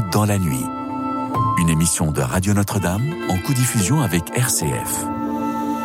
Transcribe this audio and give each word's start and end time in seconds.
dans 0.00 0.24
la 0.24 0.38
nuit. 0.38 0.64
Une 1.58 1.68
émission 1.68 2.12
de 2.12 2.20
Radio 2.20 2.54
Notre-Dame 2.54 3.14
en 3.28 3.38
co-diffusion 3.38 4.00
avec 4.00 4.22
RCF. 4.36 5.04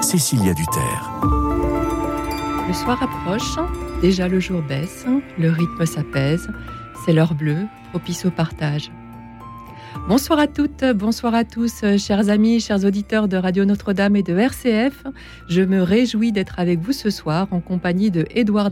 Cécilia 0.02 0.54
Duterre. 0.54 1.12
Le 2.68 2.74
soir 2.74 3.02
approche, 3.02 3.58
déjà 4.02 4.28
le 4.28 4.40
jour 4.40 4.62
baisse, 4.62 5.06
le 5.38 5.50
rythme 5.50 5.86
s'apaise, 5.86 6.50
c'est 7.06 7.14
l'heure 7.14 7.34
bleue, 7.34 7.66
propice 7.90 8.26
au 8.26 8.32
partage. 8.32 8.92
Bonsoir 10.08 10.40
à 10.40 10.48
toutes, 10.48 10.84
bonsoir 10.96 11.34
à 11.34 11.44
tous, 11.44 11.84
chers 11.98 12.30
amis, 12.30 12.60
chers 12.60 12.84
auditeurs 12.84 13.28
de 13.28 13.38
Radio 13.38 13.64
Notre-Dame 13.66 14.16
et 14.16 14.24
de 14.24 14.38
RCF. 14.38 15.04
Je 15.48 15.62
me 15.62 15.82
réjouis 15.82 16.32
d'être 16.32 16.60
avec 16.60 16.80
vous 16.80 16.94
ce 16.94 17.10
soir 17.10 17.48
en 17.52 17.62
compagnie 17.62 18.12
de 18.12 18.26
Edouard 18.32 18.72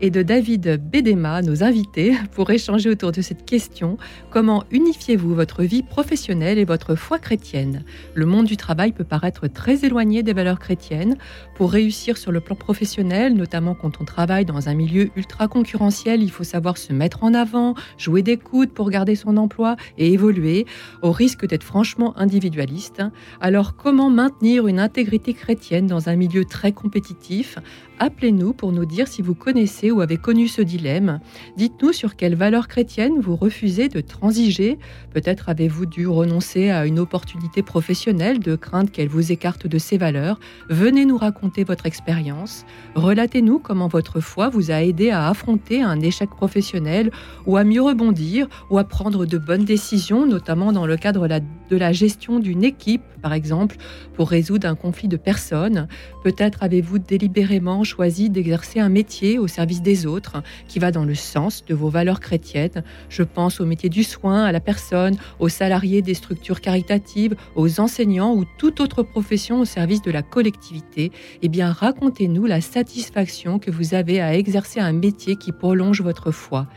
Et 0.00 0.10
de 0.10 0.22
David 0.22 0.78
Bédéma, 0.90 1.40
nos 1.40 1.62
invités, 1.62 2.14
pour 2.32 2.50
échanger 2.50 2.90
autour 2.90 3.12
de 3.12 3.22
cette 3.22 3.46
question 3.46 3.96
comment 4.30 4.64
unifiez-vous 4.70 5.34
votre 5.34 5.62
vie 5.62 5.82
professionnelle 5.82 6.58
et 6.58 6.66
votre 6.66 6.96
foi 6.96 7.18
chrétienne? 7.18 7.82
Le 8.14 8.26
monde 8.26 8.44
du 8.44 8.58
travail 8.58 8.92
peut 8.92 9.04
paraître 9.04 9.46
très 9.48 9.86
éloigné 9.86 10.22
des 10.22 10.34
valeurs 10.34 10.58
chrétiennes. 10.58 11.16
Pour 11.54 11.72
réussir 11.72 12.18
sur 12.18 12.30
le 12.30 12.40
plan 12.40 12.56
professionnel, 12.56 13.34
notamment 13.34 13.74
quand 13.74 14.00
on 14.00 14.04
travaille 14.04 14.44
dans 14.44 14.68
un 14.68 14.74
milieu 14.74 15.08
ultra 15.16 15.48
concurrentiel, 15.48 16.22
il 16.22 16.30
faut 16.30 16.44
savoir 16.44 16.76
se 16.76 16.92
mettre 16.92 17.24
en 17.24 17.32
avant, 17.32 17.74
jouer 17.96 18.22
des 18.22 18.36
coudes 18.36 18.72
pour 18.72 18.90
garder 18.90 19.14
son 19.14 19.38
emploi 19.38 19.76
et 19.96 20.12
évoluer, 20.12 20.66
au 21.00 21.10
risque 21.10 21.46
d'être 21.46 21.64
franchement 21.64 22.16
individualiste. 22.18 23.02
Alors 23.40 23.76
comment 23.76 24.10
maintenir 24.10 24.66
une 24.66 24.78
intégrité 24.78 25.32
chrétienne 25.32 25.86
dans 25.86 26.10
un 26.10 26.16
milieu 26.16 26.44
très 26.44 26.72
compétitif? 26.72 27.58
Appelez-nous 27.98 28.52
pour 28.52 28.72
nous 28.72 28.84
dire 28.84 29.08
si 29.08 29.22
vous 29.22 29.34
connaissez 29.34 29.90
ou 29.90 30.02
avez 30.02 30.18
connu 30.18 30.48
ce 30.48 30.60
dilemme. 30.60 31.20
Dites-nous 31.56 31.94
sur 31.94 32.14
quelles 32.14 32.34
valeurs 32.34 32.68
chrétiennes 32.68 33.20
vous 33.20 33.36
refusez 33.36 33.88
de 33.88 34.02
transiger. 34.02 34.78
Peut-être 35.14 35.48
avez-vous 35.48 35.86
dû 35.86 36.06
renoncer 36.06 36.68
à 36.68 36.84
une 36.84 36.98
opportunité 36.98 37.62
professionnelle 37.62 38.38
de 38.38 38.54
crainte 38.54 38.90
qu'elle 38.90 39.08
vous 39.08 39.32
écarte 39.32 39.66
de 39.66 39.78
ces 39.78 39.96
valeurs. 39.96 40.38
Venez 40.68 41.06
nous 41.06 41.16
raconter 41.16 41.64
votre 41.64 41.86
expérience. 41.86 42.66
Relatez-nous 42.96 43.60
comment 43.60 43.88
votre 43.88 44.20
foi 44.20 44.50
vous 44.50 44.70
a 44.70 44.82
aidé 44.82 45.08
à 45.08 45.28
affronter 45.28 45.80
un 45.80 46.00
échec 46.00 46.28
professionnel 46.28 47.10
ou 47.46 47.56
à 47.56 47.64
mieux 47.64 47.82
rebondir 47.82 48.46
ou 48.68 48.76
à 48.76 48.84
prendre 48.84 49.24
de 49.24 49.38
bonnes 49.38 49.64
décisions, 49.64 50.26
notamment 50.26 50.70
dans 50.70 50.84
le 50.84 50.98
cadre 50.98 51.26
de 51.26 51.76
la 51.76 51.92
gestion 51.92 52.40
d'une 52.40 52.62
équipe, 52.62 53.02
par 53.26 53.32
exemple, 53.32 53.76
pour 54.14 54.30
résoudre 54.30 54.68
un 54.68 54.76
conflit 54.76 55.08
de 55.08 55.16
personnes. 55.16 55.88
Peut-être 56.22 56.62
avez-vous 56.62 57.00
délibérément 57.00 57.82
choisi 57.82 58.30
d'exercer 58.30 58.78
un 58.78 58.88
métier 58.88 59.40
au 59.40 59.48
service 59.48 59.82
des 59.82 60.06
autres 60.06 60.44
qui 60.68 60.78
va 60.78 60.92
dans 60.92 61.04
le 61.04 61.16
sens 61.16 61.64
de 61.64 61.74
vos 61.74 61.88
valeurs 61.88 62.20
chrétiennes. 62.20 62.84
Je 63.08 63.24
pense 63.24 63.60
au 63.60 63.66
métier 63.66 63.88
du 63.88 64.04
soin, 64.04 64.44
à 64.44 64.52
la 64.52 64.60
personne, 64.60 65.16
aux 65.40 65.48
salariés 65.48 66.02
des 66.02 66.14
structures 66.14 66.60
caritatives, 66.60 67.34
aux 67.56 67.80
enseignants 67.80 68.32
ou 68.32 68.44
toute 68.58 68.78
autre 68.78 69.02
profession 69.02 69.58
au 69.58 69.64
service 69.64 70.02
de 70.02 70.12
la 70.12 70.22
collectivité. 70.22 71.10
Eh 71.42 71.48
bien, 71.48 71.72
racontez-nous 71.72 72.46
la 72.46 72.60
satisfaction 72.60 73.58
que 73.58 73.72
vous 73.72 73.94
avez 73.94 74.20
à 74.20 74.36
exercer 74.36 74.78
un 74.78 74.92
métier 74.92 75.34
qui 75.34 75.50
prolonge 75.50 76.00
votre 76.00 76.30
foi. 76.30 76.68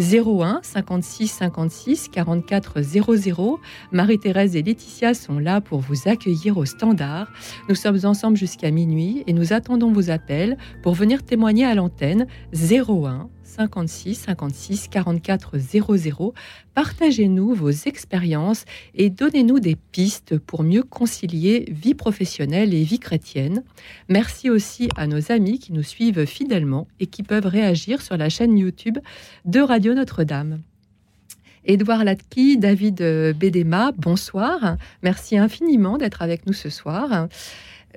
01 0.00 0.60
56 0.62 1.28
56 1.28 2.08
44 2.08 2.82
00. 2.82 3.60
Marie-Thérèse 3.92 4.56
et 4.56 4.62
Laetitia 4.62 5.14
sont 5.14 5.38
là 5.38 5.60
pour 5.60 5.80
vous 5.80 6.08
accueillir 6.08 6.56
au 6.56 6.64
standard. 6.64 7.30
Nous 7.68 7.74
sommes 7.74 7.98
ensemble 8.04 8.36
jusqu'à 8.36 8.70
minuit 8.70 9.22
et 9.26 9.32
nous 9.32 9.52
attendons 9.52 9.92
vos 9.92 10.10
appels 10.10 10.56
pour 10.82 10.94
venir 10.94 11.22
témoigner 11.22 11.66
à 11.66 11.74
l'antenne 11.74 12.26
01 12.54 13.28
56 13.50 14.14
56 14.14 14.88
44 14.88 15.58
00. 15.58 16.34
Partagez-nous 16.74 17.54
vos 17.54 17.70
expériences 17.70 18.64
et 18.94 19.10
donnez-nous 19.10 19.58
des 19.58 19.76
pistes 19.76 20.38
pour 20.38 20.62
mieux 20.62 20.82
concilier 20.82 21.66
vie 21.70 21.94
professionnelle 21.94 22.72
et 22.74 22.84
vie 22.84 23.00
chrétienne. 23.00 23.64
Merci 24.08 24.50
aussi 24.50 24.88
à 24.96 25.06
nos 25.06 25.32
amis 25.32 25.58
qui 25.58 25.72
nous 25.72 25.82
suivent 25.82 26.26
fidèlement 26.26 26.86
et 27.00 27.06
qui 27.06 27.22
peuvent 27.22 27.46
réagir 27.46 28.02
sur 28.02 28.16
la 28.16 28.28
chaîne 28.28 28.56
YouTube 28.56 28.98
de 29.44 29.60
Radio 29.60 29.94
Notre-Dame. 29.94 30.60
Édouard 31.64 32.04
Latki, 32.04 32.56
David 32.56 33.02
Bédéma, 33.36 33.92
bonsoir. 33.96 34.76
Merci 35.02 35.36
infiniment 35.36 35.98
d'être 35.98 36.22
avec 36.22 36.46
nous 36.46 36.54
ce 36.54 36.70
soir. 36.70 37.28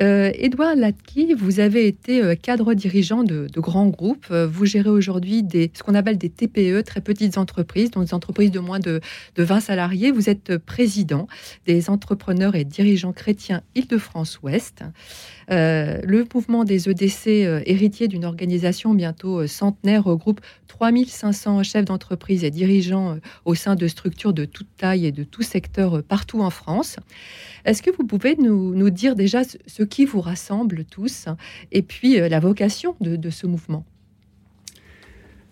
Euh, 0.01 0.31
Edouard 0.33 0.75
Latki, 0.75 1.35
vous 1.35 1.59
avez 1.59 1.87
été 1.87 2.23
euh, 2.23 2.35
cadre 2.35 2.73
dirigeant 2.73 3.23
de, 3.23 3.47
grands 3.57 3.87
groupes. 3.87 4.25
Euh, 4.31 4.47
vous 4.47 4.65
gérez 4.65 4.89
aujourd'hui 4.89 5.45
ce 5.51 5.83
qu'on 5.83 5.93
appelle 5.93 6.17
des 6.17 6.29
TPE, 6.29 6.81
très 6.83 7.01
petites 7.01 7.37
entreprises, 7.37 7.91
donc 7.91 8.05
des 8.05 8.13
entreprises 8.13 8.51
de 8.51 8.59
moins 8.59 8.79
de, 8.79 9.01
20 9.37 9.59
salariés. 9.59 10.11
Vous 10.11 10.29
êtes 10.29 10.57
président 10.57 11.27
des 11.67 11.89
entrepreneurs 11.89 12.55
et 12.55 12.63
dirigeants 12.63 13.13
chrétiens 13.13 13.61
Île-de-France-Ouest. 13.75 14.83
Le 15.49 16.25
mouvement 16.33 16.63
des 16.63 16.89
EDC, 16.89 17.27
héritier 17.65 18.07
d'une 18.07 18.25
organisation 18.25 18.93
bientôt 18.93 19.45
centenaire, 19.47 20.03
regroupe 20.03 20.41
3500 20.67 21.63
chefs 21.63 21.85
d'entreprise 21.85 22.43
et 22.43 22.51
dirigeants 22.51 23.17
au 23.45 23.55
sein 23.55 23.75
de 23.75 23.87
structures 23.87 24.33
de 24.33 24.45
toute 24.45 24.67
taille 24.77 25.05
et 25.05 25.11
de 25.11 25.23
tout 25.23 25.43
secteur 25.43 26.03
partout 26.03 26.41
en 26.41 26.49
France. 26.49 26.97
Est-ce 27.65 27.81
que 27.81 27.91
vous 27.95 28.05
pouvez 28.05 28.35
nous, 28.35 28.89
dire 28.89 29.15
déjà 29.15 29.43
ce, 29.43 29.83
qui 29.83 30.05
vous 30.05 30.21
rassemble 30.21 30.85
tous 30.85 31.27
et 31.71 31.81
puis 31.81 32.19
euh, 32.19 32.27
la 32.27 32.39
vocation 32.39 32.95
de, 32.99 33.29
ce 33.29 33.47
mouvement? 33.47 33.85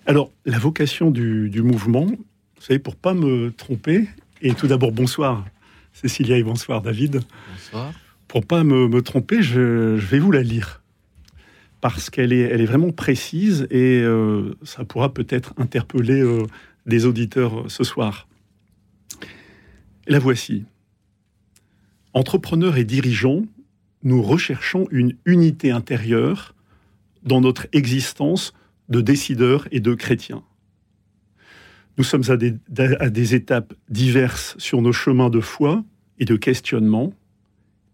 Alors, 0.06 0.32
la 0.46 0.60
vocation 0.60 1.12
du, 1.12 1.62
mouvement, 1.62 2.06
vous 2.06 2.62
savez, 2.62 2.80
pour 2.80 2.96
pas 2.96 3.14
me 3.14 3.52
tromper, 3.52 4.08
et 4.42 4.54
tout 4.54 4.68
d'abord 4.68 4.92
bonsoir 4.92 5.46
Cécilia 5.94 6.38
et 6.38 6.44
bonsoir 6.44 6.82
David. 6.82 7.22
Bonsoir. 7.52 7.94
Pour 8.32 8.46
pas 8.46 8.64
me, 8.64 9.02
tromper, 9.02 9.42
je, 9.42 9.96
vais 9.96 10.20
vous 10.20 10.32
la 10.32 10.42
lire 10.42 10.82
parce 11.82 12.10
qu'elle 12.10 12.32
est, 12.32 12.40
elle 12.40 12.62
est 12.62 12.66
vraiment 12.66 12.94
précise 12.94 13.68
et 13.70 14.00
euh, 14.00 14.56
ça 14.64 14.86
pourra 14.86 15.14
peut-être 15.14 15.54
interpeller 15.58 16.22
euh, 16.22 16.46
des 16.86 17.06
auditeurs 17.06 17.70
ce 17.70 17.84
soir. 17.84 18.30
La 20.08 20.18
voici. 20.18 20.64
Entrepreneurs 22.14 22.78
et 22.78 22.86
dirigeants, 22.86 23.42
nous 24.02 24.22
recherchons 24.22 24.88
une 24.92 25.18
unité 25.26 25.72
intérieure 25.72 26.56
dans 27.24 27.42
notre 27.42 27.68
existence 27.74 28.54
de 28.88 29.02
décideurs 29.02 29.68
et 29.72 29.82
de 29.82 29.94
chrétiens. 29.94 30.44
Nous 31.98 32.06
sommes 32.06 32.24
à 32.30 32.38
des, 32.38 33.36
étapes 33.36 33.74
diverses 33.90 34.56
sur 34.58 34.82
nos 34.82 34.94
chemins 34.94 35.30
de 35.30 35.42
foi 35.42 35.84
et 36.18 36.24
de 36.24 36.38
questionnement. 36.38 37.12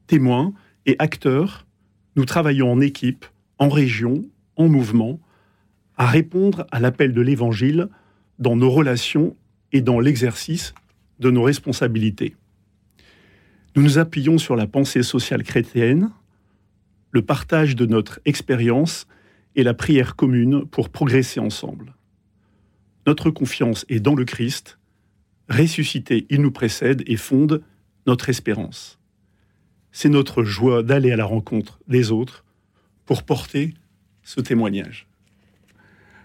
Témoins 0.08 0.54
et 0.86 0.96
acteurs, 1.00 1.68
nous 2.16 2.26
travaillons 2.26 2.72
en 2.72 2.80
équipe, 2.80 3.26
en 3.60 3.70
région, 3.70 4.24
en 4.56 4.70
mouvement, 4.70 5.20
à 5.98 6.08
répondre 6.08 6.66
à 6.72 6.80
l'appel 6.80 7.14
de 7.14 7.22
l'Évangile 7.22 7.90
dans 8.40 8.56
nos 8.56 8.70
relations 8.70 9.36
et 9.72 9.82
dans 9.82 10.00
l'exercice 10.00 10.74
de 11.20 11.30
nos 11.30 11.44
responsabilités. 11.44 12.36
Nous 13.76 13.84
nous 13.84 13.98
appuyons 13.98 14.38
sur 14.38 14.56
la 14.56 14.66
pensée 14.66 15.04
sociale 15.04 15.44
chrétienne, 15.44 16.12
le 17.12 17.22
partage 17.22 17.76
de 17.76 17.86
notre 17.86 18.20
expérience 18.26 19.08
et 19.56 19.64
la 19.64 19.74
prière 19.74 20.16
commune 20.16 20.66
pour 20.66 20.90
progresser 20.90 21.40
ensemble. 21.40 21.96
Notre 23.06 23.30
confiance 23.30 23.86
est 23.90 24.00
dans 24.00 24.16
le 24.16 24.26
Christ. 24.26 24.80
Ressuscité, 25.50 26.26
il 26.30 26.42
nous 26.42 26.52
précède 26.52 27.04
et 27.08 27.18
fonde 27.18 27.64
notre 28.06 28.30
espérance. 28.30 28.97
C'est 29.92 30.10
notre 30.10 30.44
joie 30.44 30.84
d'aller 30.84 31.12
à 31.12 31.16
la 31.16 31.26
rencontre 31.26 31.80
des 31.88 32.12
autres 32.12 32.44
pour 33.06 33.24
porter 33.24 33.74
ce 34.24 34.42
témoignage. 34.42 35.08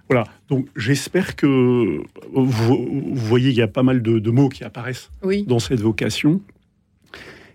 Voilà, 0.09 0.27
donc 0.49 0.69
j'espère 0.77 1.37
que 1.37 2.03
vous, 2.35 3.15
voyez, 3.15 3.51
il 3.51 3.57
y 3.57 3.63
a 3.63 3.69
pas 3.69 3.83
mal 3.83 4.03
de, 4.03 4.31
mots 4.31 4.49
qui 4.49 4.65
apparaissent 4.65 5.11
dans 5.47 5.59
cette 5.59 5.81
vocation. 5.81 6.43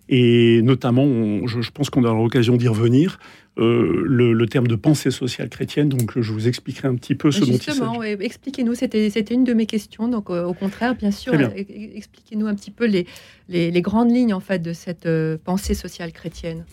Et 0.09 0.61
notamment, 0.63 1.45
je, 1.45 1.69
pense 1.69 1.89
qu'on 1.89 2.03
aura 2.03 2.15
l'occasion 2.15 2.55
d'y 2.55 2.67
revenir, 2.67 3.19
euh, 3.57 4.03
le, 4.05 4.45
terme 4.47 4.67
de 4.67 4.75
pensée 4.75 5.11
sociale 5.11 5.49
chrétienne. 5.49 5.89
Donc, 5.89 6.19
je 6.19 6.31
vous 6.31 6.47
expliquerai 6.47 6.87
un 6.87 6.95
petit 6.95 7.15
peu 7.15 7.31
ce 7.31 7.39
dont 7.41 7.45
il 7.47 7.61
s'agit. 7.61 7.79
Justement, 7.79 8.03
expliquez-nous. 8.03 8.75
C'était, 8.75 9.09
une 9.31 9.43
de 9.43 9.53
mes 9.53 9.65
questions. 9.65 10.07
Donc, 10.07 10.29
euh, 10.29 10.43
au 10.43 10.53
contraire, 10.53 10.95
bien 10.95 11.11
sûr, 11.11 11.33
expliquez-nous 11.33 12.47
un 12.47 12.55
petit 12.55 12.71
peu 12.71 12.85
les, 12.85 13.05
les, 13.49 13.81
grandes 13.81 14.11
lignes 14.11 14.33
en 14.33 14.39
fait 14.39 14.59
de 14.59 14.73
cette 14.73 15.05
euh, 15.05 15.37
pensée 15.43 15.73
sociale 15.73 16.11
chrétienne. 16.11 16.65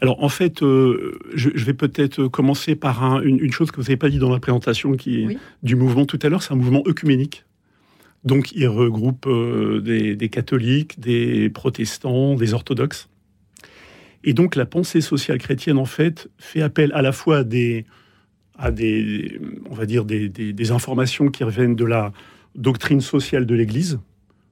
Alors, 0.00 0.22
en 0.22 0.28
fait, 0.28 0.60
je, 0.60 1.64
vais 1.64 1.74
peut-être 1.74 2.26
commencer 2.26 2.74
par 2.74 3.22
une, 3.22 3.52
chose 3.52 3.70
que 3.70 3.76
vous 3.76 3.84
n'avez 3.84 3.96
pas 3.96 4.08
dit 4.08 4.18
dans 4.18 4.32
la 4.32 4.40
présentation, 4.40 4.96
qui 4.96 5.22
est 5.22 5.38
du 5.62 5.76
mouvement 5.76 6.06
tout 6.06 6.18
à 6.22 6.28
l'heure. 6.28 6.42
C'est 6.42 6.52
un 6.52 6.56
mouvement 6.56 6.82
œcuménique. 6.86 7.44
Donc 8.24 8.52
il 8.52 8.68
regroupe 8.68 9.26
euh, 9.26 9.80
des, 9.80 10.28
catholiques, 10.28 11.00
des 11.00 11.50
protestants, 11.50 12.34
des 12.34 12.54
orthodoxes. 12.54 13.08
Et 14.24 14.34
donc 14.34 14.56
la 14.56 14.66
pensée 14.66 15.00
sociale 15.00 15.38
chrétienne, 15.38 15.78
en 15.78 15.84
fait, 15.84 16.28
fait 16.38 16.62
appel 16.62 16.92
à 16.92 17.02
la 17.02 17.12
fois 17.12 17.38
à 17.38 17.44
des, 17.44 17.86
à 18.56 18.70
des 18.70 19.40
on 19.68 19.74
va 19.74 19.86
dire, 19.86 20.04
des, 20.04 20.70
informations 20.70 21.28
qui 21.28 21.44
reviennent 21.44 21.74
de 21.74 21.84
la 21.84 22.12
doctrine 22.54 23.00
sociale 23.00 23.46
de 23.46 23.54
l'Église, 23.54 23.98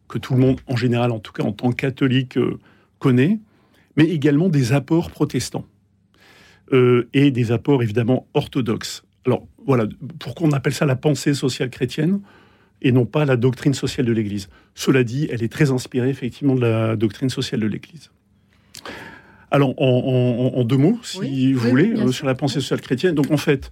que 0.08 0.18
tout 0.18 0.34
le 0.34 0.40
monde, 0.40 0.60
en 0.66 0.76
général, 0.76 1.12
en 1.12 1.20
tout 1.20 1.32
cas 1.32 1.44
en 1.44 1.52
tant 1.52 1.70
que 1.70 1.76
catholique, 1.76 2.38
connaît, 2.98 3.38
mais 3.96 4.04
également 4.04 4.48
des 4.48 4.72
apports 4.72 5.10
protestants 5.10 5.66
et 6.72 7.30
des 7.30 7.52
apports 7.52 7.82
évidemment 7.82 8.26
orthodoxes. 8.34 9.04
Alors 9.26 9.46
voilà, 9.66 9.86
pourquoi 10.18 10.48
on 10.48 10.52
appelle 10.52 10.72
ça 10.72 10.86
la 10.86 10.96
pensée 10.96 11.34
sociale 11.34 11.70
chrétienne 11.70 12.20
et 12.82 12.92
non 12.92 13.04
pas 13.04 13.24
la 13.24 13.36
doctrine 13.36 13.74
sociale 13.74 14.06
de 14.06 14.12
l'Église? 14.12 14.48
Cela 14.74 15.04
dit, 15.04 15.28
elle 15.30 15.42
est 15.42 15.52
très 15.52 15.70
inspirée 15.70 16.08
effectivement 16.08 16.54
de 16.54 16.60
la 16.60 16.96
doctrine 16.96 17.28
sociale 17.28 17.60
de 17.60 17.66
l'Église. 17.66 18.10
Alors, 19.50 19.74
en, 19.78 20.62
deux 20.64 20.76
mots, 20.76 20.98
si 21.02 21.52
vous 21.52 21.68
voulez, 21.68 21.92
euh, 21.92 22.12
sur 22.12 22.26
la 22.26 22.34
pensée 22.34 22.60
sociale 22.60 22.80
chrétienne. 22.80 23.14
Donc, 23.14 23.30
en 23.32 23.36
fait, 23.36 23.70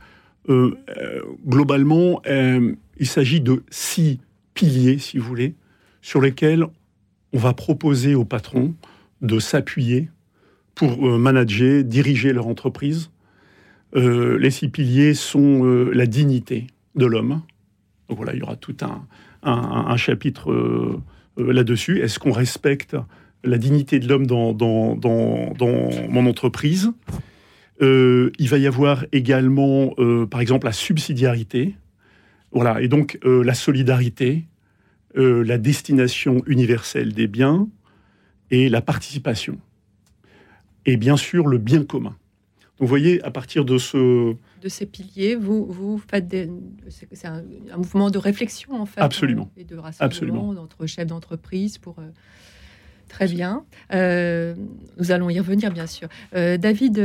euh, 0.48 0.76
euh, 0.96 1.20
globalement, 1.46 2.20
il 2.26 3.06
s'agit 3.06 3.40
de 3.40 3.62
six 3.70 4.19
piliers, 4.54 4.98
si 4.98 5.19
vous 5.19 5.26
voulez, 5.26 5.54
sur 6.02 6.20
lesquels 6.20 6.66
on 7.32 7.38
va 7.38 7.52
proposer 7.52 8.14
aux 8.14 8.25
patrons 8.25 8.75
de 9.22 9.38
s'appuyer 9.38 10.08
pour 10.75 11.02
manager, 11.19 11.84
diriger 11.84 12.32
leur 12.32 12.46
entreprise. 12.46 13.10
les 13.94 14.50
six 14.50 14.69
piliers 14.69 15.14
sont 15.14 15.64
la 15.92 16.06
dignité 16.06 16.66
de 16.94 17.06
l'homme, 17.06 17.42
donc 18.08 18.16
voilà, 18.16 18.32
il 18.32 18.38
y 18.38 18.42
aura 18.42 18.56
tout 18.56 18.76
un, 18.82 19.96
chapitre 19.96 21.00
là-dessus. 21.36 22.00
Est-ce 22.00 22.19
qu'on 22.19 22.32
respecte 22.32 22.96
la 23.49 23.59
dignité 23.59 23.99
de 23.99 24.09
l'homme 24.09 24.27
dans, 24.27 24.55
mon 26.09 26.27
entreprise 26.27 26.93
euh, 27.83 28.31
Il 28.39 28.49
va 28.49 28.59
y 28.59 28.67
avoir 28.67 29.05
également, 29.12 29.95
par 30.31 30.41
exemple, 30.41 30.67
la 30.67 30.73
subsidiarité. 30.73 31.77
Voilà, 32.53 32.81
et 32.81 32.89
donc 32.89 33.19
la 33.25 33.55
solidarité, 33.55 34.45
la 35.15 35.59
destination 35.59 36.43
universelle 36.47 37.12
des 37.12 37.27
biens 37.27 37.69
et 38.50 38.69
la 38.69 38.81
participation. 38.81 39.59
Et 40.87 40.97
bien 40.97 41.17
sûr, 41.17 41.47
le 41.47 41.59
bien 41.59 41.85
commun. 41.85 42.17
Donc 42.79 42.87
vous 42.87 42.87
voyez, 42.87 43.21
à 43.23 43.31
partir 43.31 43.65
de 43.65 43.77
ce, 43.77 44.35
de 44.62 44.69
ces 44.69 44.87
piliers, 44.87 45.35
vous, 45.35 45.67
vous 45.67 45.99
faites 45.99 46.29
des, 46.29 46.49
c'est 46.89 47.27
un, 47.27 47.43
mouvement 47.77 48.11
de 48.11 48.19
réflexion 48.19 48.81
en 48.81 48.87
fait, 48.87 49.00
absolument, 49.00 49.50
et 49.56 49.65
de 49.65 49.77
rassemblement 49.77 50.50
entre 50.50 50.87
chefs 50.87 51.06
d'entreprise 51.06 51.79
pour 51.79 51.99
euh, 51.99 52.09
Très 53.08 53.26
bien. 53.26 53.64
Euh, 53.94 54.55
nous 54.99 55.12
allons 55.12 55.31
y 55.31 55.38
revenir, 55.38 55.72
bien 55.72 55.87
sûr. 55.87 56.08
Euh, 56.37 56.58
David 56.58 57.00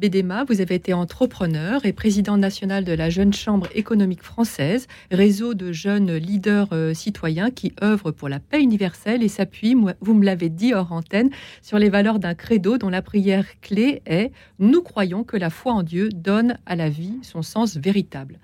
Bédéma, 0.00 0.44
vous 0.44 0.60
avez 0.60 0.76
été 0.76 0.92
entrepreneur 0.92 1.84
et 1.84 1.92
président 1.92 2.38
national 2.38 2.84
de 2.84 2.92
la 2.92 3.10
Jeune 3.10 3.32
Chambre 3.32 3.66
économique 3.74 4.22
française, 4.22 4.86
réseau 5.10 5.54
de 5.54 5.72
jeunes 5.72 6.14
leaders 6.14 6.68
euh, 6.72 6.94
citoyens 6.94 7.50
qui 7.50 7.74
œuvrent 7.82 8.12
pour 8.12 8.28
la 8.28 8.38
paix 8.38 8.62
universelle 8.62 9.24
et 9.24 9.28
s'appuient, 9.28 9.76
vous 10.00 10.14
me 10.14 10.24
l'avez 10.24 10.50
dit 10.50 10.72
hors 10.72 10.92
antenne, 10.92 11.30
sur 11.62 11.78
les 11.78 11.90
valeurs 11.90 12.20
d'un 12.20 12.34
credo 12.34 12.78
dont 12.78 12.88
la 12.88 13.02
prière 13.02 13.44
clé 13.60 14.02
est 14.06 14.30
Nous 14.60 14.82
croyons 14.82 15.24
que 15.24 15.36
la 15.36 15.50
foi 15.50 15.72
en 15.72 15.82
Dieu 15.82 16.10
donne 16.10 16.58
à 16.64 16.76
la 16.76 16.88
vie 16.88 17.18
son 17.22 17.42
sens 17.42 17.76
véritable. 17.76 18.38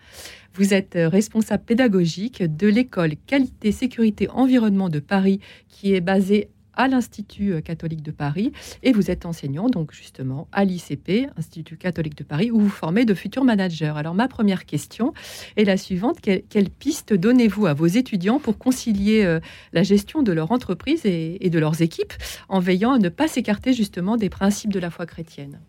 Vous 0.55 0.73
êtes 0.73 0.95
responsable 0.97 1.65
pédagogique 1.65 2.43
de 2.43 2.67
l'école 2.67 3.13
Qualité, 3.27 3.73
Sécurité, 3.73 4.29
Environnement 4.31 4.89
de 4.89 5.01
Paris, 5.01 5.39
qui 5.69 5.95
est 5.95 6.01
basée 6.01 6.49
à 6.77 6.89
l'Institut 6.89 7.53
euh, 7.53 7.61
catholique 7.61 8.03
de 8.03 8.11
Paris 8.11 8.53
et 8.83 8.93
vous 8.93 9.11
êtes 9.11 9.27
enseignant 9.27 9.69
donc 9.69 9.93
justement 9.93 10.49
à 10.53 10.65
l'ICP, 10.65 11.29
Institut 11.37 11.77
catholique 11.77 12.17
de 12.17 12.25
Paris, 12.25 12.51
où 12.51 12.61
vous 12.61 12.69
formez 12.69 13.05
de 13.05 13.15
futurs 13.15 13.45
managers. 13.45 13.93
Alors 13.97 14.15
ma 14.15 14.29
première 14.29 14.67
question 14.67 15.13
est 15.57 15.65
la 15.65 15.77
suivante 15.77 16.19
quelle, 16.21 16.71
piste 16.71 17.13
donnez-vous 17.13 17.67
à 17.67 17.75
vos 17.75 17.87
étudiants 17.87 18.39
pour 18.39 18.59
concilier 18.59 19.25
euh, 19.25 19.41
la 19.73 19.83
gestion 19.83 20.23
de 20.23 20.33
leur 20.33 20.53
entreprise 20.53 21.03
et, 21.05 21.51
de 21.51 21.59
leurs 21.59 21.81
équipes 21.81 22.13
en 22.49 22.61
veillant 22.61 22.93
à 22.93 22.99
ne 22.99 23.09
pas 23.09 23.29
s'écarter 23.29 23.73
justement 23.73 24.17
des 24.17 24.29
principes 24.29 24.73
de 24.73 24.81
la 24.81 24.91
foi 24.91 25.07
chrétienne? 25.07 25.61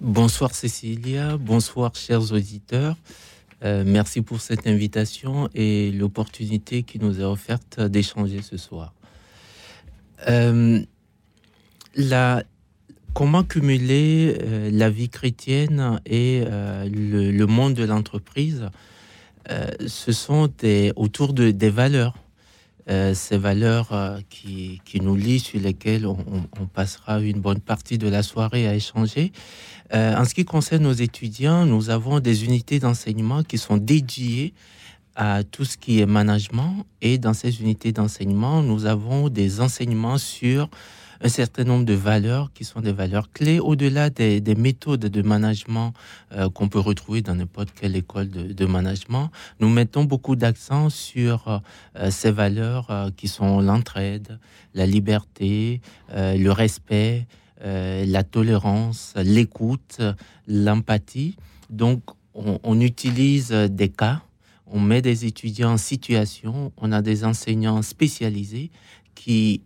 Bonsoir 0.00 0.54
Cécilia, 0.54 1.36
bonsoir 1.36 1.94
chers 1.94 2.32
auditeurs. 2.32 2.96
Euh, 3.64 3.82
merci 3.84 4.22
pour 4.22 4.40
cette 4.40 4.66
invitation 4.66 5.48
et 5.54 5.90
l'opportunité 5.90 6.84
qui 6.84 6.98
nous 6.98 7.20
est 7.20 7.24
offerte 7.24 7.80
d'échanger 7.80 8.42
ce 8.42 8.56
soir. 8.56 8.94
Euh, 10.26 10.80
la, 11.94 12.42
comment 13.14 13.44
cumuler 13.44 14.36
euh, 14.42 14.70
la 14.72 14.90
vie 14.90 15.08
chrétienne 15.08 16.00
et 16.06 16.42
euh, 16.46 16.88
le, 16.88 17.46
monde 17.46 17.74
de 17.74 17.84
l'entreprise 17.84 18.68
Ce 19.86 20.12
sont 20.12 20.48
des, 20.58 20.92
autour 20.96 21.32
de, 21.32 21.50
des 21.50 21.70
valeurs. 21.70 22.14
ces 23.14 23.38
valeurs 23.38 24.18
qui, 24.30 24.80
qui, 24.84 25.00
nous 25.00 25.16
lient, 25.16 25.40
sur 25.40 25.60
lesquelles 25.60 26.06
on, 26.06 26.18
on, 26.60 26.66
passera 26.66 27.20
une 27.20 27.40
bonne 27.40 27.60
partie 27.60 27.98
de 27.98 28.08
la 28.08 28.22
soirée 28.22 28.66
à 28.66 28.74
échanger. 28.74 29.32
en 29.92 30.24
ce 30.24 30.34
qui 30.34 30.44
concerne 30.44 30.82
nos 30.84 30.92
étudiants, 30.92 31.66
nous 31.66 31.90
avons 31.90 32.20
des 32.20 32.44
unités 32.44 32.78
d'enseignement 32.78 33.42
qui 33.42 33.58
sont 33.58 33.76
dédiées 33.76 34.54
à 35.18 35.42
tout 35.42 35.64
ce 35.64 35.76
qui 35.76 36.00
est 36.00 36.06
management. 36.06 36.86
Et 37.02 37.18
dans 37.18 37.34
ces 37.34 37.60
unités 37.60 37.90
d'enseignement, 37.90 38.62
nous 38.62 38.86
avons 38.86 39.28
des 39.28 39.60
enseignements 39.60 40.16
sur 40.16 40.70
un 41.20 41.28
certain 41.28 41.64
nombre 41.64 41.84
de 41.84 41.94
valeurs 41.94 42.52
qui 42.54 42.64
sont 42.64 42.80
des 42.80 42.92
valeurs 42.92 43.32
clés 43.32 43.58
au-delà 43.58 44.10
des, 44.10 44.54
méthodes 44.54 45.00
de 45.00 45.22
management 45.22 45.92
euh, 46.32 46.48
qu'on 46.48 46.68
peut 46.68 46.78
retrouver 46.78 47.20
dans 47.20 47.34
n'importe 47.34 47.70
quelle 47.72 47.96
école 47.96 48.30
de, 48.30 48.66
management. 48.66 49.32
Nous 49.58 49.68
mettons 49.68 50.04
beaucoup 50.04 50.36
d'accent 50.36 50.88
sur 50.88 51.60
euh, 51.96 52.10
ces 52.12 52.30
valeurs 52.30 52.86
euh, 52.90 53.10
qui 53.16 53.26
sont 53.26 53.60
l'entraide, 53.60 54.38
la 54.72 54.86
liberté, 54.86 55.80
le 56.14 56.50
respect, 56.50 57.26
la 57.60 58.22
tolérance, 58.22 59.14
l'écoute, 59.16 60.00
l'empathie. 60.46 61.34
Donc, 61.70 62.02
on, 62.34 62.60
on 62.62 62.80
utilise 62.80 63.50
des 63.50 63.88
cas 63.88 64.22
on 64.70 64.80
met 64.80 65.02
des 65.02 65.26
étudiants 65.26 65.72
en 65.72 65.78
situation, 65.78 66.72
on 66.76 66.92
a 66.92 67.02
des 67.02 67.24
enseignants 67.24 67.82
spécialisés 67.82 68.70
qui 69.14 69.62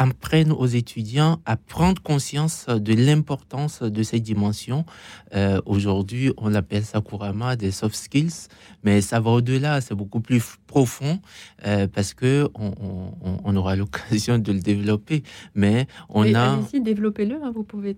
apprennent 0.00 0.52
aux 0.52 0.66
étudiants 0.66 1.42
à 1.44 1.58
prendre 1.58 2.00
conscience 2.00 2.66
de 2.68 2.94
l'importance 2.94 3.82
de 3.82 4.02
ces 4.02 4.18
dimensions. 4.18 4.86
Euh, 5.34 5.60
aujourd'hui, 5.66 6.32
on 6.38 6.54
appelle 6.54 6.84
ça 6.84 7.02
couramment 7.02 7.54
des 7.54 7.70
soft 7.70 7.94
skills, 7.94 8.48
mais 8.82 9.02
ça 9.02 9.20
va 9.20 9.30
au-delà, 9.32 9.82
c'est 9.82 9.94
beaucoup 9.94 10.20
plus 10.20 10.42
profond 10.66 11.20
euh, 11.66 11.86
parce 11.86 12.14
que 12.14 12.48
on, 12.54 13.56
aura 13.56 13.76
l'occasion 13.82 14.38
de 14.38 14.52
le 14.52 14.60
développer. 14.60 15.22
Mais 15.54 15.86
on 16.08 16.34
a. 16.34 16.54
Allez-y, 16.54 16.80
développez-le. 16.80 17.36
Hein, 17.42 17.52
vous 17.54 17.64
pouvez. 17.64 17.94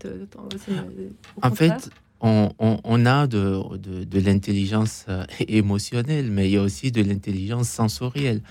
en 1.40 1.50
fait, 1.52 1.88
on, 2.22 3.06
a 3.06 3.26
de, 3.26 4.18
l'intelligence 4.18 5.04
euh, 5.08 5.24
émotionnelle, 5.48 6.30
mais 6.30 6.48
il 6.48 6.52
y 6.52 6.56
a 6.56 6.62
aussi 6.62 6.92
de 6.92 7.02
l'intelligence 7.02 7.68
sensorielle. 7.68 8.42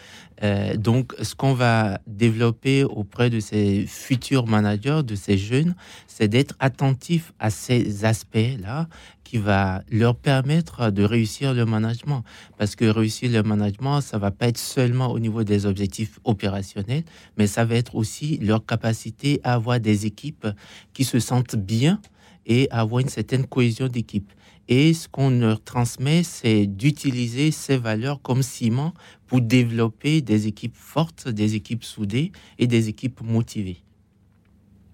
Euh, 0.43 0.75
donc, 0.75 1.13
ce 1.21 1.35
qu'on 1.35 1.53
va 1.53 1.99
développer 2.07 2.83
auprès 2.83 3.29
de 3.29 3.39
ces 3.39 3.85
futurs 3.87 4.47
managers, 4.47 5.01
de 5.05 5.15
ces 5.15 5.37
jeunes, 5.37 5.75
c'est 6.07 6.27
d'être 6.27 6.55
attentif 6.59 7.31
à 7.39 7.49
ces 7.49 8.03
aspects-là 8.03 8.87
qui 9.23 9.37
va 9.37 9.81
leur 9.89 10.17
permettre 10.17 10.91
de 10.91 11.03
réussir 11.03 11.53
le 11.53 11.65
management. 11.65 12.25
Parce 12.57 12.75
que 12.75 12.83
réussir 12.83 13.31
le 13.31 13.43
management, 13.43 14.01
ça 14.01 14.17
va 14.17 14.29
pas 14.29 14.49
être 14.49 14.57
seulement 14.57 15.09
au 15.11 15.19
niveau 15.19 15.45
des 15.45 15.65
objectifs 15.65 16.19
opérationnels, 16.25 17.03
mais 17.37 17.47
ça 17.47 17.63
va 17.63 17.75
être 17.75 17.95
aussi 17.95 18.37
leur 18.39 18.65
capacité 18.65 19.39
à 19.45 19.53
avoir 19.53 19.79
des 19.79 20.05
équipes 20.05 20.47
qui 20.93 21.05
se 21.05 21.19
sentent 21.19 21.55
bien 21.55 22.01
et 22.45 22.67
avoir 22.71 22.99
une 22.99 23.09
certaine 23.09 23.45
cohésion 23.45 23.87
d'équipe. 23.87 24.31
Et 24.67 24.93
ce 24.93 25.07
qu'on 25.07 25.29
leur 25.31 25.61
transmet, 25.63 26.23
c'est 26.23 26.65
d'utiliser 26.65 27.51
ces 27.51 27.77
valeurs 27.77 28.21
comme 28.21 28.41
ciment 28.41 28.93
pour 29.27 29.41
développer 29.41 30.21
des 30.21 30.47
équipes 30.47 30.75
fortes, 30.75 31.27
des 31.27 31.55
équipes 31.55 31.83
soudées 31.83 32.31
et 32.57 32.67
des 32.67 32.87
équipes 32.87 33.21
motivées. 33.21 33.83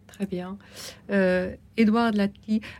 Très 0.08 0.25
bien. 0.25 0.58
Euh, 1.12 1.54
Edouard 1.77 2.12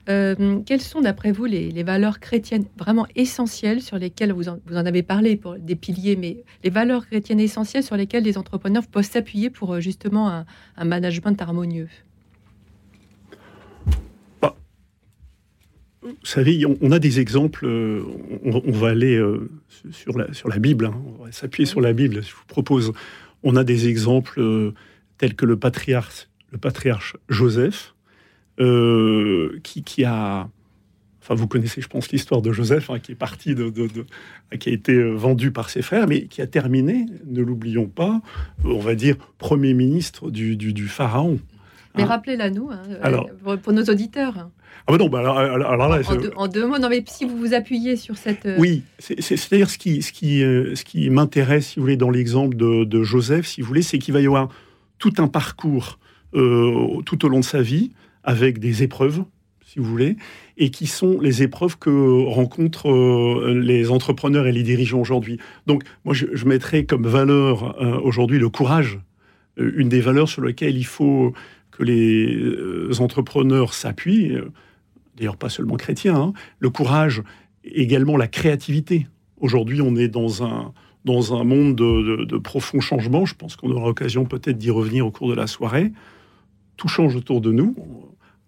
euh, 0.10 0.60
quelles 0.66 0.82
sont 0.82 1.02
d'après 1.02 1.32
vous 1.32 1.46
les, 1.46 1.84
valeurs 1.84 2.20
chrétiennes 2.20 2.66
vraiment 2.80 3.06
essentielles 3.16 3.84
sur 3.84 4.00
lesquelles 4.00 4.32
vous 4.32 4.50
en, 4.50 4.58
vous 4.66 4.76
en, 4.76 4.88
avez 4.88 5.04
parlé 5.04 5.36
pour 5.36 5.56
des 5.60 5.76
piliers, 5.76 6.16
mais 6.16 6.44
les 6.64 6.72
valeurs 6.72 7.06
chrétiennes 7.06 7.40
essentielles 7.40 7.84
sur 7.84 7.96
lesquelles 7.96 8.24
les 8.24 8.40
entrepreneurs 8.40 8.88
peuvent 8.88 9.04
s'appuyer 9.04 9.52
pour 9.52 9.76
euh, 9.76 9.82
justement 9.82 10.44
un 10.78 10.86
management 10.86 11.40
harmonieux? 11.40 11.90
Vous 16.08 16.26
savez, 16.26 16.66
on, 16.66 16.92
a 16.92 17.00
des 17.00 17.20
exemples, 17.20 17.66
euh, 17.66 18.02
on, 18.44 18.72
va 18.72 18.90
aller 18.90 19.16
euh, 19.16 19.50
sur, 19.92 20.18
la, 20.18 20.34
sur 20.34 20.50
la 20.50 20.60
Bible, 20.60 20.86
hein. 20.86 21.02
on 21.20 21.26
va 21.26 21.32
s'appuyer 21.32 21.66
sur 21.66 21.82
la 21.82 21.94
Bible, 21.94 22.24
je 22.24 22.34
vous 22.34 22.46
propose. 22.48 22.94
On 23.44 23.56
a 23.56 23.64
des 23.64 23.88
exemples 23.88 24.40
euh, 24.40 24.74
tels 25.18 25.36
que 25.36 25.46
le 25.46 25.58
patriarche, 25.58 26.28
le 26.52 26.58
patriarche 26.58 27.16
Joseph, 27.30 27.94
qui, 28.58 29.84
qui, 29.84 30.04
a 30.04 30.50
Enfin, 31.22 31.36
vous 31.36 31.48
connaissez, 31.48 31.82
je 31.82 31.90
pense, 31.90 32.10
l'histoire 32.10 32.42
de 32.42 32.54
Joseph, 32.54 32.90
hein, 32.90 33.00
qui 33.00 33.12
est 33.12 33.16
parti 33.16 33.54
de, 33.54 33.70
qui 34.60 34.70
a 34.70 34.72
été 34.72 34.98
vendu 35.12 35.52
par 35.52 35.70
ses 35.70 35.82
frères, 35.82 36.08
mais 36.08 36.28
qui 36.28 36.42
a 36.42 36.48
terminé, 36.48 37.06
ne 37.26 37.42
l'oublions 37.42 37.88
pas, 37.88 38.22
on 38.64 38.80
va 38.80 38.96
dire 38.96 39.18
premier 39.38 39.74
ministre 39.74 40.32
du, 40.32 40.88
pharaon. 40.88 41.38
Mais 41.96 42.04
hein. 42.04 42.06
rappelez-la 42.06 42.50
nous, 42.50 42.72
hein, 42.72 43.58
pour 43.62 43.74
nos 43.74 43.84
auditeurs. 43.84 44.50
Ah 44.88 44.94
bah 44.94 44.98
non, 44.98 45.10
bah 45.10 45.20
alors, 45.20 45.38
alors, 45.38 45.90
là, 45.90 46.02
en, 46.38 46.48
deux, 46.48 46.66
mots, 46.66 46.78
non 46.78 46.88
mais 46.88 47.04
si 47.06 47.26
vous 47.26 47.38
vous 47.38 47.54
appuyez 47.54 47.98
sur 47.98 48.16
cette... 48.16 48.46
Euh, 48.46 48.56
oui, 48.58 48.84
c'est-à-dire 49.00 49.70
ce 49.70 49.78
qui, 49.78 50.02
ce 50.02 50.14
qui, 50.14 50.42
euh, 50.42 50.76
ce 50.76 50.86
qui 50.86 51.10
m'intéresse, 51.10 51.68
si 51.68 51.76
vous 51.76 51.82
voulez, 51.82 51.98
dans 51.98 52.10
l'exemple 52.10 52.56
de, 52.56 53.04
Joseph, 53.04 53.46
si 53.48 53.62
vous 53.62 53.68
voulez, 53.68 53.82
c'est 53.82 53.98
qu'il 53.98 54.14
va 54.14 54.22
y 54.22 54.26
avoir 54.26 54.48
tout 54.98 55.14
un 55.18 55.28
parcours 55.28 56.00
euh, 56.36 57.02
tout 57.06 57.26
au 57.26 57.28
long 57.28 57.42
de 57.42 57.46
sa 57.46 57.62
vie, 57.62 57.92
avec 58.24 58.60
des 58.60 58.82
épreuves, 58.82 59.24
si 59.66 59.80
vous 59.80 59.86
voulez, 59.86 60.16
et 60.58 60.72
qui 60.72 60.88
sont 60.88 61.20
les 61.20 61.44
épreuves 61.44 61.78
que 61.78 62.26
rencontrent 62.26 63.52
les 63.52 63.92
entrepreneurs 63.92 64.48
et 64.48 64.54
les 64.54 64.64
dirigeants 64.64 65.02
aujourd'hui. 65.02 65.38
Donc, 65.66 65.84
moi, 66.06 66.14
je, 66.14 66.28
je 66.32 66.46
mettrais 66.46 66.86
comme 66.86 67.06
valeur 67.06 67.76
aujourd'hui 68.06 68.40
le 68.40 68.48
courage, 68.48 69.00
une 69.58 69.90
des 69.90 70.02
valeurs 70.02 70.30
sur 70.30 70.44
lesquelles 70.44 70.78
il 70.78 70.86
faut 70.86 71.34
que 71.78 71.84
les 71.84 73.02
entrepreneurs 73.02 73.74
s'appuient 73.74 74.38
d'ailleurs 75.18 75.38
pas 75.38 75.50
seulement 75.50 75.76
chrétien, 75.76 76.16
hein. 76.16 76.34
le 76.60 76.70
courage, 76.70 77.24
également 77.64 78.18
la 78.18 78.28
créativité. 78.28 79.08
Aujourd'hui, 79.40 79.82
on 79.82 79.96
est 79.96 80.08
dans 80.08 80.44
un, 80.44 80.74
dans 81.06 81.36
un 81.36 81.44
monde 81.44 81.76
de, 81.76 82.38
profonds 82.38 82.80
changements. 82.80 83.26
Je 83.26 83.36
pense 83.36 83.56
qu'on 83.56 83.72
aura 83.72 83.88
l'occasion 83.88 84.26
peut-être 84.26 84.58
d'y 84.58 84.70
revenir 84.70 85.06
au 85.06 85.12
cours 85.12 85.30
de 85.30 85.36
la 85.36 85.48
soirée. 85.48 85.92
Tout 86.78 86.88
change 86.88 87.16
autour 87.16 87.42
de 87.42 87.52
nous. 87.52 87.76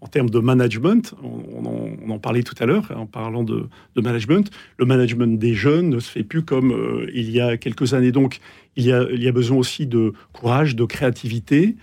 En 0.01 0.07
termes 0.07 0.29
de 0.29 0.39
management, 0.39 1.13
on, 1.21 2.09
en, 2.09 2.19
parlait 2.19 2.43
tout 2.43 2.55
à 2.59 2.65
l'heure 2.65 2.89
en 2.95 3.05
parlant 3.05 3.43
de, 3.43 3.67
de, 3.95 4.01
management, 4.01 4.49
le 4.77 4.85
management 4.85 5.37
des 5.37 5.53
jeunes 5.53 5.89
ne 5.89 5.99
se 5.99 6.09
fait 6.09 6.23
plus 6.23 6.43
comme 6.43 6.71
euh, 6.71 7.11
il 7.13 7.29
y 7.29 7.41
a 7.41 7.57
quelques 7.57 7.93
années. 7.93 8.13
Donc, 8.13 8.39
il 8.77 8.85
y, 8.85 8.93
a, 8.93 9.05
il 9.11 9.21
y 9.21 9.27
a 9.27 9.33
besoin 9.33 9.57
aussi 9.57 9.87
de 9.87 10.13
courage, 10.31 10.77
de 10.77 10.85
créativité, 10.85 11.75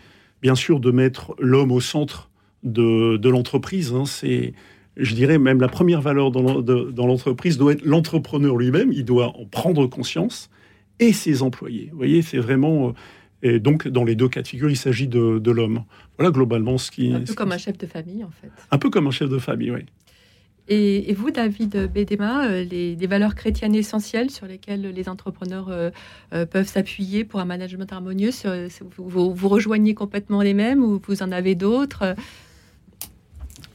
bien 0.42 0.54
sûr 0.54 0.80
de 0.80 0.90
mettre 0.90 1.34
l'homme 1.38 1.72
au 1.72 1.80
centre 1.80 2.30
de, 2.62 3.16
de 3.16 3.28
l'entreprise. 3.28 3.92
Hein. 3.92 4.04
C'est 4.06 4.54
je 4.96 5.14
dirais 5.14 5.38
même 5.38 5.60
la 5.60 5.68
première 5.68 6.00
valeur 6.00 6.30
dans 6.30 7.06
l'entreprise 7.06 7.58
doit 7.58 7.72
être 7.72 7.84
l'entrepreneur 7.84 8.56
lui-même, 8.56 8.92
il 8.92 9.04
doit 9.04 9.36
en 9.36 9.44
prendre 9.44 9.86
conscience, 9.86 10.50
et 10.98 11.12
ses 11.12 11.42
employés. 11.42 11.88
Vous 11.92 11.98
voyez, 11.98 12.22
c'est 12.22 12.38
vraiment... 12.38 12.88
Euh, 12.88 12.92
et 13.42 13.60
donc, 13.60 13.86
dans 13.86 14.04
les 14.04 14.14
deux 14.14 14.28
cas 14.28 14.40
de 14.40 14.48
figure, 14.48 14.70
il 14.70 14.78
s'agit 14.78 15.06
de, 15.06 15.50
l'homme. 15.50 15.84
Voilà 16.16 16.32
globalement 16.32 16.78
ce 16.78 16.90
qui... 16.90 17.12
Un 17.12 17.20
peu 17.20 17.34
comme 17.34 17.52
un 17.52 17.58
chef 17.58 17.76
de 17.76 17.86
famille, 17.86 18.24
en 18.24 18.30
fait. 18.30 18.50
Un 18.70 18.78
peu 18.78 18.88
comme 18.88 19.06
un 19.06 19.10
chef 19.10 19.28
de 19.28 19.38
famille, 19.38 19.70
oui. 19.70 19.84
Et, 20.68 21.14
vous, 21.14 21.30
David 21.30 21.90
Bédéma, 21.92 22.46
euh, 22.46 22.64
les, 22.64 23.06
valeurs 23.06 23.34
chrétiennes 23.34 23.74
essentielles 23.74 24.30
sur 24.30 24.46
lesquelles 24.46 24.82
les 24.82 25.08
entrepreneurs 25.08 25.68
euh, 25.68 25.90
peuvent 26.46 26.66
s'appuyer 26.66 27.24
pour 27.24 27.40
un 27.40 27.44
management 27.44 27.92
harmonieux, 27.92 28.30
vous, 28.96 29.48
rejoignez 29.48 29.94
complètement 29.94 30.42
les 30.42 30.54
mêmes 30.54 30.82
ou 30.82 31.00
vous 31.06 31.22
en 31.22 31.30
avez 31.30 31.54
d'autres? 31.54 32.16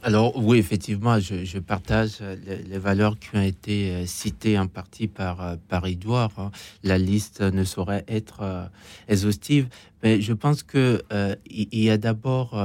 Alors 0.04 0.36
oui, 0.36 0.58
effectivement, 0.58 1.20
je, 1.20 1.58
partage 1.60 2.18
les, 2.44 2.78
valeurs 2.78 3.18
qui 3.20 3.36
ont 3.36 3.42
été 3.42 3.90
euh, 3.90 4.06
citées 4.06 4.58
en 4.58 4.66
partie 4.66 5.06
par, 5.06 5.40
euh, 5.40 5.56
par 5.68 5.86
Edouard. 5.86 6.32
Hein. 6.38 6.50
La 6.82 6.98
liste 6.98 7.40
ne 7.40 7.62
saurait 7.62 8.04
être 8.08 8.40
euh, 8.42 8.64
exhaustive, 9.06 9.68
mais 10.02 10.20
je 10.20 10.32
pense 10.32 10.64
que 10.64 11.02
il 11.46 11.84
y 11.84 11.88
a 11.88 11.98
d'abord 11.98 12.60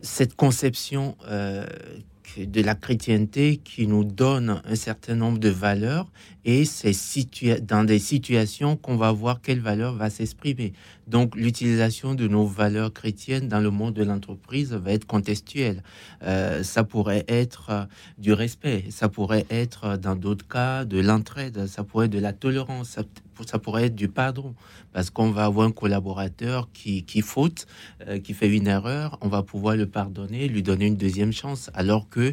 cette 0.00 0.34
conception 0.34 1.16
de 2.38 2.60
la 2.62 2.74
chrétienté 2.74 3.58
qui 3.58 3.86
nous 3.86 4.04
donne 4.04 4.60
un 4.64 4.74
certain 4.74 5.14
nombre 5.14 5.38
de 5.38 5.48
valeurs 5.48 6.10
et 6.44 6.64
c'est 6.64 6.94
dans 7.62 7.84
des 7.84 7.98
situations 7.98 8.76
qu'on 8.76 8.96
va 8.96 9.12
voir 9.12 9.40
quelle 9.40 9.60
valeur 9.60 9.94
va 9.94 10.10
s'exprimer. 10.10 10.72
Donc 11.06 11.36
l'utilisation 11.36 12.14
de 12.14 12.28
nos 12.28 12.46
valeurs 12.46 12.92
chrétiennes 12.92 13.48
dans 13.48 13.60
le 13.60 13.70
monde 13.70 13.94
de 13.94 14.04
l'entreprise 14.04 14.72
va 14.72 14.92
être 14.92 15.06
contextuelle. 15.06 15.82
Euh, 16.22 16.62
ça 16.62 16.84
pourrait 16.84 17.24
être 17.28 17.70
euh, 17.70 17.84
du 18.18 18.32
respect, 18.32 18.84
ça 18.90 19.08
pourrait 19.08 19.46
être 19.50 19.84
euh, 19.84 19.96
dans 19.96 20.16
d'autres 20.16 20.46
cas 20.46 20.84
de 20.84 21.00
l'entraide, 21.00 21.66
ça 21.66 21.84
pourrait 21.84 22.06
être 22.06 22.12
de 22.12 22.18
la 22.18 22.32
tolérance, 22.32 22.98
ça, 23.46 23.58
pourrait 23.58 23.86
être 23.86 23.94
du 23.94 24.08
pardon, 24.08 24.54
parce 24.92 25.10
qu'on 25.10 25.30
va 25.30 25.44
avoir 25.44 25.66
un 25.66 25.72
collaborateur 25.72 26.68
qui, 26.72 27.04
qui 27.04 27.20
faute, 27.20 27.66
qui 28.22 28.32
fait 28.32 28.48
une 28.48 28.68
erreur, 28.68 29.18
on 29.22 29.28
va 29.28 29.42
pouvoir 29.42 29.76
le 29.76 29.86
pardonner, 29.86 30.46
lui 30.46 30.62
donner 30.62 30.86
une 30.86 30.96
deuxième 30.96 31.32
chance, 31.32 31.68
alors 31.74 32.08
que 32.08 32.32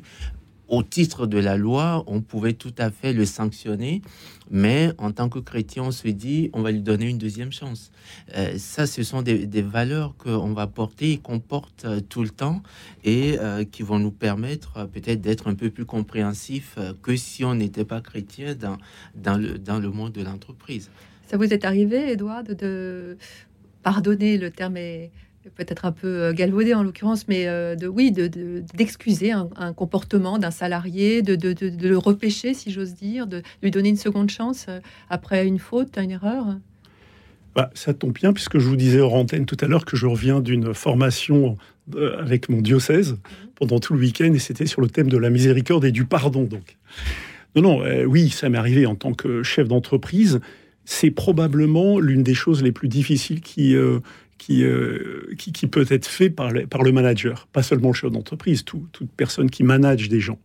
au 0.71 0.83
titre 0.83 1.27
de 1.27 1.37
la 1.37 1.57
loi, 1.57 2.03
on 2.07 2.21
pouvait 2.21 2.53
tout 2.53 2.73
à 2.77 2.91
fait 2.91 3.11
le 3.11 3.25
sanctionner, 3.25 4.01
mais 4.49 4.93
en 4.97 5.11
tant 5.11 5.27
que 5.27 5.39
chrétien, 5.39 5.83
on 5.83 5.91
se 5.91 6.07
dit, 6.07 6.49
on 6.53 6.61
va 6.61 6.71
lui 6.71 6.81
donner 6.81 7.09
une 7.09 7.17
deuxième 7.17 7.51
chance. 7.51 7.91
Euh, 8.37 8.57
ça, 8.57 8.87
ce 8.87 9.03
sont 9.03 9.21
des, 9.21 9.61
valeurs 9.61 10.15
qu'on 10.17 10.53
va 10.53 10.67
porter 10.67 11.17
qu'on 11.17 11.39
porte 11.39 11.83
euh, 11.83 11.99
tout 11.99 12.23
le 12.23 12.29
temps 12.29 12.63
et 13.03 13.37
euh, 13.39 13.65
qui 13.65 13.83
vont 13.83 13.99
nous 13.99 14.11
permettre 14.11 14.87
peut-être 14.87 15.19
d'être 15.19 15.49
un 15.49 15.55
peu 15.55 15.69
plus 15.69 15.85
compréhensifs 15.85 16.77
que 17.03 17.17
si 17.17 17.43
on 17.43 17.53
n'était 17.53 17.85
pas 17.85 17.99
chrétien 17.99 18.55
dans, 18.55 18.77
dans, 19.13 19.37
le, 19.37 19.59
dans 19.59 19.77
le 19.77 19.91
monde 19.91 20.13
de 20.13 20.23
l'entreprise. 20.23 20.89
Ça 21.27 21.35
vous 21.35 21.53
est 21.53 21.65
arrivé, 21.65 22.13
Edouard, 22.13 22.43
de 22.43 23.17
pardonner, 23.83 24.37
le 24.37 24.51
terme 24.51 24.77
est 24.77 25.11
peut-être 25.50 25.86
un 25.86 25.91
peu 25.91 26.07
euh, 26.07 26.33
galvaudé 26.33 26.74
en 26.74 26.83
l'occurrence, 26.83 27.27
mais 27.27 27.48
euh, 27.48 27.75
de 27.75 27.88
oui, 27.88 28.12
d'excuser 28.12 29.31
de, 29.31 29.48
un, 29.55 29.74
comportement 29.74 30.38
d'un 30.38 30.51
salarié, 30.51 31.21
de, 31.21 31.36
de, 31.36 31.88
le 31.88 31.98
repêcher, 31.98 32.53
si 32.53 32.71
j'ose 32.71 32.93
dire, 32.93 33.27
de 33.27 33.41
lui 33.63 33.71
donner 33.71 33.89
une 33.89 33.98
seconde 33.98 34.29
chance 34.29 34.67
euh, 34.69 34.79
après 35.10 35.48
une 35.48 35.60
faute, 35.60 35.98
une 35.98 36.12
erreur 36.12 36.57
bah, 37.53 37.69
ça 37.74 37.93
tombe 37.93 38.13
bien, 38.13 38.31
puisque 38.31 38.60
je 38.60 38.65
vous 38.65 38.77
disais 38.77 39.01
hors 39.01 39.13
antenne 39.13 39.45
tout 39.45 39.57
à 39.60 39.67
l'heure 39.67 39.83
que 39.83 39.98
je 39.98 40.05
reviens 40.05 40.39
d'une 40.39 40.74
formation 40.74 41.57
avec 42.17 42.48
mon 42.48 42.62
diocèse 42.62 43.17
pendant 43.55 43.79
tout 43.79 43.93
le 43.93 44.00
week-end, 44.00 44.31
et 44.33 44.39
c'était 44.39 44.65
sur 44.65 44.79
le 44.79 44.88
thème 44.88 45.10
de 45.10 45.17
la 45.17 45.29
miséricorde 45.29 45.83
et 45.83 45.91
du 45.91 46.05
pardon. 46.05 46.43
Donc, 46.45 46.77
non, 47.57 47.62
non, 47.62 47.83
oui, 48.07 48.29
ça 48.29 48.48
m'est 48.48 48.57
arrivé 48.57 48.86
en 48.86 48.95
tant 48.95 49.12
que 49.12 49.43
chef 49.43 49.67
d'entreprise. 49.67 50.39
C'est 50.86 51.12
probablement 51.12 52.00
l'une 52.00 52.24
des 52.24 52.36
choses 52.36 52.63
les 52.63 52.71
plus 52.71 52.88
difficiles 52.88 53.41
qui, 53.41 53.75
qui, 54.41 54.65
qui, 55.38 55.67
peut 55.67 55.86
être 55.91 56.07
fait 56.07 56.31
par, 56.31 56.51
par 56.67 56.81
le 56.81 56.91
manager, 56.91 57.48
pas 57.53 57.62
seulement 57.62 57.89
le 57.89 57.93
chef 57.93 58.12
d'entreprise, 58.12 58.65
toute 58.65 59.12
personne 59.15 59.51
qui 59.51 59.62
manage 59.63 60.10
des 60.10 60.19
gens. 60.19 60.39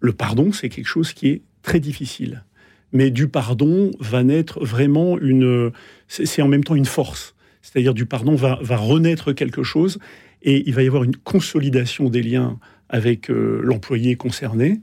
Le 0.00 0.12
pardon, 0.12 0.52
c'est 0.52 0.68
quelque 0.68 0.86
chose 0.86 1.14
qui 1.14 1.28
est 1.28 1.42
très 1.62 1.80
difficile. 1.80 2.44
Mais 2.92 3.10
du 3.10 3.28
pardon 3.28 3.90
va 4.00 4.22
naître 4.22 4.62
vraiment 4.62 5.18
une... 5.18 5.72
C'est 6.08 6.42
en 6.42 6.48
même 6.48 6.62
temps 6.62 6.74
une 6.74 6.84
force. 6.84 7.34
C'est-à-dire 7.62 7.94
du 7.94 8.04
pardon 8.04 8.34
va, 8.34 8.58
va 8.60 8.76
renaître 8.76 9.32
quelque 9.32 9.62
chose 9.62 9.98
et 10.42 10.68
il 10.68 10.74
va 10.74 10.82
y 10.82 10.86
avoir 10.86 11.04
une 11.04 11.16
consolidation 11.16 12.10
des 12.10 12.22
liens 12.22 12.58
avec 12.90 13.30
euh, 13.30 13.60
l'employé 13.62 14.16
concerné 14.16 14.82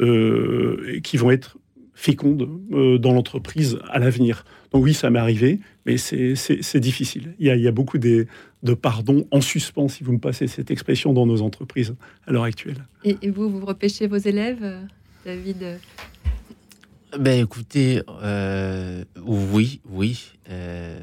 euh, 0.00 1.00
qui 1.02 1.18
vont 1.18 1.30
être 1.30 1.58
fécondes 2.00 2.48
dans 2.98 3.12
l'entreprise 3.12 3.78
à 3.90 3.98
l'avenir. 3.98 4.44
Donc 4.72 4.84
oui, 4.84 4.94
ça 4.94 5.10
m'est 5.10 5.18
arrivé, 5.18 5.60
mais 5.84 5.98
c'est 5.98 6.80
difficile. 6.80 7.34
Il 7.38 7.46
y, 7.46 7.68
a, 7.68 7.72
beaucoup 7.72 7.98
de, 7.98 8.26
de 8.62 8.74
pardon 8.74 9.26
en 9.30 9.42
suspens, 9.42 9.88
si 9.88 10.02
vous 10.02 10.12
me 10.12 10.18
passez 10.18 10.46
cette 10.46 10.70
expression, 10.70 11.12
dans 11.12 11.26
nos 11.26 11.42
entreprises 11.42 11.94
à 12.26 12.32
l'heure 12.32 12.44
actuelle. 12.44 12.86
Et, 13.04 13.28
vous, 13.28 13.50
vous 13.50 13.66
repêchez 13.66 14.06
vos 14.06 14.16
élèves, 14.16 14.64
David? 15.26 15.78
Ben 17.18 17.42
écoutez, 17.42 18.00
euh, 18.22 19.04
oui, 19.22 19.80
oui. 19.90 20.32
Euh... 20.48 20.98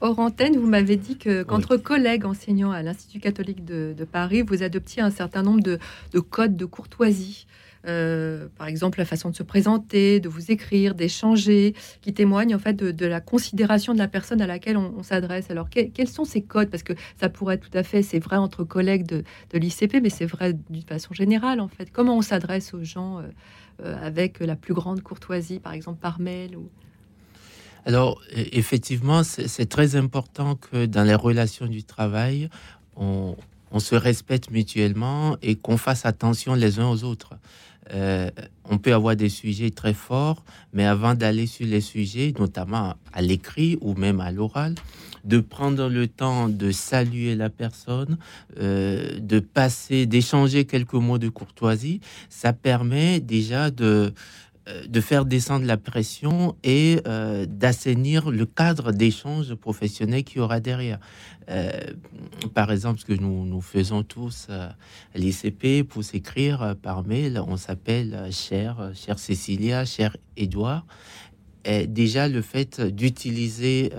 Hors 0.00 0.18
antenne, 0.20 0.56
vous 0.56 0.66
m'avez 0.66 0.96
dit 0.96 1.18
que 1.18 1.42
qu'entre 1.42 1.76
collègues 1.76 2.24
enseignants 2.24 2.70
à 2.70 2.82
l'Institut 2.82 3.20
catholique 3.20 3.64
de, 3.66 3.94
Paris, 4.10 4.40
vous 4.40 4.62
adoptiez 4.62 5.02
un 5.02 5.10
certain 5.10 5.42
nombre 5.42 5.62
de, 5.62 5.78
de 6.12 6.20
codes 6.20 6.56
de 6.56 6.64
courtoisie. 6.64 7.46
Euh, 7.86 8.48
par 8.58 8.66
exemple 8.66 8.98
la 8.98 9.06
façon 9.06 9.30
de 9.30 9.34
se 9.34 9.42
présenter, 9.42 10.20
de 10.20 10.28
vous 10.28 10.50
écrire, 10.50 10.94
d'échanger, 10.94 11.74
qui 12.02 12.12
témoignent 12.12 12.54
en 12.54 12.58
fait 12.58 12.74
de, 12.74 13.06
la 13.06 13.20
considération 13.20 13.94
de 13.94 13.98
la 13.98 14.08
personne 14.08 14.42
à 14.42 14.46
laquelle 14.46 14.76
on, 14.76 15.02
s'adresse. 15.02 15.50
Alors 15.50 15.68
quels 15.70 16.08
sont 16.08 16.24
ces 16.24 16.42
codes? 16.42 16.68
Parce 16.68 16.82
que 16.82 16.92
ça 17.18 17.28
pourrait 17.28 17.54
être 17.54 17.70
tout 17.70 17.78
à 17.78 17.82
fait, 17.82 18.02
c'est 18.02 18.18
vrai 18.18 18.36
entre 18.36 18.64
collègues 18.64 19.06
de, 19.06 19.24
l'ICP, 19.54 19.96
mais 20.02 20.10
c'est 20.10 20.26
vrai 20.26 20.54
d'une 20.68 20.82
façon 20.82 21.14
générale 21.14 21.60
en 21.60 21.68
fait. 21.68 21.90
Comment 21.90 22.18
on 22.18 22.22
s'adresse 22.22 22.74
aux 22.74 22.84
gens 22.84 23.18
euh, 23.18 23.22
euh, 23.84 23.96
avec 24.02 24.40
la 24.40 24.56
plus 24.56 24.74
grande 24.74 25.00
courtoisie, 25.02 25.58
par 25.58 25.72
exemple 25.72 26.00
par 26.00 26.20
mail. 26.20 26.58
Alors, 27.86 28.20
effectivement, 28.34 29.22
c'est 29.22 29.68
très 29.70 29.96
important 29.96 30.54
que 30.56 30.84
dans 30.84 31.02
les 31.02 31.14
relations 31.14 31.66
du 31.66 31.82
travail, 31.82 32.50
on, 32.94 33.36
on 33.70 33.78
se 33.78 33.94
respecte 33.94 34.50
mutuellement 34.50 35.36
et 35.42 35.56
qu'on 35.56 35.76
fasse 35.76 36.06
attention 36.06 36.54
les 36.54 36.78
uns 36.78 36.88
aux 36.88 37.04
autres. 37.04 37.34
Euh, 37.92 38.30
on 38.64 38.78
peut 38.78 38.94
avoir 38.94 39.16
des 39.16 39.28
sujets 39.28 39.70
très 39.70 39.94
forts, 39.94 40.44
mais 40.72 40.84
avant 40.84 41.14
d'aller 41.14 41.46
sur 41.46 41.66
les 41.66 41.80
sujets, 41.80 42.32
notamment 42.38 42.94
à 43.12 43.22
l'écrit 43.22 43.78
ou 43.80 43.94
même 43.94 44.20
à 44.20 44.30
l'oral, 44.30 44.74
de 45.24 45.40
prendre 45.40 45.88
le 45.88 46.06
temps 46.06 46.48
de 46.48 46.70
saluer 46.70 47.34
la 47.34 47.50
personne, 47.50 48.16
euh, 48.58 49.18
de 49.18 49.40
passer, 49.40 50.06
d'échanger 50.06 50.64
quelques 50.64 50.94
mots 50.94 51.18
de 51.18 51.28
courtoisie, 51.28 52.00
ça 52.28 52.52
permet 52.52 53.20
déjà 53.20 53.70
de 53.70 54.12
de 54.66 55.00
faire 55.00 55.24
descendre 55.24 55.64
la 55.66 55.76
pression 55.76 56.56
et 56.62 57.00
euh, 57.06 57.46
d'assainir 57.46 58.30
le 58.30 58.46
cadre 58.46 58.92
d'échange 58.92 59.54
professionnel 59.54 60.24
qu'il 60.24 60.38
y 60.38 60.40
aura 60.40 60.60
derrière. 60.60 61.00
Euh, 61.48 61.70
par 62.54 62.70
exemple, 62.70 63.00
ce 63.00 63.04
que 63.04 63.14
nous, 63.14 63.46
nous 63.46 63.60
faisons 63.60 64.02
tous 64.02 64.48
à 64.50 64.76
l'ICP 65.14 65.82
pour 65.88 66.04
s'écrire 66.04 66.76
par 66.82 67.04
mail, 67.04 67.42
on 67.46 67.56
s'appelle 67.56 68.28
cher, 68.30 68.90
cher 68.94 69.18
Cécilia, 69.18 69.84
cher 69.84 70.16
Édouard. 70.36 70.86
Déjà, 71.64 72.28
le 72.28 72.40
fait 72.40 72.80
d'utiliser 72.80 73.90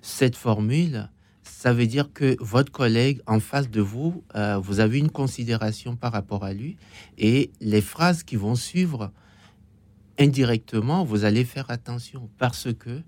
cette 0.00 0.36
formule, 0.36 1.08
ça 1.42 1.72
veut 1.72 1.86
dire 1.86 2.12
que 2.12 2.36
votre 2.40 2.70
collègue 2.70 3.20
en 3.26 3.40
face 3.40 3.70
de 3.70 3.80
vous, 3.80 4.22
vous 4.60 4.80
avez 4.80 4.98
une 4.98 5.10
considération 5.10 5.96
par 5.96 6.12
rapport 6.12 6.44
à 6.44 6.52
lui 6.52 6.76
et 7.18 7.50
les 7.60 7.80
phrases 7.80 8.22
qui 8.22 8.36
vont 8.36 8.54
suivre 8.54 9.10
indirectement, 10.18 11.04
vous 11.04 11.24
allez 11.24 11.44
faire 11.44 11.70
attention 11.70 12.28
parce 12.38 12.68
que 12.72 13.02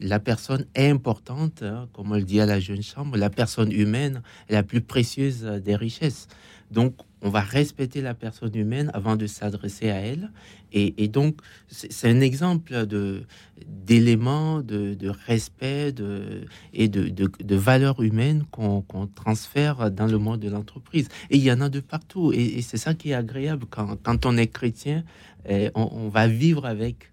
la 0.00 0.18
personne 0.18 0.66
est 0.74 0.88
importante, 0.88 1.62
hein, 1.62 1.88
comme 1.92 2.12
on 2.12 2.14
le 2.14 2.22
dit 2.22 2.40
à 2.40 2.46
la 2.46 2.60
jeune 2.60 2.82
chambre, 2.82 3.16
la 3.16 3.30
personne 3.30 3.72
humaine 3.72 4.22
la 4.48 4.62
plus 4.62 4.80
précieuse 4.80 5.42
des 5.42 5.76
richesses. 5.76 6.28
Donc, 6.70 6.94
on 7.22 7.30
va 7.30 7.40
respecter 7.40 8.02
la 8.02 8.14
personne 8.14 8.54
humaine 8.54 8.90
avant 8.92 9.16
de 9.16 9.26
s'adresser 9.26 9.90
à 9.90 9.96
elle. 9.96 10.30
Et, 10.72 11.08
donc, 11.08 11.40
c'est 11.68 12.10
un 12.10 12.20
exemple 12.20 12.86
de 12.86 13.22
d'éléments 13.66 14.60
de, 14.60 15.08
respect 15.26 15.90
de, 15.92 16.42
et 16.74 16.88
de, 16.88 17.08
de, 17.08 17.56
valeurs 17.56 18.02
humaines 18.02 18.44
qu'on 18.50 18.82
transfère 19.14 19.90
dans 19.90 20.06
le 20.06 20.18
monde 20.18 20.40
de 20.40 20.50
l'entreprise. 20.50 21.08
Et 21.30 21.38
il 21.38 21.42
y 21.42 21.50
en 21.50 21.62
a 21.62 21.70
de 21.70 21.80
partout. 21.80 22.32
Et, 22.34 22.60
c'est 22.60 22.76
ça 22.76 22.92
qui 22.92 23.10
est 23.10 23.14
agréable 23.14 23.64
quand, 23.70 23.96
quand 24.02 24.26
on 24.26 24.36
est 24.36 24.48
chrétien, 24.48 25.02
et 25.35 25.35
on, 25.74 25.88
on 25.92 26.08
va 26.08 26.28
vivre 26.28 26.66
avec 26.66 27.10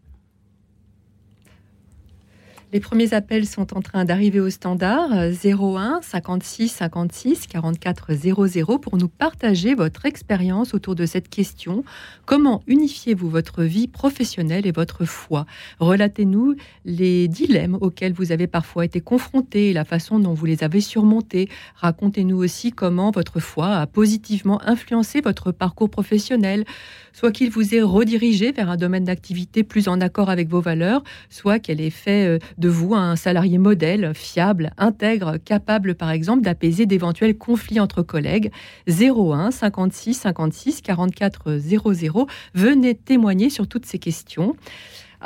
les 2.73 2.79
premiers 2.79 3.13
appels 3.13 3.45
sont 3.45 3.77
en 3.77 3.81
train 3.81 4.03
d'arriver 4.03 4.39
au 4.39 4.49
standard 4.49 5.11
01 5.11 5.99
56 6.01 6.69
56 6.69 7.45
44 7.45 8.13
00 8.15 8.79
pour 8.79 8.97
nous 8.97 9.07
partager 9.07 9.75
votre 9.75 10.07
expérience 10.07 10.73
autour 10.73 10.95
de 10.95 11.05
cette 11.05 11.29
question. 11.29 11.83
Comment 12.25 12.63
unifiez-vous 12.65 13.29
votre 13.29 13.61
vie 13.61 13.87
professionnelle 13.87 14.65
et 14.65 14.71
votre 14.71 15.05
foi? 15.05 15.45
Relatez-nous 15.79 16.55
les 16.83 17.27
dilemmes 17.27 17.77
auxquels 17.79 18.13
vous 18.13 18.31
avez 18.31 18.47
parfois 18.47 18.85
été 18.85 19.01
confrontés 19.01 19.69
et 19.69 19.73
la 19.73 19.85
façon 19.85 20.17
dont 20.17 20.33
vous 20.33 20.47
les 20.47 20.63
avez 20.63 20.81
surmontés. 20.81 21.49
Racontez-nous 21.75 22.37
aussi 22.37 22.71
comment 22.71 23.11
votre 23.11 23.39
foi 23.39 23.67
a 23.75 23.85
positivement 23.85 24.59
influencé 24.63 25.21
votre 25.21 25.51
parcours 25.51 25.91
professionnel, 25.91 26.65
soit 27.13 27.31
qu'il 27.31 27.51
vous 27.51 27.75
ait 27.75 27.83
redirigé 27.83 28.51
vers 28.51 28.71
un 28.71 28.77
domaine 28.77 29.03
d'activité 29.03 29.61
plus 29.61 29.87
en 29.87 30.01
accord 30.01 30.31
avec 30.31 30.49
vos 30.49 30.61
valeurs, 30.61 31.03
soit 31.29 31.59
qu'elle 31.59 31.79
ait 31.79 31.91
fait 31.91 32.25
euh, 32.25 32.39
de 32.63 32.69
vous 32.69 32.95
un 32.95 33.17
salarié 33.17 33.57
modèle, 33.57 34.13
fiable, 34.13 34.71
intègre, 34.77 35.35
capable 35.35 35.95
par 35.95 36.11
exemple 36.11 36.43
d'apaiser 36.43 36.85
d'éventuels 36.85 37.37
conflits 37.37 37.81
entre 37.81 38.03
collègues. 38.03 38.53
01 38.87 39.51
56 39.51 40.13
56 40.13 40.81
44 40.81 41.57
00. 41.57 42.27
Venez 42.53 42.95
témoigner 42.95 43.49
sur 43.49 43.67
toutes 43.67 43.85
ces 43.85 43.99
questions. 43.99 44.55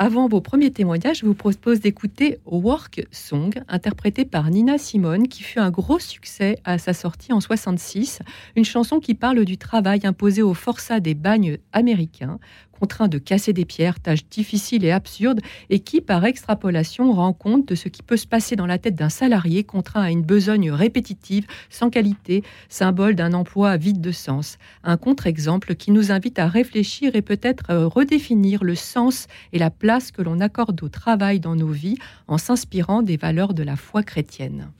Avant 0.00 0.28
vos 0.28 0.40
premiers 0.40 0.70
témoignages, 0.70 1.18
je 1.18 1.26
vous 1.26 1.34
propose 1.34 1.80
d'écouter 1.80 2.38
Work 2.46 3.04
Song, 3.10 3.52
interprété 3.68 4.24
par 4.24 4.48
Nina 4.48 4.78
Simone, 4.78 5.26
qui 5.26 5.42
fut 5.42 5.58
un 5.58 5.70
gros 5.70 5.98
succès 5.98 6.58
à 6.64 6.78
sa 6.78 6.92
sortie 6.92 7.32
en 7.32 7.40
66. 7.40 8.20
Une 8.54 8.64
chanson 8.64 9.00
qui 9.00 9.14
parle 9.14 9.44
du 9.44 9.58
travail 9.58 10.00
imposé 10.04 10.40
aux 10.40 10.54
forçats 10.54 11.00
des 11.00 11.14
bagnes 11.14 11.58
américains 11.72 12.38
contraint 12.78 13.08
de 13.08 13.18
casser 13.18 13.52
des 13.52 13.64
pierres, 13.64 14.00
tâche 14.00 14.26
difficile 14.28 14.84
et 14.84 14.90
absurde, 14.90 15.40
et 15.70 15.80
qui, 15.80 16.00
par 16.00 16.24
extrapolation, 16.24 17.12
rend 17.12 17.32
compte 17.32 17.66
de 17.68 17.74
ce 17.74 17.88
qui 17.88 18.02
peut 18.02 18.16
se 18.16 18.26
passer 18.26 18.56
dans 18.56 18.66
la 18.66 18.78
tête 18.78 18.94
d'un 18.94 19.08
salarié 19.08 19.64
contraint 19.64 20.02
à 20.02 20.10
une 20.10 20.22
besogne 20.22 20.70
répétitive, 20.70 21.46
sans 21.70 21.90
qualité, 21.90 22.42
symbole 22.68 23.14
d'un 23.14 23.32
emploi 23.32 23.76
vide 23.76 24.00
de 24.00 24.12
sens. 24.12 24.58
Un 24.84 24.96
contre-exemple 24.96 25.74
qui 25.74 25.90
nous 25.90 26.12
invite 26.12 26.38
à 26.38 26.46
réfléchir 26.46 27.16
et 27.16 27.22
peut-être 27.22 27.74
redéfinir 27.74 28.64
le 28.64 28.74
sens 28.74 29.26
et 29.52 29.58
la 29.58 29.70
place 29.70 30.10
que 30.10 30.22
l'on 30.22 30.40
accorde 30.40 30.82
au 30.82 30.88
travail 30.88 31.40
dans 31.40 31.56
nos 31.56 31.68
vies 31.68 31.98
en 32.26 32.38
s'inspirant 32.38 33.02
des 33.02 33.16
valeurs 33.16 33.54
de 33.54 33.62
la 33.62 33.76
foi 33.76 34.02
chrétienne. 34.02 34.70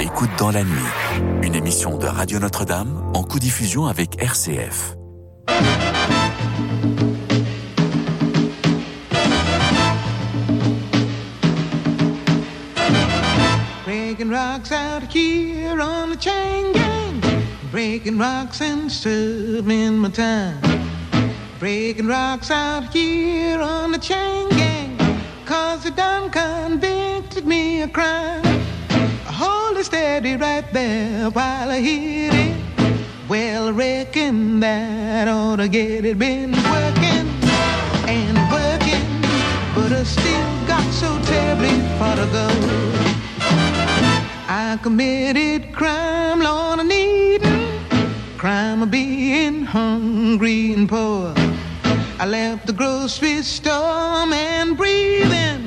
Écoute 0.00 0.30
dans 0.38 0.50
la 0.50 0.64
nuit, 0.64 1.42
une 1.42 1.54
émission 1.54 1.96
de 1.98 2.06
Radio 2.06 2.38
Notre-Dame 2.38 3.10
en 3.14 3.22
co-diffusion 3.22 3.86
avec 3.86 4.22
RCF. 4.22 4.96
Breaking 14.24 14.40
rocks 14.40 14.72
out 14.72 15.02
here 15.12 15.80
on 15.82 16.08
the 16.08 16.16
chain 16.16 16.72
gang. 16.72 17.20
Breaking 17.70 18.16
rocks 18.16 18.62
and 18.62 18.90
serving 18.90 19.98
my 19.98 20.08
time. 20.08 20.62
Breaking 21.58 22.06
rocks 22.06 22.50
out 22.50 22.90
here 22.90 23.60
on 23.60 23.92
the 23.92 23.98
chain 23.98 24.48
gang. 24.48 24.96
Cause 25.44 25.84
they 25.84 25.90
done 25.90 26.30
convicted 26.30 27.44
me 27.44 27.82
of 27.82 27.92
crime. 27.92 28.42
Hold 29.26 29.76
it 29.76 29.84
steady 29.84 30.36
right 30.36 30.72
there 30.72 31.28
while 31.28 31.68
I 31.70 31.80
hit 31.80 32.32
it. 32.32 32.56
Well, 33.28 33.68
I 33.68 33.70
reckon 33.72 34.58
that 34.60 35.28
ought 35.28 35.56
to 35.56 35.68
get 35.68 36.06
it. 36.06 36.18
Been 36.18 36.52
working 36.52 37.28
and 38.08 38.43
committed 44.84 45.72
crime, 45.72 46.40
Lord, 46.40 46.78
I 46.78 46.82
need 46.82 47.40
crime 48.36 48.82
of 48.82 48.90
being 48.90 49.64
hungry 49.64 50.74
and 50.74 50.86
poor. 50.86 51.32
I 52.20 52.26
left 52.26 52.66
the 52.66 52.74
grocery 52.74 53.40
store 53.40 54.28
and 54.30 54.76
breathing 54.76 55.66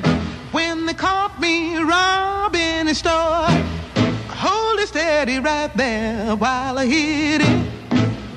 when 0.52 0.86
they 0.86 0.94
caught 0.94 1.40
me 1.40 1.78
robbing 1.78 2.86
a 2.86 2.94
store. 2.94 3.48
Hold 4.44 4.78
it 4.78 4.86
steady 4.86 5.40
right 5.40 5.72
there 5.74 6.36
while 6.36 6.78
I 6.78 6.86
hit 6.86 7.40
it. 7.40 7.66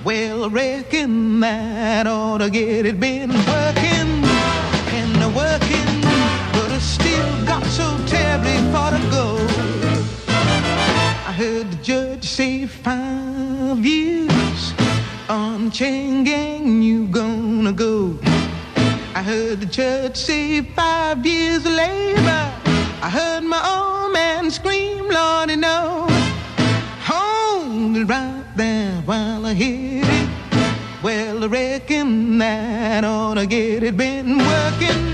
Well, 0.04 0.46
I 0.46 0.48
reckon 0.48 1.41
that 1.41 2.08
ought 2.08 2.39
to 2.39 2.50
get 2.50 2.88
it. 2.88 3.00
Been 3.00 3.30
working 3.30 4.10
and 4.98 5.36
working, 5.36 6.02
but 6.54 6.72
I 6.72 6.80
still 6.80 7.46
got 7.46 7.63
so 7.65 7.86
terribly 8.08 8.58
far 8.72 8.89
to 8.89 9.12
go. 9.12 9.40
Heard 11.41 11.71
the 11.71 11.84
judge 11.84 12.23
say 12.23 12.67
five 12.67 13.84
years 13.84 14.73
on 15.27 15.71
chain 15.71 16.23
gang 16.23 16.84
you 16.84 17.08
gonna 17.08 17.71
go. 17.71 18.15
I 19.15 19.23
heard 19.23 19.60
the 19.60 19.65
judge 19.65 20.17
say 20.17 20.62
five 20.62 21.25
years 21.25 21.65
of 21.65 21.71
labor. 21.71 22.45
I 23.01 23.10
heard 23.10 23.43
my 23.43 23.60
old 23.73 24.13
man 24.13 24.51
scream, 24.51 25.10
Lordy, 25.10 25.56
no. 25.56 26.06
Hold 27.10 27.97
it 27.97 28.06
right 28.06 28.45
there 28.56 29.01
while 29.06 29.43
I 29.43 29.56
hit 29.56 30.06
it. 30.06 30.30
Well, 31.01 31.43
I 31.43 31.47
reckon 31.47 32.38
that 32.38 33.04
ought 33.04 33.34
to 33.34 33.47
get 33.47 33.82
it. 33.82 33.97
Been 33.97 34.38
working 34.38 35.11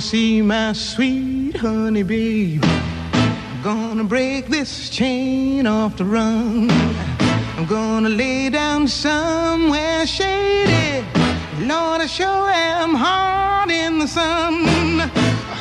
see 0.00 0.40
my 0.40 0.72
sweet 0.72 1.56
honey 1.56 2.02
babe. 2.02 2.64
I'm 2.64 3.62
gonna 3.62 4.04
break 4.04 4.46
this 4.46 4.88
chain 4.88 5.66
off 5.66 5.98
the 5.98 6.06
run. 6.06 6.70
I'm 7.58 7.66
gonna 7.66 8.08
lay 8.08 8.48
down 8.48 8.88
somewhere 8.88 10.06
shady. 10.06 11.04
Lord, 11.60 12.00
I 12.00 12.06
sure 12.06 12.50
am 12.50 12.94
hard 12.94 13.70
in 13.70 13.98
the 13.98 14.08
sun. 14.08 15.10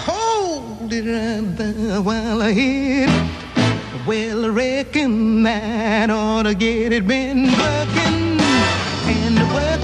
Hold 0.08 0.94
it 0.94 1.06
right 1.06 1.58
there 1.58 2.02
while 2.02 2.42
I 2.42 2.54
hit 2.54 3.10
it. 3.10 4.08
Well, 4.08 4.46
I 4.46 4.48
reckon 4.48 5.44
that 5.44 6.10
ought 6.10 6.44
to 6.44 6.56
get 6.56 6.94
it 6.94 7.06
been 7.06 7.44
working 7.44 8.40
and 8.40 9.38
working, 9.54 9.79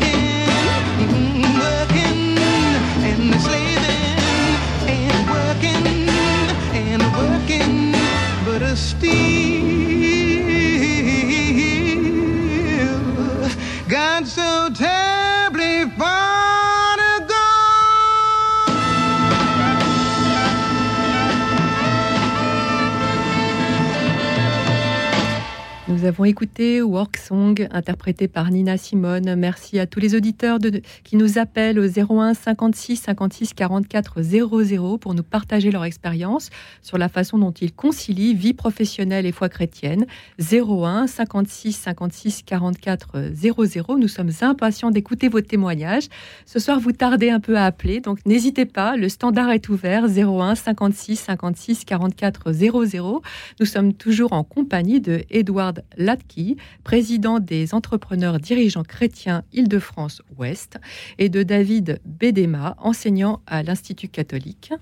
Nous 26.06 26.10
avons 26.10 26.26
écouté 26.26 26.84
Work 26.84 27.18
Song, 27.18 27.68
interprété 27.72 28.28
par 28.28 28.52
Nina 28.52 28.78
Simone. 28.78 29.34
Merci 29.36 29.80
à 29.80 29.88
tous 29.88 30.00
les 30.00 30.14
auditeurs 30.14 30.60
qui 31.04 31.16
nous 31.16 31.40
appellent 31.40 31.80
au 31.80 31.88
01 31.88 32.36
56 32.36 32.98
56 32.98 33.56
44 33.56 34.22
00 34.22 35.00
pour 35.00 35.16
nous 35.16 35.24
partager 35.24 35.72
leur 35.72 35.84
expérience 35.84 36.52
sur 36.84 37.00
la 37.00 37.10
façon 37.10 37.40
dont 37.40 37.54
ils 37.54 37.74
concilient 37.74 38.36
vie 38.36 38.54
professionnelle 38.54 39.26
et 39.26 39.32
foi 39.32 39.50
chrétienne. 39.50 40.06
01 40.40 41.08
56 41.08 41.74
56 41.74 42.44
44 42.44 43.32
00. 43.34 43.98
Nous 43.98 44.08
sommes 44.08 44.32
impatients 44.42 44.92
d'écouter 44.92 45.28
vos 45.28 45.42
témoignages. 45.42 46.10
Ce 46.46 46.60
soir, 46.60 46.80
vous 46.80 46.92
tardez 46.92 47.32
un 47.32 47.40
peu 47.40 47.58
à 47.58 47.66
appeler, 47.66 48.00
donc 48.00 48.20
n'hésitez 48.28 48.66
pas. 48.66 48.96
Le 48.96 49.10
standard 49.10 49.50
est 49.50 49.70
ouvert 49.70 50.06
01 50.06 50.54
56 50.54 51.16
56 51.16 51.84
44 51.84 52.52
00. 52.52 53.24
Nous 53.60 53.66
sommes 53.66 53.94
toujours 53.96 54.34
en 54.34 54.44
compagnie 54.44 55.02
de 55.02 55.24
Edward 55.32 55.82
Latke, 55.98 56.58
président 56.84 57.40
des 57.40 57.74
entrepreneurs 57.74 58.40
dirigeants 58.40 58.84
chrétiens 58.84 59.44
Île-de-France-Ouest, 59.54 60.78
et 61.18 61.30
de 61.30 61.44
David 61.44 62.00
Bedema, 62.06 62.76
enseignant 62.80 63.42
à 63.48 63.64
l'Institut 63.64 64.08
catholique. 64.08 64.74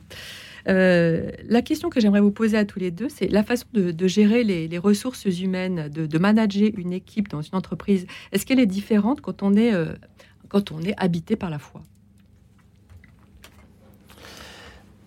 Euh, 0.70 1.30
la 1.48 1.62
question 1.62 1.90
que 1.90 2.00
j'aimerais 2.00 2.22
vous 2.22 2.32
poser 2.32 2.58
à 2.58 2.66
tous 2.66 2.80
les 2.80 2.92
deux, 2.92 3.10
c'est 3.10 3.28
la 3.28 3.44
façon 3.44 3.66
de, 3.74 4.08
gérer 4.08 4.44
les, 4.44 4.78
ressources 4.78 5.26
humaines, 5.26 5.90
de, 5.90 6.18
manager 6.18 6.70
une 6.78 6.94
équipe 6.94 7.30
dans 7.30 7.42
une 7.42 7.56
entreprise. 7.56 8.06
Est-ce 8.32 8.46
qu'elle 8.46 8.60
est 8.60 8.66
différente 8.66 9.22
quand 9.22 9.44
on 9.44 9.56
est, 9.56 9.74
euh, 9.74 9.94
quand 10.48 10.72
on 10.72 10.82
est 10.82 10.94
habité 10.98 11.36
par 11.36 11.50
la 11.50 11.60
foi? 11.60 11.82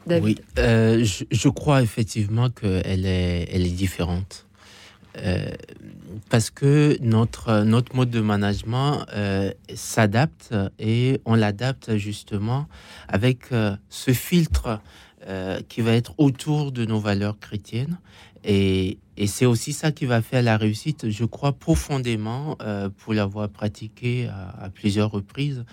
Oui, 0.09 0.37
euh, 0.59 1.03
je, 1.03 1.25
je 1.31 1.49
crois 1.49 1.83
effectivement 1.83 2.49
qu'elle 2.49 3.07
est, 3.07 3.49
elle 3.51 3.67
est 3.67 3.77
différente. 3.77 4.46
Euh, 5.19 5.51
parce 6.29 6.51
que 6.51 6.97
notre, 7.01 7.63
notre 7.63 7.95
mode 7.95 8.11
de 8.11 8.21
management 8.21 9.07
euh, 9.15 9.51
s'adapte 9.75 10.55
et 10.79 11.21
on 11.25 11.35
l'adapte 11.35 11.97
justement 11.97 12.67
avec 13.09 13.53
euh, 13.53 13.77
ce 13.89 14.13
filtre 14.13 14.81
qui 15.69 15.81
va 15.81 15.95
être 15.95 16.15
autour 16.19 16.71
de 16.71 16.85
nos 16.85 17.01
valeurs 17.01 17.37
chrétiennes. 17.41 17.99
Et, 18.45 18.99
et 19.17 19.27
c'est 19.27 19.47
aussi 19.47 19.73
ça 19.73 19.91
qui 19.91 20.07
va 20.07 20.23
faire 20.23 20.41
la 20.41 20.57
réussite, 20.57 21.11
je 21.11 21.25
crois 21.25 21.53
profondément, 21.53 22.57
pour 22.99 23.13
l'avoir 23.13 23.49
pratiqué 23.49 24.29
à, 24.29 24.67
à 24.67 24.69
plusieurs 24.69 25.11
reprises, 25.11 25.65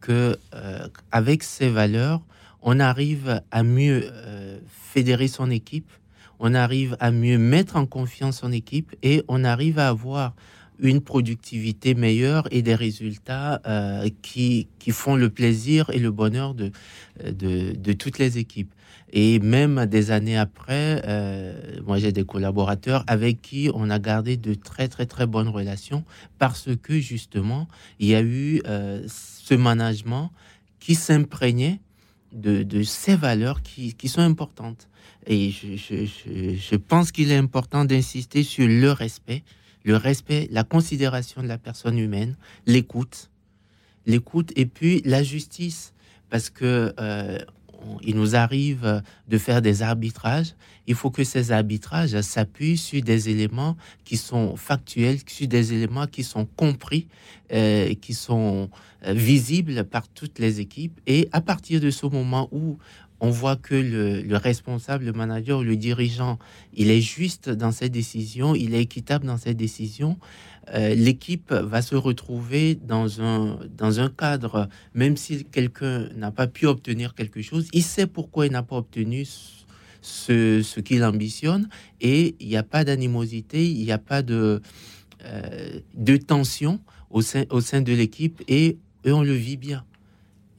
que 0.00 0.36
avec 1.12 1.44
ces 1.44 1.68
valeurs, 1.68 2.22
on 2.60 2.80
arrive 2.80 3.40
à 3.52 3.62
mieux 3.62 4.10
fédérer 4.68 5.28
son 5.28 5.48
équipe, 5.48 5.92
on 6.40 6.54
arrive 6.54 6.96
à 7.00 7.10
mieux 7.10 7.38
mettre 7.38 7.76
en 7.76 7.86
confiance 7.86 8.40
son 8.40 8.52
équipe 8.52 8.94
et 9.02 9.24
on 9.28 9.44
arrive 9.44 9.78
à 9.78 9.88
avoir 9.88 10.34
une 10.80 11.00
productivité 11.00 11.94
meilleure 11.94 12.46
et 12.50 12.62
des 12.62 12.74
résultats 12.74 13.60
euh, 13.66 14.08
qui, 14.22 14.68
qui 14.78 14.92
font 14.92 15.16
le 15.16 15.28
plaisir 15.28 15.90
et 15.90 15.98
le 15.98 16.10
bonheur 16.10 16.54
de, 16.54 16.70
de, 17.24 17.92
toutes 17.92 18.18
les 18.18 18.38
équipes. 18.38 18.72
Et 19.12 19.38
même 19.40 19.86
des 19.86 20.10
années 20.10 20.36
après, 20.36 21.02
euh, 21.06 21.80
moi 21.84 21.98
j'ai 21.98 22.12
des 22.12 22.24
collaborateurs 22.24 23.04
avec 23.06 23.40
qui 23.40 23.70
on 23.74 23.90
a 23.90 23.98
gardé 23.98 24.36
de 24.36 24.54
très 24.54 24.86
très 24.86 25.06
très 25.06 25.26
bonnes 25.26 25.48
relations 25.48 26.04
parce 26.38 26.68
que 26.80 27.00
justement 27.00 27.68
il 27.98 28.08
y 28.08 28.14
a 28.14 28.20
eu 28.20 28.60
euh, 28.66 29.02
ce 29.08 29.54
management 29.54 30.30
qui 30.78 30.94
s'imprégnait 30.94 31.80
de, 32.32 32.62
de 32.62 32.82
ces 32.82 33.16
valeurs 33.16 33.62
qui, 33.62 33.94
qui 33.94 34.08
sont 34.08 34.20
importantes. 34.20 34.88
Et 35.30 35.50
je, 35.50 36.76
pense 36.76 37.12
qu'il 37.12 37.30
est 37.30 37.36
important 37.36 37.84
d'insister 37.84 38.42
sur 38.42 38.66
le 38.66 38.90
respect, 38.90 39.42
le 39.84 39.96
respect, 39.96 40.48
la 40.50 40.64
considération 40.64 41.42
de 41.42 41.48
la 41.48 41.58
personne 41.58 41.98
humaine, 41.98 42.34
l'écoute, 42.66 43.30
l'écoute 44.06 44.52
et 44.56 44.64
puis 44.64 45.02
la 45.04 45.22
justice, 45.22 45.92
parce 46.30 46.48
que 46.48 46.94
euh, 46.98 47.38
il 48.02 48.16
nous 48.16 48.36
arrive 48.36 49.02
de 49.28 49.38
faire 49.38 49.62
des 49.62 49.82
arbitrages. 49.82 50.54
Il 50.86 50.94
faut 50.94 51.10
que 51.10 51.24
ces 51.24 51.52
arbitrages 51.52 52.18
s'appuient 52.22 52.78
sur 52.78 53.02
des 53.02 53.28
éléments 53.28 53.76
qui 54.04 54.16
sont 54.16 54.56
factuels, 54.56 55.18
sur 55.26 55.46
des 55.46 55.74
éléments 55.74 56.06
qui 56.06 56.24
sont 56.24 56.46
compris, 56.56 57.06
euh, 57.52 57.94
qui 57.94 58.14
sont 58.14 58.70
euh, 59.06 59.12
visibles 59.12 59.84
par 59.84 60.08
toutes 60.08 60.38
les 60.38 60.60
équipes. 60.60 60.98
Et 61.06 61.28
à 61.32 61.40
partir 61.40 61.80
de 61.80 61.90
ce 61.90 62.06
moment 62.06 62.48
où 62.50 62.78
on 63.20 63.30
voit 63.30 63.56
que 63.56 63.74
le, 63.74 64.22
le 64.22 64.36
responsable, 64.36 65.04
le 65.04 65.12
manager, 65.12 65.62
le 65.62 65.76
dirigeant, 65.76 66.38
il 66.72 66.90
est 66.90 67.00
juste 67.00 67.48
dans 67.50 67.72
ses 67.72 67.88
décisions, 67.88 68.54
il 68.54 68.74
est 68.74 68.82
équitable 68.82 69.26
dans 69.26 69.38
ses 69.38 69.54
décisions, 69.54 70.18
euh, 70.74 70.94
l'équipe 70.94 71.52
va 71.52 71.82
se 71.82 71.94
retrouver 71.94 72.74
dans 72.74 73.20
un, 73.20 73.58
dans 73.76 74.00
un 74.00 74.10
cadre, 74.10 74.68
même 74.94 75.16
si 75.16 75.44
quelqu'un 75.44 76.08
n'a 76.14 76.30
pas 76.30 76.46
pu 76.46 76.66
obtenir 76.66 77.14
quelque 77.14 77.42
chose, 77.42 77.68
il 77.72 77.82
sait 77.82 78.06
pourquoi 78.06 78.46
il 78.46 78.52
n'a 78.52 78.62
pas 78.62 78.76
obtenu 78.76 79.26
ce, 80.02 80.62
ce 80.62 80.80
qu'il 80.80 81.02
ambitionne 81.04 81.68
et 82.00 82.36
il 82.40 82.48
n'y 82.48 82.56
a 82.56 82.62
pas 82.62 82.84
d'animosité, 82.84 83.68
il 83.68 83.84
n'y 83.84 83.92
a 83.92 83.98
pas 83.98 84.22
de, 84.22 84.60
euh, 85.24 85.80
de 85.94 86.16
tension 86.16 86.80
au 87.10 87.22
sein, 87.22 87.44
au 87.50 87.60
sein 87.60 87.80
de 87.80 87.92
l'équipe 87.92 88.42
et, 88.46 88.78
et 89.04 89.12
on 89.12 89.22
le 89.22 89.32
vit 89.32 89.56
bien. 89.56 89.84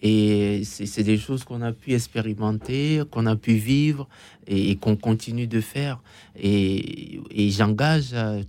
Et 0.02 0.64
c'est 0.64 1.04
des 1.04 1.18
choses 1.18 1.44
qu'on 1.44 1.62
a 1.62 1.74
pu 1.74 1.94
expérimenter, 1.94 3.02
qu'on 3.12 3.26
a 3.26 3.36
pu 3.36 3.54
vivre 3.54 4.08
et, 4.48 4.76
qu'on 4.78 4.96
continue 4.96 5.48
de 5.48 5.62
faire. 5.62 6.02
Et, 6.40 7.20
et 7.32 7.50
j'engage 7.52 8.12
euh, 8.14 8.44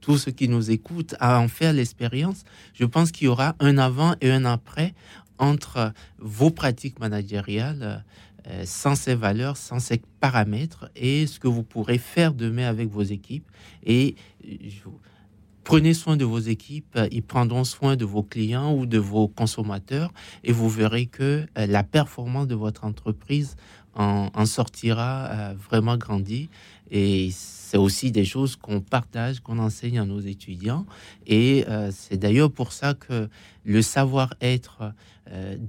tous 0.00 0.16
ceux 0.18 0.30
qui 0.32 0.48
nous 0.48 0.70
écoutent 0.70 1.14
à 1.20 1.38
en 1.40 1.48
faire 1.48 1.72
l'expérience. 1.72 2.44
Je 2.74 2.84
pense 2.84 3.10
qu'il 3.10 3.26
y 3.26 3.28
aura 3.28 3.56
un 3.60 3.76
avant 3.76 4.14
et 4.20 4.30
un 4.30 4.44
après 4.44 4.94
entre 5.38 5.92
vos 6.18 6.50
pratiques 6.50 6.98
managériales 7.00 8.04
euh, 8.46 8.62
sans 8.64 8.94
ces 8.94 9.14
valeurs, 9.14 9.56
sans 9.56 9.80
ces 9.80 10.00
paramètres 10.20 10.90
et 10.96 11.26
ce 11.26 11.38
que 11.38 11.48
vous 11.48 11.62
pourrez 11.62 11.98
faire 11.98 12.32
demain 12.32 12.66
avec 12.68 12.88
vos 12.88 13.02
équipes. 13.02 13.44
Et 13.84 14.14
je- 14.44 14.88
prenez 15.68 15.92
soin 15.92 16.16
de 16.16 16.24
vos 16.24 16.38
équipes, 16.38 16.96
euh, 16.96 17.08
ils 17.12 17.22
prendront 17.22 17.62
soin 17.62 17.94
de 17.94 18.06
vos 18.06 18.22
clients 18.22 18.72
ou 18.72 18.86
de 18.86 18.96
vos 18.96 19.28
consommateurs 19.28 20.14
et 20.42 20.50
vous 20.50 20.70
verrez 20.70 21.04
que 21.04 21.44
euh, 21.58 21.66
la 21.66 21.82
performance 21.82 22.48
de 22.48 22.54
votre 22.54 22.84
entreprise 22.84 23.54
en, 23.94 24.46
sortira 24.46 25.26
euh, 25.26 25.54
vraiment 25.68 25.98
grandie. 25.98 26.48
Et 26.90 27.28
c'est 27.32 27.76
aussi 27.76 28.10
des 28.12 28.24
choses 28.24 28.56
qu'on 28.56 28.80
partage, 28.80 29.40
qu'on 29.40 29.58
enseigne 29.58 29.98
à 29.98 30.06
nos 30.06 30.20
étudiants. 30.20 30.86
Et 31.26 31.66
c'est 31.90 32.16
d'ailleurs 32.16 32.50
pour 32.50 32.72
ça 32.72 32.94
que 32.94 33.28
le 33.64 33.82
savoir-être 33.82 34.94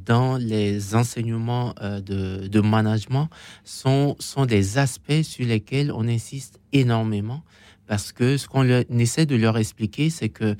dans 0.06 0.38
les 0.38 0.96
enseignements 0.96 1.74
de, 1.82 2.48
de 2.48 2.62
management 2.62 3.30
sont, 3.66 4.16
sont 4.20 4.46
des 4.46 4.78
aspects 4.78 5.24
sur 5.24 5.46
lesquels 5.46 5.92
on 5.92 6.08
insiste 6.08 6.62
énormément. 6.72 7.44
Parce 7.90 8.12
que 8.12 8.38
ce 8.38 8.48
qu'on 8.48 8.64
essaie 9.00 9.26
de 9.26 9.36
leur 9.36 9.58
expliquer, 9.58 10.12
c'est 10.12 10.30
que 10.30 10.56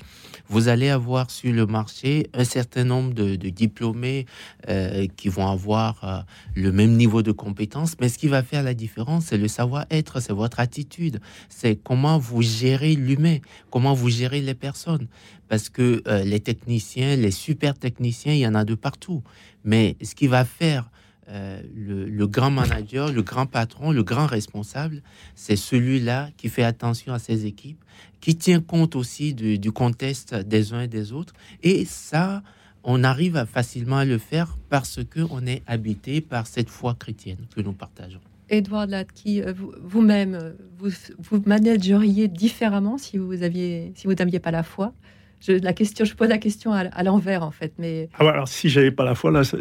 vous 0.48 0.66
allez 0.66 0.88
avoir 0.88 1.30
sur 1.30 1.52
le 1.52 1.64
marché 1.64 2.26
un 2.34 2.42
certain 2.42 2.82
nombre 2.82 3.14
de, 3.14 3.36
diplômés 3.36 4.26
euh, 4.68 5.06
qui 5.16 5.28
vont 5.28 5.46
avoir 5.46 6.02
euh, 6.02 6.18
le 6.56 6.72
même 6.72 6.96
niveau 6.96 7.22
de 7.22 7.30
compétence, 7.30 7.94
mais 8.00 8.08
ce 8.08 8.18
qui 8.18 8.26
va 8.26 8.42
faire 8.42 8.64
la 8.64 8.74
différence, 8.74 9.26
c'est 9.26 9.38
le 9.38 9.46
savoir-être, 9.46 10.18
c'est 10.18 10.32
votre 10.32 10.58
attitude, 10.58 11.20
c'est 11.48 11.76
comment 11.76 12.18
vous 12.18 12.42
gérez 12.42 12.96
l'humain, 12.96 13.38
comment 13.70 13.94
vous 13.94 14.10
gérez 14.10 14.40
les 14.40 14.54
personnes. 14.54 15.06
Parce 15.48 15.68
que 15.68 16.02
euh, 16.08 16.24
les 16.24 16.40
techniciens, 16.40 17.14
les 17.14 17.30
super 17.30 17.78
techniciens, 17.78 18.32
il 18.32 18.40
y 18.40 18.46
en 18.48 18.56
a 18.56 18.64
de 18.64 18.74
partout. 18.74 19.22
Mais 19.62 19.96
ce 20.02 20.16
qui 20.16 20.26
va 20.26 20.44
faire 20.44 20.90
euh, 21.28 21.62
le, 21.74 22.26
grand 22.26 22.50
manager, 22.50 23.12
le 23.12 23.22
grand 23.22 23.46
patron, 23.46 23.92
le 23.92 24.02
grand 24.02 24.26
responsable, 24.26 25.02
c'est 25.34 25.56
celui-là 25.56 26.30
qui 26.36 26.48
fait 26.48 26.64
attention 26.64 27.12
à 27.12 27.18
ses 27.18 27.46
équipes, 27.46 27.82
qui 28.20 28.36
tient 28.36 28.60
compte 28.60 28.96
aussi 28.96 29.34
du, 29.34 29.72
contexte 29.72 30.34
des 30.34 30.72
uns 30.72 30.82
et 30.82 30.88
des 30.88 31.12
autres. 31.12 31.32
Et 31.62 31.84
ça, 31.84 32.42
on 32.82 33.04
arrive 33.04 33.44
facilement 33.44 33.98
à 33.98 34.04
le 34.04 34.18
faire 34.18 34.56
parce 34.68 35.00
qu'on 35.04 35.46
est 35.46 35.62
habité 35.66 36.20
par 36.20 36.46
cette 36.46 36.70
foi 36.70 36.94
chrétienne 36.98 37.46
que 37.54 37.60
nous 37.60 37.72
partageons. 37.72 38.20
Edouard 38.48 38.88
Latki, 38.88 39.42
euh, 39.42 39.52
vous-même, 39.84 40.54
vous, 40.78 40.90
vous, 41.18 41.40
manageriez 41.46 42.26
différemment 42.26 42.98
si 42.98 43.16
vous 43.16 43.34
si 43.36 44.06
vous 44.06 44.14
n'aviez 44.14 44.40
pas 44.40 44.50
la 44.50 44.64
foi? 44.64 44.92
Je, 45.40 45.52
la 45.52 45.72
question, 45.72 46.04
je 46.04 46.14
pose 46.14 46.28
la 46.28 46.38
question 46.38 46.72
à, 46.72 47.02
l'envers 47.02 47.42
en 47.42 47.50
fait, 47.50 47.72
mais. 47.78 48.08
Ah, 48.18 48.28
alors 48.28 48.48
si 48.48 48.68
j'avais 48.68 48.90
pas 48.90 49.04
la 49.04 49.14
foi, 49.14 49.30
là, 49.30 49.42
c'est, 49.44 49.58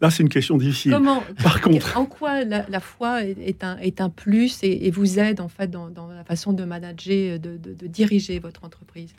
là, 0.00 0.10
c'est 0.10 0.22
une 0.22 0.28
question 0.28 0.56
difficile. 0.56 0.92
Comment 0.92 1.22
Par 1.42 1.60
contre, 1.60 1.96
en 1.96 2.06
quoi 2.06 2.44
la, 2.44 2.80
foi 2.80 3.24
est 3.24 3.64
un, 3.64 3.76
est 3.78 4.00
un 4.00 4.08
plus 4.08 4.60
et, 4.62 4.90
vous 4.90 5.18
aide 5.18 5.40
en 5.40 5.48
fait 5.48 5.70
dans, 5.70 5.90
la 6.14 6.24
façon 6.24 6.52
de 6.52 6.64
manager, 6.64 7.38
de, 7.40 7.58
diriger 7.86 8.38
votre 8.38 8.64
entreprise? 8.64 9.14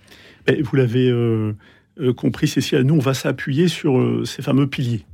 Vous 0.48 0.76
l'avez 0.76 1.10
euh, 1.10 1.54
euh, 2.00 2.14
compris, 2.14 2.48
Cécile. 2.48 2.82
Nous, 2.82 2.96
on 2.96 3.00
va 3.00 3.14
s'appuyer 3.14 3.68
sur 3.68 3.98
euh, 3.98 4.24
ces 4.26 4.42
fameux 4.42 4.68
piliers 4.68 5.06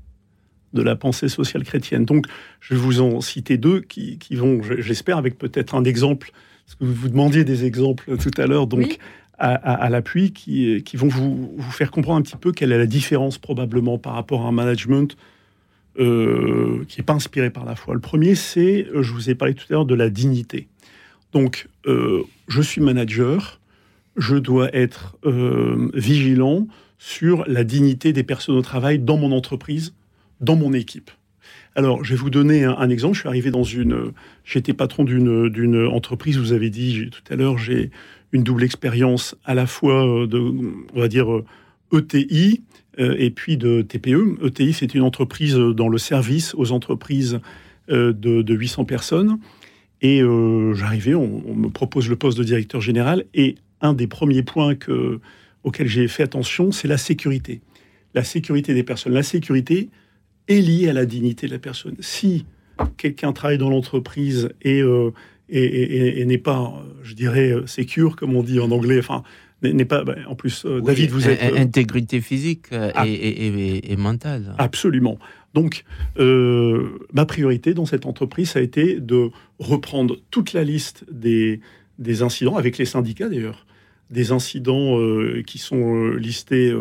de 0.74 0.82
la 0.82 0.96
pensée 0.96 1.28
sociale 1.28 1.64
chrétienne. 1.64 2.06
Donc, 2.06 2.26
je 2.60 2.74
vais 2.76 2.80
vous 2.80 3.02
en 3.02 3.22
citer 3.22 3.58
deux 3.58 3.82
qui, 3.82 4.18
qui 4.18 4.36
vont, 4.36 4.62
j'espère, 4.80 5.18
avec 5.18 5.38
peut-être 5.38 5.76
un 5.76 5.84
exemple, 5.84 6.32
parce 6.66 6.76
que 6.76 6.86
vous 6.86 6.94
vous 6.94 7.10
demandiez 7.10 7.44
des 7.44 7.66
exemples 7.66 8.18
tout 8.18 8.32
à 8.42 8.48
l'heure, 8.48 8.66
donc 8.68 8.98
à, 9.44 9.90
l'appui 9.90 10.32
qui, 10.32 10.82
qui, 10.84 10.96
vont 10.96 11.10
vous, 11.10 11.54
vous, 11.58 11.72
faire 11.72 11.92
comprendre 11.92 12.20
un 12.20 12.22
petit 12.22 12.38
peu 12.38 12.54
quelle 12.54 12.72
est 12.72 12.78
la 12.78 12.86
différence 12.86 13.38
probablement 13.38 13.98
par 13.98 14.14
rapport 14.14 14.46
à 14.46 14.48
un 14.48 14.54
management 14.54 15.18
euh, 16.00 16.86
qui 16.88 17.00
n'est 17.00 17.06
pas 17.06 17.14
inspiré 17.14 17.50
par 17.50 17.66
la 17.66 17.76
foi. 17.76 17.94
Le 17.94 18.00
premier, 18.00 18.36
c'est, 18.36 18.88
euh, 18.96 19.04
je 19.04 19.12
vous 19.12 19.30
ai 19.30 19.36
parlé 19.36 19.54
tout 19.54 19.66
à 19.70 19.74
l'heure, 19.74 19.86
de 19.86 19.96
la 19.96 20.10
dignité. 20.10 20.68
Donc, 21.34 21.68
euh, 21.86 22.24
je 22.48 22.62
suis 22.62 22.80
manager, 22.82 23.60
je 24.16 24.38
dois 24.38 24.74
être 24.76 25.18
vigilant 25.94 26.68
sur 26.98 27.44
la 27.48 27.64
dignité 27.64 28.14
des 28.14 28.24
personnes 28.24 28.56
au 28.56 28.62
travail 28.62 28.98
dans 28.98 29.18
mon 29.18 29.32
entreprise, 29.32 29.94
dans 30.40 30.56
mon 30.56 30.72
équipe. 30.74 31.12
Alors, 31.76 32.04
je 32.04 32.12
vais 32.12 32.20
vous 32.20 32.30
donner 32.30 32.64
un, 32.64 32.78
un 32.78 32.90
exemple. 32.90 33.16
Je 33.16 33.22
suis 33.22 33.30
arrivé 33.30 33.52
dans 33.52 33.64
une. 33.64 34.14
J'étais 34.46 34.74
patron 34.74 35.04
d'une 35.04 35.88
entreprise. 35.88 36.38
Vous 36.38 36.54
avez 36.54 36.70
dit 36.70 37.10
tout 37.10 37.34
à 37.34 37.36
l'heure, 37.36 37.58
j'ai 37.58 37.92
une 38.34 38.44
double 38.44 38.64
expérience 38.64 39.36
à 39.46 39.54
la 39.54 39.66
fois 39.66 40.06
euh, 40.06 40.28
de, 40.28 40.40
on 40.40 41.00
va 41.00 41.08
dire, 41.08 41.28
ETI 41.94 42.64
euh, 43.00 43.04
e 43.04 43.12
euh, 43.12 43.16
et 43.18 43.30
puis 43.30 43.56
de 43.56 43.82
TPE. 43.84 44.44
ETI, 44.44 44.74
c'est 44.74 44.94
une 44.96 45.04
entreprise 45.04 45.56
dans 45.56 45.88
le 45.88 45.98
service 45.98 46.54
aux 46.56 46.72
entreprises 46.74 47.40
de, 47.90 48.54
800 48.54 48.86
personnes. 48.86 49.40
Et 50.02 50.22
j'arrivais, 50.74 51.16
on, 51.16 51.56
me 51.56 51.70
propose 51.70 52.10
le 52.10 52.16
poste 52.16 52.38
de 52.38 52.44
directeur 52.44 52.82
général. 52.82 53.26
Et 53.34 53.56
un 53.82 53.94
des 53.94 54.08
premiers 54.08 54.44
points 54.44 54.76
que, 54.76 55.20
auxquels 55.64 55.88
j'ai 55.88 56.08
fait 56.08 56.24
attention, 56.24 56.72
c'est 56.72 56.88
la 56.88 56.98
sécurité. 56.98 57.62
La 58.14 58.24
sécurité 58.24 58.74
des 58.74 58.84
personnes. 58.84 59.14
La 59.14 59.24
sécurité 59.24 59.90
est 60.48 60.60
liée 60.60 60.90
à 60.90 60.94
la 60.94 61.06
dignité 61.06 61.48
de 61.48 61.52
la 61.52 61.60
personne. 61.60 61.96
Si 62.00 62.46
quelqu'un 62.98 63.34
travaille 63.34 63.58
dans 63.58 63.70
l'entreprise 63.70 64.50
et 64.62 64.82
et, 65.54 66.26
n'est 66.26 66.38
pas, 66.38 66.74
je 67.04 67.14
dirais, 67.14 67.54
secure, 67.66 68.16
comme 68.16 68.36
on 68.36 68.44
dit 68.44 68.60
en 68.60 68.72
anglais. 68.72 69.00
Enfin, 69.00 69.24
n'est 69.72 69.86
pas. 69.86 70.04
Ben, 70.04 70.18
en 70.28 70.36
plus, 70.36 70.66
euh, 70.66 70.82
David, 70.82 71.12
vous 71.12 71.30
êtes. 71.30 71.42
Euh, 71.42 71.58
intégrité 71.58 72.20
physique 72.20 72.66
euh, 72.74 72.92
ah. 72.96 73.06
et, 73.08 73.96
mentale. 73.98 74.56
Absolument. 74.58 75.18
Donc, 75.54 75.86
ma 76.18 77.26
priorité 77.26 77.74
dans 77.74 77.86
cette 77.86 78.06
entreprise, 78.06 78.52
ça 78.52 78.60
a 78.60 78.62
été 78.62 79.00
de 79.00 79.30
reprendre 79.60 80.18
toute 80.32 80.54
la 80.54 80.64
liste 80.64 81.06
des, 81.12 81.62
des 82.00 82.24
incidents, 82.24 82.58
avec 82.58 82.78
les 82.78 82.86
syndicats 82.86 83.30
d'ailleurs, 83.30 83.66
des 84.10 84.32
incidents 84.32 85.00
qui 85.46 85.60
sont 85.60 86.10
listés, 86.10 86.74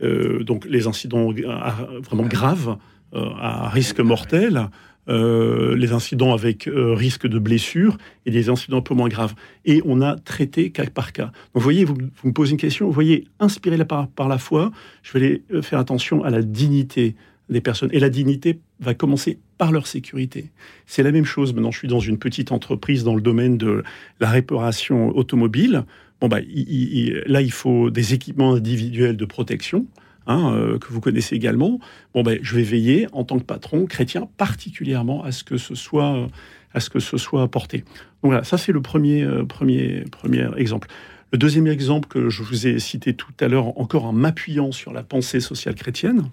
donc 0.00 0.64
les 0.66 0.86
incidents 0.86 1.32
vraiment 1.32 2.22
graves, 2.22 2.78
à 3.12 3.68
risque 3.68 3.98
mortel, 3.98 4.68
euh, 5.08 5.74
les 5.76 5.90
incidents 5.90 6.32
avec 6.32 6.68
euh, 6.68 6.94
risque 6.94 7.26
de 7.26 7.40
blessure 7.40 7.98
et 8.24 8.30
des 8.30 8.48
incidents 8.48 8.78
un 8.78 8.82
peu 8.82 8.94
moins 8.94 9.08
graves. 9.08 9.34
Et 9.64 9.82
on 9.84 10.00
a 10.00 10.16
traité 10.16 10.70
cas 10.70 10.86
par 10.86 11.12
cas. 11.12 11.24
Donc, 11.24 11.32
vous 11.54 11.60
voyez, 11.60 11.84
vous, 11.84 11.96
me 12.22 12.32
posez 12.32 12.52
une 12.52 12.56
question, 12.56 12.86
vous 12.86 12.92
voyez, 12.92 13.26
inspiré 13.40 13.84
par, 13.84 14.28
la 14.28 14.38
foi, 14.38 14.70
je 15.02 15.18
vais 15.18 15.42
euh, 15.52 15.60
faire 15.60 15.80
attention 15.80 16.22
à 16.22 16.30
la 16.30 16.42
dignité 16.42 17.16
des 17.48 17.60
personnes. 17.60 17.90
Et 17.92 17.98
la 17.98 18.10
dignité 18.10 18.60
va 18.78 18.94
commencer 18.94 19.40
par 19.58 19.72
leur 19.72 19.88
sécurité. 19.88 20.52
C'est 20.86 21.02
la 21.02 21.10
même 21.10 21.24
chose. 21.24 21.52
Maintenant, 21.52 21.72
je 21.72 21.78
suis 21.78 21.88
dans 21.88 22.00
une 22.00 22.18
petite 22.18 22.52
entreprise 22.52 23.02
dans 23.02 23.16
le 23.16 23.22
domaine 23.22 23.58
de 23.58 23.82
la 24.20 24.30
réparation 24.30 25.08
automobile. 25.16 25.84
Bon, 26.20 26.28
bah, 26.28 26.38
là, 26.40 27.42
il 27.42 27.52
faut 27.52 27.90
des 27.90 28.14
équipements 28.14 28.54
individuels 28.54 29.16
de 29.16 29.24
protection. 29.24 29.84
Hein, 30.26 30.54
euh, 30.54 30.78
que 30.78 30.92
vous 30.92 31.00
connaissez 31.00 31.34
également, 31.34 31.80
bon 32.14 32.22
ben, 32.22 32.38
je 32.42 32.54
vais 32.54 32.62
veiller 32.62 33.08
en 33.12 33.24
tant 33.24 33.38
que 33.38 33.44
patron 33.44 33.86
chrétien 33.86 34.28
particulièrement 34.36 35.24
à 35.24 35.32
ce 35.32 35.42
que 35.42 35.56
ce 35.56 35.74
soit 35.74 36.28
à 36.74 36.80
ce 36.80 36.90
que 36.90 37.00
ce 37.00 37.16
soit 37.16 37.42
apporté. 37.42 37.78
Donc 37.78 38.30
voilà, 38.30 38.44
ça 38.44 38.56
c'est 38.56 38.70
le 38.70 38.80
premier 38.80 39.22
euh, 39.22 39.44
premier 39.44 40.04
premier 40.12 40.46
exemple. 40.56 40.88
Le 41.32 41.38
deuxième 41.38 41.66
exemple 41.66 42.08
que 42.08 42.28
je 42.28 42.42
vous 42.44 42.68
ai 42.68 42.78
cité 42.78 43.14
tout 43.14 43.32
à 43.40 43.48
l'heure, 43.48 43.78
encore 43.80 44.04
en 44.04 44.12
m'appuyant 44.12 44.70
sur 44.70 44.92
la 44.92 45.02
pensée 45.02 45.40
sociale 45.40 45.74
chrétienne, 45.74 46.28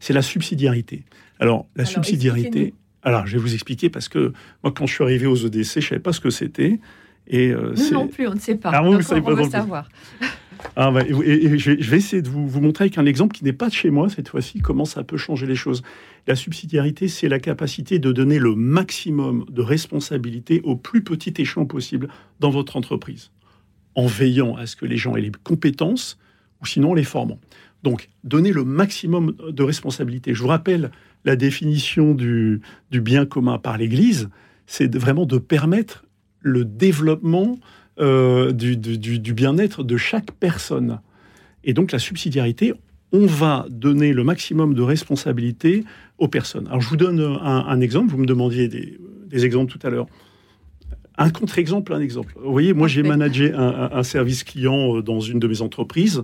c'est 0.00 0.14
la 0.14 0.22
subsidiarité. 0.22 1.04
Alors 1.40 1.66
la 1.76 1.84
subsidiarité. 1.84 2.72
Alors 3.02 3.26
je 3.26 3.36
vais 3.36 3.42
vous 3.42 3.52
expliquer 3.52 3.90
parce 3.90 4.08
que 4.08 4.32
moi 4.64 4.72
quand 4.72 4.86
je 4.86 4.94
suis 4.94 5.04
arrivé 5.04 5.26
aux 5.26 5.36
EDC, 5.36 5.80
je 5.80 5.88
savais 5.88 6.00
pas 6.00 6.14
ce 6.14 6.20
que 6.20 6.30
c'était. 6.30 6.80
Et 7.26 7.50
euh, 7.50 7.74
Nous 7.76 7.90
non 7.90 8.08
plus, 8.08 8.26
on 8.26 8.34
ne 8.34 8.38
sait 8.38 8.54
pas. 8.54 8.70
Ah, 8.72 8.82
on, 8.82 8.96
veut 8.96 9.02
savoir. 9.02 9.88
Ah 10.76 10.92
et, 11.06 11.58
je, 11.58 11.70
vais, 11.72 11.96
essayer 11.96 12.22
de 12.22 12.28
vous, 12.28 12.60
montrer 12.60 12.84
avec 12.84 12.98
un 12.98 13.06
exemple 13.06 13.34
qui 13.34 13.44
n'est 13.44 13.52
pas 13.52 13.68
de 13.68 13.74
chez 13.74 13.90
moi 13.90 14.08
cette 14.08 14.28
fois-ci, 14.28 14.60
comment 14.60 14.84
ça 14.84 15.04
peut 15.04 15.16
changer 15.16 15.46
les 15.46 15.56
choses. 15.56 15.82
La 16.26 16.34
subsidiarité, 16.34 17.08
c'est 17.08 17.28
la 17.28 17.38
capacité 17.38 17.98
de 17.98 18.12
donner 18.12 18.38
le 18.38 18.54
maximum 18.54 19.44
de 19.50 19.62
responsabilité 19.62 20.60
au 20.64 20.76
plus 20.76 21.02
petit 21.02 21.34
échelon 21.38 21.66
possible 21.66 22.08
dans 22.40 22.50
votre 22.50 22.76
entreprise, 22.76 23.30
en 23.94 24.06
veillant 24.06 24.56
à 24.56 24.66
ce 24.66 24.76
que 24.76 24.86
les 24.86 24.96
gens 24.96 25.16
aient 25.16 25.22
les 25.22 25.32
compétences 25.44 26.18
ou 26.60 26.66
sinon 26.66 26.94
les 26.94 27.04
formant. 27.04 27.38
Donc, 27.82 28.08
donner 28.24 28.52
le 28.52 28.64
maximum 28.64 29.36
de 29.48 29.62
responsabilité. 29.62 30.34
Je 30.34 30.42
vous 30.42 30.48
rappelle 30.48 30.90
la 31.24 31.36
définition 31.36 32.14
du 32.14 32.60
bien 32.90 33.26
commun 33.26 33.58
par 33.58 33.78
l'Église, 33.78 34.28
c'est 34.66 34.94
vraiment 34.94 35.26
de 35.26 35.38
permettre 35.38 36.04
le 36.40 36.64
développement 36.64 37.58
euh, 38.00 38.52
du, 38.52 39.34
bien-être 39.34 39.82
de 39.82 39.96
chaque 39.96 40.30
personne. 40.32 41.00
Et 41.64 41.72
donc 41.72 41.90
la 41.90 41.98
subsidiarité, 41.98 42.72
on 43.12 43.26
va 43.26 43.66
donner 43.70 44.12
le 44.12 44.22
maximum 44.22 44.74
de 44.74 44.82
responsabilité 44.82 45.84
aux 46.18 46.28
personnes. 46.28 46.66
Alors 46.68 46.80
je 46.80 46.88
vous 46.88 46.96
donne 46.96 47.20
un, 47.20 47.80
exemple, 47.80 48.12
vous 48.12 48.18
me 48.18 48.26
demandiez 48.26 48.68
des, 48.68 49.44
exemples 49.44 49.72
tout 49.72 49.84
à 49.84 49.90
l'heure. 49.90 50.06
Un 51.16 51.30
contre-exemple, 51.30 51.92
un 51.92 52.00
exemple. 52.00 52.34
Vous 52.40 52.52
voyez, 52.52 52.72
moi 52.72 52.86
j'ai 52.86 53.02
managé 53.02 53.52
un, 53.52 54.02
service 54.04 54.44
client 54.44 54.96
euh, 54.96 55.02
dans 55.02 55.20
une 55.20 55.40
de 55.40 55.48
mes 55.48 55.60
entreprises. 55.60 56.22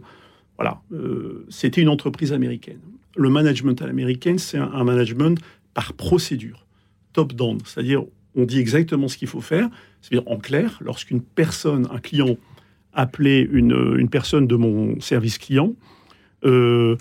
Voilà, 0.56 0.80
euh, 0.92 1.44
c'était 1.48 1.80
une 1.80 1.88
entreprise 1.88 2.32
américaine. 2.32 2.78
Le 3.16 3.30
management 3.30 3.82
à 3.82 3.86
l'américaine, 3.86 4.38
c'est 4.38 4.58
un 4.58 4.84
management 4.84 5.40
par 5.72 5.92
procédure, 5.94 6.66
top-down, 7.12 7.58
c'est-à-dire 7.64 8.04
on 8.36 8.44
dit 8.44 8.58
exactement 8.58 9.08
ce 9.08 9.16
qu'il 9.16 9.28
faut 9.28 9.40
faire. 9.40 9.68
C'est-à-dire, 10.00 10.28
en 10.30 10.38
clair, 10.38 10.78
lorsqu'une 10.80 11.20
personne, 11.20 11.88
un 11.90 11.98
client, 11.98 12.36
appelait 12.92 13.42
une, 13.42 13.96
une 13.98 14.08
personne 14.08 14.46
de 14.46 14.54
mon 14.54 15.00
service 15.00 15.38
client, 15.38 15.74
euh, 16.44 16.96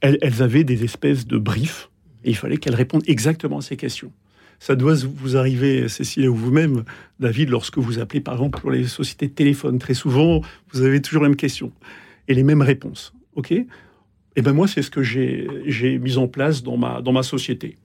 elles, 0.00 0.42
avaient 0.42 0.64
des 0.64 0.84
espèces 0.84 1.26
de 1.26 1.38
briefs 1.38 1.88
il 2.26 2.36
fallait 2.36 2.56
qu'elles 2.56 2.74
répondent 2.74 3.04
exactement 3.06 3.58
à 3.58 3.62
ces 3.62 3.76
questions. 3.76 4.12
Ça 4.58 4.74
doit 4.74 4.94
vous 5.04 5.36
arriver, 5.36 5.88
Cécile, 5.88 6.28
ou 6.28 6.34
vous-même, 6.34 6.84
David, 7.20 7.50
lorsque 7.50 7.78
vous 7.78 7.98
appelez, 7.98 8.20
par 8.20 8.34
exemple, 8.34 8.58
pour 8.58 8.70
les 8.70 8.86
sociétés 8.86 9.28
de 9.28 9.32
téléphone. 9.32 9.78
Très 9.78 9.94
souvent, 9.94 10.40
vous 10.72 10.82
avez 10.82 11.00
toujours 11.02 11.22
les 11.22 11.28
mêmes 11.28 11.36
questions 11.36 11.72
et 12.26 12.34
les 12.34 12.42
mêmes 12.42 12.62
réponses. 12.62 13.12
OK? 13.34 13.52
Eh 13.52 14.42
ben 14.42 14.52
moi, 14.52 14.66
c'est 14.66 14.82
ce 14.82 14.90
que 14.90 15.02
j'ai 15.02 15.98
mis 15.98 16.16
en 16.16 16.26
place 16.26 16.62
dans 16.62 16.76
ma, 16.76 17.00
dans 17.00 17.12
ma 17.12 17.22
société. 17.22 17.76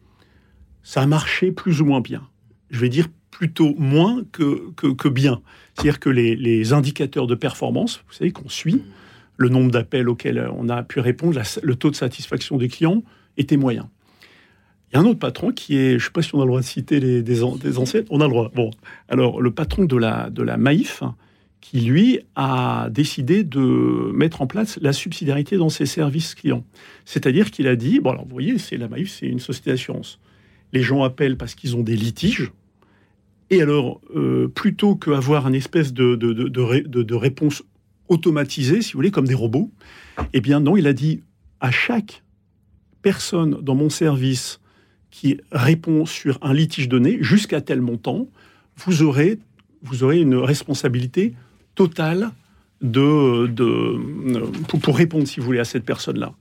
Ça 0.81 1.01
a 1.01 1.05
marché 1.05 1.51
plus 1.51 1.81
ou 1.81 1.85
moins 1.85 2.01
bien 2.01 2.27
je 2.71 2.79
vais 2.79 2.89
dire 2.89 3.07
plutôt 3.29 3.73
moins 3.77 4.23
que, 4.31 4.71
que, 4.71 5.09
bien. 5.09 5.41
C'est-à-dire 5.73 5.99
que 5.99 6.09
les, 6.09 6.73
indicateurs 6.73 7.27
de 7.27 7.35
performance, 7.35 8.03
vous 8.07 8.13
savez 8.13 8.31
qu'on 8.31 8.49
suit, 8.49 8.81
le 9.37 9.49
nombre 9.49 9.71
d'appels 9.71 10.09
auxquels 10.09 10.49
on 10.55 10.69
a 10.69 10.83
pu 10.83 10.99
répondre, 10.99 11.41
le 11.63 11.75
taux 11.75 11.89
de 11.89 11.95
satisfaction 11.95 12.57
des 12.57 12.67
clients 12.67 13.03
était 13.37 13.57
moyen. 13.57 13.89
Il 14.91 14.95
y 14.95 14.97
a 14.97 15.01
un 15.01 15.05
autre 15.05 15.19
patron 15.19 15.51
qui 15.51 15.77
est, 15.77 15.91
je 15.91 15.95
ne 15.95 15.99
sais 15.99 16.11
pas 16.11 16.21
si 16.21 16.35
on 16.35 16.39
a 16.39 16.43
le 16.43 16.49
droit 16.49 16.59
de 16.59 16.65
citer 16.65 16.99
des, 16.99 17.23
des 17.23 17.43
anciennes, 17.43 18.05
on 18.09 18.19
a 18.19 18.25
le 18.25 18.29
droit. 18.29 18.51
Bon, 18.53 18.71
alors 19.07 19.41
le 19.41 19.51
patron 19.51 19.85
de 19.85 19.95
la, 19.95 20.29
de 20.29 20.43
la 20.43 20.57
Maïf, 20.57 21.01
qui 21.61 21.79
lui 21.81 22.19
a 22.35 22.89
décidé 22.91 23.43
de 23.43 24.11
mettre 24.13 24.41
en 24.41 24.47
place 24.47 24.77
la 24.81 24.91
subsidiarité 24.91 25.57
dans 25.57 25.69
ses 25.69 25.85
services 25.85 26.35
clients. 26.35 26.65
C'est-à-dire 27.05 27.51
qu'il 27.51 27.67
a 27.67 27.75
dit, 27.75 27.99
bon 27.99 28.11
alors 28.11 28.25
vous 28.25 28.31
voyez, 28.31 28.57
c'est 28.57 28.77
la 28.77 28.89
Maïf, 28.89 29.11
c'est 29.11 29.27
une 29.27 29.39
société 29.39 29.71
d'assurance. 29.71 30.19
les 30.73 30.81
gens 30.81 31.03
appellent 31.03 31.37
parce 31.37 31.55
qu'ils 31.55 31.75
ont 31.75 31.83
des 31.83 31.95
litiges. 31.95 32.51
Et 33.51 33.61
alors, 33.61 33.99
euh, 34.15 34.47
plutôt 34.47 34.95
qu'avoir 34.95 35.45
une 35.45 35.55
espèce 35.55 35.91
de, 35.91 36.15
de, 36.15 36.31
de, 36.31 37.15
réponse 37.15 37.63
automatisée, 38.07 38.81
si 38.81 38.93
vous 38.93 38.99
voulez, 38.99 39.11
comme 39.11 39.27
des 39.27 39.35
robots, 39.35 39.69
eh 40.31 40.39
bien 40.39 40.61
non, 40.61 40.77
il 40.77 40.87
a 40.87 40.93
dit 40.93 41.21
à 41.59 41.69
chaque 41.69 42.23
personne 43.01 43.59
dans 43.61 43.75
mon 43.75 43.89
service 43.89 44.61
qui 45.11 45.37
répond 45.51 46.05
sur 46.05 46.39
un 46.41 46.53
litige 46.53 46.87
donné, 46.87 47.17
jusqu'à 47.19 47.59
tel 47.59 47.81
montant, 47.81 48.29
vous 48.77 49.03
aurez, 49.03 49.37
vous 49.83 50.03
aurez 50.03 50.21
une 50.21 50.35
responsabilité 50.35 51.33
totale 51.75 52.31
de, 52.81 53.47
de, 53.47 53.99
pour, 54.69 54.79
pour 54.79 54.95
répondre, 54.95 55.27
si 55.27 55.41
vous 55.41 55.45
voulez, 55.45 55.59
à 55.59 55.65
cette 55.65 55.83
personne-là. 55.83 56.33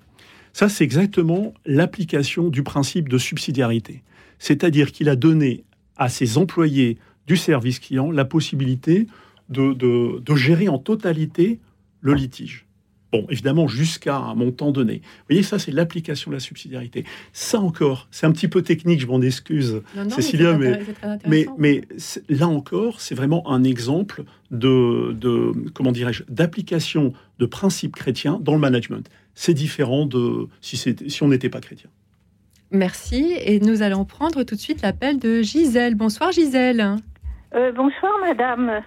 Ça, 0.52 0.68
c'est 0.68 0.84
exactement 0.84 1.54
l'application 1.66 2.50
du 2.50 2.62
principe 2.62 3.08
de 3.08 3.18
subsidiarité. 3.18 4.04
C'est-à-dire 4.38 4.92
qu'il 4.92 5.08
a 5.08 5.16
donné 5.16 5.64
à 6.00 6.08
ses 6.08 6.38
employés 6.38 6.98
du 7.28 7.36
service 7.36 7.78
client 7.78 8.10
la 8.10 8.24
possibilité 8.24 9.06
de, 9.50 9.74
de, 9.74 10.34
gérer 10.34 10.68
en 10.68 10.78
totalité 10.78 11.60
le 12.00 12.14
litige. 12.14 12.66
Bon, 13.12 13.26
évidemment, 13.28 13.66
jusqu'à 13.66 14.16
un 14.16 14.34
montant 14.34 14.70
donné. 14.70 15.02
Vous 15.02 15.24
voyez, 15.28 15.42
ça, 15.42 15.58
c'est 15.58 15.72
l'application 15.72 16.30
de 16.30 16.36
la 16.36 16.40
subsidiarité. 16.40 17.04
Ça 17.32 17.58
encore, 17.60 18.08
c'est 18.12 18.24
un 18.24 18.32
petit 18.32 18.46
peu 18.46 18.62
technique, 18.62 19.00
je 19.00 19.08
m'en 19.08 19.20
excuse, 19.20 19.82
Cécilia, 20.08 20.56
mais, 20.56 20.80
mais, 21.26 21.46
mais, 21.58 21.82
là 22.28 22.48
encore, 22.48 23.00
c'est 23.00 23.16
vraiment 23.16 23.50
un 23.50 23.64
exemple 23.64 24.22
de, 24.52 25.12
de 25.12 25.52
comment 25.74 25.92
dirais-je, 25.92 26.22
d'application 26.28 27.12
de 27.40 27.46
principes 27.46 27.96
chrétiens 27.96 28.38
dans 28.40 28.52
le 28.52 28.60
management. 28.60 29.10
C'est 29.34 29.54
différent 29.54 30.06
de 30.06 30.46
si, 30.60 30.76
si 30.76 31.22
on 31.22 31.28
n'était 31.28 31.50
pas 31.50 31.60
chrétien. 31.60 31.90
Merci. 32.72 33.34
Et 33.44 33.58
nous 33.60 33.82
allons 33.82 34.04
prendre 34.04 34.42
tout 34.44 34.54
de 34.54 34.60
suite 34.60 34.82
l'appel 34.82 35.18
de 35.18 35.42
Gisèle. 35.42 35.96
Bonsoir 35.96 36.30
Gisèle. 36.30 36.96
Euh, 37.54 37.72
bonsoir 37.72 38.12
madame. 38.20 38.80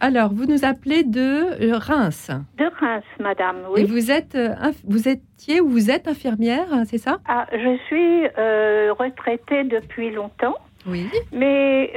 Alors, 0.00 0.32
vous 0.32 0.44
nous 0.44 0.64
appelez 0.64 1.02
de 1.02 1.72
Reims. 1.72 2.30
De 2.56 2.66
Reims, 2.78 3.04
madame, 3.18 3.56
oui. 3.70 3.80
Et 3.80 3.84
vous 3.84 4.10
êtes, 4.10 4.36
euh, 4.36 4.54
vous 4.86 5.08
étiez 5.08 5.60
ou 5.60 5.68
vous 5.68 5.90
êtes 5.90 6.06
infirmière, 6.06 6.68
c'est 6.84 6.98
ça? 6.98 7.18
Ah, 7.26 7.46
je 7.52 7.76
suis 7.86 8.28
euh, 8.38 8.92
retraitée 8.92 9.64
depuis 9.64 10.10
longtemps. 10.12 10.56
Oui. 10.86 11.10
Mais 11.32 11.92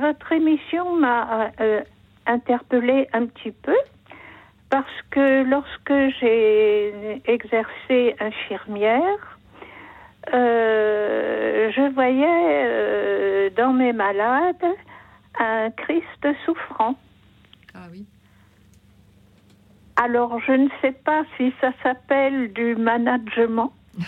votre 0.00 0.32
émission 0.32 0.96
m'a 0.96 1.52
interpellée 2.26 3.06
un 3.12 3.26
petit 3.26 3.52
peu 3.52 3.76
parce 4.70 4.86
que 5.10 5.44
lorsque 5.44 6.18
j'ai 6.20 7.22
exercé 7.26 8.16
infirmière, 8.20 9.37
euh, 10.34 11.70
je 11.72 11.92
voyais 11.94 12.26
euh, 12.26 13.50
dans 13.56 13.72
mes 13.72 13.92
malades 13.92 14.56
un 15.38 15.70
Christ 15.70 16.26
souffrant. 16.44 16.94
Ah 17.74 17.86
oui. 17.90 18.06
Alors, 19.96 20.40
je 20.40 20.52
ne 20.52 20.68
sais 20.80 20.92
pas 20.92 21.24
si 21.36 21.52
ça 21.60 21.72
s'appelle 21.82 22.52
du 22.52 22.76
management. 22.76 23.72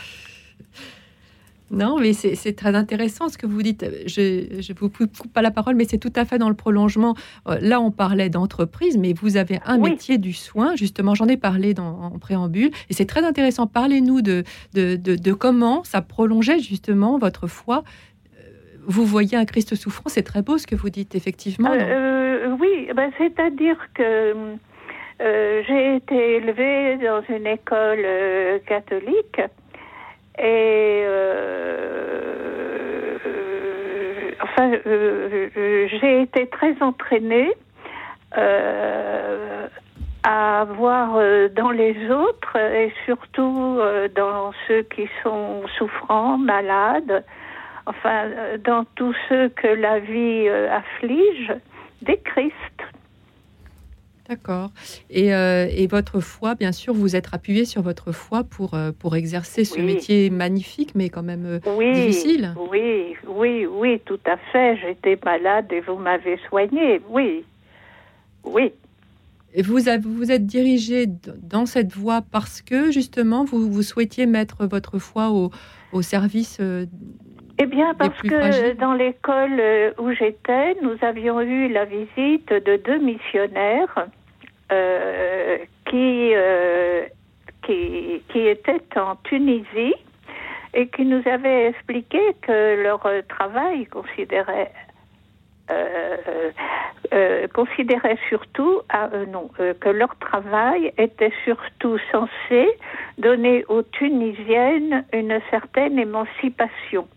Non, 1.71 1.99
mais 2.01 2.13
c'est 2.13 2.57
très 2.57 2.75
intéressant 2.75 3.29
ce 3.29 3.39
que 3.39 3.47
vous 3.47 3.63
dites. 3.63 3.87
Je 4.07 4.73
ne 4.73 4.79
vous 4.79 4.89
coupe 4.89 5.33
pas 5.33 5.41
la 5.41 5.53
parole, 5.53 5.77
mais 5.77 5.85
c'est 5.85 5.99
tout 5.99 6.13
à 6.17 6.25
fait 6.25 6.37
dans 6.37 6.49
le 6.49 6.57
prolongement. 6.57 7.15
Euh, 7.49 7.59
là, 7.61 7.81
on 7.81 7.93
parlait 7.93 8.29
d'entreprise, 8.29 8.99
mais 8.99 9.13
vous 9.13 9.37
avez 9.37 9.61
un 9.65 9.79
métier 9.79 10.19
du 10.19 10.33
soin. 10.33 10.75
Justement, 10.75 11.15
j'en 11.15 11.29
ai 11.29 11.37
parlé 11.37 11.73
dans, 11.73 12.01
en 12.03 12.19
préambule. 12.19 12.71
Et 12.89 12.95
c'est 12.95 13.05
très 13.05 13.25
intéressant. 13.25 13.69
Parlez-nous 13.69 14.21
de, 14.21 14.43
de, 14.75 15.33
comment 15.33 15.85
ça 15.85 16.03
prolongeait 16.03 16.59
justement 16.59 17.19
votre 17.19 17.47
foi. 17.47 17.85
Euh, 18.37 18.41
vous 18.87 19.05
voyez 19.05 19.37
un 19.37 19.45
Christ 19.45 19.77
souffrant, 19.77 20.09
c'est 20.09 20.25
très 20.25 20.43
beau 20.43 20.59
ce 20.59 20.67
que 20.67 20.75
vous 20.75 20.91
dites, 20.91 21.15
effectivement. 21.15 21.71
Euh, 21.71 22.57
oui, 22.61 22.89
ben, 22.97 23.13
c'est-à-dire 23.17 23.77
que 23.95 24.35
j'ai 25.21 25.97
été 25.97 26.37
élevée 26.37 26.97
dans 26.97 27.23
une 27.29 27.47
école 27.47 28.61
catholique 28.67 29.41
et 30.43 31.03
euh, 31.05 31.59
enfin, 34.43 34.73
euh, 34.87 35.49
j'ai 36.01 36.23
été 36.23 36.47
très 36.47 36.75
entraînée 36.81 37.53
euh, 38.39 39.67
à 40.23 40.65
voir 40.77 41.21
dans 41.55 41.71
les 41.71 42.11
autres 42.11 42.57
et 42.57 42.91
surtout 43.05 43.79
dans 44.15 44.53
ceux 44.67 44.83
qui 44.83 45.09
sont 45.23 45.63
souffrants, 45.77 46.39
malades, 46.39 47.25
enfin 47.87 48.29
dans 48.65 48.85
tous 48.95 49.15
ceux 49.29 49.51
que 49.51 49.67
la 49.67 49.99
vie 49.99 50.49
afflige, 50.49 51.53
des 52.03 52.19
Christ. 52.19 52.55
D'accord. 54.31 54.71
Et, 55.11 55.35
euh, 55.35 55.67
et, 55.69 55.89
votre 55.89 56.21
foi, 56.21 56.55
bien 56.55 56.71
sûr, 56.71 56.95
vous 56.95 57.17
êtes 57.17 57.27
appuyé 57.33 57.65
sur 57.65 57.83
votre 57.83 58.13
foi 58.13 58.45
pour, 58.45 58.75
euh, 58.75 58.93
pour 58.97 59.17
exercer 59.17 59.65
ce 59.65 59.81
métier 59.81 60.31
magnifique, 60.31 60.95
mais 60.95 61.09
quand 61.09 61.25
même 61.25 61.47
euh, 61.47 61.59
oui, 61.77 61.93
difficile. 61.93 62.55
Oui, 62.71 63.17
oui, 63.27 63.67
oui, 63.67 64.01
tout 64.05 64.21
à 64.27 64.37
fait. 64.37 64.77
J'étais 64.77 65.19
malade 65.25 65.67
et 65.73 65.81
vous 65.81 65.97
m'avez 65.97 66.39
soigné. 66.49 67.01
Oui, 67.11 67.45
oui. 68.45 68.73
Et 69.53 69.63
vous 69.63 69.81
vous 70.05 70.31
êtes 70.31 70.47
dirigé 70.47 71.07
dans 71.43 71.67
cette 71.67 71.93
voie 71.93 72.23
parce 72.23 72.63
que 72.63 72.93
justement 72.93 73.45
vous, 73.45 73.69
vous 73.69 73.83
souhaitiez 73.83 74.27
mettre 74.27 74.65
votre 74.65 75.01
foi 75.01 75.31
au, 75.31 75.51
au 75.93 76.03
service 76.03 76.61
eh 77.63 77.67
bien, 77.67 77.93
parce 77.93 78.19
que 78.23 78.73
dans 78.79 78.95
l'école 78.95 79.61
où 79.99 80.11
j'étais, 80.13 80.77
nous 80.81 80.97
avions 81.03 81.43
eu 81.43 81.69
la 81.69 81.85
visite 81.85 82.49
de 82.49 82.81
deux 82.83 82.99
missionnaires 83.01 84.09
euh, 84.73 85.59
qui, 85.87 86.33
euh, 86.35 87.05
qui, 87.67 88.23
qui 88.29 88.47
était 88.47 88.81
en 88.97 89.17
Tunisie 89.17 89.95
et 90.73 90.87
qui 90.89 91.05
nous 91.05 91.23
avait 91.27 91.67
expliqué 91.67 92.21
que 92.43 92.83
leur 92.83 93.05
travail 93.29 93.87
considérait 93.87 94.71
euh, 95.71 96.17
euh, 97.13 97.47
considérait 97.49 98.19
surtout, 98.29 98.83
non, 99.29 99.51
que 99.81 99.89
leur 99.89 100.17
travail 100.19 100.93
était 100.97 101.33
surtout 101.45 101.99
censé 102.13 102.69
donner 103.19 103.65
aux 103.69 103.83
Tunisiennes 103.83 105.05
une 105.13 105.41
certaine 105.51 105.99
émancipation, 105.99 107.09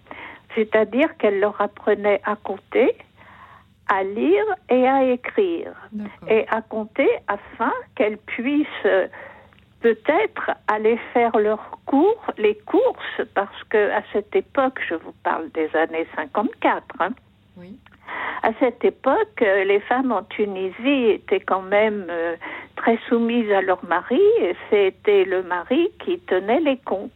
c'est-à-dire 0.56 1.16
qu'elle 1.18 1.40
leur 1.40 1.60
apprenait 1.62 2.22
à 2.26 2.36
compter, 2.36 2.96
à 3.90 4.04
lire 4.04 4.46
et 4.70 4.88
à 4.88 5.04
écrire 5.04 5.74
et 6.28 6.46
à 6.50 6.62
compter 6.62 7.10
afin 7.28 7.74
qu'elles 7.96 8.18
puissent 8.18 8.68
euh, 8.86 9.08
peut-être 9.82 10.52
aller 10.68 10.98
faire 11.14 11.38
leurs 11.38 11.80
cours, 11.86 12.24
les 12.38 12.56
courses, 12.66 13.22
parce 13.36 13.64
que 13.70 13.92
à 13.92 14.02
cette 14.14 14.36
époque, 14.36 14.80
je 14.88 14.96
vous 14.96 15.14
parle 15.24 15.52
des 15.52 15.70
années 15.76 16.08
54, 16.16 16.86
hein, 17.02 17.10
oui. 17.58 17.78
à 18.44 18.52
cette 18.60 18.84
époque, 18.86 19.42
euh, 19.42 19.66
les 19.66 19.82
femmes 19.82 20.14
en 20.14 20.24
Tunisie 20.24 21.10
étaient 21.10 21.42
quand 21.42 21.62
même 21.62 22.08
euh, 22.10 22.36
très 22.78 22.98
soumises 23.10 23.52
à 23.52 23.62
leur 23.62 23.84
mari 23.84 24.22
et 24.40 24.56
c'était 24.70 25.26
le 25.26 25.44
mari 25.44 25.92
qui 26.00 26.18
tenait 26.20 26.62
les 26.62 26.78
comptes. 26.78 27.12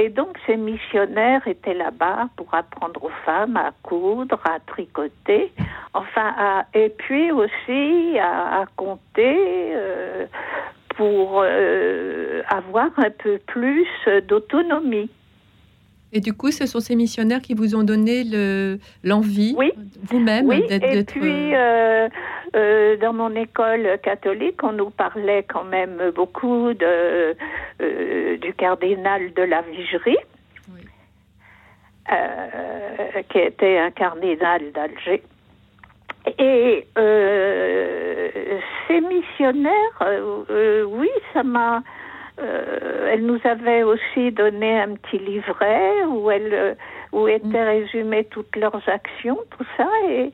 Et 0.00 0.10
donc 0.10 0.38
ces 0.46 0.56
missionnaires 0.56 1.46
étaient 1.48 1.74
là-bas 1.74 2.28
pour 2.36 2.54
apprendre 2.54 3.02
aux 3.02 3.10
femmes 3.24 3.56
à 3.56 3.72
coudre, 3.82 4.40
à 4.48 4.60
tricoter, 4.60 5.52
enfin, 5.92 6.34
à, 6.38 6.66
et 6.72 6.88
puis 6.88 7.32
aussi 7.32 8.16
à, 8.20 8.64
compter 8.76 9.72
euh, 9.74 10.26
pour 10.96 11.42
euh, 11.44 12.42
avoir 12.48 12.90
un 12.96 13.10
peu 13.10 13.38
plus 13.38 13.88
d'autonomie. 14.28 15.10
Et 16.12 16.20
du 16.20 16.32
coup, 16.32 16.50
ce 16.50 16.66
sont 16.66 16.80
ces 16.80 16.96
missionnaires 16.96 17.42
qui 17.42 17.54
vous 17.54 17.74
ont 17.76 17.82
donné 17.82 18.24
l'envie, 19.04 19.54
oui. 19.58 19.72
vous-même, 20.04 20.46
oui. 20.46 20.64
Et 20.70 21.04
puis, 21.04 21.54
euh, 21.54 22.08
euh, 22.56 22.96
dans 22.96 23.12
mon 23.12 23.34
école 23.34 23.98
catholique, 24.02 24.62
on 24.62 24.72
nous 24.72 24.90
parlait 24.90 25.44
quand 25.46 25.64
même 25.64 26.12
beaucoup 26.14 26.72
de, 26.72 27.36
euh, 27.82 28.36
du 28.38 28.54
cardinal 28.54 29.34
de 29.34 29.42
la 29.42 29.60
Vigerie, 29.62 30.16
qui 33.28 33.38
était 33.38 33.78
un 33.78 33.90
cardinal 33.90 34.62
d'Alger. 34.72 35.22
Et 36.38 36.86
ces 38.86 39.00
missionnaires, 39.02 40.02
oui, 40.88 41.10
ça 41.34 41.42
m'a 41.42 41.82
euh, 42.40 43.10
elle 43.12 43.26
nous 43.26 43.40
avait 43.44 43.82
aussi 43.82 44.30
donné 44.32 44.80
un 44.80 44.94
petit 44.94 45.18
livret 45.18 46.04
où, 46.06 46.30
elle, 46.30 46.54
euh, 46.54 46.74
où 47.12 47.26
étaient 47.28 47.46
mm. 47.46 47.66
résumées 47.66 48.24
toutes 48.24 48.54
leurs 48.56 48.82
actions, 48.88 49.38
tout 49.56 49.64
ça, 49.76 49.88
et, 50.08 50.32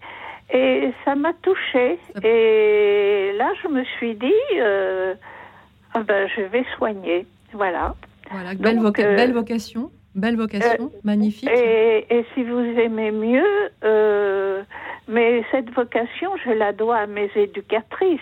et 0.53 0.93
ça 1.05 1.15
m'a 1.15 1.33
touchée. 1.35 1.99
Et 2.23 3.33
là, 3.37 3.53
je 3.63 3.69
me 3.69 3.85
suis 3.85 4.15
dit, 4.15 4.33
euh, 4.57 5.15
ah 5.95 6.03
ben, 6.03 6.29
je 6.37 6.43
vais 6.43 6.65
soigner. 6.77 7.27
Voilà. 7.53 7.95
Voilà, 8.31 8.55
belle, 8.55 8.81
belle 8.81 9.33
vocation. 9.33 9.91
Belle 10.15 10.37
vocation, 10.37 10.93
magnifique. 11.03 11.51
Et, 11.51 12.07
et, 12.09 12.25
si 12.35 12.45
vous 12.45 12.61
aimez 12.61 13.11
mieux, 13.11 13.73
mais 15.09 15.43
cette 15.51 15.71
vocation, 15.71 16.31
je 16.45 16.51
la 16.51 16.73
dois 16.73 16.99
à 16.99 17.07
mes 17.07 17.29
éducatrices. 17.35 18.21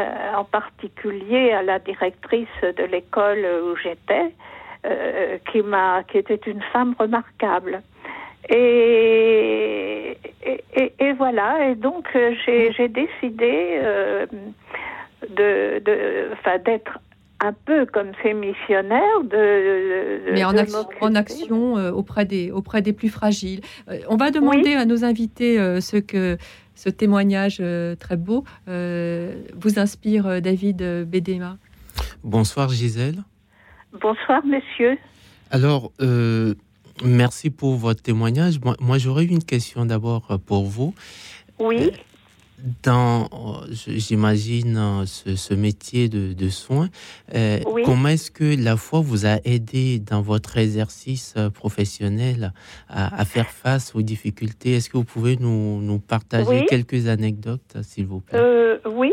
Euh, 0.00 0.34
en 0.36 0.44
particulier 0.44 1.50
à 1.50 1.62
la 1.62 1.80
directrice 1.80 2.46
de 2.62 2.84
l'école 2.84 3.44
où 3.64 3.76
j'étais, 3.82 4.32
euh, 4.86 5.38
qui 5.50 5.60
m'a, 5.60 6.04
qui 6.04 6.18
était 6.18 6.40
une 6.46 6.62
femme 6.72 6.94
remarquable. 6.96 7.82
Et, 8.48 10.16
et, 11.00 11.12
voilà, 11.14 11.68
et 11.68 11.74
donc 11.74 12.06
euh, 12.14 12.32
j'ai 12.46 12.88
décidé 12.88 13.80
de, 15.28 15.80
de, 15.80 16.58
d'être 16.64 16.98
un 17.40 17.52
peu 17.52 17.84
comme 17.86 18.12
ces 18.22 18.34
missionnaires 18.34 19.22
de, 19.24 20.30
mais 20.32 20.44
en, 20.44 20.54
en 21.00 21.14
action 21.16 21.74
auprès 21.92 22.24
des 22.24 22.52
auprès 22.52 22.82
des 22.82 22.92
plus 22.92 23.08
fragiles. 23.08 23.62
on 24.08 24.16
va 24.16 24.30
demander 24.30 24.74
à 24.74 24.84
nos 24.84 25.04
invités 25.04 25.56
ce 25.80 25.96
que 25.96 26.38
ce 26.78 26.88
témoignage 26.88 27.58
euh, 27.60 27.96
très 27.96 28.16
beau 28.16 28.44
euh, 28.68 29.34
vous 29.56 29.80
inspire, 29.80 30.26
euh, 30.26 30.40
David 30.40 31.04
Bédéma? 31.08 31.58
Bonsoir 32.22 32.68
Gisèle. 32.68 33.24
Bonsoir 34.00 34.44
monsieur. 34.46 34.96
Alors, 35.50 35.90
merci 37.02 37.50
pour 37.50 37.74
votre 37.76 38.02
témoignage. 38.02 38.60
Moi, 38.80 38.98
j'aurais 38.98 39.24
une 39.24 39.42
question 39.42 39.86
d'abord 39.86 40.38
pour 40.46 40.66
vous. 40.66 40.94
Oui 41.58 41.90
dans, 42.82 43.28
j'imagine, 43.70 45.04
ce, 45.06 45.54
métier 45.54 46.08
de, 46.08 46.48
soins, 46.48 46.88
euh, 47.34 47.58
comment 47.84 48.08
est-ce 48.08 48.30
que 48.30 48.62
la 48.62 48.76
foi 48.76 49.00
vous 49.00 49.26
a 49.26 49.38
aidé 49.44 49.98
dans 49.98 50.22
votre 50.22 50.58
exercice 50.58 51.34
euh, 51.36 51.50
professionnel 51.50 52.52
à, 52.88 53.24
faire 53.24 53.50
face 53.50 53.94
aux 53.94 54.02
difficultés? 54.02 54.74
Est-ce 54.74 54.90
que 54.90 54.96
vous 54.96 55.04
pouvez 55.04 55.36
nous, 55.36 55.80
nous 55.80 55.98
partager 55.98 56.64
quelques 56.66 57.08
anecdotes, 57.08 57.76
s'il 57.82 58.06
vous 58.06 58.20
plaît? 58.20 58.38
Euh, 58.38 58.78
Oui. 58.86 59.12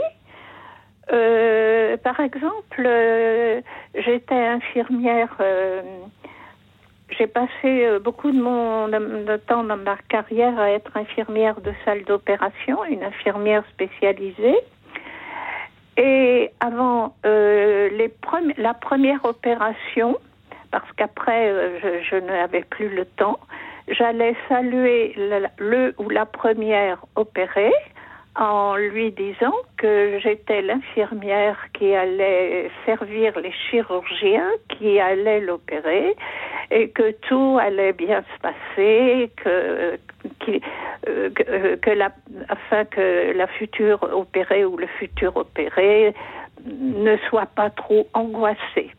par 2.04 2.20
exemple, 2.20 2.90
j'étais 3.94 4.36
infirmière 4.36 5.38
j'ai 7.10 7.28
passé 7.28 7.50
euh, 7.66 8.00
beaucoup 8.00 8.32
de 8.32 8.42
mon 8.42 8.90
temps 9.48 9.64
dans 9.64 9.78
ma 9.78 9.98
carrière 10.10 10.60
à 10.60 10.72
être 10.72 10.96
infirmière 10.98 11.62
de 11.62 11.72
salle 11.84 12.04
d'opération, 12.04 12.84
une 12.86 13.04
infirmière 13.04 13.64
spécialisée. 13.72 14.58
Et 15.98 16.52
avant 16.60 17.16
euh, 17.26 17.90
les 17.90 18.12
la 18.58 18.74
première 18.74 19.24
opération, 19.24 20.18
parce 20.72 20.92
qu'après 20.94 21.50
euh, 21.50 21.80
je, 21.82 22.04
je 22.10 22.16
n'avais 22.18 22.64
plus 22.64 22.90
le 22.90 23.06
temps, 23.06 23.40
j'allais 23.88 24.36
saluer 24.50 25.14
le, 25.16 25.48
le 25.60 25.96
ou 26.00 26.10
la 26.10 26.26
première 26.26 27.06
opérée 27.16 27.74
en 28.36 28.76
lui 28.76 29.12
disant 29.12 29.54
que 29.78 30.20
j'étais 30.22 30.62
l'infirmière 30.62 31.58
qui 31.74 31.94
allait 31.94 32.70
servir 32.86 33.40
les 33.40 33.54
chirurgiens 33.70 34.50
qui 34.70 35.00
allaient 35.00 35.40
l'opérer 35.40 36.16
et 36.72 36.90
que 36.90 37.12
tout 37.12 37.58
allait 37.62 37.94
bien 37.94 38.24
se 38.24 38.40
passer, 38.42 39.32
que, 39.38 39.98
que, 40.40 41.76
que, 41.76 41.90
la, 41.92 42.12
afin 42.50 42.86
que 42.86 43.34
la 43.36 43.48
future 43.48 44.02
opérée 44.14 44.66
ou 44.66 44.78
le 44.78 44.88
futur 44.88 45.36
opéré 45.38 46.14
ne 46.66 47.18
soit 47.30 47.46
pas 47.48 47.70
trop 47.70 48.08
angoissé. 48.14 48.92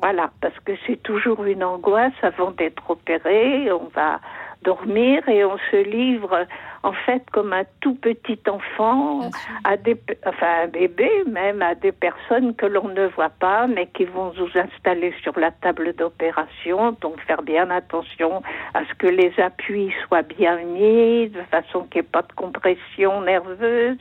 Voilà, 0.00 0.30
parce 0.40 0.58
que 0.60 0.72
c'est 0.86 1.02
toujours 1.02 1.44
une 1.44 1.62
angoisse 1.62 2.12
avant 2.22 2.52
d'être 2.52 2.90
opéré. 2.90 3.70
On 3.70 3.88
va 3.94 4.20
dormir 4.62 5.28
et 5.28 5.44
on 5.44 5.58
se 5.70 5.76
livre 5.76 6.46
en 6.82 6.92
fait 6.92 7.22
comme 7.30 7.52
un 7.52 7.64
tout 7.80 7.94
petit 7.94 8.38
enfant 8.48 9.30
à 9.64 9.76
des 9.76 9.96
enfin 10.26 10.64
un 10.64 10.66
bébé 10.68 11.10
même 11.26 11.60
à 11.62 11.74
des 11.74 11.92
personnes 11.92 12.54
que 12.54 12.66
l'on 12.66 12.88
ne 12.88 13.06
voit 13.08 13.30
pas 13.30 13.66
mais 13.66 13.86
qui 13.86 14.04
vont 14.04 14.32
nous 14.36 14.48
installer 14.54 15.12
sur 15.22 15.38
la 15.38 15.50
table 15.50 15.94
d'opération 15.94 16.96
donc 17.00 17.20
faire 17.22 17.42
bien 17.42 17.70
attention 17.70 18.42
à 18.74 18.84
ce 18.86 18.94
que 18.94 19.06
les 19.06 19.32
appuis 19.38 19.92
soient 20.06 20.22
bien 20.22 20.56
mis 20.56 21.28
de 21.28 21.42
façon 21.50 21.84
qu'il 21.84 22.00
n'y 22.00 22.06
ait 22.06 22.10
pas 22.10 22.22
de 22.22 22.32
compression 22.32 23.20
nerveuse 23.20 23.98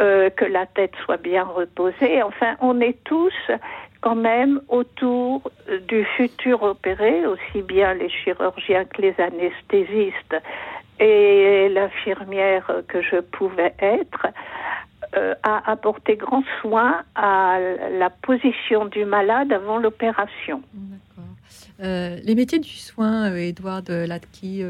euh, 0.00 0.30
que 0.30 0.44
la 0.44 0.66
tête 0.66 0.92
soit 1.04 1.16
bien 1.16 1.44
reposée. 1.44 2.22
Enfin 2.22 2.56
on 2.60 2.80
est 2.80 3.02
tous 3.04 3.34
quand 4.00 4.14
même 4.14 4.60
autour 4.68 5.50
du 5.88 6.04
futur 6.16 6.62
opéré, 6.62 7.26
aussi 7.26 7.62
bien 7.62 7.94
les 7.94 8.08
chirurgiens 8.08 8.84
que 8.84 9.02
les 9.02 9.14
anesthésistes 9.20 10.36
et 11.00 11.68
l'infirmière 11.68 12.70
que 12.88 13.02
je 13.02 13.20
pouvais 13.20 13.74
être, 13.80 14.26
euh, 15.16 15.34
a 15.42 15.70
apporté 15.70 16.16
grand 16.16 16.42
soin 16.60 17.02
à 17.14 17.58
la 17.98 18.10
position 18.10 18.84
du 18.84 19.04
malade 19.04 19.52
avant 19.52 19.78
l'opération. 19.78 20.60
Euh, 21.80 22.18
les 22.24 22.34
métiers 22.34 22.58
du 22.58 22.76
soin, 22.76 23.34
Edouard 23.34 23.84
euh, 23.88 24.06
Latki, 24.06 24.62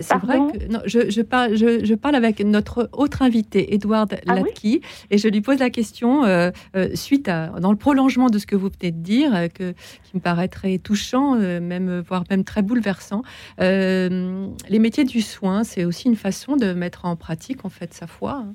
c'est 0.00 0.16
vrai 0.18 0.38
que 0.38 0.70
non, 0.70 0.80
je, 0.84 1.22
parle, 1.22 1.54
je, 1.56 1.94
parle 1.94 2.14
avec 2.14 2.40
notre 2.40 2.88
autre 2.92 3.22
invité, 3.22 3.74
Edouard 3.74 4.06
ah 4.26 4.34
Latki, 4.34 4.80
et 5.10 5.18
je 5.18 5.28
lui 5.28 5.40
pose 5.40 5.58
la 5.58 5.70
question 5.70 6.24
euh, 6.24 6.50
euh, 6.76 6.94
suite 6.94 7.28
à, 7.28 7.48
dans 7.60 7.70
le 7.70 7.78
prolongement 7.78 8.28
de 8.28 8.38
ce 8.38 8.46
que 8.46 8.56
vous 8.56 8.68
venez 8.68 8.92
de 8.92 9.02
dire, 9.02 9.32
que, 9.52 9.72
qui 9.72 10.14
me 10.14 10.20
paraît 10.20 10.48
très 10.48 10.78
touchant, 10.78 11.36
même 11.36 12.00
voire 12.00 12.24
même 12.30 12.44
très 12.44 12.62
bouleversant. 12.62 13.22
les 13.58 14.78
métiers 14.78 15.04
du 15.04 15.20
soin, 15.20 15.64
c'est 15.64 15.84
aussi 15.84 16.08
une 16.08 16.16
façon 16.16 16.56
de 16.56 16.72
mettre 16.72 17.04
en 17.04 17.16
pratique 17.16 17.64
en 17.64 17.68
fait 17.68 17.94
sa 17.94 18.06
foi. 18.06 18.44
Hein. 18.46 18.54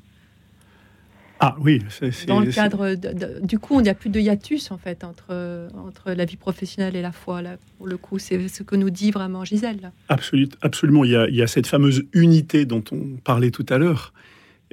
Ah 1.39 1.55
oui, 1.59 1.83
c'est 1.89 2.25
dans 2.25 2.39
le 2.39 2.51
cadre. 2.51 2.95
du 3.41 3.59
coup, 3.59 3.79
il 3.79 3.83
n'y 3.83 3.89
a 3.89 3.93
plus 3.93 4.09
de 4.09 4.19
hiatus 4.19 4.71
en 4.71 4.77
fait 4.77 5.03
entre 5.03 5.67
entre 5.75 6.11
la 6.11 6.25
vie 6.25 6.35
professionnelle 6.37 6.95
et 6.95 7.01
la 7.01 7.11
foi. 7.11 7.41
Là, 7.41 7.57
pour 7.77 7.87
le 7.87 7.97
coup, 7.97 8.19
c'est 8.19 8.47
ce 8.47 8.63
que 8.63 8.75
nous 8.75 8.89
dit 8.89 9.11
vraiment 9.11 9.45
Gisèle. 9.45 9.91
absolument, 10.09 11.03
il 11.03 11.11
y, 11.11 11.15
a, 11.15 11.27
il 11.27 11.35
y, 11.35 11.41
a, 11.41 11.47
cette 11.47 11.67
fameuse 11.67 12.05
unité 12.13 12.65
dont 12.65 12.83
on 12.91 13.17
parlait 13.23 13.51
tout 13.51 13.65
à 13.69 13.77
l'heure, 13.77 14.13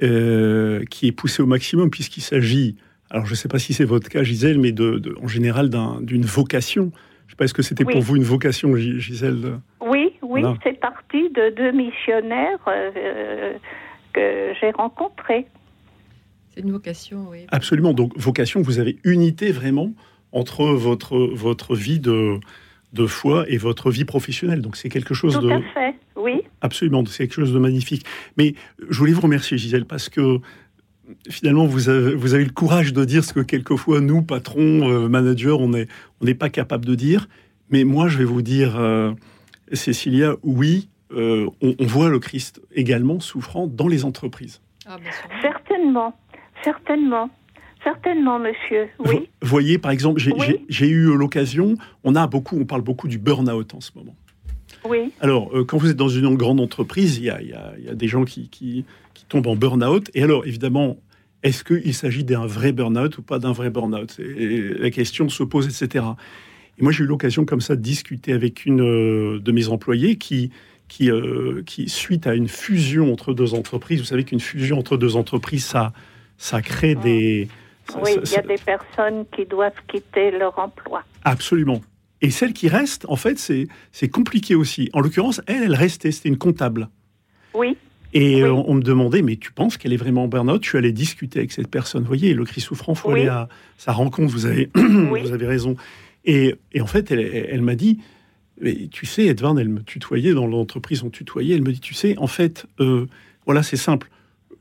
euh, 0.01 0.83
qui 0.89 1.07
est 1.07 1.11
poussée 1.11 1.41
au 1.41 1.45
maximum 1.45 1.89
puisqu'il 1.89 2.21
s'agit. 2.21 2.75
Alors, 3.09 3.25
je 3.25 3.31
ne 3.31 3.35
sais 3.35 3.47
pas 3.47 3.59
si 3.59 3.73
c'est 3.73 3.85
votre 3.85 4.09
cas, 4.09 4.23
Gisèle, 4.23 4.59
mais 4.59 4.71
de, 4.71 5.15
en 5.21 5.27
général 5.27 5.69
d'une 6.01 6.25
vocation. 6.25 6.91
Je 7.27 7.27
ne 7.27 7.29
sais 7.31 7.35
pas, 7.37 7.45
est-ce 7.45 7.53
que 7.53 7.61
c'était 7.61 7.85
pour 7.85 8.01
vous 8.01 8.15
une 8.15 8.23
vocation, 8.23 8.75
Gisèle 8.75 9.59
Oui, 9.81 10.13
oui, 10.21 10.41
c'est 10.63 10.79
parti 10.79 11.29
de 11.29 11.55
deux 11.55 11.71
missionnaires 11.71 12.59
euh, 12.67 13.53
que 14.13 14.53
j'ai 14.59 14.71
rencontrés. 14.71 15.47
C'est 16.55 16.63
une 16.63 16.71
vocation, 16.71 17.27
oui. 17.29 17.45
Absolument. 17.49 17.93
Donc, 17.93 18.17
vocation, 18.17 18.61
vous 18.61 18.79
avez 18.79 18.97
unité 19.03 19.51
vraiment 19.51 19.93
entre 20.31 20.65
votre, 20.65 21.17
votre 21.17 21.75
vie 21.75 21.99
de, 21.99 22.39
de 22.93 23.05
foi 23.05 23.45
et 23.49 23.57
votre 23.57 23.91
vie 23.91 24.05
professionnelle. 24.05 24.61
Donc, 24.61 24.75
c'est 24.77 24.89
quelque 24.89 25.13
chose 25.13 25.35
de. 25.35 25.41
Tout 25.41 25.53
à 25.53 25.61
fait, 25.73 25.95
oui. 26.15 26.41
Absolument, 26.61 27.03
c'est 27.05 27.27
quelque 27.27 27.35
chose 27.35 27.53
de 27.53 27.59
magnifique. 27.59 28.05
Mais 28.37 28.55
je 28.89 28.97
voulais 28.97 29.13
vous 29.13 29.21
remercier, 29.21 29.57
Gisèle, 29.57 29.85
parce 29.85 30.09
que 30.09 30.39
finalement, 31.29 31.65
vous 31.65 31.89
avez, 31.89 32.15
vous 32.15 32.33
avez 32.33 32.45
le 32.45 32.51
courage 32.51 32.93
de 32.93 33.05
dire 33.05 33.23
ce 33.23 33.33
que 33.33 33.41
quelquefois, 33.41 34.01
nous, 34.01 34.21
patrons, 34.21 34.89
euh, 34.89 35.07
managers, 35.07 35.51
on 35.51 35.69
n'est 35.69 35.87
on 36.21 36.33
pas 36.33 36.49
capable 36.49 36.85
de 36.85 36.95
dire. 36.95 37.27
Mais 37.69 37.83
moi, 37.83 38.07
je 38.07 38.17
vais 38.17 38.25
vous 38.25 38.41
dire, 38.41 38.77
euh, 38.77 39.13
Cécilia, 39.73 40.35
oui, 40.43 40.89
euh, 41.11 41.49
on, 41.61 41.85
voit 41.85 42.09
le 42.09 42.19
Christ 42.19 42.61
également 42.73 43.19
souffrant 43.19 43.67
dans 43.67 43.87
les 43.87 44.05
entreprises. 44.05 44.61
Ah, 44.87 44.97
Certainement. 45.41 46.15
Certainement. 46.65 47.29
Certainement, 47.83 48.39
monsieur. 48.39 48.87
Oui. 49.05 49.29
Vous 49.41 49.47
voyez, 49.47 49.77
par 49.77 49.91
exemple, 49.91 50.19
j'ai 50.67 50.87
eu 50.87 51.15
l'occasion, 51.15 51.75
on 52.03 52.15
a 52.15 52.25
beaucoup, 52.25 52.59
on 52.59 52.65
parle 52.65 52.81
beaucoup 52.81 53.07
du 53.07 53.19
burn-out 53.19 53.75
en 53.75 53.79
ce 53.79 53.91
moment. 53.95 54.15
Oui. 54.89 55.11
Alors, 55.21 55.55
euh, 55.55 55.63
quand 55.63 55.77
vous 55.77 55.91
êtes 55.91 55.97
dans 55.97 56.09
une 56.09 56.35
grande 56.35 56.59
entreprise, 56.59 57.17
il 57.17 57.25
y 57.25 57.29
a, 57.29 57.93
des 57.93 58.07
gens 58.07 58.25
qui, 58.25 58.49
qui, 58.49 58.85
tombent 59.29 59.47
en 59.47 59.55
burn-out. 59.55 60.09
Et 60.15 60.23
alors, 60.23 60.45
évidemment, 60.45 60.97
est-ce 61.43 61.63
qu'il 61.63 61.93
s'agit 61.93 62.23
d'un 62.23 62.47
vrai 62.47 62.71
burn-out 62.71 63.17
ou 63.19 63.21
pas 63.21 63.37
d'un 63.37 63.51
vrai 63.51 63.69
burn-out? 63.69 64.19
La 64.19 64.89
question 64.89 65.29
se 65.29 65.43
pose, 65.43 65.67
etc. 65.67 66.05
Et 66.79 66.83
moi, 66.83 66.91
j'ai 66.91 67.03
eu 67.03 67.07
l'occasion 67.07 67.45
comme 67.45 67.61
ça 67.61 67.75
de 67.75 67.81
discuter 67.81 68.33
avec 68.33 68.65
une 68.65 68.81
euh, 68.81 69.39
de 69.39 69.51
mes 69.51 69.63
qui, 70.17 70.49
qui, 70.87 71.11
euh, 71.11 71.61
qui, 71.65 71.87
suite 71.87 72.27
à 72.27 72.33
une 72.35 72.47
fusion 72.47 73.13
entre 73.13 73.33
deux 73.33 73.53
entreprises, 73.53 73.99
vous 73.99 74.05
savez 74.05 74.23
qu'une 74.23 74.39
fusion 74.39 74.79
entre 74.79 74.97
deux 74.97 75.15
entreprises, 75.15 75.65
ça 75.65 75.93
ça 76.37 76.61
crée 76.61 76.95
des... 76.95 77.47
oui, 78.01 78.11
il 78.23 78.31
y 78.31 78.35
a 78.35 78.41
des 78.41 78.57
personnes 78.57 79.25
qui 79.35 79.45
doivent 79.45 79.81
quitter 79.87 80.31
leur 80.31 80.57
emploi. 80.59 81.03
Absolument. 81.23 81.81
Et 82.21 82.31
celle 82.31 82.53
qui 82.53 82.67
reste, 82.67 83.05
en 83.09 83.15
fait, 83.15 83.37
c'est 83.37 84.09
compliqué 84.09 84.55
aussi. 84.55 84.89
En 84.93 85.01
l'occurrence, 85.01 85.41
elle, 85.47 85.63
elle 85.63 85.75
restait, 85.75 86.11
c'était 86.11 86.29
une 86.29 86.37
comptable. 86.37 86.89
Oui. 87.53 87.77
Et 88.13 88.43
euh, 88.43 88.53
on, 88.53 88.75
me 88.75 88.81
demandait, 88.81 89.21
mais 89.21 89.35
tu 89.35 89.51
penses 89.51 89.75
qu'elle 89.75 89.91
est 89.91 89.97
vraiment 89.97 90.23
en 90.23 90.27
burn-out? 90.29 90.63
Je 90.63 90.69
suis 90.69 90.77
allé 90.77 90.93
discuter 90.93 91.39
avec 91.39 91.51
cette 91.51 91.67
personne. 91.67 92.03
Vous 92.03 92.07
voyez, 92.07 92.33
le 92.33 92.45
cri 92.45 92.61
souffrant, 92.61 92.93
il 92.93 92.97
faut 92.97 93.11
aller 93.11 93.27
à 93.27 93.49
sa 93.77 93.91
rencontre. 93.91 94.31
Vous 94.31 94.45
avez, 94.45 94.69
vous 94.75 95.33
avez 95.33 95.45
raison. 95.45 95.75
Et, 96.23 96.55
en 96.79 96.87
fait, 96.87 97.11
elle, 97.11 97.61
m'a 97.61 97.75
dit, 97.75 97.99
mais 98.61 98.87
tu 98.89 99.05
sais, 99.05 99.25
Edward, 99.25 99.59
elle 99.59 99.67
me 99.67 99.83
tutoyait 99.83 100.33
dans 100.33 100.47
l'entreprise, 100.47 101.03
on 101.03 101.09
tutoyait. 101.09 101.55
Elle 101.55 101.63
me 101.63 101.73
dit, 101.73 101.81
tu 101.81 101.93
sais, 101.93 102.17
en 102.17 102.27
fait, 102.27 102.67
euh, 102.79 103.05
voilà, 103.45 103.63
c'est 103.63 103.75
simple. 103.75 104.09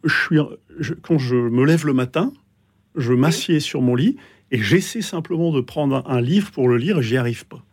Je 0.02 0.12
suis, 0.12 0.38
quand 1.02 1.18
je 1.18 1.36
me 1.36 1.64
lève 1.64 1.86
le 1.86 1.92
matin, 1.92 2.32
je 2.96 3.12
m'assieds 3.12 3.60
sur 3.60 3.82
mon 3.82 3.94
lit 3.94 4.16
et 4.50 4.58
j'essaie 4.58 5.02
simplement 5.02 5.52
de 5.52 5.60
prendre 5.60 6.04
un, 6.06 6.20
livre 6.20 6.50
pour 6.50 6.68
le 6.68 6.76
lire 6.76 6.98
et 6.98 7.02
j'y 7.02 7.16
arrive 7.16 7.46
pas. 7.46 7.64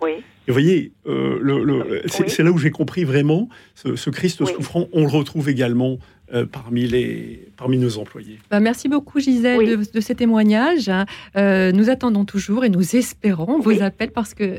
Oui. 0.00 0.12
Et 0.46 0.50
vous 0.50 0.52
voyez, 0.52 0.92
euh, 1.06 2.02
c'est 2.06 2.42
là 2.42 2.50
où 2.50 2.58
j'ai 2.58 2.70
compris 2.70 3.04
vraiment 3.04 3.48
ce, 3.74 4.10
Christ 4.10 4.44
souffrant. 4.44 4.88
On 4.92 5.02
le 5.02 5.08
retrouve 5.08 5.48
également 5.48 5.98
euh, 6.32 6.46
parmi, 6.46 6.86
les, 6.86 7.48
parmi 7.58 7.76
nos 7.76 7.98
employés. 7.98 8.38
Bah, 8.50 8.58
merci 8.58 8.88
beaucoup 8.88 9.20
Gisèle 9.20 9.86
de, 9.92 10.00
ces 10.00 10.14
témoignages. 10.14 10.90
Euh, 11.36 11.70
nous 11.70 11.90
attendons 11.90 12.24
toujours 12.24 12.64
et 12.64 12.70
nous 12.70 12.96
espérons 12.96 13.60
vos 13.60 13.82
appels 13.82 14.10
parce 14.10 14.32
que... 14.32 14.44
Euh, 14.44 14.58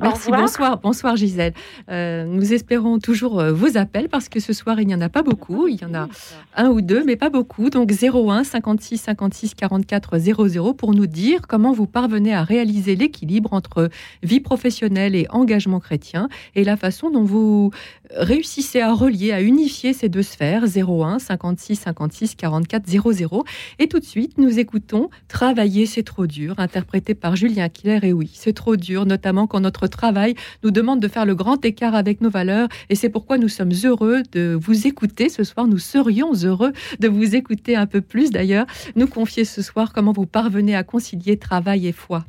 merci, 0.00 0.30
bonsoir, 0.30 0.78
bonsoir 0.78 1.16
Gisèle. 1.16 1.52
nous 1.88 2.52
espérons 2.52 3.00
toujours 3.00 3.42
vos 3.42 3.76
appels 3.76 4.08
parce 4.08 4.28
que 4.28 4.38
ce 4.38 4.52
soir 4.52 4.80
il 4.80 4.86
n'y 4.86 4.94
en 4.94 5.00
a 5.00 5.08
pas 5.08 5.24
beaucoup, 5.24 5.66
il 5.66 5.80
y 5.80 5.84
en 5.84 5.94
a 5.94 6.08
un 6.54 6.68
ou 6.68 6.80
deux 6.80 7.02
mais 7.04 7.16
pas 7.16 7.28
beaucoup. 7.28 7.70
Donc 7.70 7.90
01 7.90 8.44
56 8.44 8.98
56 8.98 9.54
44 9.54 10.18
00 10.18 10.74
pour 10.74 10.94
nous 10.94 11.08
dire 11.08 11.48
comment 11.48 11.72
vous 11.72 11.88
parvenez 11.88 12.32
à 12.32 12.44
réaliser 12.44 12.94
l'équilibre 12.94 13.52
entre 13.52 13.90
vie 14.22 14.40
professionnelle 14.40 15.16
et 15.16 15.26
engagement 15.30 15.80
chrétien 15.80 16.28
et 16.54 16.62
la 16.62 16.76
façon 16.76 17.10
dont 17.10 17.24
vous 17.24 17.72
réussissez 18.10 18.80
à 18.80 18.92
relier, 18.92 19.32
à 19.32 19.42
unifier 19.42 19.92
ces 19.92 20.08
deux 20.08 20.22
sphères 20.22 20.66
01 21.02 21.18
56 21.18 21.76
56 21.76 22.34
44 22.34 22.88
00. 22.88 23.44
Et 23.78 23.88
tout 23.88 23.98
de 23.98 24.04
suite, 24.04 24.38
nous 24.38 24.58
écoutons 24.58 25.10
Travailler, 25.28 25.86
c'est 25.86 26.02
trop 26.02 26.26
dur, 26.26 26.54
interprété 26.58 27.14
par 27.14 27.36
Julien 27.36 27.68
Killer. 27.68 28.00
Et 28.02 28.12
oui, 28.12 28.30
c'est 28.34 28.52
trop 28.52 28.76
dur, 28.76 29.06
notamment 29.06 29.46
quand 29.46 29.60
notre 29.60 29.86
travail 29.86 30.34
nous 30.62 30.70
demande 30.70 31.00
de 31.00 31.08
faire 31.08 31.26
le 31.26 31.34
grand 31.34 31.64
écart 31.64 31.94
avec 31.94 32.20
nos 32.20 32.30
valeurs. 32.30 32.68
Et 32.90 32.94
c'est 32.94 33.08
pourquoi 33.08 33.38
nous 33.38 33.48
sommes 33.48 33.72
heureux 33.84 34.22
de 34.32 34.58
vous 34.60 34.86
écouter 34.86 35.28
ce 35.28 35.44
soir. 35.44 35.66
Nous 35.66 35.78
serions 35.78 36.32
heureux 36.34 36.72
de 37.00 37.08
vous 37.08 37.34
écouter 37.34 37.76
un 37.76 37.86
peu 37.86 38.00
plus 38.00 38.30
d'ailleurs. 38.30 38.66
Nous 38.96 39.06
confier 39.06 39.44
ce 39.44 39.62
soir 39.62 39.92
comment 39.92 40.12
vous 40.12 40.26
parvenez 40.26 40.76
à 40.76 40.82
concilier 40.82 41.36
travail 41.38 41.86
et 41.86 41.92
foi. 41.92 42.24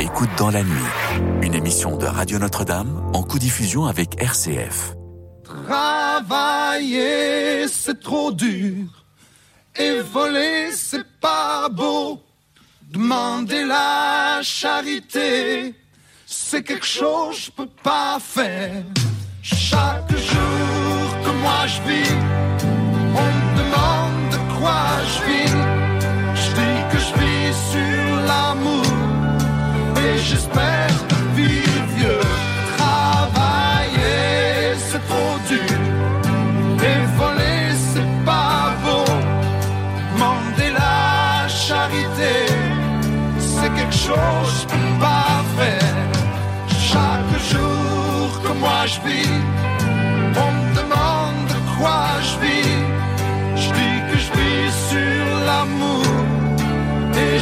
Écoute 0.00 0.30
dans 0.38 0.50
la 0.50 0.62
nuit, 0.62 1.42
une 1.42 1.54
émission 1.54 1.96
de 1.96 2.04
Radio 2.04 2.38
Notre-Dame 2.38 3.10
en 3.14 3.22
co-diffusion 3.22 3.86
avec 3.86 4.20
RCF. 4.20 4.94
Travailler, 5.64 7.68
c'est 7.68 8.00
trop 8.00 8.32
dur. 8.32 8.86
Et 9.78 10.00
voler, 10.00 10.70
c'est 10.72 11.04
pas 11.20 11.68
beau. 11.68 12.22
Demander 12.90 13.62
la 13.64 14.40
charité, 14.42 15.74
c'est 16.24 16.62
quelque 16.62 16.86
chose 16.86 17.36
que 17.36 17.42
je 17.42 17.50
peux 17.50 17.68
pas 17.82 18.16
faire. 18.20 18.82
Chaque 19.42 20.10
jour 20.10 21.20
que 21.24 21.30
moi 21.42 21.66
je 21.66 21.82
vis, 21.88 22.14
on 23.20 23.26
me 23.36 23.48
demande 23.60 24.22
de 24.32 24.38
quoi 24.58 24.82
je 25.12 25.18
vis. 25.28 25.56
Je 26.42 26.48
dis 26.58 26.78
que 26.90 26.98
je 27.06 27.12
vis 27.20 27.52
sur 27.72 28.06
l'amour 28.28 28.94
et 30.04 30.14
j'espère 30.18 30.96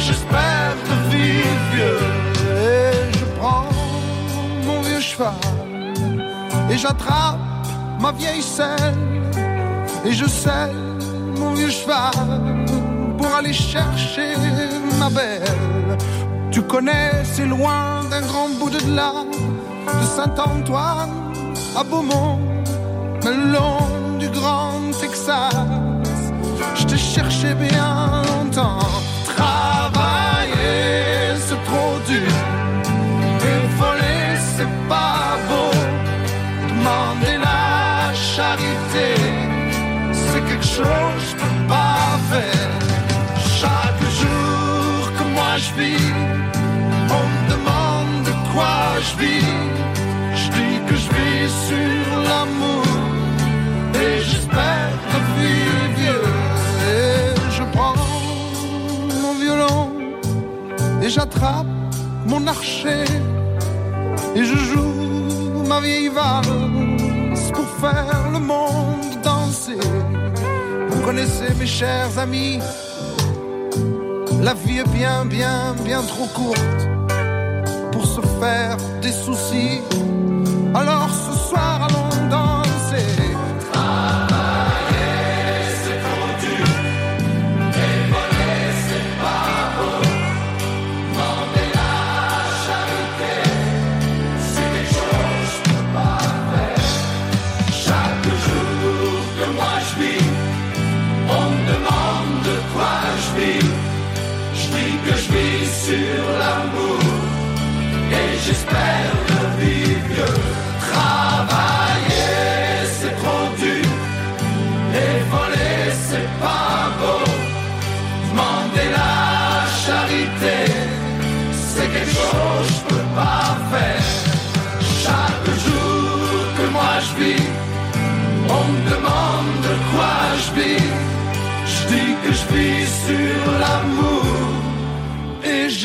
j'espère 0.05 0.75
de 0.87 1.15
vivre 1.15 1.47
vieux 1.73 2.15
et 6.69 6.77
j'attrape 6.77 7.39
ma 7.99 8.11
vieille 8.11 8.41
selle 8.41 8.95
et 10.05 10.11
je 10.11 10.25
selle 10.25 10.75
mon 11.39 11.53
vieux 11.53 11.69
cheval 11.69 12.11
pour 13.17 13.33
aller 13.33 13.53
chercher 13.53 14.33
ma 14.99 15.09
belle. 15.09 15.97
Tu 16.51 16.61
connais, 16.61 17.23
c'est 17.23 17.45
loin 17.45 18.03
d'un 18.09 18.21
grand 18.21 18.49
bout 18.59 18.69
de 18.69 18.95
là, 18.95 19.13
de 20.01 20.05
Saint-Antoine 20.05 21.33
à 21.75 21.83
Beaumont, 21.83 22.39
le 23.23 23.51
long 23.53 24.17
du 24.19 24.29
grand 24.29 24.91
Texas. 24.99 25.53
Je 26.75 26.85
te 26.85 26.95
cherchais 26.95 27.55
bien 27.55 28.21
longtemps. 28.29 28.84
On 45.77 47.25
me 47.33 47.49
demande 47.49 48.23
de 48.23 48.31
quoi 48.51 48.99
je 49.01 49.17
vis. 49.21 49.45
Je 50.35 50.47
dis 50.51 50.77
que 50.87 50.95
je 50.95 51.09
vis 51.09 51.51
sur 51.67 52.19
l'amour 52.29 52.85
et 53.93 54.21
j'espère 54.21 54.91
vivre 55.37 55.87
vieux. 55.97 56.27
Et 56.93 57.51
je 57.51 57.63
prends 57.73 57.95
mon 59.21 59.33
violon 59.33 59.91
et 61.01 61.09
j'attrape 61.09 61.67
mon 62.25 62.47
archer 62.47 63.05
et 64.35 64.43
je 64.43 64.55
joue 64.55 65.63
ma 65.67 65.79
vieille 65.81 66.09
valse 66.09 67.51
pour 67.53 67.67
faire 67.81 68.29
le 68.31 68.39
monde 68.39 69.21
danser. 69.23 69.77
Vous 70.89 71.01
connaissez 71.01 71.53
mes 71.59 71.67
chers 71.67 72.17
amis, 72.17 72.59
la 74.41 74.53
vie 74.53 74.79
est 74.79 74.89
bien, 74.89 75.25
bien, 75.25 75.75
bien 75.83 76.01
trop 76.03 76.27
courte 76.27 76.89
pour 77.91 78.05
se 78.05 78.21
faire 78.39 78.77
des 79.01 79.11
soucis. 79.11 79.81
Alors 80.73 81.09
ce 81.09 81.49
soir 81.49 81.87
allons 81.89 82.04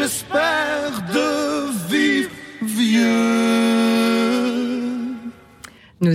j'espère 0.00 0.69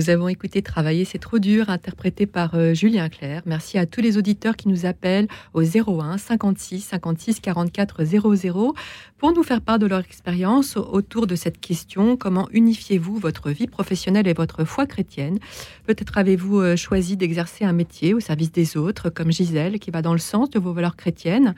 Nous 0.06 0.12
avons 0.12 0.28
écouté 0.28 0.62
Travailler, 0.62 1.04
c'est 1.04 1.18
trop 1.18 1.40
dur, 1.40 1.68
interprété 1.68 2.26
par 2.26 2.54
euh, 2.54 2.74
Julien 2.74 3.08
Clerc. 3.08 3.42
Merci 3.44 3.76
à 3.76 3.86
tous 3.86 4.00
les 4.00 4.16
auditeurs 4.16 4.54
qui 4.54 4.68
nous 4.68 4.86
appellent 4.86 5.26
au 5.52 5.62
01 5.62 6.16
56 6.16 6.80
56 6.80 7.40
44 7.40 8.04
00 8.04 8.74
pour 9.18 9.32
nous 9.32 9.42
faire 9.42 9.60
part 9.60 9.80
de 9.80 9.86
leur 9.86 9.98
expérience 9.98 10.76
autour 10.76 11.26
de 11.26 11.34
cette 11.34 11.58
question 11.58 12.16
comment 12.16 12.46
unifiez-vous 12.52 13.18
votre 13.18 13.50
vie 13.50 13.66
professionnelle 13.66 14.28
et 14.28 14.32
votre 14.32 14.64
foi 14.64 14.86
chrétienne? 14.86 15.40
Peut-être 15.86 16.18
avez-vous 16.18 16.60
euh, 16.60 16.76
choisi 16.76 17.16
d'exercer 17.16 17.64
un 17.64 17.72
métier 17.72 18.14
au 18.14 18.20
service 18.20 18.52
des 18.52 18.76
autres, 18.76 19.10
comme 19.10 19.32
Gisèle, 19.32 19.80
qui 19.80 19.90
va 19.90 20.02
dans 20.02 20.12
le 20.12 20.20
sens 20.20 20.50
de 20.50 20.60
vos 20.60 20.72
valeurs 20.72 20.94
chrétiennes? 20.94 21.56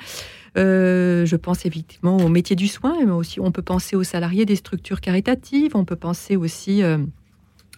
Euh, 0.57 1.26
je 1.26 1.36
pense 1.36 1.66
effectivement 1.66 2.16
au 2.16 2.30
métier 2.30 2.57
du 2.57 2.66
soin, 2.66 2.96
mais 3.05 3.12
aussi 3.12 3.40
on 3.40 3.53
peut 3.53 3.61
penser 3.61 3.94
aux 3.94 4.05
salariés 4.05 4.46
des 4.46 4.57
structures 4.57 5.03
caritatives, 5.03 5.72
on 5.74 5.84
peut 5.84 5.96
penser 5.96 6.36
aussi 6.36 6.82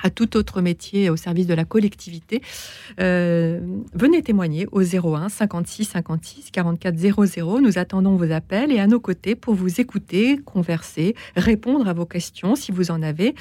à 0.03 0.11
tout 0.11 0.37
autre 0.37 0.61
métier 0.61 1.11
au 1.11 1.17
service 1.17 1.47
de 1.47 1.55
la 1.55 1.65
collectivité, 1.65 2.43
euh, 3.01 3.61
venez 3.95 4.23
témoigner 4.23 4.67
au 4.73 4.83
01 4.83 5.29
56 5.29 5.85
56 5.85 6.51
44 6.51 6.97
00. 6.97 7.61
Nous 7.61 7.79
attendons 7.79 8.17
vos 8.17 8.31
appels 8.31 8.73
et 8.73 8.79
à 8.79 8.87
nos 8.87 9.01
côtés 9.01 9.35
pour 9.35 9.55
vous 9.55 9.81
écouter, 9.81 10.39
converser, 10.39 11.15
répondre 11.37 11.89
à 11.89 11.93
vos 11.93 12.07
questions 12.07 12.55
si 12.55 12.73
vous 12.73 12.91
en 12.91 13.03
avez. 13.03 13.35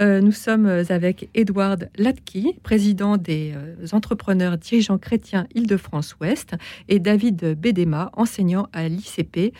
Euh, 0.00 0.20
nous 0.20 0.32
sommes 0.32 0.66
avec 0.66 1.28
Edward 1.34 1.88
Latki, 1.96 2.56
président 2.62 3.16
des 3.16 3.52
euh, 3.54 3.86
entrepreneurs 3.92 4.58
dirigeants 4.58 4.98
chrétiens 4.98 5.46
Île-de-France-Ouest, 5.54 6.54
et 6.88 6.98
David 6.98 7.58
Bédéma, 7.58 8.10
enseignant 8.14 8.68
à 8.72 8.88
l'ICP. 8.88 9.54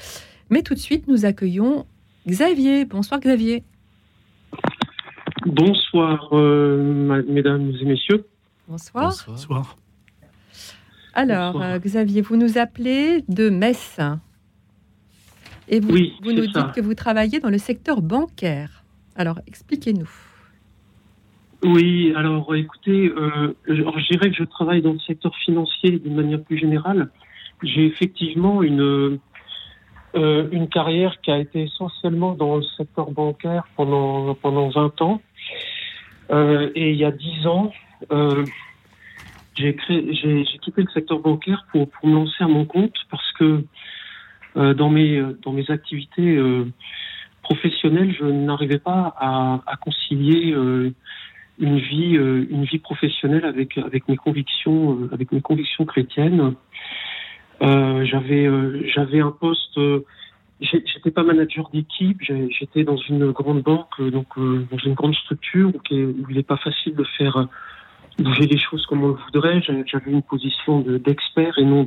Mais 0.51 0.63
tout 0.63 0.75
de 0.75 0.79
suite, 0.79 1.09
nous 1.09 1.25
accueillons 1.25 1.87
Xavier. 2.27 2.85
Bonsoir 2.85 3.21
Xavier. 3.21 3.65
Bonsoir, 5.47 6.29
euh, 6.33 7.23
mesdames 7.29 7.73
et 7.81 7.85
messieurs. 7.85 8.27
Bonsoir. 8.67 9.13
Bonsoir. 9.27 9.77
Alors, 11.13 11.63
euh, 11.63 11.79
Xavier, 11.79 12.23
vous 12.23 12.37
nous 12.37 12.59
appelez 12.59 13.23
de 13.29 13.51
Metz. 13.51 14.01
Et 15.69 15.81
vous, 15.81 15.97
vous 16.23 16.33
nous 16.33 16.47
dites 16.47 16.73
que 16.75 16.81
vous 16.81 16.95
travaillez 16.95 17.41
dans 17.41 17.51
le 17.51 17.59
secteur 17.59 18.03
bancaire. 18.03 18.85
Alors, 19.17 19.39
expliquez-nous. 19.47 20.11
Oui, 21.63 22.13
alors 22.15 22.55
écoutez, 22.55 23.09
euh, 23.09 23.55
je 23.67 24.13
dirais 24.13 24.31
que 24.31 24.37
je 24.37 24.45
travaille 24.45 24.83
dans 24.83 24.93
le 24.93 24.99
secteur 24.99 25.35
financier 25.37 25.99
d'une 25.99 26.15
manière 26.15 26.43
plus 26.43 26.59
générale. 26.59 27.09
J'ai 27.63 27.87
effectivement 27.87 28.63
une, 28.63 29.19
euh, 30.17 30.49
une 30.53 30.69
carrière 30.69 31.21
qui 31.23 31.31
a 31.31 31.39
été 31.39 31.63
essentiellement 31.63 32.35
dans 32.35 32.57
le 32.57 32.63
secteur 32.77 33.11
bancaire 33.11 33.65
pendant, 33.77 34.35
pendant 34.35 34.69
20 34.69 35.01
ans. 35.03 35.21
Euh, 36.31 36.71
et 36.75 36.91
il 36.91 36.97
y 36.97 37.05
a 37.05 37.11
10 37.11 37.47
ans, 37.47 37.73
euh, 38.11 38.47
j'ai 39.57 39.75
quitté 39.75 40.83
le 40.83 40.91
secteur 40.93 41.21
bancaire 41.21 41.67
pour, 41.71 41.89
me 42.03 42.15
lancer 42.15 42.43
à 42.43 42.49
mon 42.49 42.65
compte 42.65 42.95
parce 43.11 43.33
que 43.33 43.65
euh, 44.57 44.75
dans, 44.75 44.91
mes, 44.91 45.23
dans 45.43 45.53
mes 45.53 45.71
activités 45.71 46.39
professionnelles, 47.43 48.15
je 48.19 48.25
n'arrivais 48.25 48.79
pas 48.79 49.15
à, 49.19 49.61
à 49.67 49.77
concilier 49.77 50.55
une 51.61 51.79
vie, 51.79 52.15
une 52.15 52.65
vie 52.65 52.79
professionnelle 52.79 53.45
avec, 53.45 53.79
avec 53.79 54.09
mes 54.09 54.17
convictions, 54.17 55.09
avec 55.13 55.31
mes 55.31 55.41
convictions 55.41 55.85
chrétiennes. 55.85 56.55
J'avais 57.61 58.49
j'avais 58.89 59.21
un 59.21 59.31
poste 59.31 59.79
j'étais 60.65 61.11
pas 61.11 61.23
manager 61.23 61.69
d'équipe 61.73 62.19
j'étais 62.23 62.85
dans 62.85 62.97
une 62.97 63.31
grande 63.31 63.63
banque 63.63 64.01
donc 64.01 64.27
dans 64.37 64.79
une 64.85 64.95
grande 64.95 65.15
structure 65.15 65.71
où, 65.75 65.81
il 65.91 66.37
n'est 66.37 66.43
pas 66.43 66.57
facile 66.57 66.95
de 66.95 67.05
faire 67.17 67.49
bouger 68.19 68.47
les 68.47 68.59
choses 68.59 68.85
comme 68.87 69.03
on 69.03 69.09
le 69.09 69.15
voudrait. 69.15 69.63
J'avais 69.63 70.11
une 70.11 70.23
position 70.23 70.81
d'expert 70.81 71.59
et 71.59 71.65
non 71.65 71.85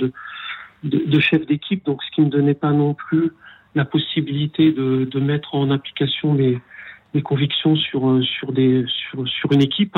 de 0.83 1.19
chef 1.19 1.45
d'équipe 1.45 1.85
donc 1.85 2.03
ce 2.03 2.11
qui 2.11 2.21
me 2.21 2.29
donnait 2.29 2.53
pas 2.53 2.71
non 2.71 2.93
plus 2.93 3.31
la 3.75 3.85
possibilité 3.85 4.71
de, 4.71 5.19
mettre 5.19 5.55
en 5.55 5.71
application 5.71 6.33
mes 6.33 6.61
convictions 7.23 7.75
sur 7.75 8.07
une 9.51 9.61
équipe. 9.61 9.95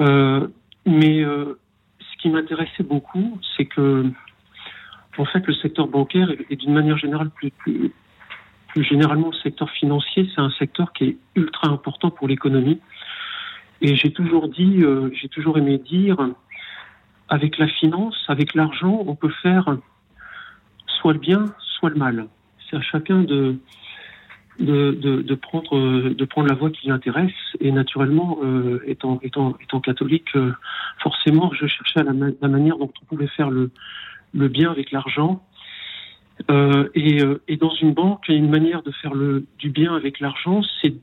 Euh, 0.00 0.48
mais 0.86 1.22
ce 1.22 2.16
qui 2.18 2.30
m'intéressait 2.30 2.82
beaucoup 2.82 3.38
c'est 3.56 3.66
que 3.66 4.06
en 5.18 5.24
fait, 5.24 5.46
le 5.46 5.54
secteur 5.54 5.88
bancaire 5.88 6.28
et 6.50 6.56
d'une 6.56 6.72
manière 6.72 6.96
générale, 6.96 7.30
plus, 7.30 7.52
généralement 8.76 9.28
le 9.28 9.36
secteur 9.36 9.70
financier, 9.70 10.28
c'est 10.34 10.40
un 10.40 10.50
secteur 10.50 10.92
qui 10.92 11.04
est 11.04 11.16
ultra 11.34 11.68
important 11.68 12.10
pour 12.10 12.28
l'économie. 12.28 12.80
Et 13.80 13.96
j'ai 13.96 14.12
toujours 14.12 14.48
dit, 14.48 14.82
euh, 14.82 15.10
j'ai 15.12 15.28
toujours 15.28 15.58
aimé 15.58 15.78
dire, 15.78 16.16
avec 17.28 17.58
la 17.58 17.66
finance, 17.66 18.16
avec 18.28 18.54
l'argent, 18.54 19.02
on 19.06 19.14
peut 19.14 19.32
faire 19.42 19.76
soit 20.86 21.12
le 21.12 21.18
bien, 21.18 21.46
soit 21.58 21.90
le 21.90 21.96
mal. 21.96 22.28
C'est 22.70 22.76
à 22.76 22.80
chacun 22.80 23.22
de, 23.22 23.58
de, 24.58 25.34
prendre, 25.34 26.10
de 26.10 26.24
prendre 26.24 26.48
la 26.48 26.54
voie 26.54 26.70
qui 26.70 26.88
l'intéresse. 26.88 27.32
Et 27.60 27.72
naturellement, 27.72 28.38
euh, 28.42 28.80
étant, 28.86 29.18
étant, 29.22 29.56
étant 29.60 29.80
catholique, 29.80 30.28
euh, 30.36 30.52
forcément, 30.98 31.50
je 31.52 31.66
cherchais 31.66 32.02
la, 32.02 32.48
manière 32.48 32.78
dont 32.78 32.92
on 33.02 33.04
pouvait 33.06 33.26
faire 33.26 33.50
le, 33.50 33.70
le 34.32 34.48
bien 34.48 34.70
avec 34.70 34.90
l'argent. 34.90 35.42
Euh, 36.50 36.88
et, 36.94 37.22
euh, 37.22 37.42
et, 37.48 37.56
dans 37.56 37.74
une 37.74 37.92
banque, 37.92 38.28
une 38.28 38.50
manière 38.50 38.82
de 38.82 38.90
faire 38.90 39.14
le, 39.14 39.46
du 39.58 39.70
bien 39.70 39.94
avec 39.94 40.18
l'argent, 40.18 40.62
c'est 40.80 40.94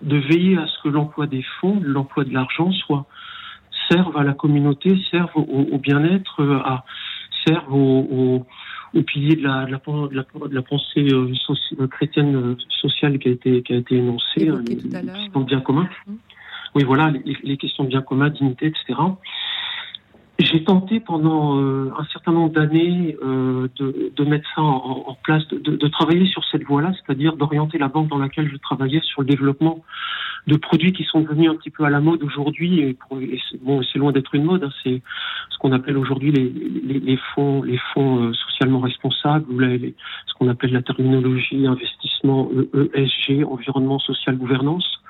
de 0.00 0.16
veiller 0.16 0.56
à 0.56 0.66
ce 0.66 0.82
que 0.82 0.88
l'emploi 0.88 1.26
des 1.26 1.44
fonds, 1.60 1.80
l'emploi 1.82 2.24
de 2.24 2.32
l'argent, 2.32 2.72
soit 2.72 3.06
serve 3.90 4.16
à 4.16 4.22
la 4.22 4.32
communauté, 4.32 4.98
serve 5.10 5.30
au, 5.34 5.78
bien-être, 5.78 6.40
euh, 6.40 6.60
à 6.64 6.84
serve 7.46 7.72
au, 7.72 8.46
au, 8.94 9.02
pilier 9.02 9.36
de 9.36 9.42
la, 9.42 9.64
de 9.66 9.72
la, 9.72 9.78
de 9.78 10.14
la, 10.14 10.48
de 10.48 10.54
la 10.54 10.62
pensée 10.62 11.08
euh, 11.12 11.86
chrétienne 11.88 12.56
sociale 12.68 13.18
qui 13.18 13.28
a 13.28 13.32
été, 13.32 13.62
qui 13.62 13.72
a 13.72 13.76
été 13.76 13.96
énoncée, 13.96 14.48
hein, 14.48 14.62
les, 14.66 14.76
questions 14.76 15.40
de 15.40 15.44
bien 15.44 15.60
commun. 15.60 15.88
Mmh. 16.06 16.12
Oui, 16.74 16.84
voilà, 16.84 17.10
les, 17.10 17.36
les, 17.42 17.56
questions 17.56 17.84
de 17.84 17.88
bien 17.88 18.02
commun, 18.02 18.30
dignité, 18.30 18.66
etc. 18.66 18.94
J'ai 20.40 20.64
tenté 20.64 21.00
pendant 21.00 21.60
euh, 21.60 21.92
un 21.98 22.04
certain 22.04 22.32
nombre 22.32 22.50
d'années 22.50 23.14
euh, 23.22 23.68
de, 23.76 24.10
de, 24.16 24.24
mettre 24.24 24.48
ça 24.54 24.62
en, 24.62 25.04
en 25.08 25.14
place, 25.22 25.46
de, 25.48 25.58
de, 25.58 25.88
travailler 25.88 26.26
sur 26.28 26.42
cette 26.50 26.64
voie-là, 26.64 26.92
c'est-à-dire 26.94 27.36
d'orienter 27.36 27.76
la 27.76 27.88
banque 27.88 28.08
dans 28.08 28.16
laquelle 28.16 28.50
je 28.50 28.56
travaillais 28.56 29.00
sur 29.02 29.20
le 29.20 29.26
développement 29.26 29.84
de 30.46 30.56
produits 30.56 30.94
qui 30.94 31.04
sont 31.04 31.20
devenus 31.20 31.50
un 31.50 31.56
petit 31.56 31.68
peu 31.68 31.84
à 31.84 31.90
la 31.90 32.00
mode 32.00 32.22
aujourd'hui. 32.22 32.80
Et, 32.80 32.96
bon, 33.60 33.82
c'est 33.82 33.98
loin 33.98 34.12
d'être 34.12 34.34
une 34.34 34.44
mode, 34.44 34.64
hein, 34.64 34.70
c'est 34.82 35.02
ce 35.50 35.58
qu'on 35.58 35.72
appelle 35.72 35.98
aujourd'hui 35.98 36.32
les, 36.32 36.48
les, 36.48 37.00
les, 37.00 37.18
fonds, 37.34 37.62
les 37.62 37.78
fonds 37.92 38.24
euh, 38.24 38.32
socialement 38.32 38.80
responsables 38.80 39.44
ou 39.52 39.58
les, 39.58 39.94
ce 40.26 40.34
qu'on 40.38 40.48
appelle 40.48 40.72
la 40.72 40.80
terminologie 40.80 41.66
investissement 41.66 42.48
ESG, 42.94 43.44
environnement 43.44 43.98
social 43.98 44.36
gouvernance. 44.38 45.02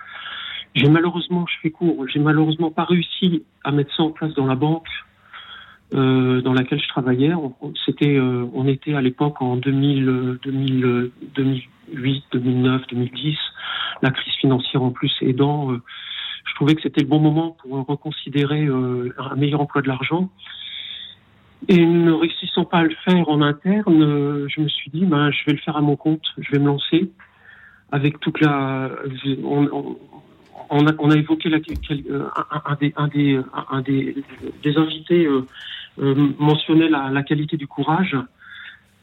J'ai 0.74 0.89
malheureusement, 0.89 1.47
je 1.47 1.55
fais 1.62 1.70
court, 1.70 2.05
j'ai 2.12 2.20
malheureusement 2.20 2.72
pas 2.72 2.85
réussi 2.85 3.45
à 3.62 3.70
mettre 3.70 3.95
ça 3.95 4.03
en 4.03 4.11
place 4.11 4.35
dans 4.35 4.47
la 4.47 4.57
banque 4.57 4.89
euh, 5.95 6.41
dans 6.41 6.53
laquelle 6.53 6.80
je 6.80 6.88
travaillais. 6.88 7.32
C'était, 7.84 8.16
euh, 8.16 8.47
on 8.55 8.66
était 8.66 8.95
à 8.95 9.01
l'époque 9.01 9.41
en 9.43 9.57
2000, 9.57 10.38
2000, 10.43 11.11
2008, 11.34 12.24
2009, 12.32 12.86
2010, 12.88 13.36
la 14.03 14.11
crise 14.11 14.34
financière 14.34 14.82
en 14.82 14.91
plus 14.91 15.12
aidant. 15.22 15.72
Euh, 15.72 15.82
je 16.45 16.55
trouvais 16.55 16.74
que 16.74 16.82
c'était 16.82 17.01
le 17.01 17.07
bon 17.07 17.18
moment 17.18 17.57
pour 17.62 17.86
reconsidérer 17.86 18.66
euh, 18.66 19.14
un 19.18 19.36
meilleur 19.36 19.61
emploi 19.61 19.82
de 19.82 19.88
l'argent. 19.88 20.30
Et 21.68 21.84
ne 21.84 22.12
réussissant 22.12 22.64
pas 22.64 22.78
à 22.78 22.82
le 22.84 22.95
faire 23.05 23.28
en 23.28 23.43
interne, 23.43 24.47
je 24.49 24.61
me 24.62 24.68
suis 24.68 24.91
dit, 24.91 25.05
ben, 25.05 25.30
je 25.30 25.45
vais 25.45 25.53
le 25.53 25.59
faire 25.59 25.76
à 25.76 25.82
mon 25.82 25.95
compte, 25.95 26.22
je 26.38 26.51
vais 26.53 26.59
me 26.59 26.66
lancer 26.66 27.11
avec 27.93 28.18
toute 28.20 28.41
la. 28.41 28.91
On, 29.45 29.66
on, 29.66 29.99
on 30.70 30.86
a, 30.86 30.93
on 30.99 31.11
a, 31.11 31.16
évoqué 31.16 31.49
la, 31.49 31.59
un, 31.59 32.62
un, 32.64 32.76
des, 32.76 32.93
un, 32.97 33.09
des, 33.09 33.41
un 33.70 33.82
des, 33.82 34.16
des 34.62 34.76
invités 34.76 35.26
euh, 35.26 35.45
euh, 36.01 36.14
mentionnait 36.38 36.88
la, 36.88 37.11
la, 37.11 37.22
qualité 37.22 37.57
du 37.57 37.66
courage. 37.66 38.16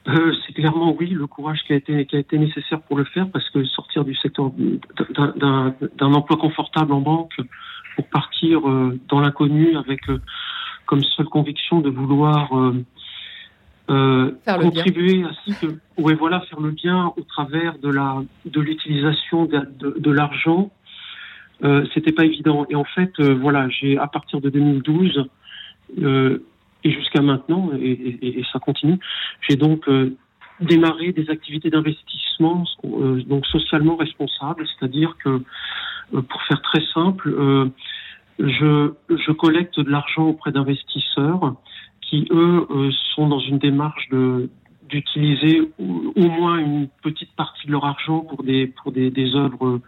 Euh, 0.07 0.33
c'est 0.45 0.53
clairement 0.53 0.95
oui 0.97 1.09
le 1.09 1.27
courage 1.27 1.59
qui 1.67 1.73
a 1.73 1.75
été 1.75 2.05
qui 2.05 2.15
a 2.15 2.19
été 2.19 2.37
nécessaire 2.37 2.79
pour 2.81 2.97
le 2.97 3.03
faire 3.03 3.29
parce 3.29 3.49
que 3.49 3.65
sortir 3.65 4.05
du 4.05 4.15
secteur 4.15 4.51
d'un 5.17 6.13
emploi 6.13 6.37
confortable 6.37 6.93
en 6.93 7.01
banque 7.01 7.35
pour 7.97 8.07
partir 8.07 8.69
euh, 8.69 8.97
dans 9.09 9.19
l'inconnu 9.19 9.75
avec 9.75 10.09
euh, 10.09 10.21
comme 10.85 11.03
seule 11.03 11.25
conviction 11.25 11.81
de 11.81 11.89
vouloir 11.89 12.51
contribuer 14.45 15.23
ainsi 15.23 15.59
que 15.59 16.01
ouais 16.01 16.13
voilà 16.13 16.39
faire 16.41 16.61
le 16.61 16.71
bien 16.71 17.11
au 17.17 17.21
travers 17.23 17.77
de 17.77 17.89
la 17.89 18.23
de 18.45 18.61
l'utilisation 18.61 19.43
de, 19.43 19.59
de, 19.77 19.95
de 19.99 20.11
l'argent. 20.11 20.71
C'était 21.93 22.13
pas 22.13 22.23
évident. 22.23 22.65
Et 22.69 22.75
en 22.75 22.85
fait 22.85 23.19
voilà 23.19 23.67
j'ai 23.67 23.97
à 23.97 24.07
partir 24.07 24.39
de 24.39 24.49
2012 24.49 25.27
et 26.83 26.91
jusqu'à 26.91 27.21
maintenant, 27.21 27.71
et, 27.79 28.43
ça 28.51 28.59
continue, 28.59 28.99
j'ai 29.41 29.55
donc 29.55 29.87
euh, 29.87 30.15
démarré 30.59 31.11
des 31.11 31.29
activités 31.29 31.69
d'investissement 31.69 32.63
euh, 32.85 33.21
donc 33.23 33.45
socialement 33.45 33.95
responsables, 33.95 34.65
c'est-à-dire 34.67 35.15
que 35.23 35.41
pour 36.11 36.41
faire 36.43 36.61
très 36.61 36.81
simple, 36.93 37.69
je, 38.39 38.93
je 39.09 39.31
collecte 39.33 39.79
de 39.79 39.89
l'argent 39.89 40.27
auprès 40.27 40.53
d'investisseurs 40.53 41.55
qui, 42.01 42.27
eux, 42.31 42.65
sont 43.13 43.27
dans 43.27 43.39
une 43.39 43.57
démarche 43.57 44.07
de 44.09 44.49
d'utiliser 44.89 45.61
au 45.79 46.29
moins 46.29 46.57
une 46.57 46.87
petite 47.03 47.31
partie 47.35 47.67
de 47.67 47.71
leur 47.71 47.85
argent 47.85 48.21
pour 48.21 48.43
des 48.43 48.67
pour 48.67 48.91
des, 48.91 49.09
des 49.09 49.35
œuvres 49.35 49.81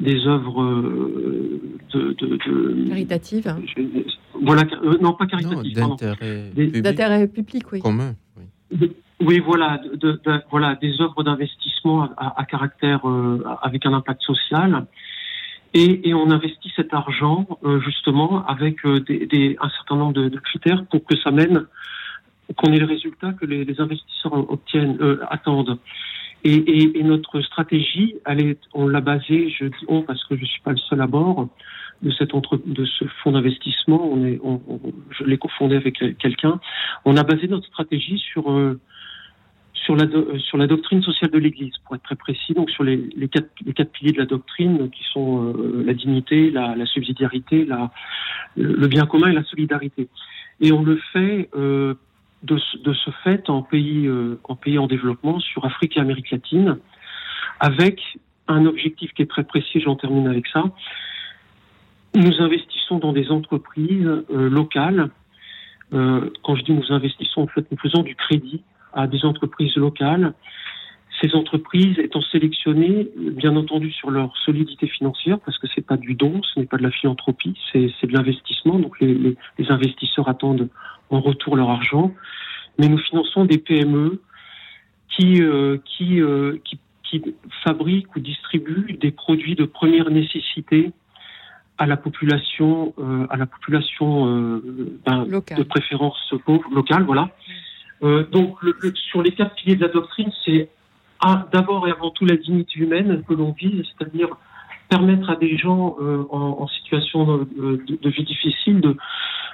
des 0.00 0.26
œuvres 0.26 0.62
euh, 0.62 1.60
de, 1.92 2.12
de, 2.12 2.88
caritatives. 2.88 3.54
voilà, 4.42 4.62
euh, 4.84 4.98
non 5.00 5.12
pas 5.12 5.26
caritatives, 5.26 6.82
d'intérêt 6.82 7.28
public, 7.28 7.64
oui. 7.72 7.80
Commun. 7.80 8.14
Oui. 8.36 8.92
oui 9.20 9.38
voilà, 9.38 9.80
de, 9.94 10.20
voilà, 10.50 10.74
des 10.76 11.00
œuvres 11.00 11.22
d'investissement 11.22 12.08
à, 12.16 12.44
caractère 12.44 13.08
euh, 13.08 13.44
avec 13.62 13.86
un 13.86 13.92
impact 13.92 14.22
social. 14.22 14.86
Et, 15.74 16.08
et, 16.08 16.12
on 16.14 16.30
investit 16.30 16.70
cet 16.76 16.92
argent 16.92 17.46
justement 17.82 18.44
avec 18.46 18.86
des, 18.86 19.24
des, 19.26 19.56
un 19.58 19.70
certain 19.70 19.96
nombre 19.96 20.12
de, 20.12 20.28
critères 20.38 20.84
pour 20.90 21.02
que 21.04 21.16
ça 21.16 21.30
mène 21.30 21.64
qu'on 22.56 22.72
ait 22.72 22.78
le 22.78 22.86
résultat 22.86 23.32
que 23.32 23.46
les, 23.46 23.80
investisseurs 23.80 24.50
obtiennent, 24.50 24.98
euh, 25.00 25.18
attendent. 25.30 25.78
Et, 26.44 27.02
notre 27.04 27.40
stratégie, 27.40 28.16
elle 28.26 28.40
est, 28.40 28.58
on 28.74 28.88
l'a 28.88 29.00
basée, 29.00 29.48
je 29.50 29.66
dis 29.66 29.84
on 29.86 30.02
parce 30.02 30.24
que 30.24 30.36
je 30.36 30.44
suis 30.44 30.60
pas 30.62 30.72
le 30.72 30.76
seul 30.76 31.00
à 31.00 31.06
bord 31.06 31.48
de 32.02 32.10
cette 32.10 32.34
entre, 32.34 32.60
de 32.64 32.84
ce 32.84 33.04
fonds 33.22 33.30
d'investissement. 33.32 34.10
On 34.10 34.26
est, 34.26 34.40
je 35.10 35.24
l'ai 35.24 35.38
confondé 35.38 35.76
avec 35.76 36.02
quelqu'un. 36.18 36.58
On 37.04 37.16
a 37.16 37.22
basé 37.22 37.46
notre 37.46 37.66
stratégie 37.68 38.18
sur 38.18 38.50
euh, 38.50 38.80
sur 39.72 39.94
la 39.94 40.04
euh, 40.04 40.36
sur 40.38 40.58
la 40.58 40.66
doctrine 40.66 41.00
sociale 41.02 41.30
de 41.30 41.38
l'Église, 41.38 41.74
pour 41.84 41.94
être 41.94 42.02
très 42.02 42.16
précis. 42.16 42.54
Donc 42.54 42.70
sur 42.70 42.82
les, 42.82 42.96
les 43.14 43.28
quatre 43.28 43.50
les 43.64 43.72
quatre 43.72 43.92
piliers 43.92 44.12
de 44.12 44.18
la 44.18 44.26
doctrine 44.26 44.90
qui 44.90 45.04
sont 45.12 45.54
la 45.84 45.94
dignité, 45.94 46.50
la, 46.50 46.74
la 46.74 46.86
subsidiarité, 46.86 47.64
la, 47.64 47.92
le 48.56 48.88
bien 48.88 49.06
commun 49.06 49.28
et 49.28 49.34
la 49.34 49.44
solidarité. 49.44 50.08
Et 50.62 50.72
on 50.72 50.82
le 50.82 50.96
fait 51.12 51.50
euh, 51.56 51.94
de, 52.42 52.58
ce 52.58 53.10
fait 53.22 53.48
en 53.48 53.62
pays, 53.62 54.06
euh, 54.06 54.40
en 54.44 54.56
pays 54.56 54.78
en 54.78 54.86
développement 54.86 55.38
sur 55.40 55.64
Afrique 55.64 55.96
et 55.96 56.00
Amérique 56.00 56.30
latine, 56.30 56.78
avec 57.60 58.00
un 58.48 58.66
objectif 58.66 59.12
qui 59.12 59.22
est 59.22 59.30
très 59.30 59.44
précis, 59.44 59.80
j'en 59.80 59.96
termine 59.96 60.26
avec 60.26 60.46
ça. 60.48 60.64
Nous 62.14 62.40
investissons 62.40 62.98
dans 62.98 63.12
des 63.12 63.30
entreprises 63.30 64.06
euh, 64.06 64.48
locales. 64.48 65.10
Euh, 65.92 66.30
quand 66.42 66.56
je 66.56 66.62
dis 66.62 66.72
nous 66.72 66.92
investissons, 66.92 67.42
en 67.42 67.46
fait, 67.46 67.70
nous 67.70 67.78
faisons 67.78 68.02
du 68.02 68.14
crédit 68.14 68.62
à 68.92 69.06
des 69.06 69.24
entreprises 69.24 69.76
locales. 69.76 70.34
Ces 71.22 71.34
entreprises 71.36 71.98
étant 72.00 72.20
sélectionnées, 72.20 73.08
bien 73.16 73.54
entendu, 73.54 73.92
sur 73.92 74.10
leur 74.10 74.36
solidité 74.38 74.88
financière, 74.88 75.38
parce 75.38 75.56
que 75.58 75.68
c'est 75.72 75.86
pas 75.86 75.96
du 75.96 76.14
don, 76.14 76.40
ce 76.42 76.58
n'est 76.58 76.66
pas 76.66 76.78
de 76.78 76.82
la 76.82 76.90
philanthropie, 76.90 77.56
c'est 77.72 78.06
de 78.06 78.12
l'investissement. 78.12 78.78
Donc 78.78 78.98
les, 79.00 79.14
les, 79.14 79.36
les 79.58 79.70
investisseurs 79.70 80.28
attendent 80.28 80.68
en 81.10 81.20
retour 81.20 81.56
leur 81.56 81.70
argent. 81.70 82.12
Mais 82.78 82.88
nous 82.88 82.98
finançons 82.98 83.44
des 83.44 83.58
PME 83.58 84.20
qui, 85.16 85.42
euh, 85.42 85.78
qui, 85.84 86.20
euh, 86.20 86.58
qui, 86.64 86.78
qui, 87.04 87.22
fabriquent 87.64 88.16
ou 88.16 88.20
distribuent 88.20 88.94
des 88.94 89.10
produits 89.10 89.54
de 89.54 89.64
première 89.64 90.10
nécessité 90.10 90.90
à 91.78 91.86
la 91.86 91.96
population, 91.96 92.94
euh, 92.98 93.26
à 93.30 93.36
la 93.36 93.46
population 93.46 94.60
ben, 95.04 95.24
de 95.24 95.62
préférence 95.62 96.34
pauvre, 96.44 96.68
locale. 96.72 97.02
Voilà. 97.04 97.30
donc, 98.00 98.58
sur 98.94 99.22
les 99.22 99.32
quatre 99.32 99.54
piliers 99.54 99.76
de 99.76 99.82
la 99.82 99.92
doctrine, 99.92 100.30
c'est 100.44 100.68
d'abord 101.52 101.86
et 101.86 101.90
avant 101.90 102.10
tout 102.10 102.24
la 102.24 102.36
dignité 102.36 102.80
humaine 102.80 103.22
que 103.28 103.34
l'on 103.34 103.52
vise, 103.52 103.84
c'est-à-dire 103.98 104.28
permettre 104.88 105.30
à 105.30 105.36
des 105.36 105.56
gens 105.56 105.96
en, 106.30 106.66
situation 106.66 107.38
de, 107.38 107.82
de, 107.86 108.08
vie 108.10 108.24
difficile 108.24 108.82
de, 108.82 108.96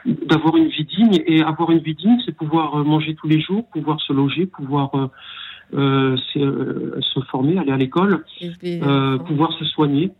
d'avoir 0.04 0.56
une 0.56 0.68
vie 0.68 0.84
digne. 0.84 1.22
Et 1.26 1.42
avoir 1.42 1.70
une 1.70 1.78
vie 1.78 1.94
digne, 1.94 2.18
c'est 2.24 2.34
pouvoir 2.34 2.76
euh, 2.76 2.84
manger 2.84 3.14
tous 3.14 3.28
les 3.28 3.40
jours, 3.40 3.66
pouvoir 3.70 4.00
se 4.00 4.12
loger, 4.12 4.46
pouvoir 4.46 4.94
euh, 4.94 5.08
euh, 5.74 6.16
se, 6.32 7.20
former, 7.30 7.58
aller 7.58 7.72
à 7.72 7.76
l'école, 7.76 8.24
pouvoir 9.26 9.52
se 9.52 9.64
soigner. 9.64 10.10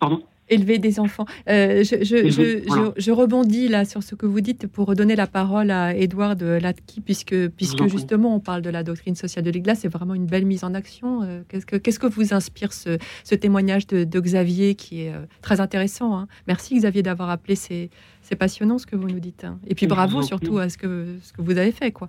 Pardon? 0.00 0.22
Élever 0.48 0.78
des 0.78 1.00
enfants. 1.00 1.26
je, 1.46 3.10
rebondis 3.10 3.68
là 3.68 3.84
sur 3.84 4.02
ce 4.02 4.14
que 4.14 4.26
vous 4.26 4.40
dites 4.40 4.66
pour 4.66 4.86
redonner 4.86 5.16
la 5.16 5.26
parole 5.26 5.70
à 5.70 5.94
Edouard 5.94 6.36
Latki, 6.40 7.00
puisque, 7.00 7.48
puisque 7.48 7.86
justement 7.88 8.34
on 8.34 8.40
parle 8.40 8.62
de 8.62 8.70
la 8.70 8.82
doctrine 8.82 9.14
sociale 9.14 9.44
de 9.44 9.50
l'Église. 9.50 9.78
C'est 9.80 9.88
vraiment 9.88 10.14
une 10.14 10.26
belle 10.26 10.46
mise 10.46 10.64
en 10.64 10.74
action. 10.74 11.26
qu'est-ce, 11.48 11.66
que, 11.66 11.76
qu'est-ce 11.76 11.98
que 11.98 12.06
vous 12.06 12.32
inspire 12.34 12.72
ce, 12.72 12.98
témoignage 13.34 13.86
de, 13.86 14.18
Xavier 14.18 14.74
qui 14.74 15.02
est 15.02 15.12
très 15.42 15.60
intéressant 15.60 16.16
hein 16.16 16.28
Merci 16.46 16.76
Xavier 16.76 17.02
d'avoir 17.02 17.30
appelé 17.30 17.54
ces, 17.54 17.90
c'est 18.22 18.36
passionnant 18.36 18.78
ce 18.78 18.86
que 18.86 18.96
vous 18.96 19.08
nous 19.08 19.20
dites. 19.20 19.44
Hein. 19.44 19.58
Et 19.66 19.74
puis 19.74 19.86
bravo 19.86 20.22
surtout 20.22 20.58
à 20.58 20.68
ce 20.68 20.76
que, 20.76 21.16
ce 21.22 21.32
que 21.32 21.40
vous 21.40 21.56
avez 21.56 21.72
fait. 21.72 21.92
Quoi. 21.92 22.08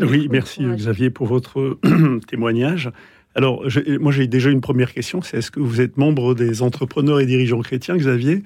Oui, 0.00 0.28
merci 0.30 0.64
Xavier 0.64 1.10
pour 1.10 1.26
votre 1.26 1.78
témoignage. 2.28 2.90
Alors, 3.36 3.64
moi 4.00 4.12
j'ai 4.12 4.26
déjà 4.26 4.50
une 4.50 4.62
première 4.62 4.92
question, 4.92 5.20
c'est 5.20 5.36
est-ce 5.36 5.50
que 5.50 5.60
vous 5.60 5.82
êtes 5.82 5.98
membre 5.98 6.34
des 6.34 6.62
entrepreneurs 6.62 7.20
et 7.20 7.26
dirigeants 7.26 7.60
chrétiens, 7.60 7.96
Xavier? 7.96 8.42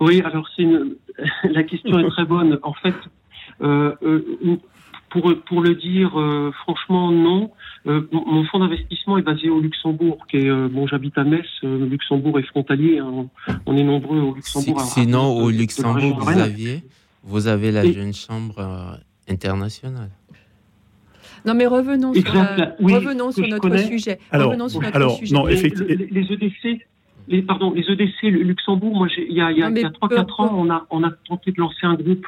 Oui, 0.00 0.20
alors 0.24 0.48
la 1.44 1.62
question 1.62 1.98
est 1.98 2.08
très 2.08 2.24
bonne. 2.24 2.58
En 2.62 2.74
fait, 2.74 2.94
euh, 3.62 3.94
euh, 4.02 4.58
pour, 5.10 5.32
pour 5.46 5.62
le 5.62 5.74
dire 5.74 6.18
euh, 6.18 6.52
franchement, 6.62 7.10
non. 7.10 7.50
Euh, 7.86 8.06
mon 8.12 8.44
fonds 8.44 8.58
d'investissement 8.58 9.16
est 9.16 9.22
basé 9.22 9.48
au 9.48 9.60
Luxembourg, 9.60 10.26
qui 10.28 10.38
est, 10.38 10.50
euh, 10.50 10.68
bon, 10.68 10.86
j'habite 10.86 11.16
à 11.16 11.24
Metz, 11.24 11.46
le 11.62 11.86
Luxembourg 11.86 12.38
est 12.38 12.46
frontalier, 12.46 12.98
hein. 12.98 13.28
on 13.64 13.76
est 13.76 13.84
nombreux 13.84 14.18
au 14.18 14.34
Luxembourg. 14.34 14.80
sinon, 14.80 15.36
au 15.36 15.50
Luxembourg, 15.50 16.20
vous, 16.20 16.38
aviez, 16.38 16.82
vous 17.22 17.46
avez 17.46 17.72
la 17.72 17.90
jeune 17.90 18.12
chambre 18.12 18.98
internationale. 19.28 20.10
Non, 21.46 21.54
mais 21.54 21.66
revenons 21.66 22.14
sur, 22.14 22.32
revenons 22.32 23.32
sur 23.32 23.46
notre 23.46 23.76
sujet. 23.78 24.18
Alors, 24.30 24.48
revenons 24.48 24.68
sur 24.68 24.80
notre 24.80 24.96
alors, 24.96 25.16
sujet. 25.16 25.34
Non, 25.34 25.48
effectivement. 25.48 25.88
Les, 25.88 26.06
les, 26.06 26.32
EDC, 26.32 26.86
les, 27.28 27.42
pardon, 27.42 27.72
les 27.72 27.82
EDC, 27.82 28.22
le 28.22 28.42
Luxembourg, 28.42 28.94
moi, 28.96 29.08
il 29.16 29.32
y 29.32 29.40
a, 29.40 29.52
y 29.52 29.62
a, 29.62 29.66
a 29.66 29.70
3-4 29.70 30.42
ans, 30.42 30.54
on 30.56 30.70
a, 30.70 30.86
on 30.90 31.04
a 31.04 31.10
tenté 31.26 31.52
de 31.52 31.60
lancer 31.60 31.84
un 31.86 31.94
groupe 31.94 32.26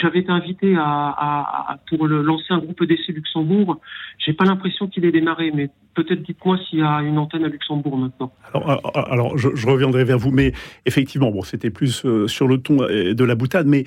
j'avais 0.00 0.20
été 0.20 0.30
invité 0.30 0.74
à, 0.78 1.78
pour 1.88 2.06
lancer 2.06 2.46
un 2.50 2.58
groupe 2.58 2.80
EDC 2.82 3.08
Luxembourg. 3.08 3.80
J'ai 4.18 4.32
pas 4.32 4.44
l'impression 4.44 4.88
qu'il 4.88 5.04
ait 5.04 5.12
démarré, 5.12 5.50
mais 5.54 5.70
peut-être 5.94 6.22
dites-moi 6.22 6.58
s'il 6.58 6.80
y 6.80 6.82
a 6.82 7.02
une 7.02 7.18
antenne 7.18 7.44
à 7.44 7.48
Luxembourg 7.48 7.96
maintenant. 7.96 8.32
Alors, 8.52 9.36
je, 9.36 9.66
reviendrai 9.66 10.04
vers 10.04 10.18
vous, 10.18 10.30
mais 10.30 10.52
effectivement, 10.86 11.30
bon, 11.30 11.42
c'était 11.42 11.70
plus 11.70 12.04
euh, 12.04 12.28
sur 12.28 12.48
le 12.48 12.58
ton 12.58 12.82
euh, 12.82 13.14
de 13.14 13.24
la 13.24 13.34
boutade, 13.34 13.66
mais 13.66 13.84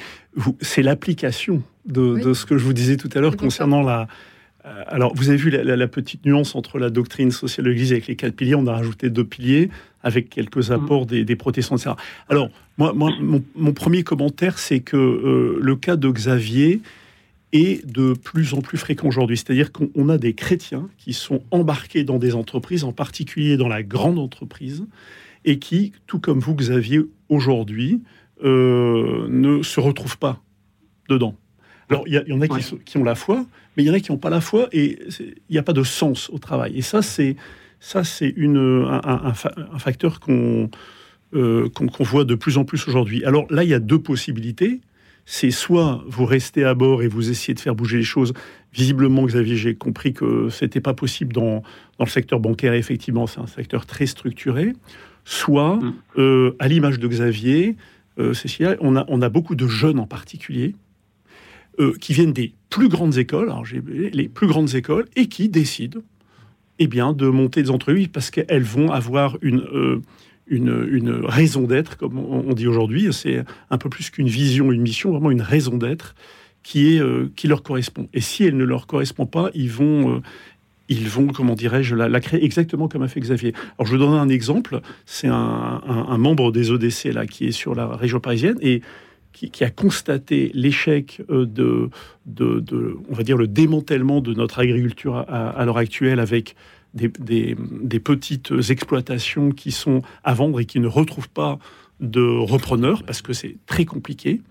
c'est 0.59 0.83
l'application 0.83 1.63
de, 1.85 2.33
ce 2.33 2.45
que 2.45 2.57
je 2.57 2.63
vous 2.63 2.73
disais 2.73 2.97
tout 2.97 3.09
à 3.13 3.21
l'heure 3.21 3.37
concernant 3.37 3.81
la, 3.81 4.07
euh, 4.67 4.83
alors, 4.87 5.13
vous 5.15 5.29
avez 5.29 5.37
vu 5.37 5.49
la, 5.49 5.87
petite 5.87 6.25
nuance 6.25 6.55
entre 6.55 6.79
la 6.79 6.89
doctrine 6.89 7.31
sociale 7.31 7.65
de 7.65 7.71
l'Église 7.71 7.91
avec 7.91 8.07
les 8.07 8.15
quatre 8.15 8.35
piliers. 8.35 8.55
On 8.55 8.67
a 8.67 8.73
rajouté 8.73 9.09
deux 9.09 9.23
piliers 9.23 9.69
avec 10.07 10.29
quelques 10.29 10.71
apports 10.71 11.05
des, 11.05 11.35
protestants, 11.35 11.75
etc. 11.75 11.91
Alors, 12.29 12.49
moi, 12.77 12.93
mon, 12.95 13.73
premier 13.73 14.03
commentaire, 14.03 14.57
c'est 14.57 14.79
que 14.79 14.95
euh, 14.95 15.59
le 15.61 15.75
cas 15.75 15.97
de 15.97 16.09
Xavier 16.09 16.81
est 17.51 17.85
de 17.85 18.13
plus 18.13 18.53
en 18.53 18.61
plus 18.61 18.77
fréquent 18.77 19.09
aujourd'hui. 19.09 19.35
C'est-à-dire 19.35 19.73
qu'on 19.73 20.07
a 20.07 20.17
des 20.17 20.33
chrétiens 20.33 20.87
qui 20.97 21.11
sont 21.11 21.43
embarqués 21.51 22.05
dans 22.05 22.19
des 22.19 22.35
entreprises, 22.35 22.85
en 22.85 22.93
particulier 22.93 23.57
dans 23.57 23.67
la 23.67 23.83
grande 23.83 24.17
entreprise, 24.17 24.85
et 25.43 25.59
qui, 25.59 25.91
tout 26.07 26.19
comme 26.19 26.39
vous, 26.39 26.55
Xavier, 26.55 27.01
aujourd'hui, 27.27 28.01
euh, 28.45 29.27
ne 29.27 29.61
se 29.61 29.81
retrouvent 29.81 30.17
pas 30.17 30.41
dedans. 31.09 31.35
Alors, 31.89 32.03
il 32.07 32.13
y, 32.13 32.33
en 32.33 32.39
a 32.39 32.47
qui, 32.47 32.97
ont 32.97 33.03
la 33.03 33.15
foi, 33.15 33.45
mais 33.75 33.83
il 33.83 33.87
y 33.87 33.89
en 33.89 33.93
a 33.93 33.99
qui 33.99 34.11
n'ont 34.11 34.17
pas 34.17 34.29
la 34.29 34.41
foi 34.41 34.69
et 34.71 34.99
il 35.19 35.51
n'y 35.51 35.57
a 35.57 35.63
pas 35.63 35.73
de 35.73 35.83
sens 35.83 36.29
au 36.29 36.37
travail. 36.37 36.77
Et 36.77 36.81
ça, 36.81 37.01
c'est 37.01 37.35
ça, 37.79 38.03
c'est 38.03 38.33
un, 38.37 39.01
un, 39.03 39.33
un, 39.73 39.79
facteur 39.79 40.19
qu'on 40.19 40.69
euh, 41.33 41.69
qu'on 41.69 42.03
voit 42.03 42.23
de 42.23 42.35
plus 42.35 42.57
en 42.57 42.65
plus 42.65 42.87
aujourd'hui. 42.87 43.23
Alors 43.25 43.45
là, 43.49 43.63
il 43.63 43.69
y 43.69 43.73
a 43.73 43.79
deux 43.79 43.99
possibilités. 43.99 44.81
C'est 45.25 45.51
soit 45.51 46.01
vous 46.07 46.25
restez 46.25 46.63
à 46.63 46.73
bord 46.73 47.03
et 47.03 47.09
vous 47.09 47.29
essayez 47.29 47.53
de 47.53 47.59
faire 47.59 47.75
bouger 47.75 47.97
les 47.97 48.03
choses. 48.03 48.33
Visiblement, 48.73 49.25
Xavier, 49.25 49.57
j'ai 49.57 49.75
compris 49.75 50.13
que 50.13 50.47
c'était 50.49 50.79
pas 50.79 50.93
possible 50.93 51.33
dans, 51.33 51.63
dans 51.99 52.05
le 52.05 52.09
secteur 52.09 52.39
bancaire. 52.39 52.73
Effectivement, 52.73 53.27
c'est 53.27 53.41
un 53.41 53.47
secteur 53.47 53.85
très 53.85 54.05
structuré. 54.05 54.71
Soit, 55.25 55.75
mm. 55.75 55.93
euh, 56.17 56.55
à 56.59 56.69
l'image 56.69 56.97
de 56.97 57.07
Xavier, 57.09 57.75
euh, 58.19 58.33
Cécilia, 58.33 58.77
on 58.79 58.95
a, 58.95 59.03
on 59.09 59.21
a 59.21 59.27
beaucoup 59.27 59.55
de 59.55 59.67
jeunes 59.67 59.99
en 59.99 60.07
particulier 60.07 60.75
euh, 61.79 61.93
qui 61.99 62.13
viennent 62.13 62.33
des 62.33 62.53
plus 62.69 62.87
grandes 62.87 63.17
écoles, 63.17 63.49
alors 63.49 63.65
les 63.65 64.29
plus 64.29 64.47
grandes 64.47 64.75
écoles, 64.75 65.05
et 65.17 65.27
qui 65.27 65.49
décident 65.49 65.99
eh 66.79 66.87
bien, 66.87 67.13
de 67.13 67.27
monter 67.27 67.63
des 67.63 67.69
entreprises 67.69 68.07
parce 68.07 68.31
qu'elles 68.31 68.63
vont 68.63 68.91
avoir 68.91 69.37
une, 69.41 69.61
euh, 69.73 70.01
une, 70.47 71.25
raison 71.25 71.63
d'être, 71.63 71.97
comme 71.97 72.17
on, 72.17 72.53
dit 72.53 72.67
aujourd'hui. 72.67 73.07
C'est 73.11 73.43
un 73.69 73.77
peu 73.77 73.89
plus 73.89 74.09
qu'une 74.09 74.27
vision, 74.27 74.71
une 74.71 74.81
mission, 74.81 75.11
vraiment 75.11 75.31
une 75.31 75.41
raison 75.41 75.77
d'être 75.77 76.15
qui, 76.63 76.99
euh, 76.99 77.27
qui 77.35 77.47
leur 77.47 77.63
correspond. 77.63 78.07
Et 78.13 78.21
si 78.21 78.43
elle 78.43 78.57
ne 78.57 78.63
leur 78.63 78.87
correspond 78.87 79.25
pas, 79.25 79.49
ils 79.53 79.71
vont, 79.71 80.21
ils 80.89 81.07
vont, 81.07 81.27
comment 81.27 81.55
dirais-je, 81.55 81.95
la, 81.95 82.19
créer 82.19 82.43
exactement 82.43 82.87
comme 82.87 83.03
a 83.03 83.07
fait 83.07 83.19
Xavier. 83.19 83.53
Alors, 83.77 83.87
je 83.87 83.91
vous 83.91 83.97
donne 83.97 84.13
un 84.13 84.29
exemple. 84.29 84.81
C'est 85.05 85.27
un, 85.27 86.17
membre 86.17 86.51
des 86.51 86.71
ODC 86.71 87.05
là 87.13 87.25
qui 87.25 87.47
est 87.47 87.51
sur 87.51 87.75
la 87.75 87.87
région 87.95 88.19
parisienne 88.19 88.57
et 88.61 88.81
qui, 89.45 89.63
a 89.63 89.69
constaté 89.69 90.51
l'échec 90.53 91.21
euh, 91.29 91.45
de, 91.45 91.89
on 93.09 93.13
va 93.13 93.23
dire, 93.23 93.37
le 93.37 93.47
démantèlement 93.47 94.21
de 94.21 94.33
notre 94.33 94.59
agriculture 94.59 95.17
à, 95.17 95.63
l'heure 95.65 95.77
actuelle 95.77 96.19
avec 96.19 96.55
des, 96.93 97.55
petites 97.99 98.51
exploitations 98.69 99.51
qui 99.51 99.71
sont 99.71 100.01
à 100.23 100.33
vendre 100.33 100.59
et 100.59 100.65
qui 100.65 100.79
ne 100.79 100.87
retrouvent 100.87 101.29
pas 101.29 101.59
de 101.99 102.21
repreneurs 102.21 103.03
parce 103.03 103.21
que 103.21 103.33
c'est 103.33 103.57
très 103.65 103.85
compliqué 103.85 104.41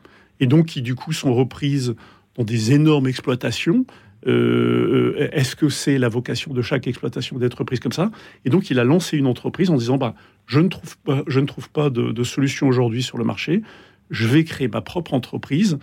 et 0.41 0.47
donc 0.47 0.66
qui 0.66 0.82
du 0.82 0.95
coup 0.95 1.12
sont 1.12 1.34
reprises 1.34 1.95
dans 2.37 2.45
des 2.45 2.72
énormes 2.72 3.07
exploitations 3.07 3.87
euh, 4.26 5.14
euh, 5.20 5.28
est-ce 5.32 5.55
que 5.55 5.68
c'est 5.68 5.99
la 5.99 6.09
vocation 6.09 6.53
de 6.53 6.62
chaque 6.62 6.87
exploitation 6.87 7.39
d'être 7.39 7.62
prise 7.64 7.80
comme 7.80 7.93
ça? 7.93 8.11
Et 8.45 8.51
donc, 8.51 8.70
il 8.70 8.78
a 8.78 8.84
lancé 8.84 9.16
une 9.16 9.26
entreprise 9.26 9.70
en 9.70 9.76
disant 9.76 9.99
bah, 9.99 10.14
je 10.47 10.61
ne 10.61 10.68
trouve 10.68 10.97
pas, 10.99 11.22
je 11.26 11.41
ne 11.41 11.47
trouve 11.47 11.70
pas 11.70 11.91
de, 11.91 12.24
solution 12.24 12.66
aujourd'hui 12.66 13.03
sur 13.03 13.18
le 13.18 13.24
marché. 13.24 13.62
Je 14.11 14.26
vais 14.26 14.44
créer 14.44 14.68
ma 14.68 14.80
propre 14.80 15.14
entreprise 15.14 15.78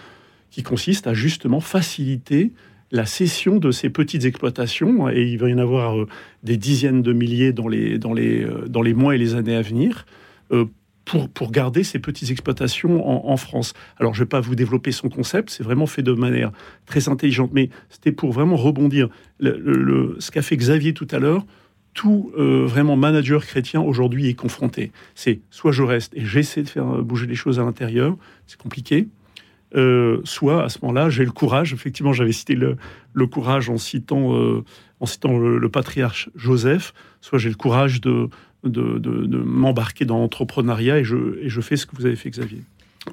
qui 0.49 0.63
consiste 0.63 1.07
à 1.07 1.13
justement 1.13 1.59
faciliter 1.59 2.51
la 2.91 3.05
cession 3.05 3.57
de 3.57 3.71
ces 3.71 3.89
petites 3.89 4.25
exploitations, 4.25 5.09
et 5.09 5.23
il 5.23 5.39
va 5.39 5.49
y 5.49 5.53
en 5.53 5.57
avoir 5.57 5.99
euh, 5.99 6.07
des 6.43 6.57
dizaines 6.57 7.01
de 7.01 7.11
milliers 7.11 7.51
dans 7.51 7.67
les, 7.67 7.97
dans 7.97 8.13
les, 8.13 8.45
dans 8.67 8.83
les 8.83 8.93
mois 8.93 9.15
et 9.15 9.17
les 9.17 9.33
années 9.33 9.55
à 9.55 9.63
venir, 9.63 10.05
pour, 11.05 11.29
pour 11.29 11.51
garder 11.51 11.83
ces 11.83 11.99
petites 11.99 12.31
exploitations 12.31 13.29
en, 13.29 13.37
France. 13.37 13.73
Alors, 13.97 14.13
je 14.13 14.21
ne 14.21 14.25
vais 14.25 14.29
pas 14.29 14.39
vous 14.39 14.55
développer 14.55 14.91
son 14.91 15.09
concept, 15.09 15.49
c'est 15.49 15.63
vraiment 15.63 15.85
fait 15.85 16.01
de 16.01 16.13
manière 16.13 16.51
très 16.85 17.09
intelligente, 17.09 17.51
mais 17.53 17.69
c'était 17.89 18.11
pour 18.11 18.31
vraiment 18.31 18.55
rebondir. 18.55 19.09
Le, 19.39 20.15
ce 20.19 20.31
qu'a 20.31 20.41
fait 20.41 20.55
Xavier 20.55 20.93
tout 20.93 21.07
à 21.11 21.19
l'heure, 21.19 21.45
tout 21.93 22.31
euh, 22.37 22.65
vraiment 22.65 22.95
manager 22.95 23.45
chrétien 23.45 23.81
aujourd'hui 23.81 24.27
est 24.27 24.33
confronté. 24.33 24.91
C'est 25.15 25.41
soit 25.49 25.71
je 25.71 25.83
reste 25.83 26.13
et 26.15 26.25
j'essaie 26.25 26.63
de 26.63 26.69
faire 26.69 26.85
bouger 27.03 27.27
les 27.27 27.35
choses 27.35 27.59
à 27.59 27.63
l'intérieur, 27.63 28.17
c'est 28.47 28.59
compliqué, 28.59 29.07
euh, 29.75 30.21
soit 30.23 30.63
à 30.63 30.69
ce 30.69 30.79
moment-là, 30.83 31.09
j'ai 31.09 31.25
le 31.25 31.31
courage. 31.31 31.73
Effectivement, 31.73 32.13
j'avais 32.13 32.31
cité 32.31 32.55
le, 32.55 32.77
courage 33.27 33.69
en 33.69 33.77
citant, 33.77 34.35
euh, 34.35 34.63
le, 35.01 35.67
patriarche 35.69 36.29
Joseph, 36.35 36.93
soit 37.21 37.39
j'ai 37.39 37.49
le 37.49 37.55
courage 37.55 38.01
de, 38.01 38.29
m'embarquer 38.63 40.05
dans 40.05 40.19
l'entrepreneuriat 40.19 40.99
et 40.99 41.03
je 41.03 41.61
fais 41.61 41.75
ce 41.75 41.85
que 41.85 41.95
vous 41.95 42.05
avez 42.05 42.15
fait, 42.15 42.29
Xavier. 42.29 42.61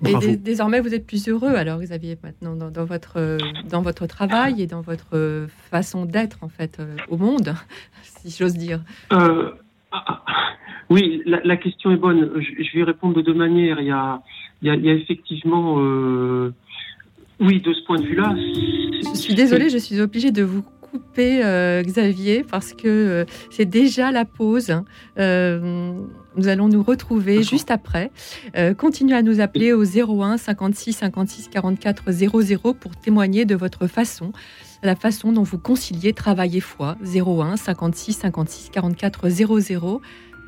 Et 0.07 0.37
désormais, 0.37 0.81
vous 0.81 0.95
êtes 0.95 1.07
plus 1.07 1.29
heureux, 1.29 1.55
alors, 1.55 1.81
Xavier, 1.81 2.17
maintenant, 2.23 2.55
dans, 2.71 2.85
votre, 2.85 3.39
dans 3.69 3.83
votre 3.83 4.07
travail 4.07 4.63
et 4.63 4.67
dans 4.67 4.81
votre 4.81 5.47
façon 5.71 6.05
d'être, 6.05 6.39
en 6.43 6.49
fait, 6.49 6.79
euh, 6.79 6.97
au 7.09 7.17
monde, 7.17 7.55
si 8.03 8.35
j'ose 8.37 8.55
dire. 8.55 8.81
Euh, 9.13 9.51
ah, 9.93 10.05
ah, 10.07 10.23
oui, 10.91 11.23
la, 11.27 11.57
question 11.57 11.91
est 11.91 11.97
bonne. 11.97 12.31
Je, 12.41 12.79
vais 12.79 12.85
répondre 12.85 13.15
de 13.15 13.23
deux 13.23 13.35
manières. 13.35 13.81
Il 13.81 13.87
y 13.87 13.91
a, 13.91 14.23
il 14.63 14.69
y 14.69 14.91
a, 14.91 14.95
effectivement. 14.95 15.77
Euh, 15.79 16.53
oui, 17.41 17.61
de 17.61 17.73
ce 17.73 17.81
point 17.85 17.99
de 17.99 18.07
vue-là. 18.07 18.35
Je 18.37 19.17
suis 19.17 19.35
désolée, 19.35 19.71
je 19.71 19.79
suis 19.79 20.01
obligée 20.01 20.31
de 20.31 20.43
vous 20.43 20.63
couper, 20.91 21.45
euh, 21.45 21.83
Xavier, 21.83 22.45
parce 22.45 22.73
que 22.73 22.89
euh, 22.89 23.25
c'est 23.51 23.65
déjà 23.65 24.11
la 24.11 24.25
pause. 24.25 24.75
Euh, 25.19 25.93
nous 26.37 26.49
allons 26.49 26.69
nous 26.69 26.83
retrouver 26.83 27.43
juste 27.43 27.71
après. 27.71 28.11
continuez 28.79 29.17
à 29.17 29.23
nous 29.23 29.41
appeler 29.41 29.73
au 29.73 29.85
01 29.85 30.37
56 30.37 30.93
56 30.93 31.49
44 31.49 32.13
00 32.13 32.75
pour 32.75 32.97
témoigner 32.97 33.45
de 33.45 33.57
votre 33.57 33.89
façon, 33.89 34.33
la 34.83 34.95
façon 34.95 35.33
dont 35.33 35.43
vous 35.43 35.59
conciliez 35.59 36.13
travail 36.13 36.59
et 36.59 36.61
foi. 36.61 36.97
01 37.05 37.57
56 37.57 38.13
56 38.13 38.71
44 38.71 39.29
00. 39.29 40.01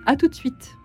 À 0.07 0.16
tout 0.16 0.28
de 0.28 0.34
suite. 0.34 0.76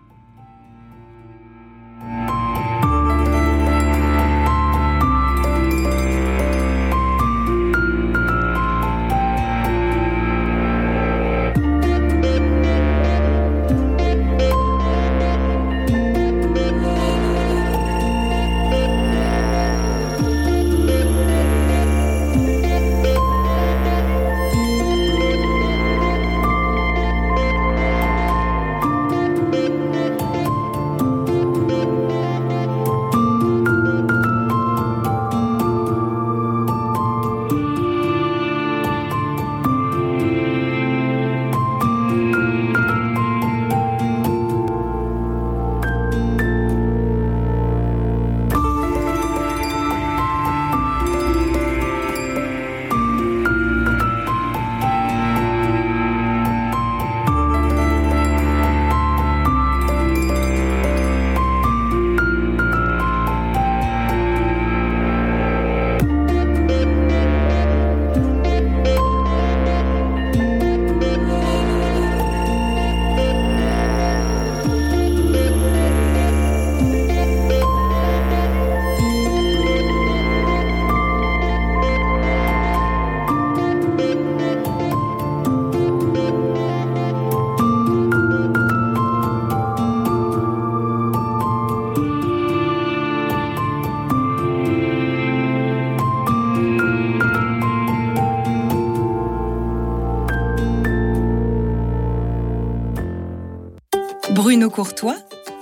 Courtois, 104.70 105.16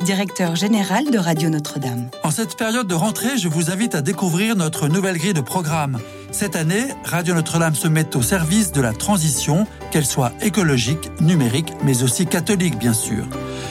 directeur 0.04 0.54
général 0.54 1.10
de 1.10 1.18
Radio 1.18 1.48
Notre-Dame. 1.48 2.10
En 2.22 2.30
cette 2.30 2.58
période 2.58 2.86
de 2.86 2.94
rentrée, 2.94 3.38
je 3.38 3.48
vous 3.48 3.70
invite 3.70 3.94
à 3.94 4.02
découvrir 4.02 4.54
notre 4.54 4.88
nouvelle 4.88 5.16
grille 5.16 5.32
de 5.32 5.40
programme. 5.40 5.98
Cette 6.30 6.56
année, 6.56 6.84
Radio 7.02 7.34
Notre-Dame 7.34 7.74
se 7.74 7.88
met 7.88 8.14
au 8.14 8.20
service 8.20 8.72
de 8.72 8.82
la 8.82 8.92
transition, 8.92 9.66
qu'elle 9.90 10.04
soit 10.04 10.32
écologique, 10.42 11.10
numérique, 11.22 11.72
mais 11.84 12.02
aussi 12.02 12.26
catholique, 12.26 12.78
bien 12.78 12.92
sûr. 12.92 13.24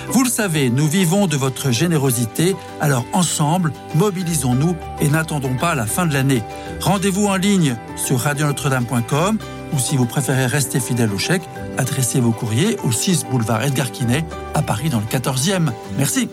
Vous 0.09 0.23
le 0.23 0.29
savez, 0.29 0.71
nous 0.71 0.87
vivons 0.87 1.27
de 1.27 1.37
votre 1.37 1.69
générosité, 1.69 2.55
alors 2.81 3.05
ensemble, 3.13 3.73
mobilisons-nous 3.93 4.75
et 5.01 5.09
n'attendons 5.09 5.55
pas 5.55 5.75
la 5.75 5.85
fin 5.85 6.07
de 6.07 6.13
l'année. 6.13 6.41
Rendez-vous 6.81 7.27
en 7.27 7.35
ligne 7.35 7.77
sur 7.95 8.19
radionotre-dame.com 8.19 9.37
ou 9.71 9.79
si 9.79 9.97
vous 9.97 10.05
préférez 10.05 10.47
rester 10.47 10.79
fidèle 10.79 11.11
au 11.13 11.19
chèque, 11.19 11.43
adressez 11.77 12.19
vos 12.19 12.31
courriers 12.31 12.77
au 12.83 12.91
6 12.91 13.25
boulevard 13.25 13.63
Edgar 13.63 13.91
Quinet 13.91 14.25
à 14.53 14.61
Paris 14.61 14.89
dans 14.89 14.99
le 14.99 15.05
14e. 15.05 15.71
Merci. 15.97 16.29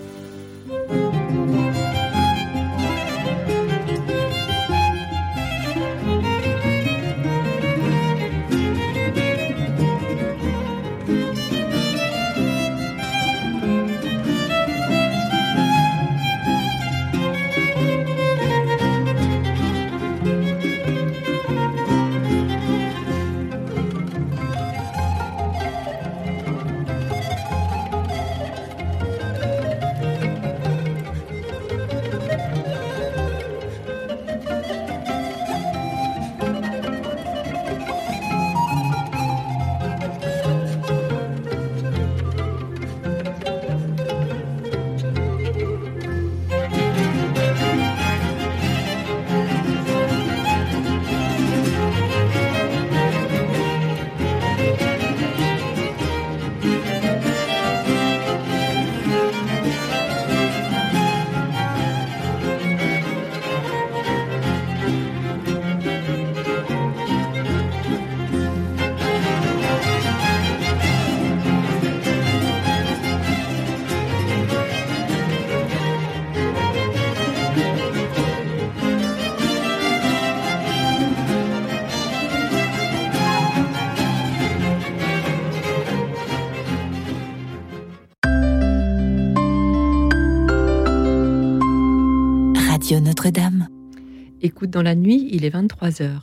Dans 94.67 94.83
la 94.83 94.95
nuit, 94.95 95.29
il 95.33 95.45
est 95.45 95.51
23h. 95.51 96.21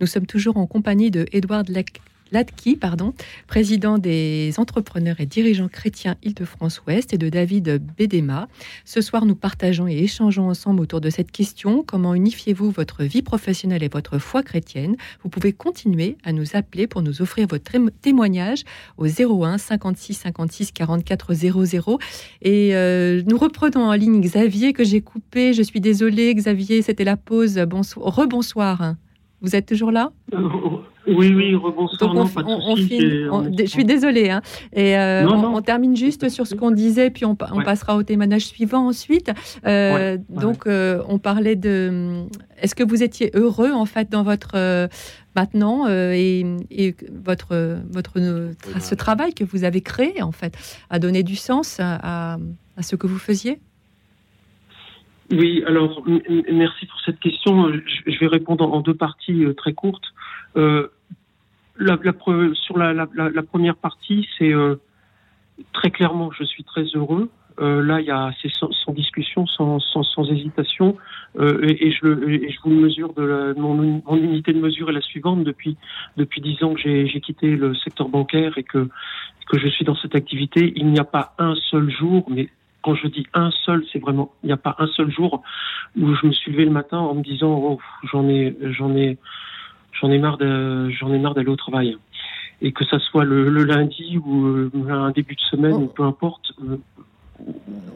Nous 0.00 0.06
sommes 0.06 0.24
toujours 0.24 0.56
en 0.56 0.66
compagnie 0.66 1.10
de 1.10 1.26
Edouard 1.32 1.64
Latki, 2.32 2.76
pardon, 2.76 3.12
président 3.46 3.98
des 3.98 4.52
entrepreneurs 4.56 5.20
et 5.20 5.26
dirigeants 5.26 5.68
chrétiens 5.68 6.16
Île-de-France-Ouest, 6.22 7.12
et 7.12 7.18
de 7.18 7.28
David 7.28 7.80
Bédéma. 7.96 8.48
Ce 8.84 9.00
soir, 9.00 9.26
nous 9.26 9.34
partageons 9.34 9.86
et 9.86 9.98
échangeons 9.98 10.48
ensemble 10.48 10.80
autour 10.80 11.00
de 11.00 11.10
cette 11.10 11.30
question 11.30 11.84
comment 11.86 12.14
unifiez-vous 12.14 12.70
votre 12.70 13.04
vie 13.04 13.22
professionnelle 13.22 13.82
et 13.82 13.88
votre 13.88 14.18
foi 14.18 14.42
chrétienne? 14.42 14.96
Vous 15.22 15.28
pouvez 15.28 15.52
continuer 15.52 16.16
à 16.24 16.32
nous 16.32 16.56
appeler 16.56 16.86
pour 16.86 17.02
nous 17.02 17.22
offrir 17.22 17.46
votre 17.46 17.70
témoignage 18.00 18.64
au 18.96 19.06
01 19.06 19.58
56 19.58 20.14
56 20.14 20.72
44 20.72 21.34
00. 21.34 21.98
Et 22.40 22.74
euh, 22.74 23.22
nous 23.26 23.38
reprenons 23.38 23.84
en 23.84 23.92
ligne 23.92 24.20
Xavier 24.20 24.72
que 24.72 24.84
j'ai 24.84 25.02
coupé. 25.02 25.52
Je 25.52 25.62
suis 25.62 25.80
désolée, 25.80 26.34
Xavier, 26.34 26.82
c'était 26.82 27.04
la 27.04 27.16
pause. 27.16 27.58
Bonsoir. 27.68 28.14
Rebonsoir. 28.14 28.94
Vous 29.42 29.56
êtes 29.56 29.66
toujours 29.66 29.90
là? 29.90 30.12
Euh, 30.32 30.48
oui, 31.08 31.34
oui, 31.34 31.54
rebonsoir. 31.56 32.14
on, 32.14 32.26
je 32.26 33.64
suis 33.66 33.84
désolée. 33.84 34.30
Hein. 34.30 34.40
Et 34.72 34.96
euh, 34.96 35.26
on, 35.28 35.60
termine 35.60 35.96
juste 35.96 36.28
sur 36.28 36.46
ce 36.46 36.54
qu'on 36.54 36.70
disait, 36.70 37.10
puis 37.10 37.24
on, 37.24 37.34
passera 37.34 37.96
au 37.96 38.04
témoignage 38.04 38.46
suivant 38.46 38.86
ensuite. 38.86 39.32
Euh, 39.66 40.16
donc, 40.28 40.66
euh, 40.66 41.02
on 41.08 41.18
parlait 41.18 41.56
de. 41.56 42.22
Est-ce 42.60 42.76
que 42.76 42.84
vous 42.84 43.02
étiez 43.02 43.32
heureux 43.34 43.72
en 43.72 43.84
fait 43.84 44.10
dans 44.10 44.22
votre 44.22 44.88
maintenant 45.34 45.88
et, 45.88 46.44
votre 47.24 47.80
votre 47.90 48.20
ce 48.80 48.94
travail 48.94 49.34
que 49.34 49.42
vous 49.44 49.64
avez 49.64 49.80
créé 49.80 50.22
en 50.22 50.32
fait 50.32 50.56
a 50.88 51.00
donné 51.00 51.24
du 51.24 51.34
sens 51.34 51.78
à, 51.80 52.38
à 52.76 52.82
ce 52.82 52.94
que 52.94 53.08
vous 53.08 53.18
faisiez? 53.18 53.58
Oui, 55.30 55.62
alors 55.66 56.04
merci 56.52 56.86
pour 56.86 57.00
cette 57.00 57.20
question. 57.20 57.72
Je 58.06 58.18
vais 58.18 58.26
répondre 58.26 58.70
en 58.72 58.80
deux 58.80 58.94
parties 58.94 59.44
très 59.56 59.72
courtes. 59.72 60.12
Euh, 60.56 60.88
la, 61.78 61.96
sur 62.54 62.76
la, 62.76 63.42
première 63.42 63.76
partie, 63.76 64.28
c'est 64.38 64.52
euh, 64.52 64.76
très 65.72 65.90
clairement, 65.90 66.30
je 66.32 66.44
suis 66.44 66.64
très 66.64 66.84
heureux. 66.94 67.30
Euh, 67.60 67.82
là, 67.82 68.00
il 68.00 68.06
y 68.06 68.10
a 68.10 68.30
c'est 68.40 68.50
sans, 68.50 68.92
discussion, 68.92 69.46
sans, 69.46 69.78
sans, 69.78 70.30
hésitation, 70.30 70.96
et, 71.38 71.90
je, 71.90 72.48
je 72.50 72.58
vous 72.62 72.70
mesure 72.70 73.12
de 73.14 73.54
mon, 73.58 74.02
unité 74.16 74.52
de 74.52 74.60
mesure 74.60 74.90
est 74.90 74.94
la 74.94 75.00
suivante. 75.00 75.44
Depuis 75.44 75.76
depuis 76.16 76.40
dix 76.40 76.62
ans 76.62 76.74
que 76.74 76.80
j'ai 76.80 77.20
quitté 77.20 77.56
le 77.56 77.74
secteur 77.74 78.08
bancaire 78.08 78.58
et 78.58 78.62
que 78.62 78.88
que 79.48 79.58
je 79.58 79.68
suis 79.68 79.84
dans 79.84 79.96
cette 79.96 80.14
activité, 80.14 80.72
il 80.76 80.86
n'y 80.86 80.98
a 80.98 81.04
pas 81.04 81.34
un 81.38 81.54
seul 81.70 81.90
jour, 81.90 82.26
mais 82.30 82.48
quand 82.82 82.94
je 82.94 83.06
dis 83.06 83.26
un 83.32 83.50
seul, 83.64 83.84
c'est 83.92 83.98
vraiment 83.98 84.32
il 84.42 84.48
n'y 84.48 84.52
a 84.52 84.56
pas 84.56 84.76
un 84.78 84.86
seul 84.88 85.10
jour 85.10 85.42
où 85.98 86.14
je 86.14 86.26
me 86.26 86.32
suis 86.32 86.52
levé 86.52 86.64
le 86.64 86.70
matin 86.70 86.98
en 86.98 87.14
me 87.14 87.22
disant 87.22 87.52
oh, 87.52 87.78
j'en 88.12 88.28
ai 88.28 88.56
j'en 88.72 88.94
ai 88.96 89.18
j'en 89.92 90.10
ai 90.10 90.18
marre 90.18 90.38
j'en 90.40 91.12
ai 91.12 91.18
marre 91.18 91.34
d'aller 91.34 91.48
au 91.48 91.56
travail. 91.56 91.96
Et 92.64 92.70
que 92.70 92.84
ça 92.84 93.00
soit 93.00 93.24
le, 93.24 93.48
lundi 93.64 94.18
ou 94.24 94.46
euh, 94.46 94.70
un 94.88 95.10
début 95.10 95.34
de 95.34 95.40
semaine, 95.40 95.74
oh. 95.74 95.86
peu 95.86 96.04
importe. 96.04 96.52
Euh, 96.62 96.76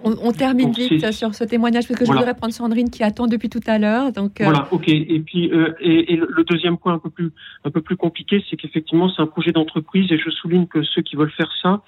on, 0.03 0.33
termine 0.33 0.73
vite 0.73 1.13
sur 1.13 1.33
ce 1.33 1.45
témoignage 1.45 1.87
parce 1.87 2.01
que 2.01 2.05
je 2.05 2.11
voudrais 2.11 2.35
prendre 2.35 2.53
Sandrine 2.53 2.91
qui 2.91 3.05
attend 3.05 3.29
depuis 3.29 3.49
tout 3.49 3.61
à 3.69 3.79
l'heure. 3.79 4.11
Donc 4.11 4.41
euh, 4.41 4.45
voilà, 4.45 4.67
ok. 4.73 4.89
Et 4.89 5.21
puis 5.21 5.45
et, 5.81 6.17
le 6.17 6.43
deuxième 6.43 6.79
point 6.79 6.95
un 6.95 6.99
peu 6.99 7.11
plus 7.11 7.31
un 7.65 7.71
peu 7.71 7.81
plus 7.81 7.97
compliqué, 7.97 8.45
c'est 8.51 8.57
qu'effectivement 8.57 9.09
c'est 9.09 9.23
un 9.23 9.29
projet 9.29 9.53
d'entreprise 9.53 10.11
et 10.11 10.19
je 10.19 10.31
souligne 10.31 10.67
que 10.67 10.83
ceux 10.83 11.03
qui 11.03 11.15
veulent 11.15 11.31
faire 11.31 11.53
ça, 11.63 11.83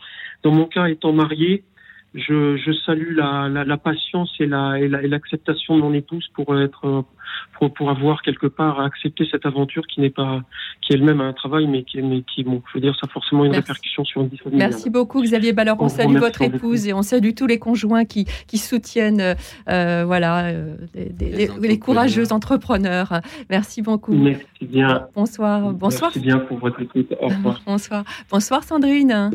dans 0.44 0.52
mon 0.52 0.66
cas 0.66 0.86
étant 0.86 1.12
marié, 1.12 1.64
je, 2.14 2.56
je 2.56 2.72
salue 2.86 3.14
la, 3.14 3.48
la, 3.48 3.64
la, 3.64 3.76
patience 3.76 4.32
et 4.40 4.46
l'acceptation 4.46 5.74
la, 5.74 5.78
et 5.78 5.82
de 5.82 5.86
mon 5.86 5.94
épouse 5.94 6.28
pour 6.34 6.58
être 6.58 7.04
pour, 7.58 7.72
pour, 7.74 7.90
avoir 7.90 8.22
quelque 8.22 8.46
part 8.46 8.80
accepté 8.80 9.28
cette 9.30 9.44
aventure 9.44 9.86
qui 9.86 10.00
n'est 10.00 10.10
pas 10.10 10.42
qui 10.80 10.94
elle-même 10.94 11.20
un 11.20 11.34
travail 11.34 11.66
mais 11.66 11.82
qui 11.82 12.00
mais 12.00 12.22
qui 12.22 12.44
bon 12.44 12.62
je 12.68 12.78
veux 12.78 12.80
dire 12.80 12.94
ça 12.94 13.06
a 13.06 13.08
forcément 13.08 13.44
une 13.44 13.54
répercussion 13.54 14.04
sur 14.04 14.22
une 14.22 14.28
vie 14.28 14.38
Merci 14.52 14.88
beaucoup 14.88 15.22
Xavier 15.22 15.52
Ballard 15.52 15.76
on, 15.80 15.88
salue 15.88 16.16
votre 16.16 16.40
épouse 16.40 16.86
et 16.86 16.94
on 16.94 17.02
salue 17.02 17.32
tous 17.36 17.46
les 17.46 17.58
conjoints 17.58 18.06
qui, 18.06 18.26
qui 18.46 18.56
soutiennent 18.56 19.36
euh, 19.68 20.04
voilà 20.06 20.46
euh, 20.46 20.76
les, 20.94 21.48
les, 21.60 21.78
courageux 21.78 22.32
entrepreneurs. 22.32 23.20
Merci 23.50 23.82
beaucoup. 23.82 24.14
Merci 24.14 24.44
bien. 24.62 25.08
Bonsoir. 25.14 25.72
Bonsoir. 25.72 26.10
Merci 26.14 26.26
bien 26.26 26.38
pour 26.38 26.58
votre 26.58 26.80
écoute. 26.80 27.12
Au 27.20 27.28
revoir. 27.28 27.62
Bonsoir. 27.66 28.04
Bonsoir 28.30 28.64
Sandrine. 28.64 29.30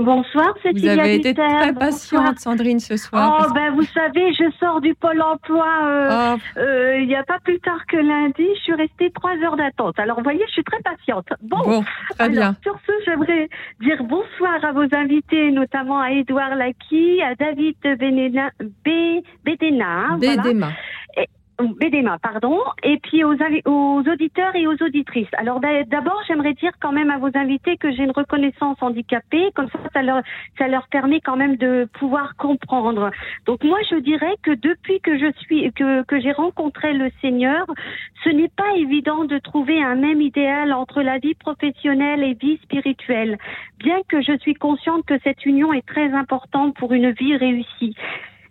Bonsoir, 0.00 0.54
c'est 0.62 0.72
Vous 0.72 0.86
avez 0.86 1.16
été 1.16 1.34
très 1.34 1.74
patiente, 1.74 2.38
Sandrine, 2.38 2.80
ce 2.80 2.96
soir. 2.96 3.46
Oh, 3.46 3.52
ben, 3.52 3.74
vous 3.74 3.84
savez, 3.84 4.32
je 4.32 4.44
sors 4.58 4.80
du 4.80 4.94
Pôle 4.94 5.20
emploi 5.20 5.66
euh, 5.84 6.36
oh. 6.36 6.58
euh, 6.58 6.98
il 7.00 7.06
n'y 7.06 7.14
a 7.14 7.22
pas 7.22 7.38
plus 7.40 7.60
tard 7.60 7.84
que 7.86 7.96
lundi. 7.96 8.46
Je 8.56 8.60
suis 8.62 8.74
restée 8.74 9.10
trois 9.10 9.36
heures 9.44 9.56
d'attente. 9.56 9.98
Alors, 9.98 10.16
vous 10.16 10.24
voyez, 10.24 10.42
je 10.46 10.52
suis 10.52 10.64
très 10.64 10.80
patiente. 10.80 11.28
Bon, 11.42 11.84
très 12.18 12.28
bien. 12.30 12.56
Sur 12.62 12.76
ce, 12.86 12.92
j'aimerais 13.04 13.48
dire 13.80 14.02
bonsoir 14.04 14.64
à 14.64 14.72
vos 14.72 14.86
invités, 14.94 15.50
notamment 15.50 16.00
à 16.00 16.12
Édouard 16.12 16.54
Laki, 16.54 17.20
à 17.22 17.34
David 17.34 17.76
Bédéna. 17.82 18.50
Bédéna. 19.44 20.16
Bédéma. 20.18 20.68
Bédéma, 21.62 22.18
pardon, 22.18 22.58
et 22.82 22.98
puis 22.98 23.24
aux, 23.24 23.34
aux, 23.66 24.02
auditeurs 24.08 24.54
et 24.54 24.66
aux 24.66 24.76
auditrices. 24.82 25.28
Alors 25.36 25.60
d'abord, 25.60 26.20
j'aimerais 26.26 26.54
dire 26.54 26.72
quand 26.80 26.92
même 26.92 27.10
à 27.10 27.18
vos 27.18 27.30
invités 27.34 27.76
que 27.76 27.90
j'ai 27.92 28.04
une 28.04 28.12
reconnaissance 28.12 28.76
handicapée, 28.80 29.50
comme 29.54 29.68
ça, 29.68 29.78
ça 29.92 30.02
leur, 30.02 30.22
ça 30.58 30.68
leur 30.68 30.88
permet 30.88 31.20
quand 31.20 31.36
même 31.36 31.56
de 31.56 31.88
pouvoir 31.98 32.36
comprendre. 32.36 33.10
Donc 33.46 33.62
moi, 33.64 33.78
je 33.90 33.96
dirais 33.96 34.34
que 34.42 34.52
depuis 34.52 35.00
que 35.00 35.18
je 35.18 35.32
suis, 35.40 35.72
que, 35.72 36.02
que 36.04 36.20
j'ai 36.20 36.32
rencontré 36.32 36.92
le 36.92 37.10
Seigneur, 37.20 37.66
ce 38.24 38.30
n'est 38.30 38.48
pas 38.48 38.76
évident 38.76 39.24
de 39.24 39.38
trouver 39.38 39.82
un 39.82 39.94
même 39.94 40.20
idéal 40.20 40.72
entre 40.72 41.02
la 41.02 41.18
vie 41.18 41.34
professionnelle 41.34 42.22
et 42.22 42.34
vie 42.34 42.58
spirituelle, 42.62 43.38
bien 43.78 44.00
que 44.08 44.20
je 44.20 44.36
suis 44.38 44.54
consciente 44.54 45.04
que 45.06 45.18
cette 45.24 45.44
union 45.46 45.72
est 45.72 45.86
très 45.86 46.12
importante 46.12 46.74
pour 46.76 46.92
une 46.92 47.10
vie 47.12 47.36
réussie. 47.36 47.96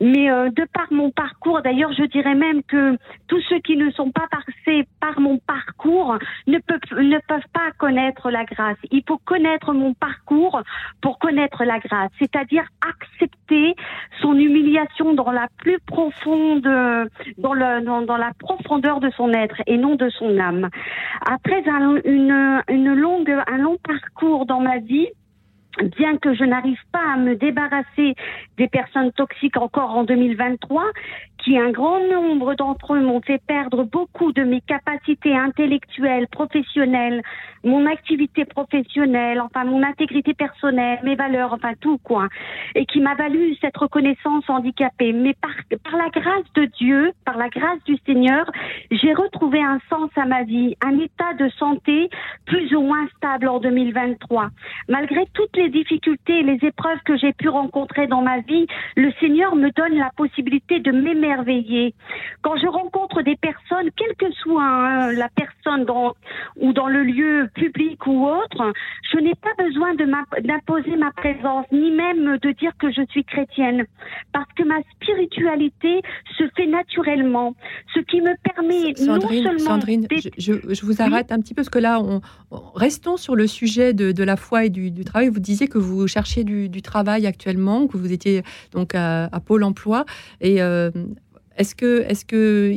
Mais 0.02 0.32
euh, 0.32 0.50
de 0.50 0.66
par 0.74 0.88
mon 0.92 1.12
parcours, 1.12 1.62
d'ailleurs, 1.62 1.92
je 1.94 2.04
dirais 2.04 2.36
même 2.36 2.64
que 2.64 2.98
tous 3.28 3.42
ceux 3.50 3.60
qui 3.60 3.76
ne 3.76 3.92
sont 3.92 4.12
pas 4.12 4.28
passés 4.32 4.88
par 5.00 5.20
mon 5.20 5.38
parcours 5.40 6.18
ne 6.48 6.58
peuvent, 6.60 7.00
ne 7.00 7.20
peuvent 7.28 7.50
pas 7.54 7.72
connaître 7.78 8.32
la 8.32 8.46
grâce. 8.46 8.78
Il 8.92 9.04
faut 9.08 9.18
connaître 9.18 9.74
mon 9.74 9.94
parcours 9.94 10.62
pour 11.02 11.20
connaître 11.20 11.66
la 11.66 11.80
grâce, 11.80 12.12
c'est-à-dire 12.20 12.64
accepter 12.88 13.76
son 14.22 14.36
humiliation 14.36 15.14
dans 15.14 15.32
la 15.32 15.48
plus 15.58 15.80
profonde, 15.80 16.64
dans, 17.38 17.54
le, 17.54 18.06
dans, 18.06 18.18
la 18.18 18.32
profondeur 18.40 19.00
de 19.00 19.10
son 19.12 19.34
être 19.34 19.62
et 19.68 19.78
non 19.78 19.96
de 19.96 20.10
son 20.10 20.38
âme. 20.40 20.70
Après 21.26 21.68
un, 21.68 21.98
une, 22.06 22.64
une 22.70 22.94
longue, 22.94 23.36
un 23.48 23.58
long 23.58 23.78
parcours 23.86 24.46
dans 24.46 24.62
ma 24.62 24.78
vie, 24.78 25.08
bien 25.84 26.18
que 26.18 26.34
je 26.34 26.44
n'arrive 26.44 26.82
pas 26.92 27.14
à 27.14 27.18
me 27.18 27.36
débarrasser 27.36 28.16
des 28.58 28.68
personnes 28.68 29.12
toxiques 29.14 29.58
encore 29.58 29.92
en 29.92 30.04
2023, 30.04 30.84
un 31.58 31.72
grand 31.72 32.00
nombre 32.00 32.54
d'entre 32.56 32.94
eux 32.94 33.00
m'ont 33.00 33.22
fait 33.22 33.42
perdre 33.48 33.84
beaucoup 33.84 34.32
de 34.32 34.44
mes 34.44 34.62
capacités 34.62 35.36
intellectuelles, 35.36 36.28
professionnelles, 36.28 37.22
mon 37.64 37.86
activité 37.86 38.46
professionnelle, 38.46 39.42
enfin 39.42 39.66
mon 39.66 39.84
intégrité 39.84 40.34
personnelle, 40.34 41.00
mes 41.04 41.16
valeurs, 41.16 41.54
enfin 41.54 41.74
tout 41.80 41.98
quoi, 42.04 42.28
et 42.76 42.86
qui 42.86 43.00
m'a 43.00 43.16
valu 43.16 43.56
cette 43.62 43.78
reconnaissance 43.78 44.50
handicapée. 44.50 45.14
Mais 45.14 45.34
par, 45.42 45.52
par 45.84 45.98
la 45.98 46.10
grâce 46.10 46.46
de 46.56 46.66
Dieu, 46.66 47.12
par 47.26 47.38
la 47.38 47.50
grâce 47.50 47.84
du 47.86 47.98
Seigneur, 48.06 48.50
j'ai 48.92 49.14
retrouvé 49.14 49.62
un 49.62 49.80
sens 49.90 50.10
à 50.16 50.26
ma 50.26 50.44
vie, 50.44 50.76
un 50.86 50.98
état 51.00 51.34
de 51.38 51.50
santé 51.50 52.10
plus 52.46 52.74
ou 52.76 52.82
moins 52.82 53.08
stable 53.18 53.48
en 53.48 53.60
2023. 53.60 54.50
Malgré 54.88 55.26
toutes 55.34 55.56
les 55.58 55.70
difficultés 55.70 56.40
et 56.40 56.44
les 56.44 56.60
épreuves 56.66 57.00
que 57.06 57.18
j'ai 57.18 57.34
pu 57.34 57.50
rencontrer 57.50 58.08
dans 58.08 58.22
ma 58.22 58.40
vie, 58.40 58.68
le 58.96 59.12
Seigneur 59.20 59.56
me 59.56 59.70
donne 59.72 59.98
la 59.98 60.12
possibilité 60.16 60.80
de 60.80 60.92
m'aimer 61.44 61.94
quand 62.42 62.56
je 62.58 62.68
rencontre 62.68 63.22
des 63.22 63.36
personnes, 63.36 63.90
quelle 63.96 64.16
que 64.16 64.32
soit 64.36 64.64
hein, 64.64 65.12
la 65.12 65.30
personne 65.30 65.86
dans, 65.86 66.14
ou 66.58 66.74
dans 66.74 66.88
le 66.88 67.04
lieu 67.04 67.50
public 67.54 68.06
ou 68.08 68.26
autre, 68.26 68.74
je 69.12 69.18
n'ai 69.20 69.36
pas 69.36 69.54
besoin 69.58 69.94
d'imposer 69.96 70.96
ma 70.96 71.12
présence, 71.12 71.66
ni 71.72 71.92
même 71.92 72.38
de 72.38 72.52
dire 72.52 72.72
que 72.80 72.92
je 72.92 73.02
suis 73.10 73.24
chrétienne, 73.24 73.86
parce 74.32 74.52
que 74.56 74.64
ma 74.64 74.80
spiritualité 74.96 76.02
se 76.38 76.44
fait 76.56 76.68
naturellement, 76.68 77.56
ce 77.94 78.00
qui 78.00 78.22
me 78.22 78.34
permet 78.44 78.94
non 79.02 79.20
seulement... 79.20 79.60
Sandrine, 79.60 80.08
je, 80.38 80.54
je, 80.68 80.86
vous 80.86 81.02
arrête 81.02 81.32
un 81.32 81.40
petit 81.40 81.54
peu, 81.54 81.62
parce 81.62 81.70
que 81.70 81.80
là, 81.80 82.00
on, 82.02 82.22
restons 82.76 83.18
sur 83.18 83.36
le 83.36 83.48
sujet 83.48 83.94
de, 83.94 84.12
de 84.12 84.24
la 84.24 84.36
foi 84.36 84.66
et 84.66 84.70
du, 84.70 84.92
du, 84.92 85.04
travail. 85.04 85.30
Vous 85.30 85.40
disiez 85.40 85.68
que 85.68 85.78
vous 85.78 86.08
cherchiez 86.08 86.44
du, 86.44 86.70
du, 86.70 86.82
travail 86.82 87.28
actuellement, 87.28 87.88
que 87.88 87.98
vous 87.98 88.12
étiez 88.12 88.44
donc 88.72 88.96
à, 88.96 89.30
Pôle 89.46 89.64
Emploi, 89.64 90.06
et 90.42 90.62
euh, 90.62 90.92
est-ce 91.60 91.76
que, 91.76 92.06
est-ce 92.08 92.24
que 92.24 92.74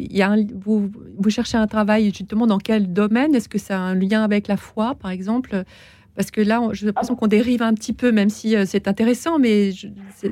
vous, 0.55 0.91
vous 1.17 1.31
cherchez 1.31 1.57
un 1.57 1.69
travail 1.69 2.13
justement 2.13 2.49
dans 2.49 2.59
quel 2.59 2.93
domaine? 2.93 3.33
Est-ce 3.35 3.49
que 3.49 3.59
ça 3.59 3.79
a 3.79 3.81
un 3.81 3.95
lien 3.95 4.25
avec 4.25 4.49
la 4.49 4.57
foi, 4.57 4.97
par 4.97 5.13
exemple? 5.13 5.63
Parce 6.15 6.31
que 6.31 6.41
là, 6.41 6.61
j'ai 6.73 6.87
l'impression 6.87 7.17
qu'on 7.17 7.27
dérive 7.27 7.63
un 7.63 7.73
petit 7.75 7.95
peu, 7.95 8.13
même 8.13 8.29
si 8.29 8.55
euh, 8.55 8.65
c'est 8.67 8.87
intéressant, 8.87 9.39
mais 9.39 9.71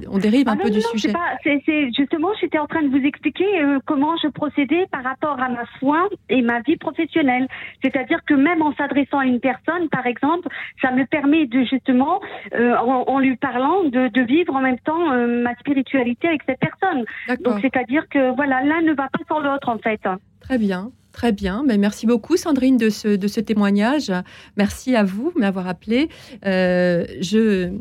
on 0.09 0.19
dérive 0.19 0.49
un 0.49 0.57
ah 0.59 0.63
peu 0.63 0.71
du 0.71 0.81
sujet. 0.81 1.13
C'est 1.43 1.91
justement, 1.97 2.29
j'étais 2.41 2.59
en 2.59 2.67
train 2.67 2.83
de 2.83 2.89
vous 2.89 3.05
expliquer 3.05 3.63
euh, 3.63 3.79
comment 3.87 4.15
je 4.23 4.29
procédais 4.29 4.87
par 4.93 5.03
rapport 5.03 5.41
à 5.41 5.49
ma 5.49 5.65
foi 5.79 6.09
et 6.29 6.43
ma 6.43 6.61
vie 6.61 6.77
professionnelle. 6.77 7.49
C'est-à-dire 7.83 8.21
que 8.27 8.35
même 8.35 8.61
en 8.61 8.75
s'adressant 8.75 9.19
à 9.21 9.25
une 9.25 9.41
personne, 9.41 9.89
par 9.89 10.07
exemple, 10.07 10.49
ça 10.83 10.91
me 10.91 11.07
permet 11.07 11.47
de 11.47 11.65
justement, 11.65 12.21
euh, 12.55 12.77
en, 12.77 13.19
lui 13.19 13.37
parlant, 13.37 13.85
de, 13.85 14.09
de, 14.09 14.21
vivre 14.23 14.55
en 14.55 14.61
même 14.61 14.79
temps 14.81 15.11
ma 15.27 15.55
spiritualité 15.57 16.29
avec 16.29 16.43
cette 16.47 16.61
personne. 16.61 17.05
Donc, 17.41 17.61
c'est-à-dire 17.63 18.07
que 18.09 18.35
voilà, 18.37 18.63
l'un 18.63 18.83
ne 18.83 18.93
va 18.93 19.09
pas 19.09 19.21
sans 19.29 19.41
l'autre, 19.41 19.69
en 19.69 19.79
fait. 19.79 20.01
Très 20.41 20.59
bien. 20.59 20.91
Très 21.13 21.33
bien, 21.33 21.65
mais 21.67 21.77
merci 21.77 22.07
beaucoup 22.07 22.37
Sandrine 22.37 22.77
de 22.77 22.89
ce, 22.89 23.09
de 23.09 23.27
ce 23.29 23.41
témoignage. 23.41 24.13
Merci 24.57 24.95
à 24.95 25.03
vous 25.03 25.33
de 25.35 25.41
m'avoir 25.41 25.67
appelé. 25.67 26.09
Euh, 26.47 27.05
je, 27.21 27.73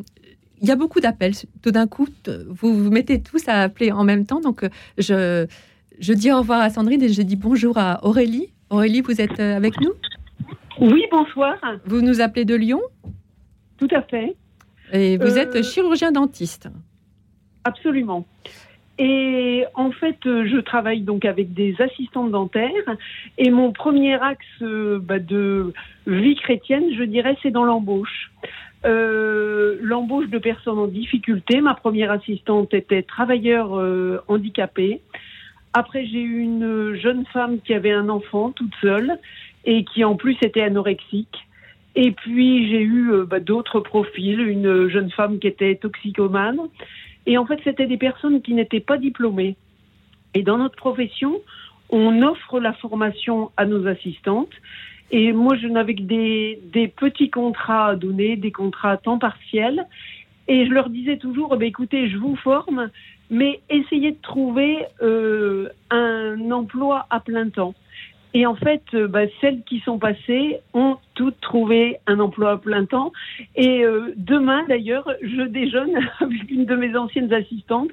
il 0.61 0.67
y 0.67 0.71
a 0.71 0.75
beaucoup 0.75 0.99
d'appels. 0.99 1.33
Tout 1.61 1.71
d'un 1.71 1.87
coup, 1.87 2.07
vous 2.27 2.83
vous 2.83 2.89
mettez 2.89 3.21
tous 3.21 3.47
à 3.47 3.61
appeler 3.61 3.91
en 3.91 4.03
même 4.03 4.25
temps. 4.25 4.41
Donc, 4.41 4.67
je, 4.97 5.45
je 5.99 6.13
dis 6.13 6.31
au 6.31 6.39
revoir 6.39 6.61
à 6.61 6.69
Sandrine 6.69 7.03
et 7.03 7.09
je 7.09 7.21
dis 7.21 7.35
bonjour 7.35 7.77
à 7.77 8.03
Aurélie. 8.05 8.51
Aurélie, 8.69 9.01
vous 9.01 9.21
êtes 9.21 9.39
euh, 9.39 9.55
avec 9.55 9.79
nous? 9.81 9.91
Oui, 10.79 11.03
bonsoir. 11.11 11.55
Vous 11.85 12.01
nous 12.01 12.21
appelez 12.21 12.45
de 12.45 12.55
Lyon? 12.55 12.81
Tout 13.77 13.87
à 13.91 14.01
fait. 14.01 14.35
Et 14.91 15.17
vous 15.17 15.37
êtes 15.37 15.55
euh, 15.55 15.63
chirurgien 15.63 16.11
dentiste 16.11 16.67
Absolument. 17.63 18.25
Et 18.99 19.63
en 19.75 19.91
fait, 19.91 20.17
euh, 20.25 20.45
je 20.45 20.57
travaille 20.57 21.01
donc 21.01 21.23
avec 21.23 21.53
des 21.53 21.73
assistantes 21.79 22.31
dentaires. 22.31 22.97
Et 23.37 23.49
mon 23.49 23.71
premier 23.71 24.21
axe 24.21 24.45
euh, 24.61 24.99
bah, 25.01 25.19
de 25.19 25.73
vie 26.05 26.35
chrétienne, 26.35 26.83
je 26.95 27.03
dirais, 27.03 27.37
c'est 27.41 27.49
dans 27.49 27.63
l'embauche. 27.63 28.29
Euh, 28.85 29.77
l'embauche 29.81 30.27
de 30.27 30.37
personnes 30.37 30.79
en 30.79 30.87
difficulté. 30.87 31.61
Ma 31.61 31.75
première 31.75 32.11
assistante 32.11 32.73
était 32.73 33.01
travailleur 33.01 33.71
handicapé. 34.27 35.01
Après, 35.73 36.05
j'ai 36.05 36.21
eu 36.21 36.39
une 36.39 36.95
jeune 36.95 37.25
femme 37.27 37.59
qui 37.61 37.73
avait 37.73 37.93
un 37.93 38.09
enfant 38.09 38.51
toute 38.51 38.73
seule 38.81 39.17
et 39.63 39.85
qui 39.85 40.03
en 40.03 40.15
plus 40.15 40.37
était 40.41 40.61
anorexique. 40.61 41.37
Et 41.95 42.11
puis 42.11 42.69
j'ai 42.69 42.81
eu 42.81 43.11
bah, 43.25 43.39
d'autres 43.39 43.79
profils, 43.79 44.39
une 44.39 44.89
jeune 44.89 45.09
femme 45.11 45.39
qui 45.39 45.47
était 45.47 45.75
toxicomane 45.75 46.59
et 47.25 47.37
en 47.37 47.45
fait, 47.45 47.59
c'était 47.63 47.85
des 47.85 47.97
personnes 47.97 48.41
qui 48.41 48.53
n'étaient 48.53 48.79
pas 48.79 48.97
diplômées. 48.97 49.55
Et 50.33 50.43
dans 50.43 50.57
notre 50.57 50.75
profession, 50.75 51.41
on 51.89 52.21
offre 52.21 52.59
la 52.59 52.73
formation 52.73 53.51
à 53.57 53.65
nos 53.65 53.87
assistantes. 53.87 54.53
Et 55.11 55.33
moi, 55.33 55.55
je 55.57 55.67
n'avais 55.67 55.95
que 55.95 56.03
des, 56.03 56.59
des, 56.71 56.87
petits 56.87 57.29
contrats 57.29 57.89
à 57.89 57.95
donner, 57.95 58.35
des 58.35 58.51
contrats 58.51 58.91
à 58.91 58.97
temps 58.97 59.17
partiel. 59.17 59.85
Et 60.47 60.65
je 60.65 60.71
leur 60.71 60.89
disais 60.89 61.17
toujours, 61.17 61.57
eh 61.59 61.65
écoutez, 61.65 62.09
je 62.09 62.17
vous 62.17 62.35
forme, 62.35 62.89
mais 63.29 63.59
essayez 63.69 64.11
de 64.11 64.21
trouver 64.21 64.85
euh, 65.01 65.69
un 65.89 66.51
emploi 66.51 67.07
à 67.09 67.19
plein 67.19 67.49
temps. 67.49 67.73
Et 68.33 68.45
en 68.45 68.55
fait, 68.55 68.83
euh, 68.93 69.07
bah, 69.07 69.21
celles 69.41 69.63
qui 69.63 69.79
sont 69.79 69.97
passées 69.97 70.59
ont 70.73 70.97
toutes 71.15 71.39
trouvé 71.41 71.97
un 72.05 72.19
emploi 72.19 72.51
à 72.51 72.57
plein 72.57 72.85
temps. 72.85 73.11
Et 73.55 73.83
euh, 73.83 74.13
demain, 74.17 74.63
d'ailleurs, 74.67 75.09
je 75.21 75.41
déjeune 75.41 75.97
avec 76.19 76.51
une 76.51 76.65
de 76.65 76.75
mes 76.75 76.95
anciennes 76.95 77.33
assistantes. 77.33 77.89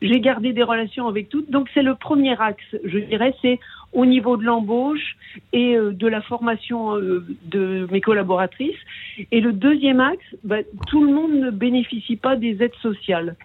J'ai 0.00 0.20
gardé 0.20 0.52
des 0.52 0.62
relations 0.62 1.06
avec 1.06 1.28
toutes. 1.28 1.50
Donc 1.50 1.68
c'est 1.74 1.82
le 1.82 1.94
premier 1.94 2.40
axe, 2.40 2.64
je 2.84 2.98
dirais, 2.98 3.34
c'est 3.42 3.60
au 3.94 4.04
niveau 4.04 4.36
de 4.36 4.44
l'embauche 4.44 5.16
et 5.52 5.76
euh, 5.76 5.92
de 5.92 6.06
la 6.08 6.20
formation 6.20 6.96
euh, 6.96 7.24
de 7.46 7.86
mes 7.90 8.00
collaboratrices. 8.00 8.78
Et 9.30 9.40
le 9.40 9.52
deuxième 9.52 10.00
axe, 10.00 10.24
bah, 10.42 10.58
tout 10.88 11.04
le 11.04 11.12
monde 11.12 11.34
ne 11.34 11.50
bénéficie 11.50 12.16
pas 12.16 12.36
des 12.36 12.62
aides 12.62 12.74
sociales. 12.82 13.36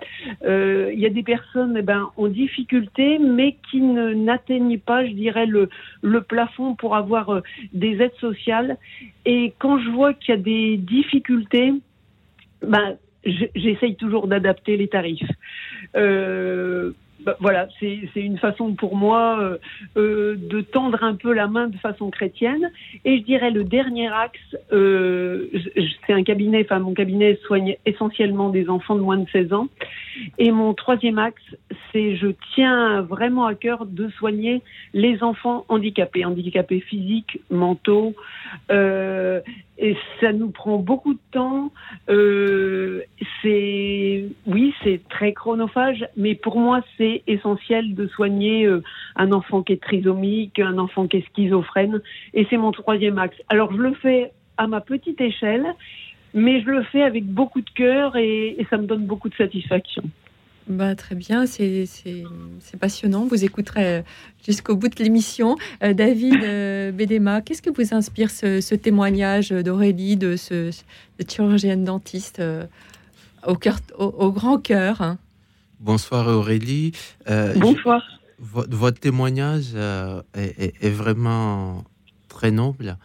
Euh, 0.44 0.90
il 0.92 1.00
y 1.00 1.06
a 1.06 1.10
des 1.10 1.24
personnes 1.24 1.76
eh 1.78 1.84
ben, 1.84 2.10
en 2.18 2.28
difficulté, 2.28 3.20
mais 3.20 3.58
qui 3.70 3.80
n'atteignent 3.80 4.80
pas, 4.80 5.06
je 5.06 5.12
dirais, 5.12 5.46
le, 5.46 5.70
le 6.02 6.22
plafond 6.22 6.76
pour 6.76 6.96
avoir 6.96 7.42
des 7.74 8.02
aides 8.02 8.20
sociales. 8.20 8.78
Et 9.26 9.54
quand 9.60 9.80
je 9.80 9.90
vois 9.92 10.14
qu'il 10.14 10.34
y 10.34 10.38
a 10.38 10.42
des 10.42 10.78
difficultés, 10.78 11.74
ben, 12.66 12.98
j'essaye 13.24 13.96
toujours 13.96 14.28
d'adapter 14.28 14.78
les 14.78 14.88
tarifs. 14.88 15.30
Bah, 17.26 17.36
voilà, 17.40 17.68
c'est 17.80 18.10
une 18.16 18.38
façon 18.38 18.74
pour 18.74 18.96
moi 18.96 19.40
euh, 19.40 19.58
euh, 19.98 20.36
de 20.38 20.62
tendre 20.62 21.04
un 21.04 21.16
peu 21.16 21.34
la 21.34 21.48
main 21.48 21.68
de 21.68 21.78
façon 21.78 22.10
chrétienne. 22.10 22.72
Et 23.04 23.18
je 23.18 23.24
dirais 23.24 23.52
le 23.52 23.64
dernier 23.64 24.08
axe, 24.08 24.40
euh, 24.72 25.50
c'est 26.08 26.14
un 26.14 26.24
cabinet, 26.24 26.62
enfin 26.64 26.80
mon 26.80 26.94
cabinet 26.94 27.38
soigne 27.46 27.76
essentiellement 27.86 28.50
des 28.50 28.70
enfants 28.70 28.96
de 28.96 29.02
moins 29.02 29.18
de 29.18 29.30
16 29.30 29.54
ans. 29.54 29.68
Et 30.38 30.52
mon 30.52 30.74
troisième 30.74 31.20
axe, 31.20 31.44
c'est 31.92 32.16
je 32.16 32.28
tiens 32.56 33.02
vraiment 33.02 33.46
à 33.46 33.56
cœur 33.56 33.86
de 33.86 34.10
soigner 34.18 34.62
les 34.94 35.22
enfants 35.22 35.66
handicapés, 35.68 36.24
handicapés 36.24 36.80
physiques, 36.80 37.40
mentaux. 37.50 38.16
Et 39.82 39.96
ça 40.20 40.34
nous 40.34 40.50
prend 40.50 40.78
beaucoup 40.78 41.14
de 41.14 41.20
temps. 41.32 41.72
Euh, 42.10 43.02
c'est 43.42 44.26
oui, 44.46 44.74
c'est 44.84 45.02
très 45.08 45.32
chronophage, 45.32 46.06
mais 46.18 46.36
pour 46.36 46.60
moi, 46.60 46.82
c'est 46.98 47.24
essentiel 47.28 47.96
de 47.96 48.08
soigner 48.08 48.66
euh, 48.66 48.84
un 49.16 49.32
enfant 49.32 49.64
qui 49.64 49.74
est 49.74 49.82
trisomique, 49.82 50.60
un 50.60 50.78
enfant 50.78 51.08
qui 51.08 51.18
est 51.18 51.26
schizophrène, 51.28 52.02
et 52.34 52.46
c'est 52.50 52.58
mon 52.58 52.74
troisième 52.74 53.18
axe. 53.18 53.38
Alors 53.48 53.72
je 53.72 53.78
le 53.78 53.94
fais 53.94 54.32
à 54.58 54.68
ma 54.68 54.82
petite 54.82 55.22
échelle, 55.22 55.66
mais 56.34 56.62
je 56.62 56.70
le 56.70 56.84
fais 56.84 57.04
avec 57.04 57.26
beaucoup 57.26 57.62
de 57.62 57.70
cœur 57.70 58.18
et 58.18 58.58
ça 58.70 58.78
me 58.78 58.86
donne 58.86 59.06
beaucoup 59.06 59.30
de 59.30 59.36
satisfaction. 59.36 60.04
Bah, 60.70 60.94
très 60.94 61.16
bien, 61.16 61.48
c'est 61.48 61.88
passionnant. 62.80 63.26
Vous 63.26 63.44
écouterez 63.44 63.98
euh, 63.98 64.02
jusqu'au 64.46 64.76
bout 64.76 64.88
de 64.88 65.04
l'émission. 65.04 65.58
Euh, 65.82 65.96
David 65.96 66.44
euh, 66.44 66.92
Bédéma, 66.92 67.42
qu'est-ce 67.42 67.64
que 67.64 67.72
vous 67.72 67.96
inspire 67.96 68.30
ce, 68.30 68.76
témoignage 68.76 69.50
d'Aurélie, 69.50 70.16
de 70.16 70.36
ce 70.36 70.70
chirurgienne 71.28 71.84
dentiste 71.84 72.40
au, 73.48 73.56
cœur, 73.56 73.80
au, 73.98 74.32
grand 74.32 74.60
cœur 74.60 75.02
hein? 75.02 75.18
Bonsoir 75.80 76.28
Aurélie. 76.28 76.92
Bonsoir. 77.56 78.04
votre 78.38 79.00
témoignage 79.00 79.74
est, 80.36 80.76
est, 80.84 80.90
vraiment 80.90 81.84
très 82.28 82.52
noble 82.52 82.98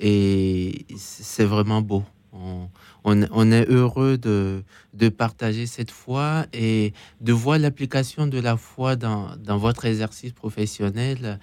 et 0.00 0.86
c'est 0.96 1.44
vraiment 1.44 1.82
beau. 1.82 2.02
On, 2.32 2.68
on, 3.04 3.52
est 3.52 3.68
heureux 3.68 4.18
de, 4.18 4.62
partager 5.16 5.66
cette 5.66 5.90
foi 5.90 6.46
et 6.52 6.92
de 7.20 7.32
voir 7.32 7.58
l'application 7.58 8.26
de 8.26 8.38
la 8.38 8.56
foi 8.56 8.96
dans, 8.96 9.36
dans 9.36 9.58
votre 9.58 9.84
exercice 9.84 10.32
professionnel. 10.32 11.38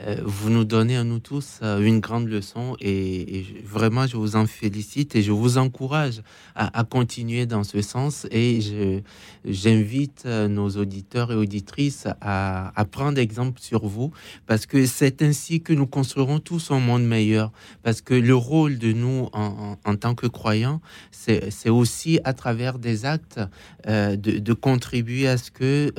Euh, 0.00 0.16
vous 0.24 0.50
nous 0.50 0.64
donnez 0.64 0.96
à 0.96 1.04
nous 1.04 1.20
tous 1.20 1.60
euh, 1.62 1.78
une 1.78 2.00
grande 2.00 2.26
leçon 2.26 2.76
et, 2.80 3.44
vraiment 3.64 4.08
je 4.08 4.16
vous 4.16 4.34
en 4.34 4.44
félicite 4.44 5.14
et 5.14 5.22
je 5.22 5.30
vous 5.30 5.56
encourage 5.56 6.20
à, 6.56 6.82
continuer 6.82 7.46
dans 7.46 7.62
ce 7.62 7.80
sens 7.80 8.26
et 8.32 9.04
j'invite 9.44 10.24
euh, 10.26 10.48
nos 10.48 10.68
auditeurs 10.70 11.30
et 11.30 11.36
auditrices 11.36 12.08
à, 12.20 12.72
prendre 12.90 13.18
exemple 13.18 13.60
sur 13.60 13.86
vous 13.86 14.10
parce 14.46 14.66
que 14.66 14.84
c'est 14.84 15.22
ainsi 15.22 15.60
que 15.60 15.72
nous 15.72 15.86
construirons 15.86 16.40
tous 16.40 16.72
un 16.72 16.80
monde 16.80 17.04
meilleur 17.04 17.52
parce 17.84 18.00
que 18.00 18.14
le 18.14 18.34
rôle 18.34 18.78
de 18.78 18.92
nous 18.92 19.28
en, 19.32 19.76
tant 19.96 20.16
que 20.16 20.26
croyants 20.26 20.80
c'est 21.10 21.68
aussi 21.68 22.20
à 22.24 22.32
travers 22.32 22.78
des 22.78 23.04
actes 23.04 23.40
de, 23.86 24.52
contribuer 24.52 25.28
à 25.28 25.36
ce 25.36 25.50
que 25.50 25.92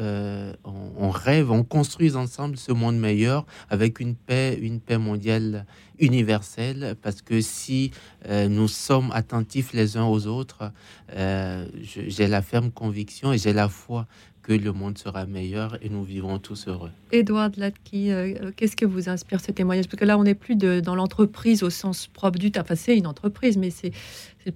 on, 0.64 1.10
rêve, 1.10 1.52
on 1.52 1.64
construise 1.64 2.16
ensemble 2.16 2.58
ce 2.58 2.72
monde 2.72 2.98
meilleur 2.98 3.46
avec 3.70 4.00
une 4.00 4.16
paix, 4.16 4.58
une 4.62 4.80
paix 4.80 4.98
mondiale 4.98 5.66
universelle, 6.00 6.96
parce 7.02 7.22
que 7.22 7.42
si 7.42 7.92
euh, 8.28 8.48
nous 8.48 8.68
sommes 8.68 9.12
attentifs 9.14 9.74
les 9.74 9.98
uns 9.98 10.06
aux 10.06 10.28
autres, 10.28 10.72
euh, 11.14 11.68
j'ai 11.82 12.28
la 12.28 12.42
ferme 12.42 12.72
conviction 12.72 13.34
et 13.34 13.38
j'ai 13.38 13.54
la 13.54 13.70
foi 13.70 14.08
que 14.46 14.54
le 14.54 14.72
monde 14.72 14.98
sera 14.98 15.26
meilleur 15.26 15.78
et 15.82 15.90
nous 15.90 16.04
vivrons 16.04 16.38
tous 16.38 16.68
heureux. 16.68 16.92
Edouard 17.12 17.50
Latki, 17.58 18.12
euh, 18.12 18.52
qu'est-ce 18.56 18.76
que 18.76 18.86
vous 18.86 19.10
inspire 19.10 19.42
ce 19.42 19.52
témoignage? 19.52 19.88
Parce 19.88 20.00
que 20.00 20.06
là, 20.06 20.20
on 20.20 20.24
n'est 20.24 20.36
plus 20.36 20.56
de, 20.56 20.82
dans 20.82 20.94
l'entreprise 20.94 21.64
au 21.64 21.72
sens 21.72 22.06
propre 22.06 22.38
du 22.38 22.52
terme. 22.52 22.64
Enfin, 22.64 22.76
c'est 22.76 22.96
une 22.96 23.08
entreprise, 23.08 23.58
mais 23.58 23.72
c'est 23.72 23.92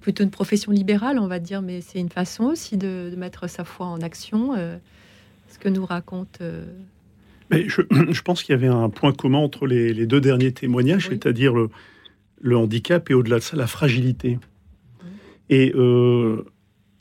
plutôt 0.00 0.22
une 0.22 0.30
profession 0.30 0.70
libérale, 0.70 1.18
on 1.18 1.26
va 1.26 1.40
dire. 1.40 1.60
Mais 1.60 1.80
c'est 1.80 1.98
une 1.98 2.08
façon 2.08 2.44
aussi 2.44 2.76
de, 2.76 3.12
mettre 3.16 3.48
sa 3.48 3.64
foi 3.64 3.86
en 3.86 4.00
action. 4.00 4.54
ce 4.54 5.58
que 5.58 5.68
nous 5.68 5.84
raconte 5.84 6.40
je, 7.50 8.22
pense 8.22 8.44
qu'il 8.44 8.52
y 8.52 8.58
avait 8.58 8.68
un 8.68 8.88
point 8.90 9.12
commun 9.12 9.38
entre 9.38 9.66
les, 9.66 10.06
deux 10.06 10.20
derniers 10.20 10.52
témoignages, 10.52 11.08
c'est-à-dire 11.08 11.52
le, 12.40 12.56
handicap 12.56 13.10
et 13.10 13.14
au-delà 13.14 13.38
de 13.38 13.42
ça, 13.42 13.56
la 13.56 13.66
fragilité. 13.66 14.38
Et 15.48 15.72
euh, 15.74 16.44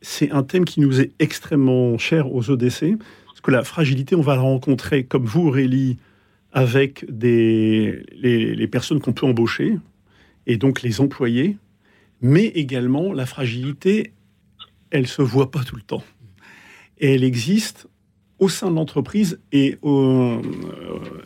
c'est 0.01 0.31
un 0.31 0.43
thème 0.43 0.65
qui 0.65 0.79
nous 0.79 1.01
est 1.01 1.11
extrêmement 1.19 1.97
cher 1.97 2.33
aux 2.33 2.49
ODC, 2.49 2.97
parce 3.27 3.41
que 3.41 3.51
la 3.51 3.63
fragilité, 3.63 4.15
on 4.15 4.21
va 4.21 4.35
la 4.35 4.41
rencontrer, 4.41 5.03
comme 5.03 5.25
vous, 5.25 5.47
Aurélie, 5.47 5.97
avec 6.51 7.05
les, 7.09 8.67
personnes 8.71 8.99
qu'on 8.99 9.13
peut 9.13 9.25
embaucher, 9.25 9.77
et 10.47 10.57
donc 10.57 10.81
les 10.81 11.01
employés, 11.01 11.57
Mais 12.21 12.45
également, 12.47 13.13
la 13.13 13.25
fragilité, 13.25 14.11
elle 14.89 15.07
se 15.07 15.21
voit 15.21 15.51
pas 15.51 15.63
tout 15.63 15.77
le 15.77 15.81
temps. 15.81 16.03
Elle 16.99 17.23
existe 17.23 17.87
au 18.39 18.49
sein 18.49 18.69
de 18.69 18.75
l'entreprise 18.75 19.39
et, 19.53 19.77
euh, 19.85 20.41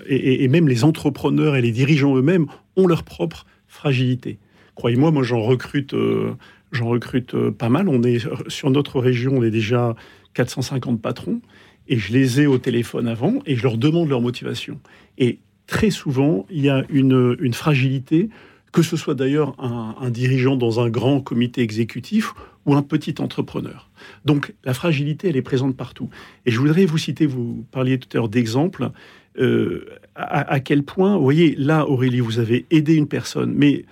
et, 0.07 0.47
même 0.49 0.67
les 0.67 0.83
entrepreneurs 0.83 1.55
et 1.55 1.61
les 1.61 1.71
dirigeants 1.71 2.15
eux-mêmes 2.15 2.45
ont 2.75 2.85
leur 2.85 3.03
propre 3.03 3.45
fragilité. 3.67 4.37
Croyez-moi, 4.75 5.11
moi, 5.11 5.23
j'en 5.23 5.41
recrute, 5.41 5.93
euh, 5.93 6.35
j'en 6.73 6.87
recrute 6.87 7.33
euh, 7.35 7.51
pas 7.51 7.69
mal. 7.69 7.87
On 7.87 8.03
est 8.03 8.19
sur 8.47 8.69
notre 8.69 8.99
région, 8.99 9.37
on 9.37 9.43
est 9.43 9.51
déjà 9.51 9.95
450 10.33 11.01
patrons 11.01 11.41
et 11.87 11.97
je 11.97 12.13
les 12.13 12.41
ai 12.41 12.47
au 12.47 12.57
téléphone 12.57 13.07
avant 13.07 13.39
et 13.45 13.55
je 13.55 13.63
leur 13.63 13.77
demande 13.77 14.09
leur 14.09 14.21
motivation. 14.21 14.79
Et 15.17 15.39
très 15.67 15.89
souvent, 15.89 16.45
il 16.49 16.61
y 16.61 16.69
a 16.69 16.83
une, 16.89 17.53
fragilité, 17.53 18.29
que 18.71 18.81
ce 18.81 18.97
soit 18.97 19.15
d'ailleurs 19.15 19.55
un, 19.59 19.95
un, 19.99 20.09
dirigeant 20.09 20.55
dans 20.55 20.79
un 20.79 20.89
grand 20.89 21.21
comité 21.21 21.61
exécutif 21.61 22.33
ou 22.65 22.73
un 22.75 22.81
petit 22.81 23.15
entrepreneur. 23.19 23.89
Donc 24.25 24.53
la 24.63 24.73
fragilité, 24.73 25.29
elle 25.29 25.37
est 25.37 25.41
présente 25.41 25.75
partout. 25.75 26.09
Et 26.45 26.51
je 26.51 26.59
voudrais 26.59 26.85
vous 26.85 26.97
citer, 26.97 27.25
vous 27.25 27.65
parliez 27.71 27.99
tout 27.99 28.07
à 28.13 28.17
l'heure 28.17 28.29
d'exemples, 28.29 28.91
euh, 29.39 29.85
à, 30.15 30.51
à, 30.53 30.59
quel 30.59 30.83
point, 30.83 31.17
vous 31.17 31.23
voyez, 31.23 31.55
là, 31.55 31.87
Aurélie, 31.87 32.19
vous 32.19 32.39
avez 32.39 32.65
aidé 32.69 32.93
une 32.95 33.07
personne, 33.07 33.53
mais 33.55 33.85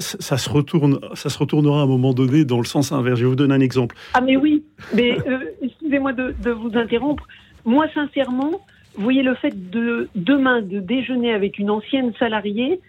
ça 0.00 0.38
se 0.38 0.48
retourne, 0.48 0.98
ça 1.14 1.28
se 1.28 1.38
retournera 1.38 1.80
à 1.80 1.84
un 1.84 1.86
moment 1.86 2.12
donné 2.12 2.44
dans 2.44 2.58
le 2.58 2.64
sens 2.64 2.92
inverse. 2.92 3.20
Je 3.20 3.26
vous 3.26 3.36
donner 3.36 3.54
un 3.54 3.60
exemple. 3.60 3.96
Ah 4.14 4.20
mais 4.20 4.36
oui, 4.36 4.64
mais 4.94 5.18
euh, 5.28 5.38
excusez-moi 5.62 6.12
de, 6.12 6.34
de, 6.42 6.50
vous 6.50 6.70
interrompre. 6.74 7.26
Moi, 7.64 7.86
sincèrement, 7.94 8.60
voyez 8.96 9.22
le 9.22 9.34
fait 9.34 9.70
de 9.70 10.08
demain 10.14 10.62
de 10.62 10.80
déjeuner 10.80 11.32
avec 11.32 11.58
une 11.58 11.70
ancienne 11.70 12.12
salariée, 12.18 12.80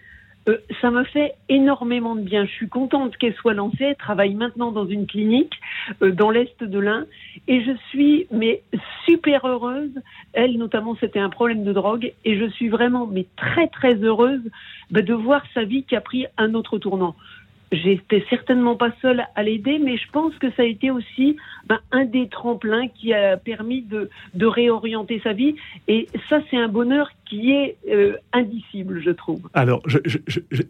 euh, 0.48 0.58
ça 0.80 0.90
me 0.90 1.04
fait 1.04 1.34
énormément 1.48 2.16
de 2.16 2.22
bien. 2.22 2.44
Je 2.44 2.50
suis 2.50 2.68
contente 2.68 3.16
qu'elle 3.16 3.34
soit 3.34 3.54
lancée. 3.54 3.84
Elle 3.84 3.96
travaille 3.96 4.34
maintenant 4.34 4.72
dans 4.72 4.86
une 4.86 5.06
clinique 5.06 5.54
euh, 6.02 6.10
dans 6.10 6.30
l'est 6.30 6.62
de 6.62 6.78
l'Ain 6.78 7.06
et 7.48 7.62
je 7.62 7.72
suis 7.90 8.26
mais 8.30 8.62
super 9.06 9.46
heureuse. 9.46 9.92
Elle 10.32 10.58
notamment, 10.58 10.96
c'était 11.00 11.20
un 11.20 11.30
problème 11.30 11.64
de 11.64 11.72
drogue 11.72 12.12
et 12.24 12.38
je 12.38 12.46
suis 12.46 12.68
vraiment 12.68 13.06
mais 13.06 13.26
très 13.36 13.68
très 13.68 13.94
heureuse 13.94 14.42
bah, 14.90 15.02
de 15.02 15.14
voir 15.14 15.42
sa 15.54 15.64
vie 15.64 15.84
qui 15.84 15.94
a 15.96 16.00
pris 16.00 16.26
un 16.38 16.54
autre 16.54 16.78
tournant. 16.78 17.14
J'étais 17.72 18.22
certainement 18.28 18.76
pas 18.76 18.92
seule 19.00 19.24
à 19.34 19.42
l'aider, 19.42 19.78
mais 19.78 19.96
je 19.96 20.10
pense 20.12 20.34
que 20.36 20.50
ça 20.50 20.62
a 20.62 20.66
été 20.66 20.90
aussi 20.90 21.36
ben, 21.66 21.80
un 21.90 22.04
des 22.04 22.28
tremplins 22.28 22.88
qui 22.88 23.14
a 23.14 23.38
permis 23.38 23.82
de, 23.82 24.10
réorienter 24.44 25.20
sa 25.24 25.32
vie. 25.32 25.54
Et 25.88 26.06
ça, 26.28 26.40
c'est 26.50 26.58
un 26.58 26.68
bonheur 26.68 27.10
qui 27.24 27.52
est 27.52 27.78
euh, 27.90 28.16
indicible, 28.34 29.00
je 29.02 29.10
trouve. 29.10 29.40
Alors, 29.54 29.82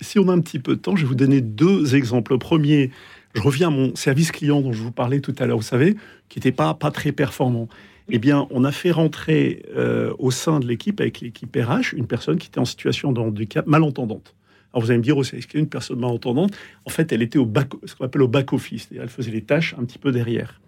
si 0.01 0.19
on 0.21 0.29
a 0.29 0.33
un 0.33 0.41
petit 0.41 0.61
peu 0.61 0.77
de 0.77 0.81
temps, 0.81 0.95
je 0.95 1.03
vais 1.03 1.09
vous 1.09 1.17
donner 1.17 1.41
deux 1.41 1.97
exemples. 1.97 2.39
premier, 2.39 2.91
je 3.35 3.43
reviens 3.43 3.69
à 3.69 3.71
mon 3.71 3.97
service 3.97 4.31
client 4.31 4.61
dont 4.61 4.73
je 4.73 4.83
vous 4.83 4.93
parlais 4.93 5.21
tout 5.21 5.35
à 5.41 5.47
l'heure, 5.47 5.57
vous 5.57 5.63
savez, 5.63 5.97
qui 6.29 6.39
n'était 6.39 6.53
pas, 6.53 6.75
pas 6.75 6.93
très 6.93 7.11
performant. 7.11 7.69
Eh 8.11 8.19
bien, 8.19 8.47
on 8.51 8.65
a 8.65 8.73
fait 8.73 8.91
rentrer 8.93 9.63
euh, 9.77 10.13
au 10.19 10.31
sein 10.31 10.61
de 10.61 10.67
l'équipe, 10.67 11.01
avec 11.01 11.21
l'équipe 11.21 11.57
RH, 11.57 11.95
une 11.97 12.07
personne 12.07 12.39
qui 12.39 12.49
était 12.49 12.61
en 12.61 12.65
situation 12.65 13.11
de 13.11 13.21
handicap 13.21 13.67
malentendante. 13.67 14.35
Alors 14.73 14.85
vous 14.85 14.91
allez 14.91 14.99
me 14.99 15.03
dire, 15.03 15.17
y 15.17 15.57
a 15.57 15.59
une 15.59 15.69
personne 15.69 15.99
malentendante 15.99 16.53
En 16.85 16.91
fait, 16.91 17.13
elle 17.13 17.23
était 17.23 17.39
au 17.39 17.47
back, 17.47 17.71
ce 17.85 17.95
qu'on 17.95 18.05
appelle 18.05 18.23
au 18.23 18.29
back-office, 18.29 18.89
elle 18.99 19.09
faisait 19.09 19.31
les 19.31 19.43
tâches 19.43 19.75
un 19.79 19.85
petit 19.85 19.99
peu 19.99 20.13
derrière. 20.13 20.61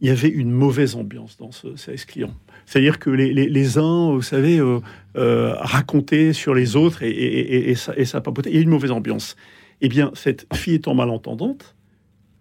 Il 0.00 0.08
y 0.08 0.10
avait 0.10 0.28
une 0.28 0.50
mauvaise 0.50 0.96
ambiance 0.96 1.36
dans 1.36 1.52
ce 1.52 1.76
service 1.76 2.06
client. 2.06 2.34
C'est-à-dire 2.64 2.98
que 2.98 3.10
les, 3.10 3.32
les, 3.32 3.78
uns, 3.78 4.12
vous 4.12 4.22
savez, 4.22 4.58
euh, 4.58 4.80
euh, 5.16 5.54
racontaient 5.58 6.32
sur 6.32 6.54
les 6.54 6.74
autres 6.74 7.02
et, 7.02 7.10
et, 7.10 7.70
et, 7.70 7.74
ça, 7.74 7.92
et 7.96 8.06
ça 8.06 8.22
papotait. 8.22 8.48
Il 8.50 8.56
y 8.56 8.58
a 8.58 8.62
une 8.62 8.70
mauvaise 8.70 8.92
ambiance. 8.92 9.36
Eh 9.82 9.88
bien, 9.88 10.10
cette 10.14 10.46
fille 10.54 10.74
étant 10.74 10.94
malentendante, 10.94 11.76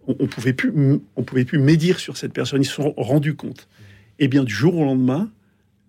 on, 0.07 0.15
ne 0.23 0.27
pouvait 0.27 0.53
pouvait 0.53 1.45
plus 1.45 1.59
médire 1.59 1.99
sur 1.99 2.17
cette 2.17 2.33
personne. 2.33 2.61
Ils 2.61 2.65
se 2.65 2.75
sont 2.75 2.93
rendus 2.97 3.35
compte. 3.35 3.67
Eh 4.19 4.27
bien, 4.27 4.43
du 4.43 4.53
jour 4.53 4.77
au 4.77 4.85
lendemain, 4.85 5.29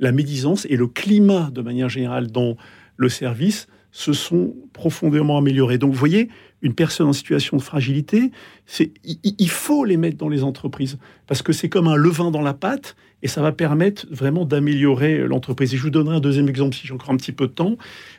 la 0.00 0.12
médisance 0.12 0.66
et 0.68 0.76
le 0.76 0.86
climat 0.86 1.50
de 1.52 1.62
manière 1.62 1.88
générale 1.88 2.30
dans 2.30 2.56
le 2.96 3.08
service 3.08 3.68
se 3.92 4.12
sont 4.12 4.54
profondément 4.72 5.38
améliorés. 5.38 5.78
Donc, 5.78 5.92
vous 5.92 5.98
voyez, 5.98 6.28
une 6.62 6.74
personne 6.74 7.08
en 7.08 7.12
situation 7.12 7.56
de 7.56 7.62
fragilité, 7.62 8.30
il, 8.78 9.48
faut 9.48 9.84
les 9.84 9.96
mettre 9.96 10.16
dans 10.16 10.28
les 10.28 10.44
entreprises 10.44 10.98
parce 11.26 11.42
que 11.42 11.52
c'est 11.52 11.68
comme 11.68 11.88
un 11.88 11.96
levain 11.96 12.30
dans 12.30 12.42
la 12.42 12.54
pâte 12.54 12.96
et 13.22 13.28
ça 13.28 13.42
va 13.42 13.52
permettre 13.52 14.06
vraiment 14.10 14.44
d'améliorer 14.44 15.26
l'entreprise. 15.26 15.74
Et 15.74 15.76
je 15.76 15.82
vous 15.82 15.90
donnerai 15.90 16.16
un 16.16 16.20
deuxième 16.20 16.48
exemple 16.48 16.74
si 16.74 16.86
j'ai 16.86 16.94
encore 16.94 17.10
un 17.10 17.16
petit 17.16 17.32
peu 17.32 17.46
de 17.46 17.52
temps. 17.52 17.76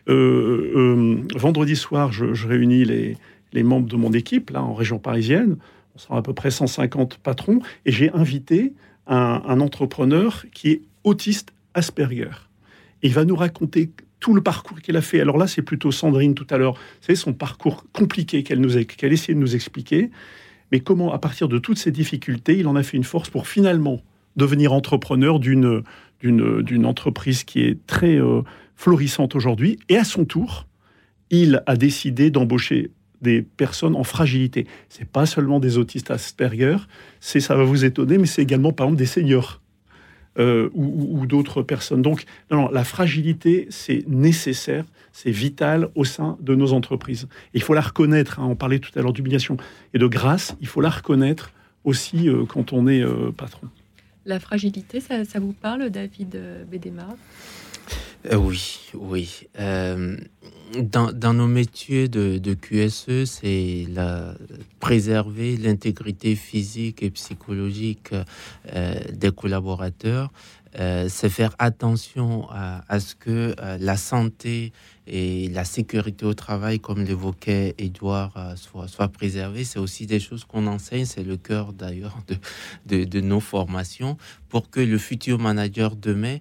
Euh, 0.09 0.71
euh, 0.75 1.17
vendredi 1.35 1.75
soir, 1.75 2.11
je, 2.11 2.47
réunis 2.47 2.85
les, 2.85 3.63
membres 3.63 3.87
de 3.87 3.95
mon 3.95 4.11
équipe 4.11 4.49
là 4.49 4.63
en 4.63 4.73
région 4.73 4.99
parisienne. 4.99 5.57
On 5.95 5.99
sera 5.99 6.17
à 6.17 6.21
peu 6.21 6.33
près 6.33 6.51
150 6.51 7.17
patrons 7.17 7.59
et 7.85 7.91
j'ai 7.91 8.11
invité 8.11 8.73
un, 9.07 9.41
un 9.45 9.59
entrepreneur 9.59 10.45
qui 10.53 10.69
est 10.69 10.81
autiste 11.03 11.53
Asperger. 11.73 12.29
Et 13.01 13.07
il 13.07 13.13
va 13.13 13.23
nous 13.25 13.35
raconter 13.35 13.91
tout 14.21 14.33
le 14.33 14.41
parcours 14.41 14.79
qu'elle 14.79 14.95
a 14.95 15.01
fait. 15.01 15.19
Alors 15.19 15.37
là, 15.37 15.47
c'est 15.47 15.61
plutôt 15.61 15.91
Sandrine 15.91 16.33
tout 16.33 16.47
à 16.49 16.57
l'heure. 16.57 16.75
C'est 17.01 17.15
son 17.15 17.33
parcours 17.33 17.85
compliqué 17.91 18.43
qu'elle 18.43 18.61
nous 18.61 18.77
a, 18.77 18.83
qu'elle 18.85 19.11
essayé 19.11 19.33
de 19.33 19.39
nous 19.39 19.55
expliquer. 19.55 20.11
Mais 20.71 20.79
comment, 20.79 21.11
à 21.11 21.19
partir 21.19 21.49
de 21.49 21.57
toutes 21.57 21.77
ces 21.77 21.91
difficultés, 21.91 22.57
il 22.57 22.67
en 22.67 22.77
a 22.77 22.83
fait 22.83 22.95
une 22.95 23.03
force 23.03 23.29
pour 23.29 23.47
finalement 23.47 24.01
devenir 24.37 24.71
entrepreneur 24.71 25.39
d'une 25.39 25.83
d'une, 26.21 26.61
d'une 26.61 26.85
entreprise 26.85 27.43
qui 27.43 27.61
est 27.61 27.85
très 27.87 28.15
euh, 28.15 28.41
florissante 28.75 29.35
aujourd'hui. 29.35 29.79
Et 29.89 29.97
à 29.97 30.03
son 30.03 30.23
tour, 30.23 30.67
il 31.31 31.63
a 31.65 31.75
décidé 31.75 32.29
d'embaucher 32.29 32.91
des 33.21 33.41
personnes 33.41 33.95
en 33.95 34.03
fragilité. 34.03 34.67
C'est 34.89 35.07
pas 35.07 35.25
seulement 35.25 35.59
des 35.59 35.77
autistes 35.77 36.11
Asperger, 36.11 36.77
c'est 37.19 37.39
ça 37.39 37.55
va 37.55 37.63
vous 37.63 37.85
étonner, 37.85 38.17
mais 38.17 38.25
c'est 38.25 38.41
également 38.41 38.71
par 38.71 38.87
exemple 38.87 38.99
des 38.99 39.05
seniors 39.07 39.61
euh, 40.39 40.69
ou, 40.73 41.25
d'autres 41.25 41.61
personnes. 41.61 42.01
Donc, 42.01 42.23
non, 42.51 42.69
la 42.71 42.85
fragilité, 42.85 43.67
c'est 43.69 44.05
nécessaire, 44.07 44.85
c'est 45.11 45.31
vital 45.31 45.89
au 45.95 46.05
sein 46.05 46.37
de 46.39 46.55
nos 46.55 46.71
entreprises. 46.71 47.27
il 47.53 47.61
faut 47.61 47.73
la 47.73 47.81
reconnaître, 47.81 48.39
hein, 48.39 48.45
on 48.45 48.55
parlait 48.55 48.79
tout 48.79 48.91
à 48.97 49.01
l'heure 49.01 49.11
d'humiliation 49.11 49.57
et 49.93 49.99
de 49.99 50.07
grâce, 50.07 50.55
il 50.61 50.67
faut 50.67 50.79
la 50.79 50.89
reconnaître 50.89 51.51
aussi 51.83 52.29
euh, 52.29 52.45
quand 52.45 52.71
on 52.71 52.87
est 52.87 53.01
euh, 53.01 53.31
patron. 53.31 53.67
La 54.25 54.39
fragilité, 54.39 55.01
ça, 55.01 55.39
vous 55.39 55.53
parle, 55.53 55.89
David 55.89 56.39
Bédéma 56.69 57.09
Oui, 58.31 58.79
oui 58.93 59.47
dans, 60.79 61.33
nos 61.33 61.47
métiers 61.47 62.07
de, 62.07 62.53
QSE, 62.53 63.25
c'est 63.25 63.85
la, 63.89 64.33
préserver 64.79 65.57
l'intégrité 65.57 66.35
physique 66.35 67.03
et 67.03 67.11
psychologique 67.11 68.11
euh, 68.73 68.95
des 69.13 69.31
collaborateurs. 69.31 70.31
Euh, 70.79 71.07
c'est 71.09 71.29
faire 71.29 71.53
attention 71.59 72.47
à, 72.49 72.99
ce 73.01 73.13
que 73.15 73.53
euh, 73.59 73.77
la 73.79 73.97
santé 73.97 74.71
et 75.05 75.49
la 75.49 75.65
sécurité 75.65 76.25
au 76.25 76.33
travail, 76.33 76.79
comme 76.79 77.03
l'évoquait 77.03 77.75
Edouard, 77.77 78.53
soit, 78.55 78.87
soit 78.87 79.09
préservée. 79.09 79.65
C'est 79.65 79.79
aussi 79.79 80.05
des 80.05 80.21
choses 80.21 80.45
qu'on 80.45 80.67
enseigne, 80.67 81.05
c'est 81.05 81.23
le 81.23 81.35
cœur 81.35 81.73
d'ailleurs 81.73 82.17
de, 82.85 83.03
de, 83.03 83.19
nos 83.19 83.41
formations, 83.41 84.17
pour 84.47 84.69
que 84.69 84.79
le 84.79 84.97
futur 84.97 85.39
manager 85.39 85.97
demain, 85.97 86.37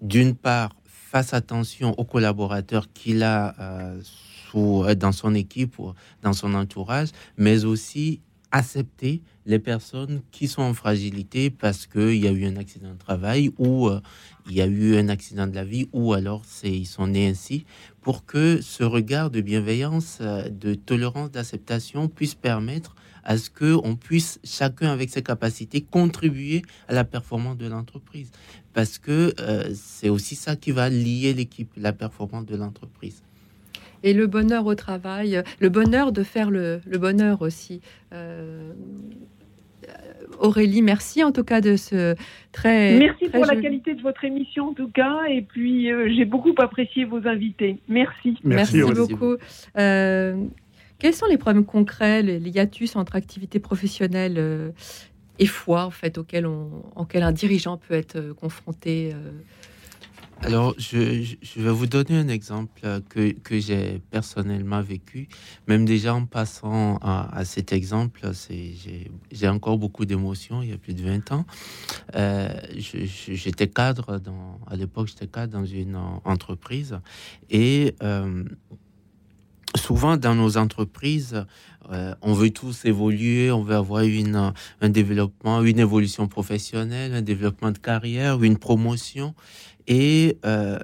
d'une 0.00 0.34
part, 0.34 0.70
fasse 1.10 1.34
attention 1.34 1.92
aux 1.98 2.04
collaborateurs 2.04 2.86
qu'il 2.92 3.24
a 3.24 3.56
euh, 3.58 4.00
sous, 4.02 4.84
euh, 4.84 4.94
dans 4.94 5.10
son 5.10 5.34
équipe 5.34 5.76
ou 5.80 5.92
dans 6.22 6.32
son 6.32 6.54
entourage, 6.54 7.08
mais 7.36 7.64
aussi 7.64 8.20
accepter 8.52 9.20
les 9.44 9.58
personnes 9.58 10.22
qui 10.30 10.46
sont 10.46 10.62
en 10.62 10.72
fragilité 10.72 11.50
parce 11.50 11.88
qu'il 11.88 12.14
y 12.16 12.28
a 12.28 12.30
eu 12.30 12.46
un 12.46 12.56
accident 12.56 12.92
de 12.92 12.98
travail 12.98 13.50
ou 13.58 13.88
euh, 13.88 14.00
il 14.48 14.54
y 14.54 14.62
a 14.62 14.66
eu 14.66 14.96
un 14.98 15.08
accident 15.08 15.48
de 15.48 15.54
la 15.54 15.64
vie 15.64 15.88
ou 15.92 16.12
alors 16.12 16.42
c'est 16.46 16.70
ils 16.70 16.86
sont 16.86 17.08
nés 17.08 17.28
ainsi 17.28 17.64
pour 18.02 18.24
que 18.24 18.60
ce 18.60 18.84
regard 18.84 19.30
de 19.30 19.40
bienveillance, 19.40 20.20
de 20.20 20.74
tolérance, 20.74 21.32
d'acceptation 21.32 22.08
puisse 22.08 22.36
permettre 22.36 22.94
à 23.24 23.36
ce 23.36 23.50
qu'on 23.50 23.96
puisse, 23.96 24.40
chacun 24.44 24.90
avec 24.90 25.10
ses 25.10 25.22
capacités, 25.22 25.80
contribuer 25.80 26.62
à 26.88 26.94
la 26.94 27.04
performance 27.04 27.56
de 27.56 27.68
l'entreprise. 27.68 28.30
Parce 28.72 28.98
que 28.98 29.34
euh, 29.40 29.64
c'est 29.74 30.08
aussi 30.08 30.34
ça 30.34 30.56
qui 30.56 30.70
va 30.70 30.88
lier 30.88 31.32
l'équipe, 31.34 31.70
la 31.76 31.92
performance 31.92 32.46
de 32.46 32.56
l'entreprise. 32.56 33.22
Et 34.02 34.14
le 34.14 34.26
bonheur 34.26 34.64
au 34.66 34.74
travail, 34.74 35.42
le 35.58 35.68
bonheur 35.68 36.12
de 36.12 36.22
faire 36.22 36.50
le, 36.50 36.80
bonheur 36.86 37.42
aussi. 37.42 37.82
Euh, 38.12 38.72
Aurélie, 40.38 40.80
merci 40.80 41.22
en 41.22 41.32
tout 41.32 41.44
cas 41.44 41.60
de 41.60 41.76
ce 41.76 42.14
très. 42.52 42.98
Merci 42.98 43.28
pour 43.28 43.44
la 43.44 43.56
qualité 43.56 43.94
de 43.94 44.00
votre 44.00 44.24
émission 44.24 44.68
en 44.68 44.72
tout 44.72 44.88
cas, 44.88 45.24
et 45.28 45.42
puis 45.42 45.90
euh, 45.90 46.08
j'ai 46.16 46.24
beaucoup 46.24 46.54
apprécié 46.58 47.04
vos 47.04 47.26
invités. 47.26 47.78
Merci. 47.88 48.38
Merci, 48.42 48.80
beaucoup. 48.82 49.36
Quels 51.00 51.14
sont 51.14 51.26
les 51.26 51.38
problèmes 51.38 51.64
concrets, 51.64 52.22
les, 52.22 52.38
hiatus 52.50 52.94
entre 52.94 53.16
activité 53.16 53.58
professionnelle 53.58 54.34
euh, 54.36 54.70
et 55.38 55.46
foi, 55.46 55.86
en 55.86 55.90
fait, 55.90 56.18
auxquels, 56.18 56.46
on, 56.46 56.84
un 56.94 57.32
dirigeant 57.32 57.78
peut 57.78 57.94
être 57.94 58.16
euh, 58.16 58.34
confronté 58.34 59.12
euh? 59.14 59.30
Alors, 60.42 60.74
je, 60.78 61.36
vais 61.56 61.70
vous 61.70 61.86
donner 61.86 62.16
un 62.16 62.28
exemple 62.28 62.80
que, 63.10 63.32
que 63.32 63.58
j'ai 63.58 64.00
personnellement 64.10 64.80
vécu. 64.80 65.28
Même 65.66 65.84
déjà 65.84 66.14
en 66.14 66.24
passant 66.24 66.96
à, 67.02 67.44
cet 67.44 67.74
exemple, 67.74 68.22
j'ai 69.30 69.48
encore 69.48 69.76
beaucoup 69.76 70.06
d'émotions 70.06 70.62
il 70.62 70.70
y 70.70 70.72
a 70.72 70.78
plus 70.78 70.94
de 70.94 71.02
20 71.02 71.32
ans. 71.32 71.44
J'étais 72.74 73.68
cadre, 73.68 74.18
dans, 74.18 74.58
à 74.66 74.76
l'époque, 74.76 75.08
j'étais 75.08 75.26
cadre 75.26 75.52
dans 75.52 75.66
une 75.66 75.96
entreprise. 76.24 76.98
Et 77.50 77.94
euh, 78.02 78.44
souvent 79.76 80.16
dans 80.16 80.34
nos 80.34 80.56
entreprises, 80.56 81.44
euh, 81.90 82.14
on 82.22 82.34
veut 82.34 82.50
tous 82.50 82.84
évoluer, 82.84 83.50
on 83.50 83.62
veut 83.62 83.74
avoir 83.74 84.02
une, 84.02 84.52
un 84.80 84.88
développement, 84.88 85.62
une 85.62 85.78
évolution 85.78 86.28
professionnelle, 86.28 87.14
un 87.14 87.22
développement 87.22 87.70
de 87.70 87.78
carrière, 87.78 88.42
une 88.42 88.58
promotion. 88.58 89.34
Et 89.86 90.38
euh, 90.44 90.78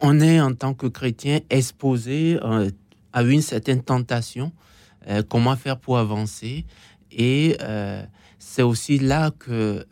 on 0.00 0.20
est 0.20 0.40
en 0.40 0.54
tant 0.54 0.74
que 0.74 0.86
chrétien 0.86 1.40
exposé 1.50 2.38
euh, 2.42 2.70
à 3.12 3.22
une 3.22 3.42
certaine 3.42 3.82
tentation. 3.82 4.52
comment 5.28 5.56
faire 5.56 5.78
pour 5.78 5.98
avancer 5.98 6.64
Et 7.10 7.58
c'est 8.38 8.62
aussi 8.62 8.98
là 8.98 9.30
que 9.30 9.84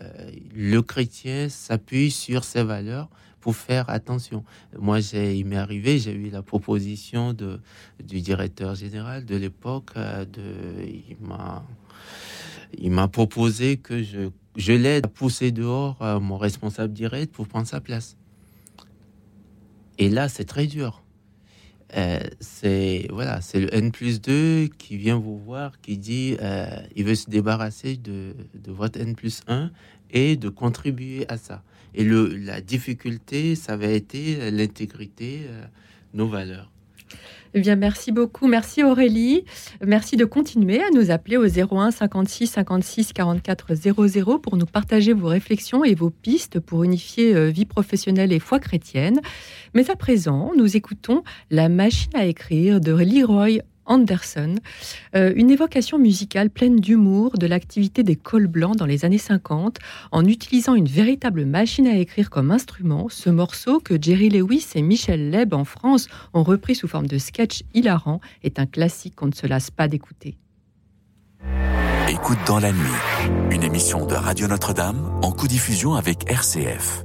le 0.54 0.80
chrétien 0.80 1.48
s'appuie 1.48 2.10
sur 2.10 2.44
ses 2.44 2.62
valeurs 2.62 3.10
pour 3.40 3.56
faire 3.56 3.88
attention. 3.88 4.44
Moi, 4.78 5.00
j'ai, 5.00 5.36
il 5.36 5.46
m'est 5.46 5.56
arrivé, 5.56 5.98
j'ai 5.98 6.12
eu 6.12 6.30
la 6.30 6.42
proposition 6.42 7.32
de, 7.32 7.60
du 8.02 8.20
directeur 8.20 8.74
général 8.74 9.24
de 9.24 9.36
l'époque. 9.36 9.90
Euh, 9.96 10.24
de, 10.24 10.84
il 10.84 11.16
m'a, 11.20 11.64
il 12.78 12.90
m'a 12.90 13.08
proposé 13.08 13.78
que 13.78 14.02
je, 14.02 14.30
je 14.56 14.72
l'aide 14.72 15.06
à 15.06 15.08
pousser 15.08 15.52
dehors 15.52 16.00
euh, 16.02 16.20
mon 16.20 16.36
responsable 16.36 16.92
direct 16.92 17.32
pour 17.32 17.48
prendre 17.48 17.66
sa 17.66 17.80
place. 17.80 18.16
Et 19.98 20.08
là, 20.08 20.28
c'est 20.28 20.44
très 20.44 20.66
dur. 20.66 21.02
Euh, 21.96 22.20
c'est 22.38 23.08
voilà, 23.10 23.40
c'est 23.40 23.58
le 23.58 23.74
N 23.74 23.90
plus 23.90 24.20
2 24.20 24.68
qui 24.78 24.96
vient 24.96 25.18
vous 25.18 25.38
voir, 25.38 25.80
qui 25.80 25.98
dit 25.98 26.36
il 26.94 27.04
veut 27.04 27.16
se 27.16 27.28
débarrasser 27.28 27.96
de, 27.96 28.36
de 28.54 28.70
votre 28.70 29.00
N 29.00 29.16
plus 29.16 29.42
1 29.48 29.72
et 30.12 30.36
de 30.36 30.48
contribuer 30.48 31.26
à 31.28 31.36
ça. 31.36 31.64
Et 31.94 32.04
la 32.04 32.60
difficulté, 32.60 33.54
ça 33.54 33.76
va 33.76 33.86
être 33.86 34.16
l'intégrité, 34.50 35.42
euh, 35.48 35.64
nos 36.14 36.28
valeurs. 36.28 36.70
Eh 37.52 37.60
bien, 37.60 37.74
merci 37.74 38.12
beaucoup. 38.12 38.46
Merci 38.46 38.84
Aurélie. 38.84 39.44
Merci 39.84 40.16
de 40.16 40.24
continuer 40.24 40.80
à 40.80 40.90
nous 40.94 41.10
appeler 41.10 41.36
au 41.36 41.46
01 41.46 41.90
56 41.90 42.46
56 42.46 43.12
44 43.12 43.74
00 43.74 44.38
pour 44.38 44.56
nous 44.56 44.66
partager 44.66 45.12
vos 45.12 45.26
réflexions 45.26 45.82
et 45.82 45.96
vos 45.96 46.10
pistes 46.10 46.60
pour 46.60 46.84
unifier 46.84 47.34
euh, 47.34 47.48
vie 47.48 47.64
professionnelle 47.64 48.32
et 48.32 48.38
foi 48.38 48.60
chrétienne. 48.60 49.20
Mais 49.74 49.90
à 49.90 49.96
présent, 49.96 50.52
nous 50.56 50.76
écoutons 50.76 51.24
La 51.50 51.68
machine 51.68 52.14
à 52.14 52.26
écrire 52.26 52.80
de 52.80 52.92
Leroy 52.92 53.62
Anderson, 53.90 54.54
euh, 55.14 55.32
une 55.36 55.50
évocation 55.50 55.98
musicale 55.98 56.48
pleine 56.48 56.76
d'humour 56.76 57.36
de 57.36 57.46
l'activité 57.46 58.02
des 58.02 58.16
cols 58.16 58.46
blancs 58.46 58.76
dans 58.76 58.86
les 58.86 59.04
années 59.04 59.18
50, 59.18 59.78
en 60.12 60.24
utilisant 60.24 60.74
une 60.74 60.86
véritable 60.86 61.44
machine 61.44 61.86
à 61.86 61.96
écrire 61.96 62.30
comme 62.30 62.52
instrument. 62.52 63.08
Ce 63.10 63.28
morceau 63.28 63.80
que 63.80 64.00
Jerry 64.00 64.30
Lewis 64.30 64.68
et 64.76 64.82
Michel 64.82 65.30
Leb 65.30 65.52
en 65.52 65.64
France 65.64 66.08
ont 66.32 66.44
repris 66.44 66.76
sous 66.76 66.88
forme 66.88 67.08
de 67.08 67.18
sketch 67.18 67.64
hilarant 67.74 68.20
est 68.44 68.58
un 68.58 68.66
classique 68.66 69.16
qu'on 69.16 69.26
ne 69.26 69.34
se 69.34 69.46
lasse 69.46 69.70
pas 69.70 69.88
d'écouter. 69.88 70.38
Écoute 72.08 72.38
dans 72.46 72.58
la 72.58 72.72
nuit, 72.72 73.50
une 73.50 73.62
émission 73.62 74.06
de 74.06 74.14
Radio 74.14 74.46
Notre-Dame 74.46 75.18
en 75.22 75.32
co-diffusion 75.32 75.94
avec 75.94 76.30
RCF. 76.30 77.04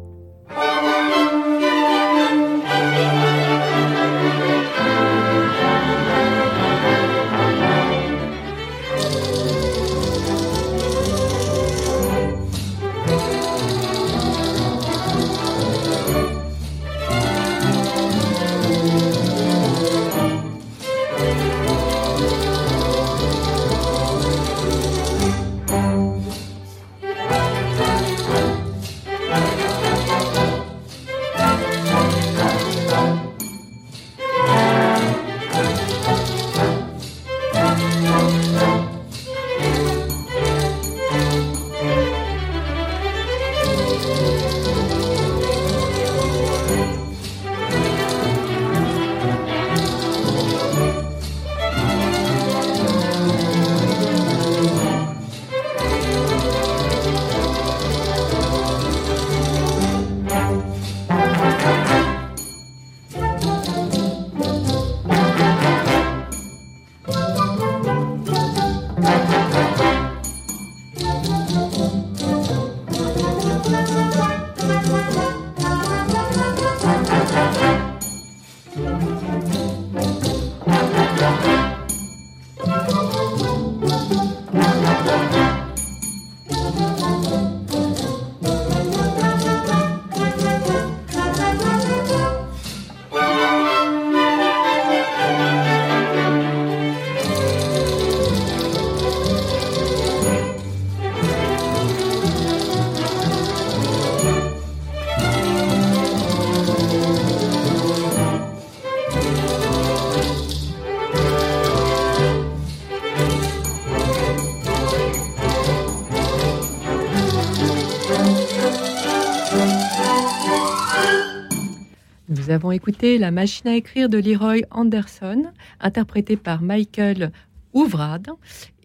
Avons 122.55 122.71
écouté 122.71 123.17
La 123.17 123.31
machine 123.31 123.67
à 123.67 123.75
écrire 123.75 124.07
de 124.07 124.17
Leroy 124.17 124.61
Anderson, 124.71 125.43
interprétée 125.81 126.37
par 126.37 126.61
Michael 126.61 127.31
Ouvrade 127.73 128.29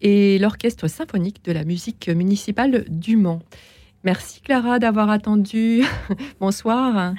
et 0.02 0.40
l'orchestre 0.40 0.88
symphonique 0.88 1.44
de 1.44 1.52
la 1.52 1.64
musique 1.64 2.08
municipale 2.08 2.84
du 2.88 3.16
Mans. 3.16 3.38
Merci 4.02 4.42
Clara 4.42 4.80
d'avoir 4.80 5.08
attendu. 5.08 5.84
Bonsoir. 6.40 7.14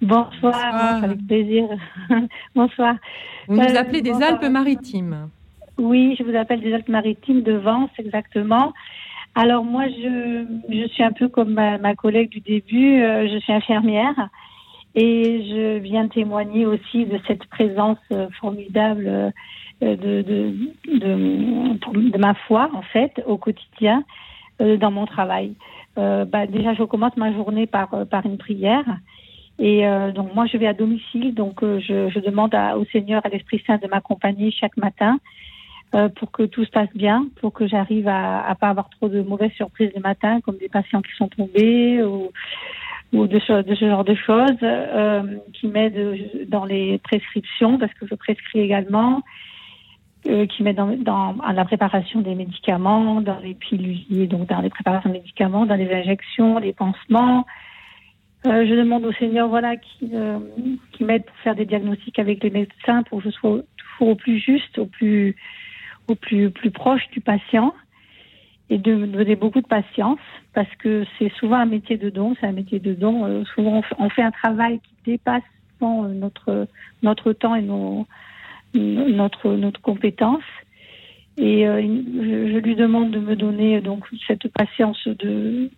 Bonsoir, 0.00 1.02
avec 1.02 1.26
plaisir. 1.26 1.64
bonsoir. 2.54 2.94
Vous 3.48 3.56
nous 3.56 3.62
euh, 3.62 3.76
appelez 3.76 4.00
des 4.00 4.22
Alpes-Maritimes. 4.22 5.30
Oui, 5.78 6.14
je 6.16 6.22
vous 6.22 6.36
appelle 6.36 6.60
des 6.60 6.72
Alpes-Maritimes 6.72 7.42
de 7.42 7.54
Vence, 7.54 7.90
exactement. 7.98 8.72
Alors 9.34 9.64
moi, 9.64 9.88
je, 9.88 10.44
je 10.70 10.86
suis 10.86 11.02
un 11.02 11.12
peu 11.12 11.26
comme 11.26 11.54
ma, 11.54 11.94
collègue 11.96 12.28
du 12.28 12.38
début, 12.38 13.02
euh, 13.02 13.28
je 13.32 13.38
suis 13.38 13.52
infirmière. 13.52 14.28
Et 14.94 15.44
je 15.48 15.78
viens 15.78 16.08
témoigner 16.08 16.66
aussi 16.66 17.04
de 17.04 17.18
cette 17.26 17.44
présence 17.46 17.98
euh, 18.10 18.28
formidable 18.40 19.06
euh, 19.06 19.30
de, 19.80 20.22
de, 20.22 20.54
de, 20.98 22.10
de 22.10 22.18
ma 22.18 22.34
foi, 22.34 22.70
en 22.74 22.82
fait, 22.82 23.22
au 23.26 23.36
quotidien, 23.36 24.02
euh, 24.60 24.76
dans 24.76 24.90
mon 24.90 25.06
travail. 25.06 25.54
bah, 25.96 26.46
déjà, 26.46 26.74
je 26.74 26.84
commence 26.84 27.16
ma 27.16 27.32
journée 27.32 27.66
par, 27.66 27.90
par 28.08 28.24
une 28.24 28.38
prière. 28.38 28.86
Et 29.60 29.82
donc, 30.14 30.32
moi, 30.36 30.46
je 30.46 30.56
vais 30.56 30.68
à 30.68 30.72
domicile. 30.72 31.34
Donc, 31.34 31.56
je, 31.62 32.08
je, 32.08 32.20
demande 32.20 32.54
au 32.76 32.84
Seigneur, 32.92 33.20
à 33.24 33.28
l'Esprit 33.28 33.60
Saint 33.66 33.78
de 33.78 33.88
m'accompagner 33.88 34.52
chaque 34.52 34.76
matin 34.76 35.18
pour 36.16 36.30
que 36.30 36.44
tout 36.44 36.64
se 36.64 36.70
passe 36.70 36.94
bien, 36.94 37.26
pour 37.40 37.52
que 37.52 37.66
j'arrive 37.66 38.06
à 38.06 38.46
ne 38.50 38.54
pas 38.54 38.68
avoir 38.68 38.88
trop 38.90 39.08
de 39.08 39.20
mauvaises 39.22 39.56
surprises 39.56 39.90
le 39.96 40.00
matin, 40.00 40.40
comme 40.42 40.58
des 40.58 40.68
patients 40.68 41.02
qui 41.02 41.12
sont 41.16 41.26
tombés 41.26 42.00
ou 42.04 42.30
ou 43.12 43.26
de 43.26 43.38
ce, 43.40 43.62
de 43.62 43.74
ce 43.74 43.88
genre 43.88 44.04
de 44.04 44.14
choses, 44.14 44.58
euh, 44.62 45.22
qui 45.54 45.66
m'aident 45.66 46.48
dans 46.48 46.64
les 46.64 46.98
prescriptions, 46.98 47.78
parce 47.78 47.92
que 47.94 48.06
je 48.06 48.14
prescris 48.14 48.60
également, 48.60 49.22
euh, 50.26 50.46
qui 50.46 50.62
m'aident 50.62 50.76
dans, 50.76 50.96
dans 50.96 51.36
la 51.54 51.64
préparation 51.64 52.20
des 52.20 52.34
médicaments, 52.34 53.20
dans 53.20 53.38
les 53.38 53.54
pilules, 53.54 54.28
donc 54.28 54.48
dans 54.48 54.60
les 54.60 54.68
préparations 54.68 55.08
de 55.10 55.14
médicaments, 55.14 55.64
dans 55.64 55.76
les 55.76 55.90
injections, 55.92 56.58
les 56.58 56.72
pansements. 56.72 57.46
Euh, 58.46 58.66
je 58.66 58.74
demande 58.74 59.04
au 59.04 59.12
Seigneur, 59.12 59.48
voilà, 59.48 59.76
qui, 59.76 60.10
euh, 60.12 60.38
qui 60.92 61.04
m'aide 61.04 61.24
pour 61.24 61.36
faire 61.36 61.54
des 61.54 61.64
diagnostics 61.64 62.18
avec 62.18 62.42
les 62.42 62.50
médecins, 62.50 63.02
pour 63.04 63.18
que 63.18 63.24
je 63.24 63.30
sois 63.30 63.60
toujours 63.76 64.12
au 64.12 64.14
plus 64.16 64.38
juste, 64.38 64.78
au 64.78 64.86
plus, 64.86 65.34
au 66.08 66.14
plus, 66.14 66.50
plus 66.50 66.70
proche 66.70 67.08
du 67.10 67.20
patient 67.20 67.72
et 68.70 68.78
de 68.78 68.94
me 68.94 69.06
donner 69.06 69.36
beaucoup 69.36 69.60
de 69.60 69.66
patience 69.66 70.18
parce 70.54 70.72
que 70.76 71.04
c'est 71.18 71.32
souvent 71.34 71.56
un 71.56 71.66
métier 71.66 71.96
de 71.96 72.10
don, 72.10 72.34
c'est 72.40 72.46
un 72.46 72.52
métier 72.52 72.80
de 72.80 72.92
don. 72.92 73.24
Euh, 73.24 73.44
souvent, 73.54 73.82
on 73.98 74.10
fait, 74.10 74.22
un 74.22 74.30
travail 74.30 74.80
qui 74.80 75.12
dépasse 75.12 75.42
euh, 75.82 76.08
notre 76.08 76.68
notre 77.02 77.32
temps 77.32 77.54
et 77.54 77.62
nos, 77.62 78.06
notre 78.74 79.54
notre 79.54 79.80
compétence. 79.80 80.42
Et 81.38 81.66
euh, 81.66 81.80
je, 81.80 82.52
je, 82.52 82.58
lui 82.58 82.74
demande 82.74 83.10
de 83.10 83.20
me 83.20 83.36
donner 83.36 83.80
donc 83.80 84.04
cette 84.26 84.48
patience 84.48 85.06
de 85.06 85.70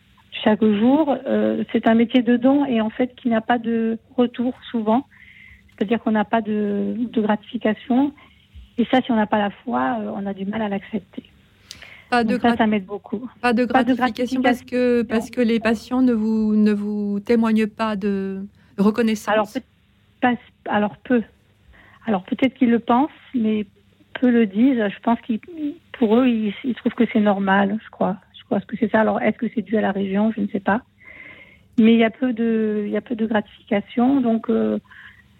chaque 0.42 0.64
jour. 0.64 1.16
c'est 1.70 1.86
un 1.86 1.94
métier 1.94 2.22
de 2.22 2.36
don 2.36 2.64
et 2.64 2.80
en 2.80 2.88
fait 2.88 3.14
qui 3.14 3.28
n'a 3.28 3.42
pas 3.42 3.58
de 3.58 3.98
retour 4.16 4.54
souvent, 4.70 5.06
c'est-à-dire 5.68 6.00
qu'on 6.00 6.12
n'a 6.12 6.24
pas 6.24 6.40
de, 6.40 6.94
de 6.96 7.20
gratification. 7.20 8.12
Et 8.78 8.86
ça, 8.86 9.02
si 9.02 9.12
on 9.12 9.16
n'a 9.16 9.26
pas 9.26 9.38
la 9.38 9.50
foi, 9.50 9.98
on 10.16 10.24
a 10.24 10.32
du 10.32 10.46
mal 10.46 10.62
à 10.62 10.68
l'accepter. 10.70 11.24
Pas 12.10 12.24
de 12.24 12.38
ça, 12.38 12.56
ça 12.56 12.66
m'aide 12.66 12.86
beaucoup. 12.86 13.28
Pas 13.40 13.52
de 13.52 13.64
gratification, 13.64 14.42
parce 14.42 14.62
que 14.62 15.02
parce 15.02 15.30
que 15.30 15.40
les 15.40 15.60
patients 15.60 16.02
ne 16.02 16.12
vous 16.12 16.56
ne 16.56 16.72
vous 16.72 17.20
témoignent 17.20 17.68
pas 17.68 17.94
de 17.94 18.42
reconnaissance. 18.78 19.28
Alors, 19.32 19.48
peut, 20.20 20.36
alors 20.68 20.96
peu. 20.98 21.22
Alors 22.06 22.24
peut-être 22.24 22.54
qu'ils 22.54 22.70
le 22.70 22.80
pensent, 22.80 23.10
mais 23.34 23.64
peu 24.20 24.28
le 24.28 24.46
disent. 24.46 24.82
Je 24.88 25.00
pense 25.02 25.20
qu'ils 25.20 25.40
pour 25.92 26.16
eux 26.16 26.26
ils, 26.26 26.74
trouvent 26.74 26.94
que 26.94 27.04
c'est 27.12 27.20
normal. 27.20 27.78
Je 27.84 27.90
crois. 27.90 28.16
Je 28.36 28.44
crois 28.44 28.60
que 28.60 28.76
c'est 28.76 28.90
ça. 28.90 29.00
Alors 29.00 29.20
est-ce 29.22 29.38
que 29.38 29.46
c'est 29.54 29.62
dû 29.62 29.76
à 29.76 29.80
la 29.80 29.92
région? 29.92 30.32
Je 30.32 30.40
ne 30.40 30.48
sais 30.48 30.60
pas. 30.60 30.82
Mais 31.78 31.92
il 31.94 31.98
y 31.98 32.04
a 32.04 32.10
peu 32.10 32.32
de 32.32 32.82
il 32.86 32.90
y 32.90 32.96
a 32.96 33.00
peu 33.00 33.14
de 33.14 33.26
gratification. 33.26 34.20
Donc 34.20 34.50
euh, 34.50 34.80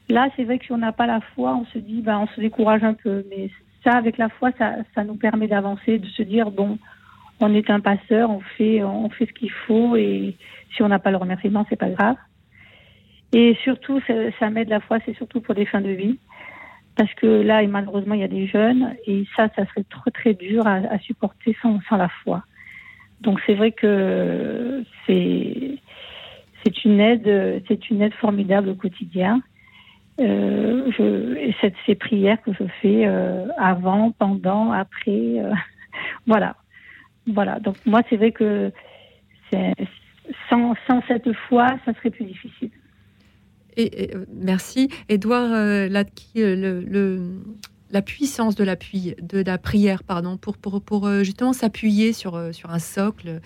là, 0.08 0.28
c'est 0.36 0.44
vrai 0.44 0.60
que 0.60 0.66
si 0.66 0.72
on 0.72 0.78
n'a 0.78 0.92
pas 0.92 1.06
la 1.06 1.20
foi, 1.34 1.56
on 1.56 1.64
se 1.66 1.78
dit 1.78 2.00
ben 2.00 2.18
on 2.20 2.28
se 2.28 2.40
décourage 2.40 2.84
un 2.84 2.94
peu. 2.94 3.24
Mais 3.28 3.50
ça, 3.84 3.92
avec 3.92 4.18
la 4.18 4.28
foi, 4.28 4.50
ça, 4.58 4.76
ça 4.94 5.04
nous 5.04 5.16
permet 5.16 5.48
d'avancer, 5.48 5.98
de 5.98 6.06
se 6.06 6.22
dire 6.22 6.50
bon, 6.50 6.78
on 7.40 7.54
est 7.54 7.70
un 7.70 7.80
passeur, 7.80 8.30
on 8.30 8.40
fait, 8.40 8.82
on 8.82 9.08
fait 9.10 9.26
ce 9.26 9.32
qu'il 9.32 9.50
faut 9.50 9.96
et 9.96 10.36
si 10.74 10.82
on 10.82 10.88
n'a 10.88 10.98
pas 10.98 11.10
le 11.10 11.16
remerciement, 11.16 11.66
c'est 11.68 11.76
pas 11.76 11.90
grave. 11.90 12.16
Et 13.32 13.56
surtout, 13.62 14.00
ça, 14.06 14.14
ça 14.38 14.50
m'aide 14.50 14.68
la 14.68 14.80
foi, 14.80 14.98
c'est 15.06 15.16
surtout 15.16 15.40
pour 15.40 15.54
les 15.54 15.66
fins 15.66 15.80
de 15.80 15.90
vie. 15.90 16.18
Parce 16.96 17.12
que 17.14 17.26
là, 17.26 17.62
et 17.62 17.66
malheureusement, 17.66 18.14
il 18.14 18.20
y 18.20 18.24
a 18.24 18.28
des 18.28 18.46
jeunes 18.46 18.94
et 19.06 19.24
ça, 19.36 19.48
ça 19.56 19.64
serait 19.66 19.84
trop 19.88 20.10
très 20.10 20.34
dur 20.34 20.66
à, 20.66 20.74
à 20.74 20.98
supporter 20.98 21.56
sans, 21.62 21.80
sans 21.88 21.96
la 21.96 22.08
foi. 22.22 22.42
Donc 23.20 23.40
c'est 23.46 23.54
vrai 23.54 23.72
que 23.72 24.84
c'est 25.06 25.78
c'est 26.64 26.84
une 26.84 27.00
aide, 27.00 27.62
c'est 27.68 27.90
une 27.90 28.02
aide 28.02 28.12
formidable 28.14 28.68
au 28.70 28.74
quotidien. 28.74 29.40
Euh, 30.20 30.90
ces 31.86 31.94
prières 31.94 32.42
que 32.42 32.52
je 32.52 32.64
fais 32.82 33.06
euh, 33.06 33.46
avant, 33.56 34.12
pendant, 34.12 34.70
après, 34.70 35.10
euh, 35.10 35.52
voilà, 36.26 36.56
voilà. 37.26 37.58
Donc 37.60 37.76
moi, 37.86 38.02
c'est 38.10 38.16
vrai 38.16 38.32
que 38.32 38.70
sans, 39.50 40.74
sans 40.86 41.02
cette 41.08 41.32
foi, 41.48 41.68
ça 41.86 41.94
serait 41.94 42.10
plus 42.10 42.26
difficile. 42.26 42.70
Et, 43.76 44.10
merci, 44.34 44.90
Edouard 45.08 45.48
là, 45.48 46.04
le, 46.34 46.80
le, 46.80 47.42
la 47.90 48.02
puissance 48.02 48.54
de 48.54 48.64
l'appui, 48.64 49.14
de 49.20 49.42
la 49.42 49.58
prière, 49.58 50.04
pardon, 50.04 50.36
pour, 50.36 50.56
pour, 50.56 50.80
pour 50.80 51.08
justement 51.22 51.52
s'appuyer 51.52 52.12
sur, 52.12 52.40
sur 52.52 52.70
un 52.70 52.78
socle 52.78 53.40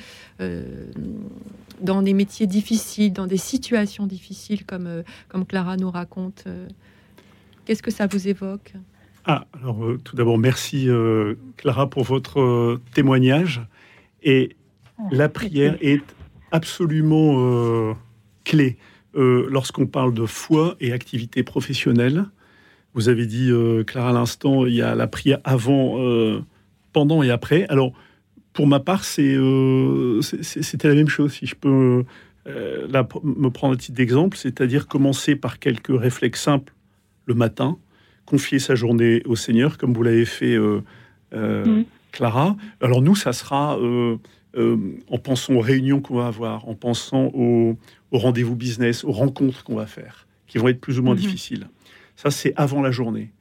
dans 1.80 2.02
des 2.02 2.14
métiers 2.14 2.46
difficiles, 2.46 3.12
dans 3.12 3.26
des 3.26 3.36
situations 3.36 4.06
difficiles, 4.06 4.64
comme, 4.64 4.86
euh, 4.86 5.02
comme 5.28 5.44
Clara 5.44 5.76
nous 5.76 5.90
raconte. 5.90 6.44
Euh, 6.46 6.66
qu'est-ce 7.64 7.82
que 7.82 7.90
ça 7.90 8.06
vous 8.06 8.28
évoque? 8.28 8.72
Ah, 9.24 9.46
alors 9.54 9.84
euh, 9.84 9.98
tout 10.02 10.16
d'abord, 10.16 10.38
merci 10.38 10.88
Clara 11.56 11.88
pour 11.88 12.04
votre 12.04 12.78
témoignage. 12.92 13.62
Et 14.22 14.56
la 15.10 15.28
prière 15.28 15.76
est 15.80 16.02
absolument 16.50 17.96
clé 18.44 18.78
lorsqu'on 19.14 19.86
parle 19.86 20.14
de 20.14 20.26
foi 20.26 20.76
et 20.80 20.92
activité 20.92 21.42
professionnelle. 21.42 22.26
Vous 22.94 23.08
avez 23.08 23.26
dit, 23.26 23.50
Clara, 23.86 24.10
à 24.10 24.12
l'instant, 24.12 24.66
il 24.66 24.74
y 24.74 24.82
a 24.82 24.94
la 24.94 25.06
prière 25.06 25.40
avant, 25.44 25.98
pendant 26.92 27.22
et 27.22 27.30
après. 27.30 27.66
Alors, 27.68 27.92
pour 28.54 28.68
ma 28.68 28.80
part, 28.80 29.02
euh, 29.18 30.22
c'était 30.22 30.88
la 30.88 30.94
même 30.94 31.08
chose. 31.08 31.32
Si 31.34 31.46
je 31.46 31.56
peux 31.56 32.04
euh, 32.46 33.04
me 33.22 33.48
prendre 33.50 33.74
un 33.74 33.76
petit 33.76 34.00
exemple, 34.00 34.38
c'est-à-dire 34.38 34.86
commencer 34.86 35.36
par 35.36 35.58
quelques 35.58 35.90
réflexes 35.90 36.40
simples 36.40 36.72
le 37.26 37.34
matin, 37.34 37.76
confier 38.24 38.60
sa 38.60 38.76
journée 38.76 39.22
au 39.26 39.36
Seigneur, 39.36 39.76
comme 39.76 39.92
vous 39.92 40.02
l'avez 40.02 40.24
fait, 40.24 40.56
euh. 40.56 40.80
Clara. 42.12 42.56
Alors 42.80 43.02
nous, 43.02 43.16
ça 43.16 43.32
sera 43.32 43.76
en 43.76 45.18
pensant 45.18 45.54
aux 45.54 45.60
réunions 45.60 46.00
qu'on 46.00 46.18
va 46.18 46.28
avoir, 46.28 46.68
en 46.68 46.76
pensant 46.76 47.32
aux, 47.34 47.76
rendez-vous 48.12 48.54
business, 48.54 49.02
aux 49.02 49.10
rencontres 49.10 49.64
qu'on 49.64 49.74
va 49.74 49.86
faire, 49.86 50.28
qui 50.46 50.58
vont 50.58 50.68
être 50.68 50.80
plus 50.80 51.00
ou 51.00 51.02
moins 51.02 51.16
mm-hmm. 51.16 51.18
difficiles. 51.18 51.66
Ça, 52.16 52.30
c'est 52.30 52.52
avant 52.56 52.82
la 52.82 52.90
journée. 52.90 53.32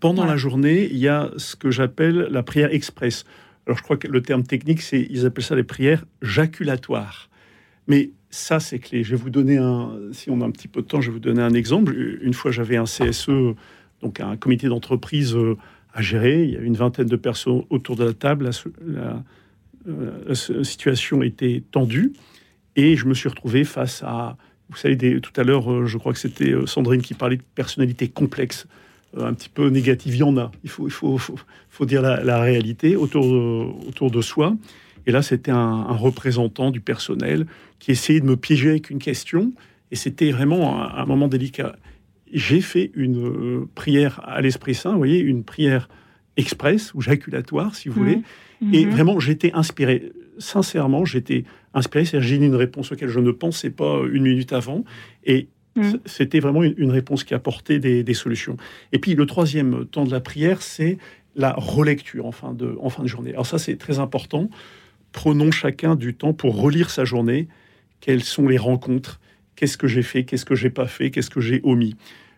pendant 0.00 0.24
la 0.24 0.36
journée, 0.36 0.88
il 0.90 0.96
y 0.96 1.08
a 1.08 1.30
ce 1.36 1.54
que 1.56 1.70
j'appelle 1.70 2.28
la 2.30 2.42
prière 2.42 2.72
express. 2.72 3.24
Alors 3.66 3.76
je 3.76 3.82
crois 3.82 3.96
que 3.96 4.08
le 4.08 4.22
terme 4.22 4.44
technique, 4.44 4.80
c'est 4.80 5.06
ils 5.10 5.26
appellent 5.26 5.44
ça 5.44 5.56
les 5.56 5.64
prières 5.64 6.04
jaculatoires. 6.22 7.28
Mais 7.88 8.10
ça, 8.30 8.60
c'est 8.60 8.78
clé. 8.78 9.02
Je 9.02 9.10
vais 9.10 9.22
vous 9.22 9.30
donner 9.30 9.58
un, 9.58 9.90
si 10.12 10.30
on 10.30 10.40
a 10.40 10.44
un 10.44 10.50
petit 10.50 10.68
peu 10.68 10.82
de 10.82 10.86
temps, 10.86 11.00
je 11.00 11.08
vais 11.08 11.14
vous 11.14 11.20
donner 11.20 11.42
un 11.42 11.54
exemple. 11.54 11.94
Une 12.20 12.34
fois, 12.34 12.50
j'avais 12.50 12.76
un 12.76 12.84
CSE, 12.84 13.54
donc 14.02 14.20
un 14.20 14.36
comité 14.36 14.68
d'entreprise 14.68 15.34
euh, 15.34 15.56
à 15.92 16.02
gérer. 16.02 16.44
Il 16.44 16.50
y 16.50 16.56
a 16.56 16.60
une 16.60 16.74
vingtaine 16.74 17.06
de 17.06 17.16
personnes 17.16 17.64
autour 17.70 17.96
de 17.96 18.04
la 18.04 18.12
table. 18.12 18.50
La, 18.84 19.22
euh, 19.88 20.34
situation 20.64 21.22
était 21.22 21.62
tendue 21.70 22.12
et 22.74 22.96
je 22.96 23.06
me 23.06 23.14
suis 23.14 23.28
retrouvé 23.28 23.62
face 23.64 24.02
à, 24.04 24.36
vous 24.68 24.76
savez, 24.76 25.20
tout 25.20 25.32
à 25.36 25.44
l'heure, 25.44 25.72
euh, 25.72 25.86
je 25.86 25.96
crois 25.98 26.12
que 26.12 26.18
c'était 26.18 26.54
Sandrine 26.66 27.02
qui 27.02 27.14
parlait 27.14 27.36
de 27.36 27.42
personnalité 27.54 28.08
complexe 28.08 28.66
un 29.16 29.32
petit 29.34 29.48
peu 29.48 29.68
négative. 29.68 30.14
Il 30.14 30.18
y 30.18 30.22
en 30.22 30.36
a. 30.36 30.50
Il 30.64 30.70
faut, 30.70 30.86
il 30.86 30.92
faut, 30.92 31.18
faut, 31.18 31.86
dire 31.86 32.02
la, 32.02 32.40
réalité 32.40 32.96
autour 32.96 33.24
de, 33.24 33.86
autour 33.88 34.10
de 34.10 34.20
soi. 34.20 34.56
Et 35.06 35.12
là, 35.12 35.22
c'était 35.22 35.52
un, 35.52 35.84
représentant 35.84 36.70
du 36.70 36.80
personnel 36.80 37.46
qui 37.78 37.92
essayait 37.92 38.20
de 38.20 38.26
me 38.26 38.36
piéger 38.36 38.70
avec 38.70 38.90
une 38.90 38.98
question. 38.98 39.52
Et 39.90 39.96
c'était 39.96 40.30
vraiment 40.32 40.82
un, 40.82 41.06
moment 41.06 41.28
délicat. 41.28 41.76
J'ai 42.32 42.60
fait 42.60 42.90
une 42.94 43.24
euh, 43.24 43.68
prière 43.74 44.20
à 44.24 44.40
l'Esprit 44.40 44.74
Saint, 44.74 44.92
vous 44.92 44.98
voyez, 44.98 45.20
une 45.20 45.44
prière 45.44 45.88
express 46.36 46.92
ou 46.92 47.00
jaculatoire, 47.00 47.74
si 47.76 47.88
vous 47.88 47.94
voulez. 47.94 48.22
Mmh. 48.60 48.74
Et 48.74 48.84
mmh. 48.84 48.90
vraiment, 48.90 49.20
j'étais 49.20 49.52
inspiré. 49.52 50.12
Sincèrement, 50.38 51.04
j'étais 51.04 51.44
inspiré. 51.76 52.04
C'est-à-dire, 52.04 52.28
j'ai 52.28 52.36
une 52.36 52.56
réponse 52.56 52.90
auquel 52.90 53.08
je 53.08 53.20
ne 53.20 53.30
pensais 53.30 53.70
pas 53.70 54.00
une 54.10 54.24
minute 54.24 54.52
avant. 54.52 54.84
Et 55.24 55.48
Mm. 55.76 55.92
C'était 56.06 56.40
vraiment 56.40 56.62
une, 56.62 56.90
réponse 56.90 57.22
qui 57.22 57.34
apportait 57.34 57.78
des, 57.78 58.02
des, 58.02 58.14
solutions. 58.14 58.56
Et 58.92 58.98
puis 58.98 59.14
le 59.14 59.26
troisième 59.26 59.84
temps 59.86 60.04
de 60.04 60.10
la 60.10 60.20
prière, 60.20 60.62
c'est 60.62 60.96
la 61.36 61.52
relecture 61.52 62.26
en 62.26 62.32
fin 62.32 62.54
de, 62.54 62.76
en 62.80 62.88
fin 62.88 63.02
de 63.02 63.08
journée. 63.08 63.30
Alors 63.30 63.46
ça, 63.46 63.58
c'est 63.58 63.76
très 63.76 63.98
important. 63.98 64.48
Prenons 65.12 65.50
chacun 65.50 65.94
du 65.94 66.14
temps 66.14 66.32
pour 66.32 66.60
relire 66.60 66.90
sa 66.90 67.04
journée. 67.04 67.48
Quelles 68.00 68.24
sont 68.24 68.48
les 68.48 68.56
rencontres? 68.56 69.20
Qu'est-ce 69.54 69.76
que 69.76 69.86
j'ai 69.86 70.02
fait? 70.02 70.24
Qu'est-ce 70.24 70.46
que 70.46 70.54
j'ai 70.54 70.70
pas 70.70 70.86
fait? 70.86 71.10
Qu'est-ce 71.10 71.30
que 71.30 71.40
j'ai 71.40 71.60
omis? 71.62 71.94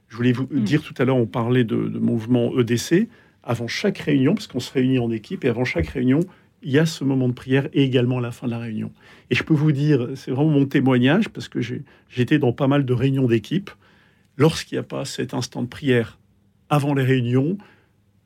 Je 0.09 0.17
voulais 0.17 0.33
vous 0.33 0.49
mm. 0.51 0.61
dire 0.61 0.83
tout 0.83 0.95
à 0.99 1.05
l'heure, 1.05 1.17
on 1.17 1.27
parlait 1.27 1.65
de, 1.65 1.77
de 1.77 1.99
mouvement 1.99 2.59
EDC. 2.59 3.09
Avant 3.45 3.69
chaque 3.69 3.99
réunion, 3.99 4.35
parce 4.35 4.49
qu'on 4.49 4.61
se 4.61 4.73
réunit 4.73 4.99
en 4.99 5.11
équipe, 5.11 5.45
et 5.45 5.49
avant 5.49 5.65
chaque 5.65 5.87
réunion, 5.89 6.21
il 6.63 6.71
y 6.71 6.79
a 6.79 6.87
ce 6.87 7.05
moment 7.05 7.29
de 7.29 7.35
prière 7.35 7.69
et 7.73 7.83
également 7.83 8.21
la 8.21 8.33
fin 8.33 8.47
de 8.47 8.53
la 8.53 8.59
réunion. 8.59 8.91
Et 9.31 9.35
je 9.35 9.43
peux 9.43 9.55
vous 9.55 9.73
dire, 9.73 10.09
c'est 10.17 10.31
vraiment 10.31 10.51
mon 10.51 10.67
témoignage, 10.67 11.29
parce 11.29 11.49
que 11.49 11.61
j'étais 11.61 12.39
dans 12.39 12.53
pas 12.53 12.67
mal 12.67 12.85
de 12.85 12.93
réunions 12.93 13.27
d'équipe. 13.27 13.71
Lorsqu'il 14.37 14.77
n'y 14.77 14.81
a 14.81 14.85
pas 14.85 15.05
cet 15.05 15.35
instant 15.35 15.63
de 15.63 15.69
prière 15.69 16.19
avant 16.69 16.95
les 16.95 17.05
réunions, 17.05 17.59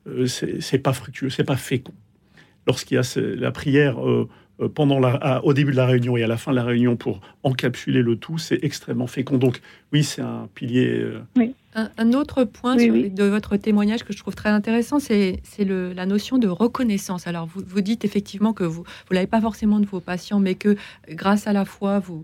euh, 0.07 0.25
c'est 0.27 0.79
pas 0.79 0.93
fructueux, 0.93 1.29
c'est 1.29 1.43
pas 1.43 1.57
fécond. 1.57 1.93
Lorsqu'il 2.67 2.95
y 2.95 2.99
a 2.99 3.19
la 3.35 3.51
prière 3.51 4.05
euh, 4.05 4.29
euh, 4.61 4.69
pendant 4.69 4.99
la, 4.99 5.43
au 5.43 5.53
début 5.53 5.71
de 5.71 5.77
la 5.77 5.85
réunion 5.85 6.15
et 6.17 6.23
à 6.23 6.27
la 6.27 6.37
fin 6.37 6.51
de 6.51 6.55
la 6.55 6.63
réunion 6.63 6.95
pour 6.95 7.21
encapsuler 7.43 8.01
le 8.01 8.15
tout, 8.15 8.37
c'est 8.37 8.63
extrêmement 8.63 9.07
fécond. 9.07 9.37
Donc 9.37 9.61
oui, 9.91 10.03
c'est 10.03 10.21
un 10.21 10.49
pilier. 10.53 11.05
Oui. 11.35 11.55
Un, 11.75 12.13
autre 12.13 12.43
point 12.43 12.75
de 12.75 13.23
votre 13.23 13.57
témoignage 13.57 14.03
que 14.03 14.13
je 14.13 14.17
trouve 14.19 14.35
très 14.35 14.49
intéressant, 14.49 14.99
c'est 14.99 15.41
la 15.59 16.05
notion 16.05 16.37
de 16.37 16.47
reconnaissance. 16.47 17.27
Alors, 17.27 17.47
vous, 17.47 17.61
vous 17.65 17.81
dites 17.81 18.05
effectivement 18.05 18.53
que 18.53 18.63
vous 18.63 18.83
ne 19.09 19.15
l'avez 19.15 19.27
pas 19.27 19.41
forcément 19.41 19.79
de 19.79 19.85
vos 19.85 19.99
patients, 19.99 20.39
mais 20.39 20.55
que 20.55 20.75
grâce 21.09 21.47
à 21.47 21.53
la 21.53 21.65
foi, 21.65 21.99
vous, 21.99 22.23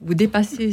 vous, 0.00 0.14
dépassez 0.14 0.72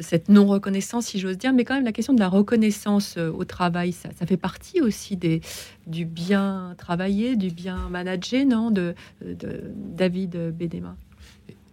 cette 0.00 0.28
non-reconnaissance, 0.28 1.06
si 1.06 1.18
j'ose 1.18 1.38
dire, 1.38 1.52
mais 1.52 1.64
quand 1.64 1.74
même 1.74 1.84
la 1.84 1.92
question 1.92 2.14
de 2.14 2.20
la 2.20 2.28
reconnaissance 2.28 3.16
euh, 3.18 3.30
au 3.30 3.44
travail, 3.44 3.92
ça, 3.92 4.10
fait 4.26 4.36
partie 4.36 4.80
aussi 4.80 5.16
des, 5.16 5.40
du 5.86 6.04
bien 6.04 6.74
travaillé, 6.78 7.36
du 7.36 7.50
bien 7.50 7.88
managé, 7.88 8.44
non, 8.44 8.70
de, 8.70 8.94
de 9.22 9.62
David 9.74 10.54
Bédéma 10.56 10.96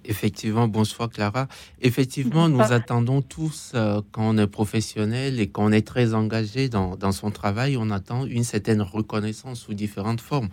Effectivement, 0.07 0.67
bonsoir 0.67 1.09
Clara. 1.09 1.47
Effectivement, 1.81 2.47
nous 2.47 2.61
attendons 2.61 3.21
tous, 3.21 3.71
euh, 3.73 4.01
quand 4.11 4.29
on 4.29 4.37
est 4.37 4.47
professionnel 4.47 5.39
et 5.39 5.47
qu'on 5.47 5.71
est 5.71 5.85
très 5.85 6.13
engagé 6.13 6.69
dans, 6.69 7.11
son 7.11 7.31
travail, 7.31 7.75
on 7.77 7.89
attend 7.89 8.25
une 8.25 8.43
certaine 8.43 8.81
reconnaissance 8.81 9.61
sous 9.61 9.73
différentes 9.73 10.21
formes. 10.21 10.49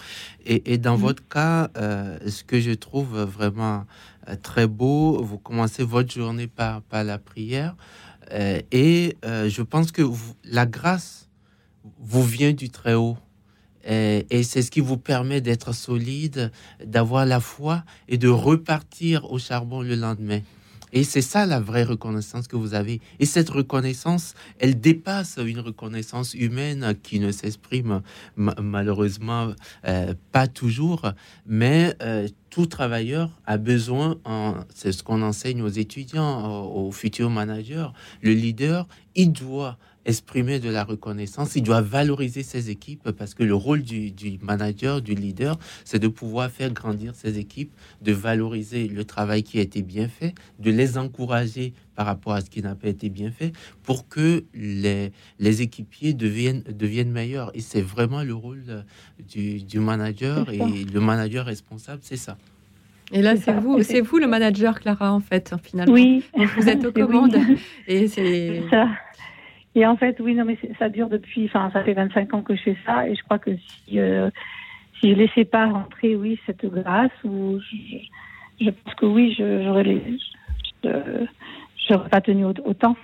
Et, 0.46 0.78
dans 0.78 0.96
votre 0.96 1.26
cas, 1.28 1.70
euh, 1.76 2.18
ce 2.26 2.44
que 2.44 2.60
je 2.60 2.72
trouve 2.72 3.20
vraiment 3.20 3.84
euh, 4.28 4.36
très 4.42 4.66
beau, 4.66 5.22
vous 5.22 5.38
commencez 5.38 5.84
votre 5.84 6.12
journée 6.12 6.46
par, 6.46 6.80
par 6.82 7.04
la 7.04 7.18
prière. 7.18 7.76
et 8.30 9.16
je 9.22 9.62
pense 9.62 9.92
que 9.92 10.02
la 10.44 10.64
grâce 10.64 11.28
vous 11.98 12.24
vient 12.24 12.52
du 12.52 12.70
Très-Haut. 12.70 13.18
Et, 13.84 14.42
c'est 14.42 14.62
ce 14.62 14.70
qui 14.70 14.80
vous 14.80 14.96
permet 14.96 15.40
d'être 15.40 15.74
solide, 15.74 16.50
d'avoir 16.84 17.26
la 17.26 17.40
foi 17.40 17.84
et 18.09 18.18
de 18.18 18.28
repartir 18.28 19.30
au 19.32 19.38
charbon 19.38 19.82
le 19.82 19.94
lendemain. 19.94 20.40
Et 20.92 21.04
c'est 21.04 21.22
ça 21.22 21.46
la 21.46 21.59
vraie 21.59 21.84
reconnaissance 21.84 22.46
que 22.46 22.56
vous 22.56 22.74
avez. 22.74 23.00
Et 23.18 23.24
cette 23.24 23.48
reconnaissance, 23.48 24.34
elle 24.59 24.78
dépasse 24.78 25.38
une 25.44 25.60
reconnaissance 25.60 26.34
humaine 26.34 26.94
qui 27.02 27.18
ne 27.18 27.32
s'exprime 27.32 28.02
malheureusement 28.36 29.52
euh, 29.86 30.14
pas 30.32 30.46
toujours. 30.46 31.12
Mais 31.46 31.96
euh, 32.02 32.28
tout 32.50 32.66
travailleur 32.66 33.30
a 33.46 33.56
besoin, 33.56 34.18
c'est 34.74 34.92
ce 34.92 35.02
qu'on 35.02 35.22
enseigne 35.22 35.62
aux 35.62 35.68
étudiants, 35.68 36.66
aux 36.66 36.92
futurs 36.92 37.30
managers, 37.30 37.88
le 38.20 38.32
leader, 38.34 38.86
il 39.14 39.32
doit 39.32 39.78
exprimer 40.04 40.58
de 40.58 40.68
la 40.70 40.84
reconnaissance, 40.84 41.56
il 41.56 41.62
doit 41.62 41.80
valoriser 41.80 42.42
ses 42.42 42.70
équipes 42.70 43.10
parce 43.12 43.34
que 43.34 43.42
le 43.42 43.54
rôle 43.54 43.82
du, 43.82 44.12
manager, 44.42 45.00
du 45.00 45.14
leader, 45.14 45.58
c'est 45.84 45.98
de 45.98 46.08
pouvoir 46.08 46.50
faire 46.50 46.72
grandir 46.72 47.14
ses 47.14 47.38
équipes, 47.38 47.72
de 48.00 48.12
valoriser 48.12 48.88
le 48.88 49.04
travail 49.04 49.42
qui 49.42 49.58
a 49.58 49.62
été 49.62 49.82
bien 49.82 50.08
fait, 50.08 50.34
de 50.58 50.70
les 50.70 50.98
encourager 50.98 51.72
par 51.94 52.06
rapport 52.06 52.32
à 52.32 52.40
ce 52.40 52.50
qui 52.50 52.62
n'a 52.62 52.74
pas 52.74 52.88
été 52.88 53.08
bien 53.10 53.30
fait 53.30 53.52
pour 53.82 54.08
que 54.08 54.44
les, 54.54 55.12
les 55.38 55.62
équipiers 55.62 56.14
deviennent, 56.14 56.62
deviennent 56.62 57.10
meilleurs. 57.10 57.50
Et 57.54 57.60
c'est 57.60 57.82
vraiment 57.82 58.22
le 58.22 58.34
rôle 58.34 58.84
du, 59.28 59.62
du 59.62 59.78
manager 59.78 60.50
et 60.50 60.58
le 60.58 61.00
manager 61.00 61.44
responsable, 61.46 62.00
c'est 62.02 62.16
ça. 62.16 62.36
Et 63.14 63.20
là, 63.20 63.36
c'est 63.36 63.52
vous, 63.52 63.82
c'est 63.82 64.00
vous 64.00 64.16
le 64.16 64.26
manager, 64.26 64.80
Clara, 64.80 65.12
en 65.12 65.20
fait, 65.20 65.54
finalement. 65.62 65.92
Oui. 65.92 66.24
Vous 66.56 66.68
êtes 66.68 66.82
aux 66.84 66.92
commandes. 66.92 67.36
Et 67.86 68.08
c'est 68.08 68.62
ça. 68.70 68.88
Et 69.74 69.86
en 69.86 69.97
fait, 69.97 70.19
oui, 70.20 70.35
non, 70.35 70.44
mais 70.44 70.59
ça 70.78 70.89
dure 70.89 71.09
depuis, 71.09 71.47
enfin, 71.47 71.70
ça 71.73 71.82
fait 71.82 71.94
25 71.94 72.35
ans 72.35 72.43
que 72.43 72.55
je 72.55 72.62
fais 72.62 72.77
ça, 72.85 73.09
et 73.09 73.15
je 73.15 73.23
crois 73.23 73.39
que 73.39 73.51
si, 73.57 73.99
euh, 73.99 74.31
si 75.01 75.11
je 75.11 75.16
laissais 75.16 75.44
pas 75.44 75.66
rentrer, 75.66 76.15
oui, 76.15 76.39
cette 76.47 76.66
grâce, 76.66 77.11
ou 77.24 77.59
je, 78.61 78.70
pense 78.70 78.94
que 78.94 79.07
oui, 79.07 79.35
j'aurais 79.39 79.85
les, 79.85 80.19
j'aurais 81.89 82.09
pas 82.11 82.20
tenu 82.20 82.44
autant. 82.44 82.97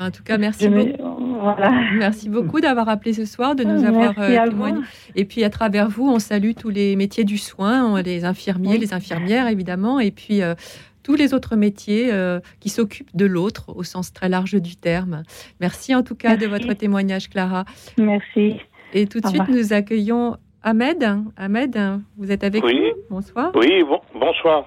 En 0.00 0.10
tout 0.10 0.22
cas, 0.24 0.38
merci 0.38 0.68
beaucoup. 0.68 1.36
Voilà. 1.40 1.70
Merci 1.98 2.28
beaucoup 2.28 2.60
d'avoir 2.60 2.88
appelé 2.88 3.12
ce 3.12 3.24
soir, 3.24 3.54
de 3.54 3.62
nous 3.62 3.84
avoir 3.84 4.18
euh, 4.18 4.48
témoigné. 4.48 4.80
Et 5.14 5.24
puis 5.24 5.44
à 5.44 5.50
travers 5.50 5.88
vous, 5.88 6.08
on 6.08 6.18
salue 6.18 6.52
tous 6.58 6.70
les 6.70 6.96
métiers 6.96 7.24
du 7.24 7.38
soin, 7.38 8.02
les 8.02 8.24
infirmiers, 8.24 8.78
les 8.78 8.92
infirmières 8.92 9.46
évidemment, 9.46 10.00
et 10.00 10.10
puis 10.10 10.42
euh, 10.42 10.54
tous 11.04 11.14
les 11.14 11.34
autres 11.34 11.54
métiers 11.54 12.12
euh, 12.12 12.40
qui 12.60 12.70
s'occupent 12.70 13.14
de 13.14 13.26
l'autre 13.26 13.76
au 13.76 13.84
sens 13.84 14.12
très 14.12 14.28
large 14.28 14.54
du 14.60 14.74
terme. 14.74 15.22
Merci 15.60 15.94
en 15.94 16.02
tout 16.02 16.16
cas 16.16 16.36
de 16.36 16.46
votre 16.46 16.72
témoignage, 16.72 17.28
Clara. 17.28 17.64
Merci. 17.98 18.56
Et 18.92 19.06
tout 19.06 19.20
de 19.20 19.26
suite, 19.26 19.48
nous 19.48 19.72
accueillons 19.72 20.36
Ahmed. 20.62 21.04
Ahmed, 21.36 21.78
vous 22.16 22.32
êtes 22.32 22.42
avec 22.42 22.64
nous 22.64 22.92
Bonsoir. 23.10 23.52
Oui, 23.54 23.84
bon, 23.84 24.00
bonsoir. 24.14 24.64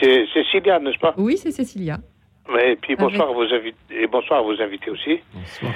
C'est 0.00 0.26
Cécilia, 0.32 0.78
n'est-ce 0.78 0.98
pas? 0.98 1.14
Oui, 1.18 1.36
c'est 1.36 1.50
Cécilia. 1.50 1.98
Et 2.62 2.76
puis 2.76 2.94
bonsoir, 2.94 3.30
à 3.30 3.32
vos 3.32 3.52
invités, 3.52 3.76
et 3.90 4.06
bonsoir 4.06 4.40
à 4.40 4.42
vos 4.42 4.60
invités 4.60 4.90
aussi. 4.90 5.18
Bonsoir. 5.32 5.72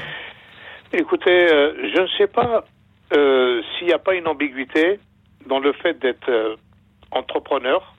Écoutez, 0.93 1.53
euh, 1.53 1.73
je 1.95 2.03
ne 2.03 2.07
sais 2.19 2.27
pas 2.27 2.65
euh, 3.15 3.63
s'il 3.77 3.89
n'y 3.89 3.93
a 3.93 3.99
pas 3.99 4.15
une 4.15 4.29
ambiguïté 4.29 5.01
dans 5.47 5.59
le 5.59 5.73
fait 5.73 5.99
d'être 5.99 6.59
entrepreneur 7.11 7.97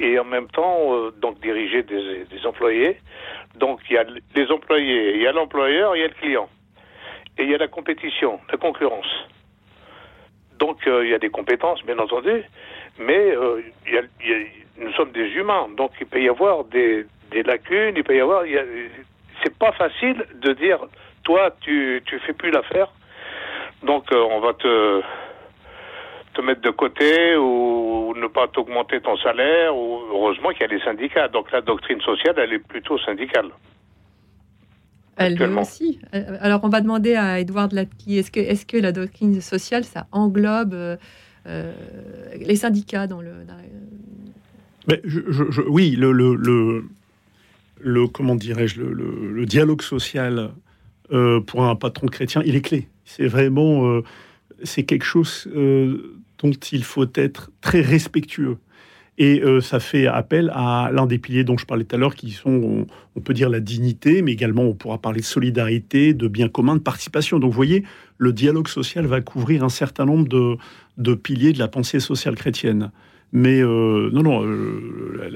et 0.00 0.18
en 0.18 0.24
même 0.24 0.48
temps 0.48 0.94
euh, 0.94 1.10
donc 1.20 1.40
diriger 1.40 1.82
des, 1.82 2.46
employés. 2.46 2.96
Donc 3.56 3.80
il 3.88 3.94
y 3.94 3.98
a 3.98 4.04
les 4.34 4.50
employés, 4.50 5.14
il 5.14 5.22
y 5.22 5.26
a 5.26 5.32
l'employeur, 5.32 5.94
il 5.94 6.00
y 6.00 6.04
a 6.04 6.08
le 6.08 6.14
client. 6.14 6.48
Et 7.38 7.44
il 7.44 7.50
y 7.50 7.54
a 7.54 7.58
la 7.58 7.68
compétition, 7.68 8.40
la 8.50 8.56
concurrence. 8.56 9.28
Donc 10.58 10.86
euh, 10.86 11.04
il 11.04 11.10
y 11.10 11.14
a 11.14 11.18
des 11.18 11.30
compétences, 11.30 11.84
bien 11.84 11.98
entendu, 11.98 12.42
mais 12.98 13.36
euh, 13.36 13.62
il 13.86 13.94
y 13.94 13.98
a, 13.98 14.02
nous 14.78 14.92
sommes 14.92 15.12
des 15.12 15.28
humains, 15.28 15.68
donc 15.76 15.92
il 16.00 16.06
peut 16.06 16.22
y 16.22 16.28
avoir 16.28 16.64
des, 16.64 17.06
des 17.30 17.42
lacunes, 17.42 17.94
il 17.96 18.04
peut 18.04 18.16
y 18.16 18.20
avoir... 18.20 18.44
C'est 19.42 19.56
pas 19.58 19.72
facile 19.72 20.24
de 20.34 20.52
dire, 20.52 20.80
toi, 21.22 21.50
tu, 21.60 22.02
tu 22.04 22.18
fais 22.20 22.34
plus 22.34 22.50
l'affaire, 22.50 22.90
donc 23.82 24.04
on 24.12 24.40
va 24.40 24.52
te 24.54 25.02
te 26.40 26.46
mettre 26.46 26.62
de 26.62 26.70
côté 26.70 27.36
ou 27.36 28.14
ne 28.16 28.26
pas 28.26 28.48
t'augmenter 28.48 29.00
ton 29.00 29.16
salaire. 29.18 29.76
Ou, 29.76 29.98
heureusement 30.12 30.50
qu'il 30.50 30.62
y 30.62 30.64
a 30.64 30.68
les 30.68 30.80
syndicats. 30.80 31.28
Donc 31.28 31.50
la 31.52 31.60
doctrine 31.60 32.00
sociale, 32.00 32.34
elle 32.38 32.52
est 32.52 32.66
plutôt 32.66 32.98
syndicale. 32.98 33.50
Elle 35.16 35.42
aussi. 35.58 36.00
Euh, 36.14 36.38
alors 36.40 36.60
on 36.62 36.70
va 36.70 36.80
demander 36.80 37.14
à 37.14 37.40
Edouard 37.40 37.68
Latki, 37.72 38.16
est-ce 38.16 38.30
que, 38.30 38.40
est 38.40 38.66
que 38.66 38.78
la 38.78 38.90
doctrine 38.90 39.38
sociale, 39.42 39.84
ça 39.84 40.06
englobe 40.12 40.72
euh, 40.72 40.96
euh, 41.46 41.72
les 42.38 42.56
syndicats 42.56 43.06
dans 43.06 43.20
le... 43.20 43.32
Mais 44.88 44.98
je, 45.04 45.60
oui, 45.68 45.90
le, 45.90 46.12
le, 46.12 46.84
le, 47.80 48.06
comment 48.06 48.34
dirais-je, 48.34 48.80
le, 48.80 49.44
dialogue 49.44 49.82
social 49.82 50.52
pour 51.10 51.64
un 51.64 51.76
patron 51.76 52.06
chrétien, 52.06 52.40
il 52.46 52.56
est 52.56 52.62
clé. 52.62 52.88
C'est 53.04 53.26
vraiment, 53.26 54.00
c'est 54.62 54.84
quelque 54.84 55.04
chose 55.04 55.46
dont 56.42 56.50
il 56.50 56.84
faut 56.84 57.06
être 57.14 57.50
très 57.60 57.80
respectueux. 57.80 58.58
Et 59.20 59.42
euh, 59.42 59.60
ça 59.60 59.80
fait 59.80 60.06
appel 60.06 60.50
à 60.54 60.90
l'un 60.94 61.04
des 61.04 61.18
piliers 61.18 61.44
dont 61.44 61.58
je 61.58 61.66
parlais 61.66 61.84
tout 61.84 61.94
à 61.94 61.98
l'heure, 61.98 62.14
qui 62.14 62.30
sont, 62.30 62.86
on, 63.14 63.20
peut 63.20 63.34
dire, 63.34 63.50
la 63.50 63.60
dignité, 63.60 64.22
mais 64.22 64.32
également 64.32 64.62
on 64.62 64.72
pourra 64.72 64.96
parler 64.96 65.20
de 65.20 65.26
solidarité, 65.26 66.14
de 66.14 66.26
bien 66.26 66.48
commun, 66.48 66.74
de 66.74 66.80
participation. 66.80 67.38
Donc 67.38 67.50
vous 67.50 67.56
voyez, 67.56 67.84
le 68.16 68.32
dialogue 68.32 68.68
social 68.68 69.04
va 69.04 69.20
couvrir 69.20 69.62
un 69.62 69.68
certain 69.68 70.06
nombre 70.06 70.26
de, 70.26 70.56
de 70.96 71.14
piliers 71.14 71.52
de 71.52 71.58
la 71.58 71.68
pensée 71.68 72.00
sociale 72.00 72.34
chrétienne. 72.34 72.92
Mais 73.32 73.60
euh, 73.60 74.08
non, 74.10 74.22
non, 74.22 74.42
euh, 74.42 75.28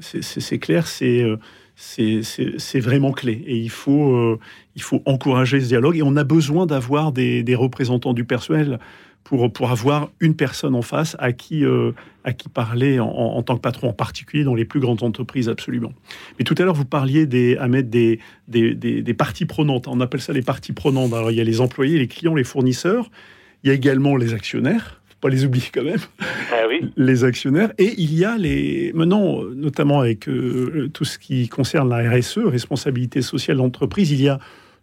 c'est 0.00 0.58
clair, 0.58 0.86
c'est 0.86 2.80
vraiment 2.80 3.12
clé. 3.12 3.44
Et 3.46 3.58
il 3.58 3.70
faut, 3.70 4.38
il 4.74 4.82
faut 4.82 5.02
encourager 5.04 5.60
ce 5.60 5.66
dialogue. 5.66 5.98
Et 5.98 6.02
on 6.02 6.16
a 6.16 6.24
besoin 6.24 6.64
d'avoir 6.64 7.12
des, 7.12 7.54
représentants 7.54 8.14
du 8.14 8.24
personnel 8.24 8.78
pour, 9.24 9.52
pour 9.52 9.70
avoir 9.70 10.10
une 10.20 10.34
personne 10.34 10.74
en 10.74 10.82
face 10.82 11.16
à 11.18 11.32
qui, 11.32 11.64
euh, 11.64 11.92
à 12.24 12.32
qui 12.32 12.48
parler 12.48 13.00
en, 13.00 13.42
tant 13.42 13.56
que 13.56 13.60
patron, 13.60 13.88
en 13.88 13.92
particulier 13.92 14.44
dans 14.44 14.54
les 14.54 14.64
plus 14.64 14.80
grandes 14.80 15.02
entreprises, 15.02 15.48
absolument. 15.48 15.92
Mais 16.38 16.44
tout 16.44 16.54
à 16.58 16.64
l'heure, 16.64 16.74
vous 16.74 16.84
parliez 16.84 17.26
des, 17.26 17.56
Ahmed, 17.56 17.88
des, 17.88 18.18
des, 18.48 18.74
des, 18.74 19.14
parties 19.14 19.46
prenantes. 19.46 19.88
On 19.88 20.00
appelle 20.00 20.20
ça 20.20 20.32
les 20.32 20.42
parties 20.42 20.72
prenantes. 20.72 21.12
Alors, 21.12 21.30
il 21.30 21.36
y 21.36 21.40
a 21.40 21.44
les 21.44 21.60
employés, 21.60 21.98
les 21.98 22.08
clients, 22.08 22.34
les 22.34 22.44
fournisseurs. 22.44 23.10
Il 23.62 23.68
y 23.68 23.70
a 23.70 23.74
également 23.74 24.16
les 24.16 24.34
actionnaires. 24.34 25.00
Faut 25.08 25.28
pas 25.28 25.28
les 25.28 25.44
oublier 25.44 25.68
quand 25.72 25.84
même. 25.84 26.00
Ah 26.52 26.64
oui. 26.68 26.90
Les 26.96 27.22
actionnaires. 27.22 27.72
Et 27.78 27.94
il 27.96 28.12
y 28.14 28.24
a 28.24 28.36
les. 28.36 28.92
Maintenant, 28.92 29.42
notamment 29.54 30.00
avec 30.00 30.28
euh, 30.28 30.90
tout 30.92 31.04
ce 31.04 31.18
qui 31.18 31.48
concerne 31.48 31.88
la 31.88 32.10
RSE, 32.10 32.38
responsabilité 32.38 33.22
sociale 33.22 33.58
d'entreprise, 33.58 34.10
il 34.10 34.20
y 34.20 34.28
a 34.28 34.40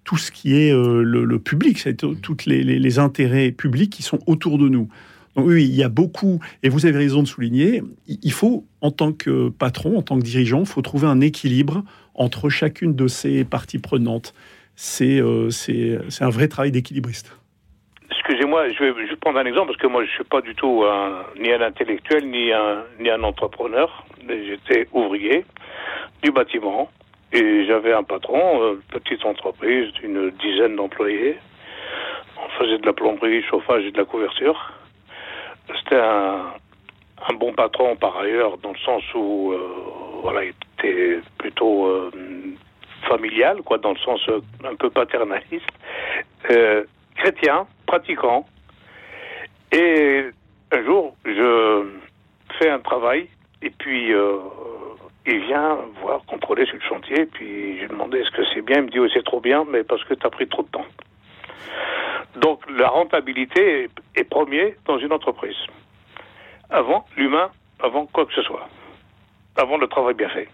tout 0.09 0.17
ce 0.17 0.31
qui 0.31 0.59
est 0.59 0.73
euh, 0.73 1.03
le, 1.03 1.37
public, 1.37 1.77
c'est 1.77 1.95
tous 1.95 2.37
les, 2.47 2.97
intérêts 2.97 3.51
publics 3.51 3.91
qui 3.91 4.01
sont 4.01 4.17
autour 4.25 4.57
de 4.57 4.67
nous. 4.67 4.89
Donc 5.35 5.45
oui, 5.45 5.65
il 5.65 5.75
y 5.75 5.83
a 5.83 5.89
beaucoup, 5.89 6.39
et 6.63 6.69
vous 6.69 6.87
avez 6.87 6.97
raison 6.97 7.21
de 7.21 7.27
souligner, 7.27 7.83
il 8.07 8.31
faut, 8.31 8.65
en 8.81 8.89
tant 8.89 9.13
que 9.13 9.49
patron, 9.49 9.99
en 9.99 10.01
tant 10.01 10.17
que 10.17 10.23
dirigeant, 10.23 10.61
il 10.61 10.65
faut 10.65 10.81
trouver 10.81 11.05
un 11.05 11.21
équilibre 11.21 11.83
entre 12.15 12.49
chacune 12.49 12.95
de 12.95 13.07
ces 13.07 13.45
parties 13.45 13.77
prenantes. 13.77 14.33
C'est 14.73 15.19
euh, 15.21 15.51
un 16.21 16.29
vrai 16.29 16.47
travail 16.47 16.71
d'équilibriste. 16.71 17.37
Excusez-moi, 18.09 18.69
je 18.69 18.83
vais, 18.83 19.15
prendre 19.21 19.37
un 19.37 19.45
exemple 19.45 19.67
parce 19.67 19.79
que 19.79 19.85
moi 19.85 20.03
je 20.05 20.09
ne 20.09 20.15
suis 20.15 20.23
pas 20.23 20.41
du 20.41 20.55
tout 20.55 20.83
ni 21.39 21.51
un 21.51 21.61
intellectuel 21.61 22.27
ni 22.27 22.51
un, 22.51 22.83
ni 22.99 23.11
un 23.11 23.21
entrepreneur. 23.21 24.07
J'étais 24.27 24.87
ouvrier 24.91 25.45
du 26.23 26.31
bâtiment. 26.31 26.89
Et 27.31 27.65
j'avais 27.65 27.93
un 27.93 28.03
patron, 28.03 28.61
euh, 28.63 28.81
petite 28.91 29.23
entreprise 29.23 29.91
d'une 29.93 30.31
dizaine 30.31 30.75
d'employés. 30.75 31.37
On 32.43 32.49
faisait 32.57 32.79
de 32.79 32.85
la 32.85 32.93
plomberie, 32.93 33.43
chauffage 33.43 33.83
et 33.85 33.91
de 33.91 33.97
la 33.97 34.05
couverture. 34.05 34.73
C'était 35.77 35.99
un, 35.99 36.53
bon 37.35 37.53
patron 37.53 37.95
par 37.95 38.17
ailleurs, 38.17 38.57
dans 38.57 38.71
le 38.71 38.77
sens 38.79 39.03
où 39.13 39.51
euh, 39.51 39.59
voilà, 40.23 40.43
était 40.43 41.19
plutôt 41.37 42.11
familial, 43.07 43.61
quoi, 43.61 43.77
dans 43.77 43.91
le 43.91 43.99
sens 43.99 44.19
un 44.63 44.75
peu 44.75 44.89
paternaliste, 44.89 45.69
chrétien, 47.15 47.67
pratiquant. 47.85 48.45
Et 49.71 50.25
un 50.71 50.83
jour, 50.83 51.15
je 51.23 51.85
fais 52.57 52.69
un 52.69 52.79
travail 52.79 53.27
et 53.61 53.69
puis 53.69 54.11
il 55.29 55.45
vient 55.45 55.77
voir, 56.01 56.21
contrôler 56.25 56.65
sur 56.65 56.75
le 56.75 56.81
chantier, 56.81 57.25
puis 57.25 57.79
j'ai 57.79 57.87
demandé 57.87 58.19
est-ce 58.19 58.31
que 58.31 58.43
c'est 58.53 58.61
bien, 58.61 58.77
il 58.77 58.83
me 58.83 58.89
dit 58.89 58.99
oui 58.99 59.09
c'est 59.13 59.23
trop 59.23 59.39
bien, 59.39 59.65
mais 59.69 59.83
parce 59.83 60.03
que 60.03 60.13
tu 60.13 60.25
as 60.25 60.29
pris 60.29 60.47
trop 60.47 60.63
de 60.63 60.69
temps. 60.69 60.85
Donc 62.35 62.61
la 62.69 62.87
rentabilité 62.89 63.89
est, 64.15 64.23
premier 64.23 64.75
dans 64.85 64.97
une 64.99 65.11
entreprise. 65.11 65.57
Avant 66.69 67.05
l'humain, 67.17 67.49
avant 67.79 68.05
quoi 68.05 68.25
que 68.25 68.33
ce 68.33 68.43
soit. 68.43 68.67
Avant 69.55 69.77
le 69.77 69.87
travail 69.87 70.13
bien 70.13 70.29
fait. 70.29 70.47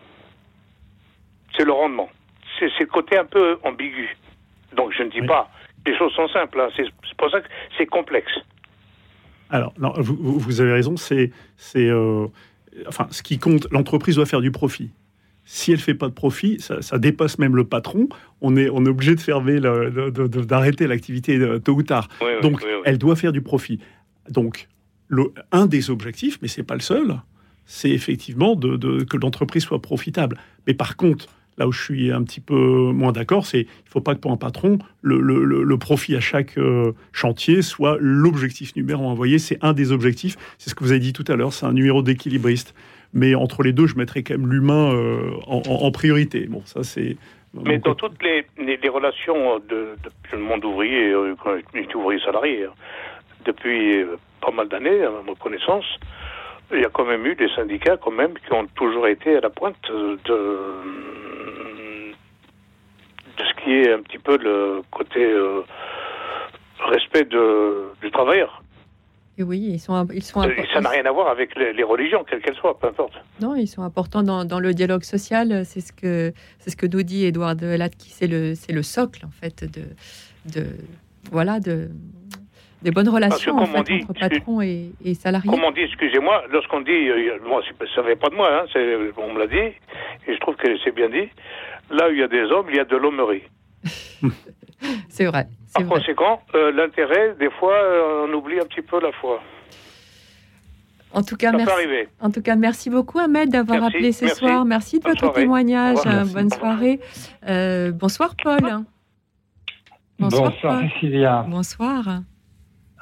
C'est 1.56 1.66
le 1.66 1.74
rendement. 1.74 2.10
C'est 2.60 2.80
le 2.80 2.86
côté 2.86 3.18
un 3.18 3.26
peu 3.26 3.60
ambigu. 3.64 4.16
Donc 4.74 4.94
je 4.94 5.04
ne 5.04 5.10
dis 5.10 5.22
pas, 5.22 5.50
les 5.86 5.98
choses 5.98 6.14
sont 6.14 6.28
simples, 6.30 6.60
hein. 6.60 6.70
c'est 6.76 6.88
pour 7.18 7.30
ça 7.30 7.42
que 7.42 7.48
c'est 7.78 7.86
complexe. 7.86 8.32
Alors, 9.50 9.74
non, 9.78 9.94
vous, 9.98 10.40
vous, 10.40 10.62
avez 10.62 10.74
raison, 10.74 10.98
c'est 10.98 11.32
euh, 11.76 12.28
enfin, 12.88 13.08
ce 13.12 13.24
qui 13.24 13.40
compte, 13.40 13.68
l'entreprise 13.72 14.16
doit 14.16 14.26
faire 14.26 14.42
du 14.42 14.52
profit. 14.52 14.92
Si 15.48 15.72
elle 15.72 15.80
fait 15.80 15.94
pas 15.94 16.08
de 16.08 16.14
profit, 16.14 16.60
ça, 16.60 16.98
dépasse 16.98 17.38
même 17.38 17.56
le 17.56 17.66
patron. 17.66 18.10
On 18.42 18.56
est, 18.56 18.68
on 18.70 18.84
est 18.86 18.90
obligé 18.90 19.14
de 19.14 19.20
fermer, 19.20 19.60
d'arrêter 19.60 20.88
l'activité 20.88 21.38
euh, 21.38 21.60
tôt 21.60 21.74
ou 21.74 21.84
tard. 21.84 22.10
Donc, 22.42 22.66
elle 22.84 22.98
doit 22.98 23.16
faire 23.16 23.32
du 23.32 23.42
profit. 23.42 23.80
Donc, 24.30 24.68
le, 25.08 25.26
un 25.52 25.68
des 25.68 25.92
objectifs, 25.92 26.40
mais 26.42 26.48
c'est 26.48 26.64
pas 26.64 26.74
le 26.74 26.80
seul, 26.80 27.22
c'est 27.66 27.92
effectivement 27.92 28.56
de, 28.56 29.04
que 29.04 29.18
l'entreprise 29.18 29.64
soit 29.64 29.82
profitable. 29.82 30.38
Mais 30.66 30.74
par 30.74 30.98
contre, 30.98 31.28
Là 31.58 31.68
où 31.68 31.72
je 31.72 31.82
suis 31.82 32.12
un 32.12 32.24
petit 32.24 32.42
peu 32.42 32.92
moins 32.92 33.14
d'accord, 33.14 33.46
c'est 33.46 33.62
il 33.62 33.86
ne 33.86 33.90
faut 33.90 34.02
pas 34.02 34.14
que 34.14 34.20
pour 34.20 34.32
un 34.32 34.38
patron, 34.38 34.78
le, 35.02 35.76
profit 35.78 36.16
à 36.16 36.20
chaque 36.20 36.58
euh, 36.58 36.92
chantier 37.14 37.62
soit 37.62 37.98
l'objectif 38.00 38.76
numéro 38.76 39.06
un. 39.06 39.12
Vous 39.12 39.16
voyez, 39.16 39.40
c'est 39.40 39.58
un 39.62 39.74
des 39.74 39.92
objectifs. 39.92 40.36
C'est 40.58 40.70
ce 40.70 40.76
que 40.76 40.84
vous 40.84 40.92
avez 40.92 41.00
dit 41.00 41.14
tout 41.14 41.24
à 41.28 41.36
l'heure, 41.36 41.54
c'est 41.54 41.66
un 41.66 41.74
numéro 41.74 42.02
d'équilibriste. 42.02 42.76
Mais 43.14 43.36
entre 43.36 43.64
les 43.64 43.72
deux, 43.72 43.88
je 43.88 43.96
mettrais 43.96 44.24
quand 44.24 44.38
même 44.38 44.52
l'humain 44.52 44.94
euh, 44.94 45.32
en, 45.48 45.92
priorité. 45.92 46.48
Bon, 46.48 46.62
ça 46.66 46.84
c'est. 46.84 47.16
Mais 47.54 47.78
dans 47.78 47.96
toutes 47.96 48.22
les, 48.22 48.46
relations 48.90 49.60
de, 49.60 49.96
le 50.34 50.40
monde 50.40 50.66
ouvrier, 50.66 51.12
euh, 51.12 51.36
ouvrier 51.96 52.20
salarié, 52.22 52.66
hein, 52.66 52.74
depuis 53.46 54.04
pas 54.42 54.52
mal 54.52 54.68
d'années, 54.68 55.04
à 55.04 55.12
ma 55.26 55.36
connaissance, 55.36 55.86
il 56.72 56.82
y 56.82 56.86
a 56.86 56.90
quand 56.90 57.06
même 57.06 57.26
eu 57.26 57.36
des 57.36 57.50
syndicats 57.50 57.98
quand 57.98 58.12
même 58.12 58.34
qui 58.34 58.54
ont 58.54 58.68
toujours 58.76 59.08
été 59.08 59.38
à 59.38 59.42
la 59.42 59.50
pointe 59.50 59.76
de 59.92 60.20
de 63.38 63.44
ce 63.44 63.64
qui 63.64 63.72
est 63.72 63.92
un 63.92 64.02
petit 64.02 64.18
peu 64.18 64.38
le 64.38 64.82
côté 64.92 65.24
euh, 65.24 65.62
respect 66.80 67.26
de, 67.26 67.90
du 68.02 68.12
travailleur. 68.12 68.64
Et 69.38 69.44
oui, 69.44 69.60
ils 69.60 69.80
sont, 69.80 70.08
ils 70.14 70.24
sont 70.24 70.42
euh, 70.44 70.52
Ça 70.74 70.80
n'a 70.80 70.90
rien 70.90 71.06
à 71.06 71.12
voir 71.12 71.28
avec 71.28 71.56
les, 71.56 71.84
religions, 71.84 72.24
quelles 72.24 72.42
qu'elles 72.42 72.56
soient, 72.56 72.80
peu 72.80 72.88
importe. 72.88 73.14
Non, 73.42 73.56
ils 73.56 73.68
sont 73.68 73.82
importants 73.82 74.24
dans, 74.24 74.46
dans 74.46 74.60
le 74.60 74.74
dialogue 74.74 75.04
social. 75.04 75.66
C'est 75.66 75.82
ce 75.82 75.92
que 75.92 76.32
c'est 76.60 76.70
ce 76.70 76.78
que 76.78 76.86
nous 76.86 77.04
dit 77.04 77.26
Edouard 77.26 77.56
Latki. 77.62 78.12
C'est 78.12 78.28
le 78.28 78.56
c'est 78.56 78.72
le 78.72 78.82
socle 78.82 79.26
en 79.26 79.32
fait 79.32 79.66
de 79.66 79.84
de 80.54 80.68
voilà 81.32 81.60
de 81.60 81.90
des 82.86 82.92
bonnes 82.92 83.10
relations 83.10 83.58
en 83.58 83.66
fait, 83.66 83.80
entre 83.80 84.14
patron 84.14 84.62
et, 84.62 84.92
et 85.04 85.16
salarié. 85.16 85.50
Comme 85.50 85.64
on 85.64 85.72
dit, 85.72 85.82
excusez-moi, 85.82 86.44
lorsqu'on 86.52 86.82
dit, 86.82 86.92
euh, 86.92 87.40
moi, 87.46 87.62
ça 87.94 88.02
ne 88.02 88.08
vient 88.08 88.16
pas 88.16 88.30
de 88.30 88.36
moi, 88.36 88.50
hein, 88.62 89.12
on 89.18 89.34
me 89.34 89.40
l'a 89.40 89.48
dit, 89.48 89.74
et 90.28 90.34
je 90.34 90.40
trouve 90.40 90.56
que 90.56 90.68
c'est 90.84 90.94
bien 90.94 91.10
dit. 91.10 91.28
Là 91.90 92.08
où 92.08 92.12
il 92.12 92.20
y 92.20 92.24
a 92.24 92.28
des 92.28 92.44
hommes, 92.44 92.68
il 92.70 92.76
y 92.76 92.80
a 92.80 92.86
de 92.86 92.96
l'hommerie. 92.96 93.44
c'est 95.10 95.26
vrai. 95.26 95.48
Par 95.74 95.88
conséquent, 95.88 96.42
euh, 96.54 96.72
l'intérêt, 96.72 97.36
des 97.40 97.50
fois, 97.50 97.74
euh, 97.76 98.28
on 98.28 98.34
oublie 98.34 98.60
un 98.60 98.66
petit 98.66 98.82
peu 98.82 99.02
la 99.02 99.12
foi. 99.12 99.42
En 101.12 101.24
tout, 101.24 101.38
cas, 101.38 101.52
merci. 101.54 101.72
en 102.20 102.30
tout 102.30 102.42
cas, 102.42 102.56
merci 102.56 102.90
beaucoup 102.90 103.20
Ahmed 103.20 103.50
d'avoir 103.50 103.86
appelé 103.86 104.12
ce 104.12 104.28
soir. 104.28 104.66
Merci 104.66 105.00
de 105.00 105.08
votre 105.08 105.32
témoignage. 105.34 105.98
Bonne 106.34 106.50
soirée. 106.50 107.00
Euh, 107.48 107.92
bonsoir 107.92 108.36
Paul. 108.42 108.84
Bonsoir, 110.20 110.52
bonsoir 110.52 110.82
Cécilia. 110.82 111.46
Bonsoir. 111.48 112.22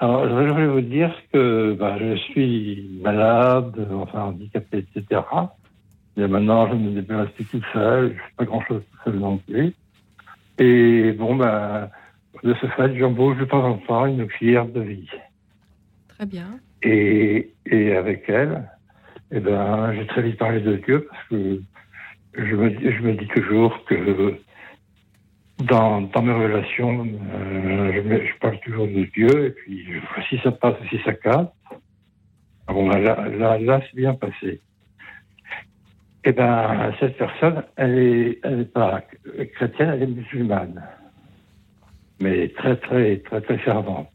Alors, 0.04 0.28
je 0.28 0.52
voulais 0.52 0.68
vous 0.68 0.82
dire 0.82 1.16
que 1.32 1.78
bah, 1.80 1.98
je 1.98 2.18
suis 2.18 3.00
malade, 3.02 3.88
enfin 3.94 4.24
handicapé, 4.24 4.80
etc. 4.80 5.22
Et 6.18 6.28
maintenant, 6.28 6.68
je 6.68 6.74
me 6.74 6.92
déplace 6.92 7.30
tout 7.38 7.62
seul, 7.72 8.10
je 8.10 8.18
fais 8.18 8.36
pas 8.36 8.44
grand-chose 8.44 8.82
tout 8.92 8.98
seul 9.06 9.20
non 9.20 9.38
plus. 9.38 9.74
Et 10.58 11.14
bon, 11.14 11.38
ben, 11.38 11.90
de 12.44 12.54
ce 12.56 12.68
fait, 12.68 12.98
j'embauche 12.98 13.38
de 13.38 13.46
temps 13.46 13.64
en 13.64 13.78
temps 13.78 14.06
une 14.06 14.24
auxiliaire 14.24 14.66
de 14.66 14.82
vie. 14.82 15.10
Très 16.10 16.26
bien. 16.26 16.60
Et, 16.82 17.54
et 17.66 17.96
avec 17.96 18.26
elle, 18.28 18.70
eh 19.32 19.40
ben, 19.40 19.94
j'ai 19.94 20.06
très 20.08 20.24
vite 20.24 20.38
parlé 20.38 20.60
de 20.60 20.76
Dieu 20.86 21.08
parce 21.10 21.28
que 21.30 21.62
je 22.34 22.56
me, 22.58 22.92
je 22.92 23.02
me 23.04 23.14
dis 23.14 23.28
toujours 23.28 23.86
que 23.86 24.36
dans, 25.64 26.02
dans 26.02 26.22
mes 26.22 26.34
relations, 26.34 27.06
euh, 27.06 27.92
je, 27.94 28.28
je, 28.28 28.40
parle 28.40 28.60
toujours 28.60 28.88
de 28.88 29.04
Dieu 29.14 29.48
et 29.48 29.50
puis 29.52 29.86
si 30.30 30.38
ça 30.44 30.52
passe, 30.52 30.76
si 30.90 31.00
ça 31.04 31.14
casse. 31.14 31.48
Ah 32.68 32.74
bon, 32.74 32.90
là, 32.90 33.28
là, 33.30 33.58
là 33.58 33.82
c'est 33.82 33.96
bien 33.96 34.14
passé. 34.14 34.62
Eh 36.26 36.32
bien, 36.32 36.94
cette 37.00 37.18
personne, 37.18 37.64
elle 37.76 38.00
est, 38.00 38.40
elle 38.44 38.62
est 38.62 38.74
pas 38.74 39.02
chrétienne, 39.56 39.90
elle 39.94 40.04
est 40.04 40.08
musulmane. 40.08 40.82
Mais 42.22 42.48
très, 42.50 42.78
très, 42.78 43.18
très, 43.18 43.42
très 43.42 43.58
fervente. 43.58 44.10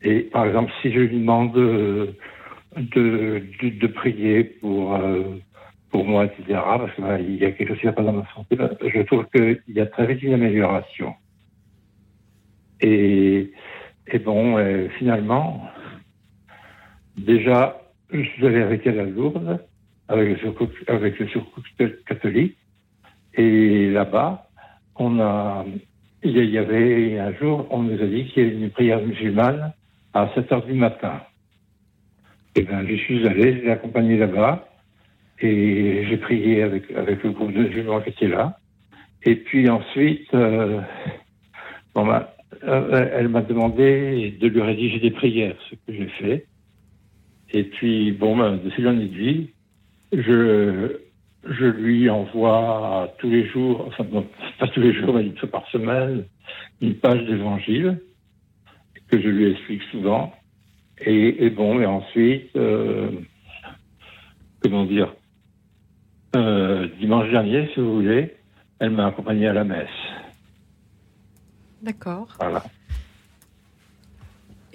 Et 0.00 0.20
par 0.20 0.46
exemple, 0.46 0.72
si 0.80 0.92
je 0.92 1.00
lui 1.00 1.20
demande 1.20 1.52
de, 1.52 2.14
de, 2.76 3.42
de, 3.62 3.86
prier 3.88 4.44
pour, 4.44 4.94
euh, 4.94 5.38
pour 5.96 6.04
moi, 6.04 6.26
etc., 6.26 6.44
parce 6.50 6.94
qu'il 6.94 7.36
y 7.36 7.44
a 7.46 7.52
quelque 7.52 7.68
chose 7.68 7.78
qui 7.80 7.86
va 7.86 7.92
pas 7.92 8.02
dans 8.02 8.12
ma 8.12 8.26
santé, 8.34 8.58
je 8.58 9.00
trouve 9.00 9.24
qu'il 9.34 9.62
y 9.68 9.80
a 9.80 9.86
très 9.86 10.06
vite 10.06 10.22
une 10.22 10.34
amélioration. 10.34 11.14
Et, 12.82 13.50
bon, 14.22 14.58
euh, 14.58 14.88
finalement, 14.98 15.66
déjà, 17.16 17.80
je 18.12 18.20
suis 18.20 18.46
allé 18.46 18.60
avec 18.60 18.86
elle 18.86 19.00
à 19.00 19.04
Lourdes 19.04 19.58
avec 20.08 20.28
le 20.28 20.36
secours, 20.36 20.68
avec 20.86 21.18
le 21.18 21.88
catholique. 22.06 22.58
Et 23.32 23.88
là-bas, 23.88 24.50
on 24.96 25.18
a, 25.18 25.64
il 26.22 26.44
y 26.44 26.58
avait 26.58 27.18
un 27.18 27.32
jour, 27.36 27.66
on 27.70 27.84
nous 27.84 28.02
a 28.02 28.06
dit 28.06 28.26
qu'il 28.26 28.42
y 28.42 28.46
avait 28.46 28.56
une 28.56 28.70
prière 28.70 29.00
musulmane 29.00 29.72
à 30.12 30.28
7 30.34 30.52
heures 30.52 30.66
du 30.66 30.74
matin. 30.74 31.22
Et 32.54 32.60
bien, 32.60 32.86
je 32.86 32.96
suis 32.96 33.26
allé, 33.26 33.62
j'ai 33.62 33.70
accompagné 33.70 34.18
là-bas, 34.18 34.68
et 35.40 36.06
j'ai 36.08 36.16
prié 36.16 36.62
avec, 36.62 36.90
avec 36.92 37.22
le 37.22 37.30
groupe 37.30 37.52
de 37.52 37.62
musulmans 37.64 38.00
qui 38.00 38.10
était 38.10 38.28
là. 38.28 38.58
Et 39.24 39.36
puis 39.36 39.68
ensuite, 39.68 40.32
euh, 40.34 40.80
bon, 41.94 42.08
euh, 42.64 43.08
elle 43.12 43.28
m'a 43.28 43.42
demandé 43.42 44.36
de 44.40 44.48
lui 44.48 44.62
rédiger 44.62 45.00
des 45.00 45.10
prières, 45.10 45.56
ce 45.68 45.74
que 45.74 45.92
j'ai 45.92 46.08
fait. 46.20 46.46
Et 47.52 47.64
puis, 47.64 48.12
bon, 48.12 48.36
ben, 48.36 48.56
de 48.56 48.70
fil 48.70 48.86
en 48.88 48.98
aiguille, 48.98 49.50
je, 50.12 50.96
je 51.44 51.64
lui 51.64 52.08
envoie 52.08 53.14
tous 53.18 53.30
les 53.30 53.46
jours, 53.48 53.84
enfin 53.88 54.04
pas 54.58 54.68
tous 54.68 54.80
les 54.80 54.94
jours, 54.94 55.14
mais 55.14 55.22
une 55.26 55.36
fois 55.36 55.50
par 55.50 55.68
semaine, 55.70 56.24
une 56.80 56.94
page 56.94 57.24
d'évangile 57.26 58.00
que 59.10 59.20
je 59.20 59.28
lui 59.28 59.50
explique 59.50 59.82
souvent. 59.90 60.32
Et, 61.04 61.50
bon, 61.50 61.80
et 61.80 61.86
ensuite, 61.86 62.56
euh, 62.56 63.10
comment 64.62 64.84
dire, 64.84 65.14
euh, 66.36 66.88
dimanche 66.98 67.30
dernier, 67.30 67.68
si 67.74 67.80
vous 67.80 67.94
voulez, 67.94 68.36
elle 68.78 68.90
m'a 68.90 69.06
accompagné 69.06 69.48
à 69.48 69.52
la 69.52 69.64
messe. 69.64 69.88
D'accord. 71.82 72.28
Voilà. 72.38 72.62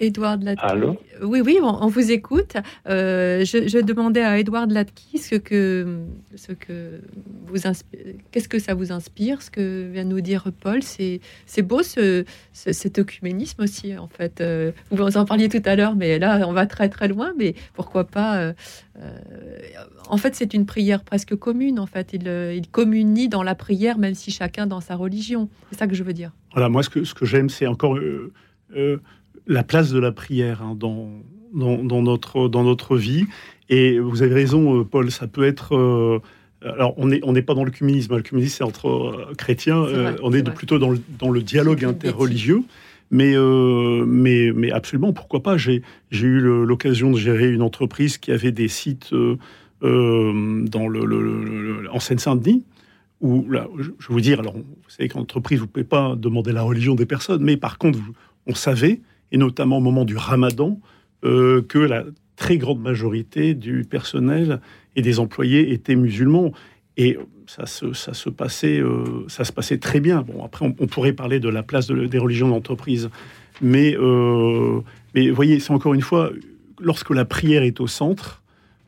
Edouard 0.02 0.38
Latki. 0.38 0.66
Oui, 1.22 1.40
oui, 1.40 1.58
on, 1.62 1.86
vous 1.86 2.10
écoute. 2.10 2.56
Euh, 2.88 3.44
je, 3.44 3.80
demandais 3.80 4.22
à 4.22 4.38
Edouard 4.38 4.66
Latki 4.66 5.18
ce 5.18 5.36
que, 5.36 6.00
ce 6.34 6.52
que 6.52 7.00
vous 7.46 7.58
qu'est-ce 8.32 8.48
que 8.48 8.58
ça 8.58 8.74
vous 8.74 8.90
inspire, 8.90 9.40
ce 9.42 9.50
que 9.50 9.88
vient 9.92 10.04
de 10.04 10.10
nous 10.10 10.20
dire 10.20 10.50
Paul? 10.60 10.82
C'est, 10.82 11.20
c'est 11.46 11.62
beau 11.62 11.82
ce, 11.82 12.24
cet 12.52 12.98
œcuménisme 12.98 13.62
aussi, 13.62 13.96
en 13.96 14.08
fait. 14.08 14.40
Euh, 14.40 14.72
vous 14.90 15.16
en 15.16 15.24
parliez 15.24 15.48
tout 15.48 15.62
à 15.64 15.76
l'heure, 15.76 15.94
mais 15.94 16.18
là, 16.18 16.44
on 16.48 16.52
va 16.52 16.66
très 16.66 16.88
très 16.88 17.06
loin. 17.06 17.32
Mais 17.38 17.54
pourquoi 17.74 18.04
pas 18.04 18.38
euh, 18.38 18.52
En 20.08 20.16
fait, 20.16 20.34
c'est 20.34 20.52
une 20.52 20.66
prière 20.66 21.04
presque 21.04 21.36
commune. 21.36 21.78
En 21.78 21.86
fait, 21.86 22.12
il, 22.12 22.26
il 22.26 22.68
communie 22.68 23.28
dans 23.28 23.44
la 23.44 23.54
prière, 23.54 23.98
même 23.98 24.14
si 24.14 24.32
chacun 24.32 24.66
dans 24.66 24.80
sa 24.80 24.96
religion. 24.96 25.48
C'est 25.70 25.78
ça 25.78 25.86
que 25.86 25.94
je 25.94 26.02
veux 26.02 26.14
dire. 26.14 26.32
Voilà, 26.54 26.68
moi, 26.68 26.82
ce 26.82 26.90
que, 26.90 27.04
ce 27.04 27.14
que 27.14 27.24
j'aime, 27.24 27.48
c'est 27.48 27.68
encore 27.68 27.98
la 29.46 29.62
place 29.62 29.90
de 29.90 29.98
la 29.98 30.12
prière 30.12 30.62
hein, 30.62 30.76
dans, 30.78 31.10
dans, 31.52 32.02
notre, 32.02 32.48
dans 32.48 32.64
notre 32.64 32.96
vie. 32.96 33.26
Et 33.68 33.98
vous 33.98 34.22
avez 34.22 34.34
raison, 34.34 34.80
euh, 34.80 34.84
Paul, 34.84 35.10
ça 35.10 35.26
peut 35.26 35.44
être 35.44 35.76
euh, 35.76 36.18
alors, 36.64 36.94
on 36.96 37.08
n'est 37.08 37.20
on 37.24 37.34
pas 37.42 37.54
dans 37.54 37.64
le 37.64 37.72
communisme. 37.72 38.16
Le 38.16 38.22
communisme, 38.22 38.58
c'est 38.58 38.64
entre 38.64 39.32
chrétiens. 39.36 39.84
on 40.22 40.32
est, 40.32 40.48
plutôt 40.54 40.78
dans 40.78 40.90
le, 40.90 41.00
dans 41.18 41.30
le 41.30 41.42
dialogue 41.42 41.84
interreligieux. 41.84 42.62
Mais, 43.10 43.34
mais, 44.06 44.52
mais 44.54 44.70
absolument, 44.70 45.12
pourquoi 45.12 45.42
pas? 45.42 45.56
J'ai 45.56 45.82
eu 46.12 46.38
l'occasion 46.40 47.10
de 47.10 47.18
gérer 47.18 47.50
une 47.50 47.62
entreprise 47.62 48.16
qui 48.16 48.30
avait 48.30 48.52
des 48.52 48.68
sites 48.68 49.12
dans 49.82 50.88
le, 50.88 51.88
en 51.90 51.98
Seine-Saint-Denis 51.98 52.64
où, 53.22 53.48
là, 53.48 53.68
je 53.98 54.08
vous 54.08 54.20
dire, 54.20 54.40
alors, 54.40 54.54
vous 54.54 54.64
savez 54.88 55.08
qu'en 55.08 55.20
entreprise, 55.20 55.60
vous 55.60 55.66
ne 55.66 55.70
pouvez 55.70 55.84
pas 55.84 56.16
demander 56.16 56.52
la 56.52 56.62
religion 56.62 56.94
des 56.94 57.06
personnes, 57.06 57.42
mais 57.42 57.56
par 57.56 57.78
contre, 57.78 57.98
on 58.46 58.54
savait, 58.54 59.00
et 59.32 59.38
notamment 59.38 59.78
au 59.78 59.80
moment 59.80 60.04
du 60.04 60.16
ramadan, 60.16 60.78
euh, 61.24 61.62
que 61.62 61.78
la 61.78 62.04
très 62.36 62.58
grande 62.58 62.80
majorité 62.80 63.54
du 63.54 63.84
personnel 63.84 64.60
et 64.96 65.02
des 65.02 65.18
employés 65.18 65.72
étaient 65.72 65.96
musulmans. 65.96 66.52
Et 66.96 67.18
ça 67.46 67.66
se, 67.66 67.92
ça 67.92 68.14
se, 68.14 68.30
passait, 68.30 68.78
euh, 68.78 69.24
ça 69.28 69.44
se 69.44 69.52
passait 69.52 69.78
très 69.78 70.00
bien. 70.00 70.22
Bon, 70.22 70.44
après, 70.44 70.66
on, 70.66 70.86
pourrait 70.86 71.12
parler 71.12 71.40
de 71.40 71.48
la 71.48 71.62
place 71.62 71.88
des 71.88 72.18
religions 72.18 72.48
d'entreprise. 72.48 73.10
Mais, 73.60 73.96
euh, 73.96 74.80
mais 75.14 75.30
voyez, 75.30 75.60
c'est 75.60 75.72
encore 75.72 75.94
une 75.94 76.02
fois, 76.02 76.30
lorsque 76.80 77.10
la 77.10 77.24
prière 77.24 77.62
est 77.62 77.80
au 77.80 77.86
centre, 77.86 78.42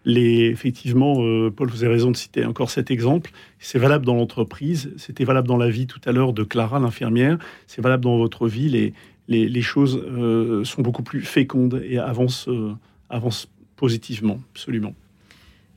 les, 0.05 0.47
effectivement, 0.47 1.17
euh, 1.21 1.51
Paul, 1.51 1.69
vous 1.69 1.83
avez 1.83 1.95
raison 1.95 2.11
de 2.11 2.17
citer 2.17 2.45
encore 2.45 2.71
cet 2.71 2.91
exemple. 2.91 3.31
C'est 3.59 3.79
valable 3.79 4.05
dans 4.05 4.15
l'entreprise, 4.15 4.93
c'était 4.99 5.25
valable 5.25 5.49
dans 5.49 5.57
la 5.57 5.71
vie 5.71 5.87
tout 5.87 6.01
à 6.05 6.13
l'heure 6.13 6.33
de 6.33 6.43
Clara, 6.43 6.79
l'infirmière, 6.79 7.39
c'est 7.67 7.81
valable 7.81 8.05
dans 8.05 8.19
votre 8.19 8.47
vie. 8.47 8.93
Les, 9.29 9.63
choses 9.63 9.97
euh, 9.97 10.65
sont 10.65 10.83
beaucoup 10.83 11.03
plus 11.03 11.23
fécondes 11.23 11.83
et 11.85 11.99
avancent, 11.99 12.49
euh, 12.49 12.75
avancent 13.09 13.49
positivement, 13.77 14.39
absolument. 14.53 14.95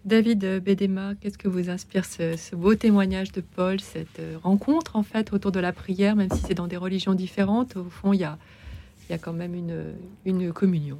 David 0.06 0.61
Bédéma, 0.64 1.15
qu'est-ce 1.19 1.38
que 1.38 1.49
vous 1.49 1.69
inspire 1.69 2.06
ce, 2.06 2.56
beau 2.56 2.76
témoignage 2.76 3.32
de 3.34 3.41
Paul, 3.41 3.80
cette 3.80 4.22
rencontre 4.41 4.95
en 4.95 5.03
fait 5.03 5.34
autour 5.34 5.52
de 5.52 5.60
la 5.60 5.74
prière, 5.74 6.15
même 6.15 6.30
si 6.32 6.41
c'est 6.48 6.53
dans 6.53 6.68
des 6.68 6.78
religions 6.78 7.14
différentes, 7.14 7.76
au 7.76 7.84
fond 7.86 8.14
il 8.14 8.22
y 8.22 8.24
a, 8.24 8.38
il 9.07 9.11
y 9.11 9.15
a 9.15 9.18
quand 9.18 9.34
même 9.34 9.53
une, 9.53 9.84
une 10.26 10.53
communion 10.53 10.98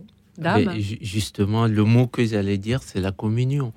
justement, 1.02 1.68
le 1.68 1.84
mot 1.84 2.08
que 2.08 2.26
j'allais 2.26 2.58
dire, 2.58 2.82
c'est 2.84 3.02
la 3.02 3.12
communion. 3.12 3.74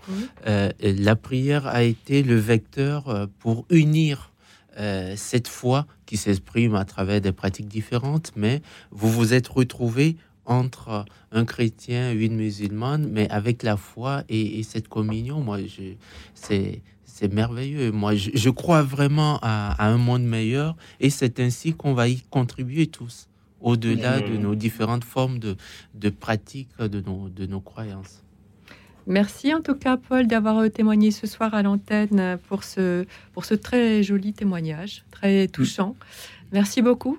Euh, 0.47 0.71
la 0.83 1.17
prière 1.17 1.67
a 1.67 1.83
été 1.83 2.23
le 2.23 2.37
vecteur 2.37 3.09
euh, 3.09 3.27
pour 3.39 3.65
unir 3.71 4.30
euh, 4.81 5.15
cette 5.15 5.47
foi 5.47 5.87
qui 6.07 6.17
s'exprime 6.17 6.75
à 6.75 6.85
travers 6.85 7.21
des 7.21 7.33
pratiques 7.33 7.69
différentes, 7.69 8.33
mais 8.35 8.63
vous 8.91 9.11
vous 9.11 9.35
êtes 9.35 9.49
retrouvés 9.49 10.17
entre 10.47 11.05
un 11.33 11.45
chrétien 11.45 12.13
et 12.13 12.15
une 12.15 12.37
musulmane, 12.37 13.07
mais 13.09 13.29
avec 13.29 13.63
la 13.63 13.77
foi 13.77 14.25
et, 14.29 14.63
cette 14.63 14.89
communion, 14.89 15.41
moi, 15.41 15.59
c'est 16.35 16.83
c'est 17.05 17.33
merveilleux. 17.33 17.93
Moi, 17.93 18.15
je, 18.15 18.49
crois 18.49 18.83
vraiment 18.83 19.39
à, 19.43 19.87
un 19.87 19.99
monde 19.99 20.23
meilleur 20.23 20.75
et 21.01 21.11
c'est 21.11 21.39
ainsi 21.39 21.75
qu'on 21.75 21.93
va 21.93 22.09
y 22.09 22.23
contribuer 22.31 22.87
tous 22.87 23.29
au-delà 23.61 24.21
de 24.21 24.39
nos 24.39 24.55
différentes 24.55 25.05
formes 25.05 25.39
de, 25.39 25.57
de 25.93 26.09
pratiques 26.09 26.71
de 26.79 27.03
nos, 27.03 27.29
de 27.29 27.45
nos 27.45 27.61
croyances. 27.61 28.23
Merci 29.11 29.53
en 29.53 29.61
tout 29.61 29.75
cas, 29.75 29.97
Paul, 29.97 30.29
d'avoir 30.29 30.59
euh, 30.59 30.69
témoigné 30.69 31.11
ce 31.11 31.27
soir 31.27 31.53
à 31.53 31.63
l'antenne 31.63 32.39
pour 32.49 32.63
ce, 32.63 33.05
pour 33.33 33.45
ce 33.45 33.55
très 33.55 34.05
joli 34.05 34.33
témoignage, 34.33 35.05
très 35.11 35.49
touchant. 35.49 35.97
Merci 36.53 36.81
beaucoup. 36.81 37.19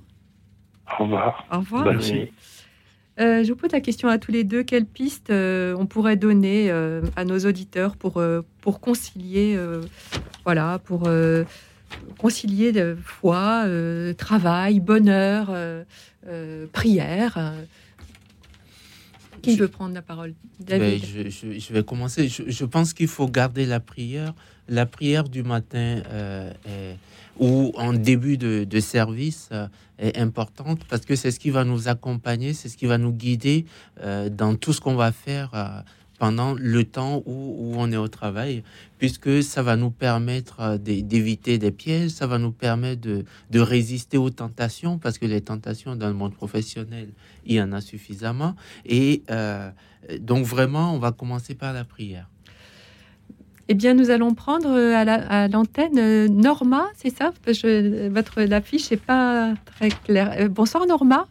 Au 0.98 1.04
revoir. 1.04 1.46
Au 1.52 1.58
revoir. 1.58 1.86
Merci. 1.86 2.32
Euh, 3.20 3.44
je 3.44 3.50
vous 3.50 3.58
pose 3.58 3.74
la 3.74 3.82
question 3.82 4.08
à 4.08 4.18
tous 4.18 4.32
les 4.32 4.46
deux. 4.46 4.64
Quelles 4.64 4.86
pistes 4.86 5.32
euh, 5.32 5.76
on 5.78 5.86
pourrait 5.86 6.16
donner 6.16 6.72
à 6.72 7.26
nos 7.26 7.40
auditeurs 7.40 7.98
pour, 7.98 8.24
pour 8.62 8.80
concilier, 8.80 9.60
voilà, 10.46 10.80
pour 10.80 11.10
concilier 12.18 12.72
foi, 13.04 13.66
travail, 14.18 14.80
bonheur 14.80 15.52
euh, 16.28 16.68
prière. 16.72 17.54
Euh, 19.48 19.52
qui 19.52 19.56
veut 19.58 19.68
prendre 19.68 19.94
la 19.94 20.02
parole? 20.02 20.34
David 20.60 21.02
ben, 21.02 21.30
je, 21.30 21.74
vais 21.74 21.84
commencer. 21.84 22.28
Je, 22.28 22.66
pense 22.66 22.94
qu'il 22.94 23.08
faut 23.08 23.28
garder 23.28 23.66
la 23.66 23.80
prière. 23.80 24.34
La 24.68 24.86
prière 24.86 25.28
du 25.28 25.44
matin 25.44 26.02
euh, 26.12 26.54
ou 27.40 27.72
en 27.76 27.94
début 27.94 28.38
de, 28.38 28.80
service 28.80 29.50
est 30.00 30.18
importante 30.18 30.84
parce 30.90 31.06
que 31.06 31.16
c'est 31.16 31.32
ce 31.32 31.40
qui 31.40 31.50
va 31.50 31.64
nous 31.64 31.88
accompagner, 31.88 32.54
c'est 32.54 32.70
ce 32.70 32.78
qui 32.78 32.86
va 32.86 32.98
nous 32.98 33.12
guider 33.12 33.66
dans 34.02 34.56
tout 34.56 34.72
ce 34.72 34.80
qu'on 34.80 34.96
va 34.96 35.12
faire 35.12 35.84
pendant 36.22 36.54
le 36.54 36.84
temps 36.84 37.24
où, 37.26 37.74
on 37.76 37.92
est 37.92 37.98
au 37.98 38.08
travail, 38.08 38.62
puisque 39.00 39.42
ça 39.42 39.64
va 39.64 39.76
nous 39.76 39.90
permettre 39.90 40.60
euh, 40.60 40.78
d'éviter 40.78 41.58
des 41.58 41.72
pièges, 41.72 42.12
ça 42.12 42.28
va 42.28 42.38
nous 42.38 42.52
permettre 42.52 43.02
de, 43.02 43.60
résister 43.60 44.20
aux 44.20 44.30
tentations, 44.30 45.00
parce 45.00 45.18
que 45.18 45.26
les 45.26 45.42
tentations 45.42 45.96
dans 45.96 46.10
le 46.10 46.14
monde 46.14 46.36
professionnel, 46.36 47.10
il 47.48 47.56
y 47.56 47.60
en 47.60 47.72
a 47.72 47.82
suffisamment. 47.82 48.56
Et 48.86 49.24
euh, 49.32 49.72
donc 50.20 50.46
vraiment, 50.46 50.94
on 50.94 51.00
va 51.00 51.12
commencer 51.12 51.56
par 51.56 51.74
la 51.74 51.86
prière. 51.86 52.30
Eh 53.68 53.74
bien, 53.74 53.96
nous 53.96 54.12
allons 54.12 54.36
prendre 54.36 54.70
euh, 54.70 54.94
à 55.28 55.48
l'antenne 55.48 56.28
Norma, 56.28 56.84
c'est 56.96 57.10
ça? 57.10 57.32
Je, 57.48 58.10
Votre 58.10 58.44
l'affiche 58.44 58.92
n'est 58.92 58.98
pas 58.98 59.56
très 59.66 59.90
claire. 59.90 60.48
bonsoir 60.52 60.86
Norma. 60.86 61.28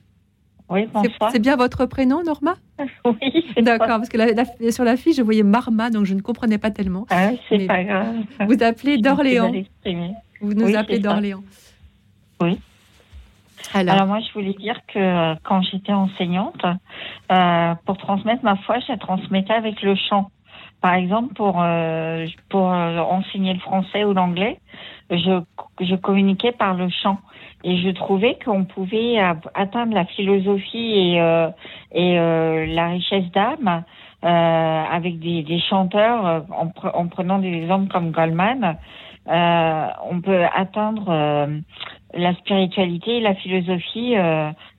Oui, 0.71 0.87
bonsoir. 0.87 1.33
C'est 1.33 1.41
bien 1.41 1.57
votre 1.57 1.85
prénom, 1.87 2.23
Norma 2.23 2.55
Oui. 3.05 3.45
D'accord, 3.61 3.99
parce 3.99 4.09
que 4.09 4.71
sur 4.71 4.85
la 4.85 4.97
fiche, 4.97 5.17
je 5.17 5.23
voyais 5.23 5.43
Marma, 5.43 5.91
donc 5.91 6.07
je 6.07 6.15
ne 6.15 6.21
comprenais 6.21 6.59
pas 6.59 6.71
tellement. 6.71 7.07
Ah, 7.11 7.31
c'est 7.49 7.67
pas 7.67 7.83
grave. 7.83 8.17
Vous 8.47 8.63
appelez 8.63 8.99
d'Orléans. 8.99 9.53
Vous 10.41 10.55
nous 10.55 10.77
appelez 10.77 11.01
d'Orléans. 11.01 11.43
Oui. 12.41 12.59
Alors. 13.75 14.07
moi, 14.07 14.21
je 14.21 14.33
voulais 14.33 14.55
dire 14.55 14.81
que 14.87 14.99
euh, 14.99 15.35
quand 15.45 15.63
j'étais 15.63 15.93
enseignante, 15.93 16.65
euh, 17.31 17.75
pour 17.85 17.99
transmettre 17.99 18.43
ma 18.43 18.57
foi, 18.57 18.79
je 18.81 18.93
la 18.93 18.99
transmettais 18.99 19.53
avec 19.53 19.83
le 19.83 19.95
chant. 19.95 20.31
Par 20.81 20.95
exemple, 20.95 21.35
pour 21.35 21.61
euh, 21.61 22.27
pour 22.49 22.65
enseigner 22.65 23.53
le 23.53 23.61
français 23.61 24.05
ou 24.05 24.13
l'anglais, 24.15 24.59
je 25.11 25.41
je 25.81 25.95
communiquais 25.97 26.53
par 26.53 26.75
le 26.75 26.89
chant. 26.89 27.19
Et 27.63 27.77
je 27.77 27.91
trouvais 27.91 28.39
qu'on 28.43 28.65
pouvait 28.65 29.19
atteindre 29.55 29.93
la 29.93 30.07
philosophie 30.07 30.95
et, 30.95 31.21
euh, 31.21 31.49
et 31.93 32.19
euh, 32.19 32.65
la 32.67 32.89
richesse 32.89 33.31
d'âme 33.33 33.85
euh, 34.23 34.27
avec 34.29 35.19
des, 35.19 35.43
des 35.43 35.61
chanteurs, 35.61 36.27
euh, 36.27 36.41
en, 36.51 36.71
en, 36.93 37.07
prenant 37.09 37.39
des 37.39 37.53
exemples 37.53 37.91
comme 37.91 38.11
Goldman, 38.11 38.65
euh, 38.65 38.73
on 39.31 40.21
peut 40.21 40.45
atteindre 40.55 41.09
euh, 41.09 41.47
la 42.15 42.35
spiritualité 42.35 43.19
et 43.19 43.21
la 43.21 43.35
philosophie 43.35 44.15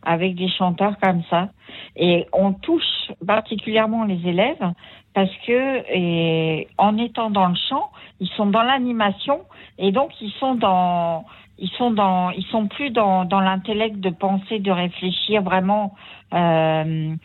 avec 0.03 0.36
des 0.36 0.49
chanteurs 0.49 0.95
comme 1.02 1.23
ça. 1.30 1.49
Et 1.95 2.28
on 2.34 2.52
touche 2.52 3.11
particulièrement 3.26 4.03
les 4.03 4.28
élèves 4.28 4.73
parce 5.14 5.32
que 5.48 6.65
en 6.78 6.98
étant 6.98 7.30
dans 7.30 7.48
le 7.48 7.56
chant, 7.69 7.90
ils 8.19 8.28
sont 8.30 8.48
dans 8.48 8.64
l'animation 8.64 9.41
et 9.78 9.94
donc 9.94 10.11
ils 10.19 10.32
sont 10.32 10.56
dans 10.56 11.23
ils 11.57 11.69
sont 11.78 11.91
dans, 11.91 12.32
ils 12.32 12.45
sont 12.45 12.68
plus 12.68 12.90
dans, 12.90 13.26
dans 13.26 13.40
l'intellect 13.40 13.99
de 13.99 14.10
penser, 14.10 14.60
de 14.60 14.72
réfléchir 14.72 15.41
vraiment 15.41 15.94
euh, 16.34 17.15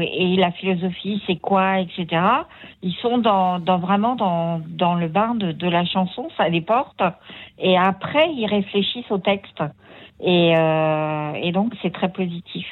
et 0.00 0.36
la 0.36 0.50
philosophie, 0.52 1.22
c'est 1.26 1.36
quoi, 1.36 1.80
etc. 1.80 2.22
Ils 2.82 2.94
sont 2.94 3.18
dans, 3.18 3.58
dans 3.58 3.78
vraiment 3.78 4.16
dans, 4.16 4.62
dans 4.66 4.94
le 4.94 5.08
bain 5.08 5.34
de, 5.34 5.52
de 5.52 5.68
la 5.68 5.84
chanson, 5.84 6.28
ça 6.36 6.48
les 6.48 6.62
porte, 6.62 7.02
et 7.58 7.76
après 7.76 8.32
ils 8.32 8.46
réfléchissent 8.46 9.10
au 9.10 9.18
texte, 9.18 9.62
et, 10.20 10.56
euh, 10.56 11.32
et 11.34 11.52
donc 11.52 11.74
c'est 11.82 11.92
très 11.92 12.10
positif. 12.10 12.66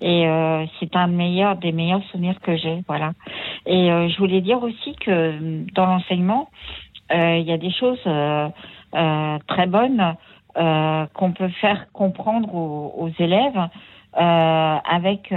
Et 0.00 0.26
euh, 0.26 0.64
c'est 0.78 0.96
un 0.96 1.06
meilleur, 1.06 1.56
des 1.56 1.72
meilleurs 1.72 2.02
souvenirs 2.04 2.40
que 2.40 2.56
j'ai, 2.56 2.82
voilà. 2.88 3.12
Et 3.66 3.92
euh, 3.92 4.08
je 4.08 4.16
voulais 4.18 4.40
dire 4.40 4.62
aussi 4.62 4.94
que 4.96 5.62
dans 5.74 5.86
l'enseignement, 5.86 6.48
euh, 7.12 7.36
il 7.36 7.46
y 7.46 7.52
a 7.52 7.58
des 7.58 7.70
choses 7.70 8.00
euh, 8.06 8.48
euh, 8.48 8.48
très 8.92 9.66
bonnes 9.66 10.16
euh, 10.56 11.06
qu'on 11.14 11.30
peut 11.30 11.48
faire 11.60 11.92
comprendre 11.92 12.52
aux, 12.52 12.92
aux 12.98 13.10
élèves 13.20 13.68
euh, 14.20 14.76
avec 14.84 15.32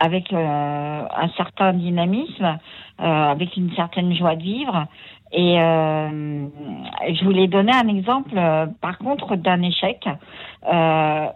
avec 0.00 0.32
un 0.32 1.28
certain 1.36 1.72
dynamisme, 1.72 2.58
avec 2.98 3.56
une 3.56 3.72
certaine 3.74 4.14
joie 4.14 4.36
de 4.36 4.42
vivre. 4.42 4.86
Et 5.32 5.56
je 5.56 7.24
voulais 7.24 7.48
donner 7.48 7.72
un 7.72 7.88
exemple, 7.88 8.40
par 8.80 8.98
contre, 8.98 9.34
d'un 9.34 9.60
échec 9.62 10.08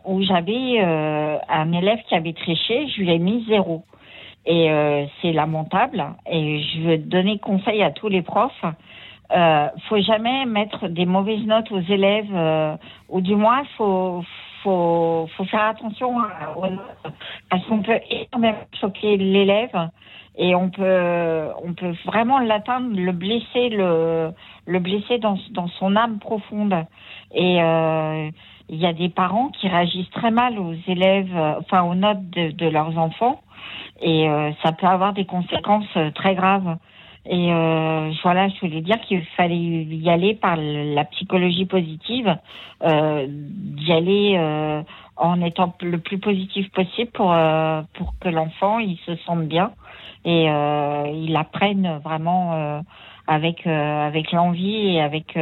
où 0.06 0.22
j'avais 0.22 0.78
un 0.78 1.72
élève 1.72 1.98
qui 2.08 2.14
avait 2.14 2.34
triché, 2.34 2.86
je 2.86 3.00
lui 3.00 3.10
ai 3.10 3.18
mis 3.18 3.44
zéro. 3.48 3.82
Et 4.46 4.70
c'est 5.20 5.32
lamentable. 5.32 6.04
Et 6.30 6.62
je 6.62 6.80
veux 6.82 6.98
donner 6.98 7.38
conseil 7.38 7.82
à 7.82 7.90
tous 7.90 8.08
les 8.08 8.22
profs 8.22 8.64
euh, 9.34 9.68
faut 9.88 10.00
jamais 10.00 10.44
mettre 10.46 10.88
des 10.88 11.06
mauvaises 11.06 11.44
notes 11.46 11.70
aux 11.72 11.80
élèves, 11.80 12.30
euh, 12.32 12.76
ou 13.08 13.20
du 13.20 13.34
moins 13.34 13.62
faut 13.76 14.22
faut 14.62 15.28
faut 15.36 15.44
faire 15.44 15.66
attention 15.66 16.16
aux 16.56 16.66
notes 16.66 17.14
parce 17.50 17.64
qu'on 17.66 17.82
peut 17.82 18.00
énormément 18.10 18.64
choquer 18.80 19.16
l'élève 19.16 19.90
et 20.36 20.54
on 20.54 20.70
peut, 20.70 21.48
on 21.62 21.74
peut 21.74 21.94
vraiment 22.06 22.38
l'atteindre, 22.38 22.96
le 22.96 23.12
blesser, 23.12 23.68
le, 23.68 24.30
le 24.66 24.78
blesser 24.78 25.18
dans, 25.18 25.38
dans 25.50 25.68
son 25.68 25.94
âme 25.94 26.18
profonde. 26.18 26.74
Et 27.34 27.62
euh, 27.62 28.30
il 28.68 28.78
y 28.78 28.86
a 28.86 28.94
des 28.94 29.10
parents 29.10 29.48
qui 29.48 29.68
réagissent 29.68 30.10
très 30.10 30.30
mal 30.30 30.58
aux 30.58 30.74
élèves, 30.86 31.34
enfin 31.60 31.82
aux 31.82 31.94
notes 31.94 32.30
de, 32.30 32.50
de 32.50 32.66
leurs 32.66 32.96
enfants, 32.96 33.42
et 34.00 34.28
euh, 34.28 34.50
ça 34.62 34.72
peut 34.72 34.86
avoir 34.86 35.12
des 35.12 35.26
conséquences 35.26 35.96
euh, 35.96 36.10
très 36.10 36.34
graves. 36.34 36.76
Et 37.26 37.52
euh, 37.52 38.10
voilà, 38.24 38.48
je 38.48 38.60
voulais 38.60 38.80
dire 38.80 39.00
qu'il 39.02 39.24
fallait 39.36 39.56
y 39.56 40.10
aller 40.10 40.34
par 40.34 40.56
la 40.56 41.04
psychologie 41.04 41.66
positive, 41.66 42.36
euh, 42.82 43.26
d'y 43.28 43.92
aller 43.92 44.34
euh, 44.36 44.82
en 45.16 45.40
étant 45.40 45.72
le 45.82 45.98
plus 45.98 46.18
positif 46.18 46.68
possible 46.72 47.10
pour 47.12 47.32
euh, 47.32 47.82
pour 47.94 48.14
que 48.20 48.28
l'enfant 48.28 48.80
il 48.80 48.98
se 49.06 49.14
sente 49.24 49.46
bien 49.46 49.70
et 50.24 50.50
euh, 50.50 51.04
il 51.14 51.36
apprenne 51.36 52.00
vraiment 52.02 52.54
euh, 52.54 52.80
avec 53.28 53.68
avec 53.68 54.32
l'envie 54.32 54.96
et 54.96 55.00
avec 55.00 55.36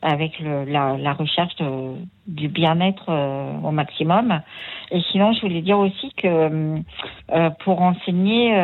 avec 0.00 0.38
le, 0.38 0.64
la, 0.64 0.96
la, 0.96 1.12
recherche 1.12 1.54
de, 1.56 1.96
du 2.26 2.48
bien-être 2.48 3.12
au 3.62 3.70
maximum. 3.72 4.40
Et 4.90 5.02
sinon, 5.12 5.32
je 5.34 5.42
voulais 5.42 5.60
dire 5.60 5.78
aussi 5.78 6.12
que 6.16 6.80
pour 7.62 7.82
enseigner 7.82 8.54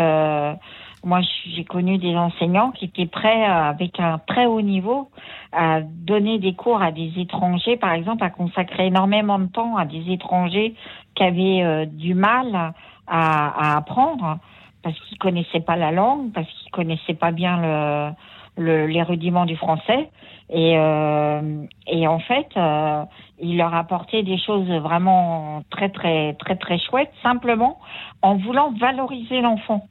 moi, 1.05 1.21
j'ai 1.55 1.65
connu 1.65 1.99
des 1.99 2.17
enseignants 2.17 2.71
qui 2.71 2.87
étaient 2.87 3.07
prêts, 3.07 3.45
euh, 3.45 3.71
avec 3.71 4.01
un 4.01 4.19
très 4.27 4.47
haut 4.47 4.63
niveau, 4.63 5.11
à 5.53 5.81
donner 5.83 6.39
des 6.39 6.55
cours 6.55 6.83
à 6.83 6.93
des 6.93 7.13
étrangers, 7.17 7.77
par 7.77 7.93
exemple, 7.93 8.25
à 8.25 8.31
consacrer 8.31 8.87
énormément 8.87 9.39
de 9.39 9.47
temps 9.47 9.77
à 9.77 9.85
des 9.85 10.11
étrangers 10.11 10.75
qui 11.15 11.23
avaient 11.23 11.63
euh, 11.63 11.85
du 11.87 12.15
mal 12.15 12.73
à, 13.07 13.77
apprendre 13.77 14.39
parce 14.83 14.99
qu'ils 15.01 15.19
connaissaient 15.19 15.61
pas 15.61 15.77
la 15.77 15.93
langue, 15.93 16.33
parce 16.33 16.49
qu'ils 16.49 16.71
connaissaient 16.73 17.15
pas 17.15 17.33
bien 17.33 17.61
le, 17.61 18.11
le, 18.63 18.87
les 18.87 19.03
rudiments 19.03 19.47
du 19.47 19.57
français. 19.57 20.11
Et, 20.51 20.77
euh, 20.77 21.65
et 21.87 22.07
en 22.07 22.19
fait, 22.19 22.49
euh, 22.57 23.05
il 23.41 23.57
leur 23.57 23.75
apportait 23.75 24.23
des 24.23 24.39
choses 24.39 24.69
vraiment 24.69 25.63
très, 25.71 25.89
très, 25.89 26.35
très, 26.35 26.57
très 26.57 26.79
chouettes, 26.79 27.13
simplement 27.23 27.79
en 28.21 28.37
voulant 28.37 28.73
valoriser 28.79 29.41
l'enfant. 29.41 29.87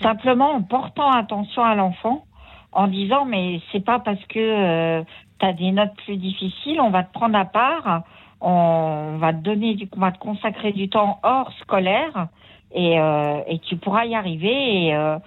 Simplement 0.00 0.52
en 0.52 0.62
portant 0.62 1.10
attention 1.10 1.62
à 1.62 1.74
l'enfant, 1.74 2.24
en 2.72 2.86
disant 2.86 3.24
mais 3.24 3.60
c'est 3.72 3.84
pas 3.84 3.98
parce 3.98 4.24
que 4.26 4.38
euh, 4.38 5.02
tu 5.38 5.46
as 5.46 5.52
des 5.52 5.72
notes 5.72 5.94
plus 6.04 6.16
difficiles, 6.16 6.80
on 6.80 6.90
va 6.90 7.02
te 7.02 7.12
prendre 7.12 7.36
à 7.36 7.44
part, 7.44 8.02
on 8.40 9.16
va 9.18 9.32
te 9.32 9.38
donner 9.38 9.74
du, 9.74 9.88
on 9.96 10.00
va 10.00 10.12
te 10.12 10.18
consacrer 10.18 10.72
du 10.72 10.88
temps 10.88 11.18
hors 11.22 11.52
scolaire 11.60 12.28
et, 12.72 12.98
euh, 12.98 13.40
et 13.46 13.58
tu 13.60 13.76
pourras 13.76 14.04
y 14.04 14.14
arriver 14.14 14.88
et, 14.88 14.94
euh, 14.94 15.18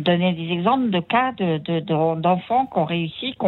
donner 0.00 0.32
des 0.32 0.52
exemples 0.52 0.90
de 0.90 1.00
cas 1.00 1.32
de, 1.32 1.80
d'enfants 2.20 2.66
qui 2.66 2.78
ont 2.78 2.84
réussi, 2.84 3.34
qui 3.34 3.46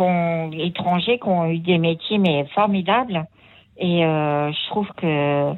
ont, 0.00 0.50
étrangers, 0.52 1.18
qui 1.18 1.28
ont 1.28 1.46
eu 1.46 1.58
des 1.58 1.78
métiers 1.78 2.18
mais 2.18 2.46
formidables. 2.54 3.26
Et 3.76 4.04
euh, 4.04 4.50
je 4.50 4.66
trouve 4.68 4.88
que 4.96 5.52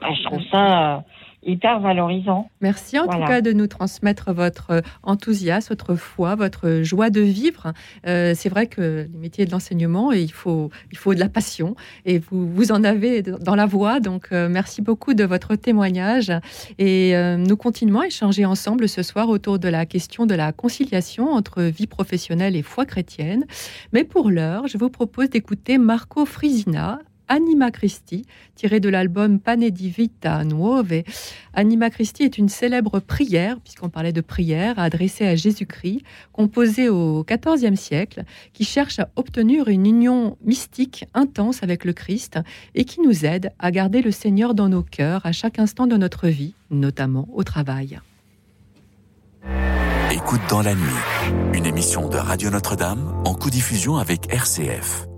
bah, 0.00 0.08
je 0.12 0.22
trouve 0.24 0.42
ça 0.50 1.04
hyper 1.42 1.80
valorisant. 1.80 2.50
Merci 2.60 2.98
en 2.98 3.06
tout 3.06 3.18
cas 3.18 3.40
de 3.40 3.52
nous 3.52 3.66
transmettre 3.66 4.32
votre 4.32 4.70
euh, 4.70 4.80
enthousiasme, 5.02 5.68
votre 5.70 5.94
foi, 5.94 6.34
votre 6.34 6.82
joie 6.82 7.10
de 7.10 7.20
vivre. 7.20 7.72
Euh, 8.06 8.32
c'est 8.34 8.48
vrai 8.48 8.66
que 8.66 9.08
les 9.10 9.18
métiers 9.18 9.46
de 9.46 9.50
l'enseignement, 9.50 10.12
il 10.12 10.32
faut, 10.32 10.70
il 10.90 10.98
faut 10.98 11.14
de 11.14 11.20
la 11.20 11.28
passion 11.28 11.76
et 12.04 12.18
vous, 12.18 12.48
vous 12.48 12.72
en 12.72 12.84
avez 12.84 13.22
dans 13.22 13.54
la 13.54 13.66
voix. 13.66 14.00
Donc 14.00 14.28
euh, 14.32 14.48
merci 14.48 14.82
beaucoup 14.82 15.14
de 15.14 15.24
votre 15.24 15.56
témoignage 15.56 16.32
et 16.78 17.14
nous 17.36 17.56
continuons 17.56 18.00
à 18.00 18.06
échanger 18.06 18.44
ensemble 18.44 18.88
ce 18.88 19.02
soir 19.02 19.28
autour 19.28 19.58
de 19.58 19.68
la 19.68 19.86
question 19.86 20.26
de 20.26 20.34
la 20.34 20.52
conciliation 20.52 21.30
entre 21.30 21.62
vie 21.62 21.86
professionnelle 21.86 22.56
et 22.56 22.62
foi 22.62 22.84
chrétienne. 22.84 23.44
Mais 23.92 24.04
pour 24.04 24.30
l'heure, 24.30 24.66
je 24.68 24.78
vous 24.78 24.90
propose 24.90 25.30
d'écouter 25.30 25.78
Marco 25.78 26.24
Frisina 26.24 26.98
Anima 27.30 27.70
Christi, 27.70 28.26
tiré 28.56 28.80
de 28.80 28.88
l'album 28.88 29.38
Pane 29.38 29.70
di 29.70 29.94
Nuove. 30.44 31.04
Anima 31.54 31.88
Christi 31.88 32.24
est 32.24 32.38
une 32.38 32.48
célèbre 32.48 32.98
prière, 32.98 33.60
puisqu'on 33.60 33.88
parlait 33.88 34.12
de 34.12 34.20
prière, 34.20 34.80
adressée 34.80 35.26
à 35.26 35.36
Jésus-Christ, 35.36 36.02
composée 36.32 36.88
au 36.88 37.24
XIVe 37.24 37.76
siècle, 37.76 38.24
qui 38.52 38.64
cherche 38.64 38.98
à 38.98 39.10
obtenir 39.14 39.68
une 39.68 39.86
union 39.86 40.36
mystique 40.44 41.04
intense 41.14 41.62
avec 41.62 41.84
le 41.84 41.92
Christ 41.92 42.40
et 42.74 42.84
qui 42.84 43.00
nous 43.00 43.24
aide 43.24 43.52
à 43.60 43.70
garder 43.70 44.02
le 44.02 44.10
Seigneur 44.10 44.52
dans 44.52 44.68
nos 44.68 44.82
cœurs 44.82 45.24
à 45.24 45.30
chaque 45.30 45.60
instant 45.60 45.86
de 45.86 45.96
notre 45.96 46.26
vie, 46.26 46.54
notamment 46.70 47.28
au 47.32 47.44
travail. 47.44 48.00
Écoute 50.12 50.40
dans 50.48 50.62
la 50.62 50.74
nuit, 50.74 51.54
une 51.54 51.64
émission 51.64 52.08
de 52.08 52.16
Radio 52.16 52.50
Notre-Dame 52.50 53.22
en 53.24 53.34
co-diffusion 53.34 53.98
avec 53.98 54.32
RCF. 54.34 55.09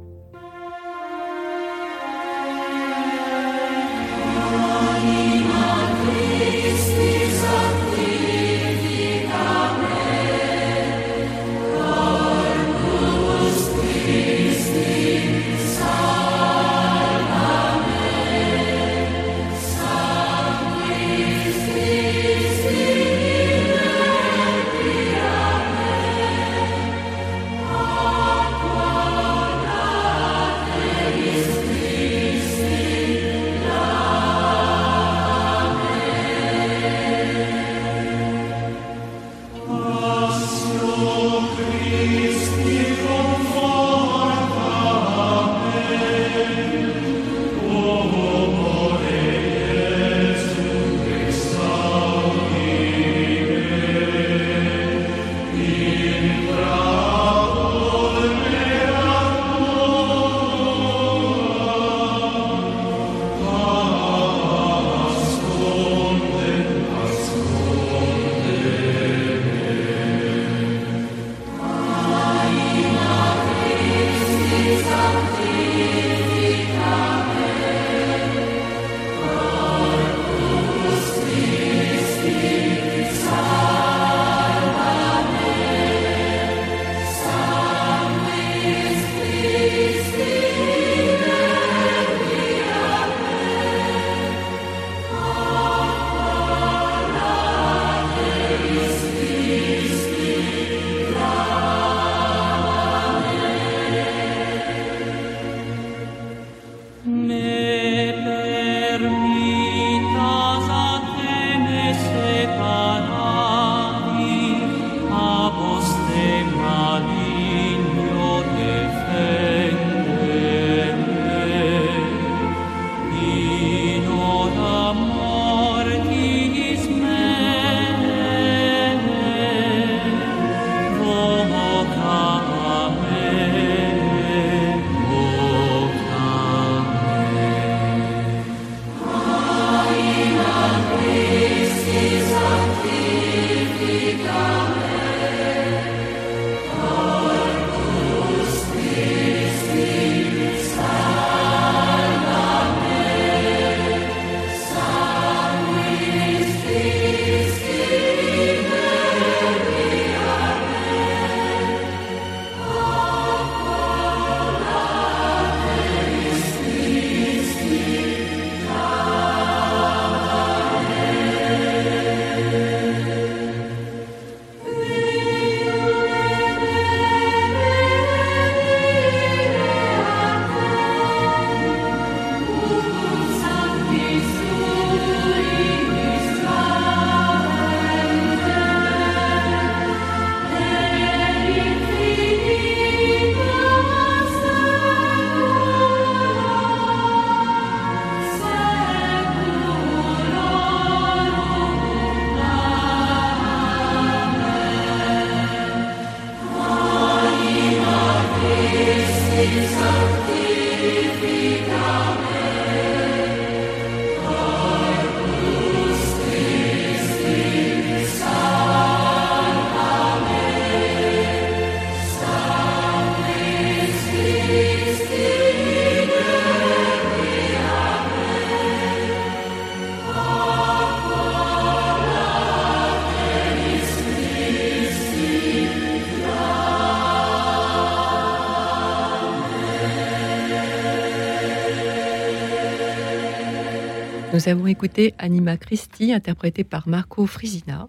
Nous 244.45 244.49
avons 244.49 244.67
écouté 244.67 245.15
Anima 245.19 245.57
Christi, 245.57 246.13
interprétée 246.13 246.65
par 246.65 246.89
Marco 246.89 247.27
Frisina. 247.27 247.89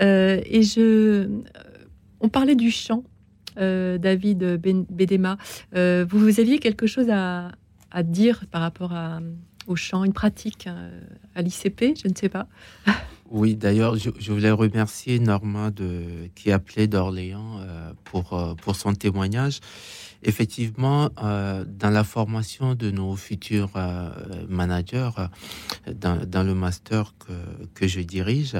Euh, 0.00 0.40
et 0.46 0.62
je, 0.62 1.28
on 2.20 2.30
parlait 2.30 2.54
du 2.54 2.70
chant, 2.70 3.04
David 3.56 4.58
Bedema. 4.88 5.36
vous, 5.74 6.40
aviez 6.40 6.58
quelque 6.58 6.86
chose 6.86 7.08
à, 7.10 7.52
dire 8.02 8.44
par 8.50 8.62
rapport 8.62 8.94
au 9.66 9.76
chant, 9.76 10.04
une 10.04 10.14
pratique 10.14 10.68
à 11.34 11.42
l'ICP, 11.42 11.98
je 12.02 12.08
ne 12.08 12.14
sais 12.14 12.30
pas. 12.30 12.48
Oui, 13.30 13.56
d'ailleurs, 13.56 13.96
je, 13.96 14.32
voulais 14.32 14.50
remercier 14.50 15.18
Norma 15.18 15.70
de, 15.70 16.28
qui 16.34 16.52
appelait 16.52 16.86
d'Orléans 16.86 17.58
euh, 17.58 17.92
pour, 18.04 18.34
euh, 18.34 18.54
pour 18.54 18.76
son 18.76 18.92
témoignage. 18.92 19.60
Effectivement, 20.24 21.10
euh, 21.22 21.64
dans 21.66 21.90
la 21.90 22.02
formation 22.02 22.74
de 22.74 22.90
nos 22.90 23.14
futurs 23.14 23.70
managers, 24.48 25.10
dans, 25.86 26.24
dans, 26.26 26.42
le 26.42 26.54
master 26.54 27.14
que, 27.18 27.32
que 27.74 27.86
je 27.86 28.00
dirige, 28.00 28.56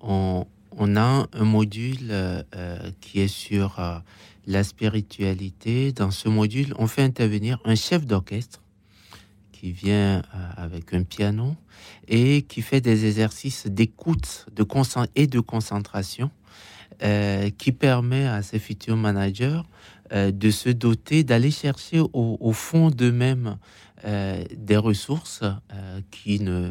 on, 0.00 0.46
a 0.96 1.28
un 1.32 1.44
module 1.44 2.12
qui 3.00 3.20
est 3.20 3.28
sur 3.28 3.80
la 4.46 4.64
spiritualité. 4.64 5.92
Dans 5.92 6.10
ce 6.10 6.28
module, 6.28 6.74
on 6.78 6.88
fait 6.88 7.02
intervenir 7.02 7.60
un 7.64 7.76
chef 7.76 8.04
d'orchestre 8.04 8.60
qui 9.52 9.72
vient 9.72 10.22
avec 10.56 10.92
un 10.92 11.04
piano 11.04 11.56
et 12.08 12.42
qui 12.42 12.62
fait 12.62 12.80
des 12.80 13.06
exercices 13.06 13.66
d'écoute 13.66 14.46
de 14.54 14.66
et 15.14 15.26
de 15.26 15.40
concentration 15.40 16.30
euh, 17.02 17.50
qui 17.58 17.72
permet 17.72 18.26
à 18.26 18.42
ces 18.42 18.58
futurs 18.58 18.96
managers 18.96 19.62
euh, 20.12 20.30
de 20.30 20.50
se 20.50 20.68
doter, 20.68 21.24
d'aller 21.24 21.50
chercher 21.50 22.00
au, 22.12 22.52
fond 22.52 22.90
d'eux-mêmes 22.90 23.58
euh, 24.04 24.44
des 24.56 24.76
ressources 24.76 25.42
qu'ils 26.10 26.44
ne 26.44 26.70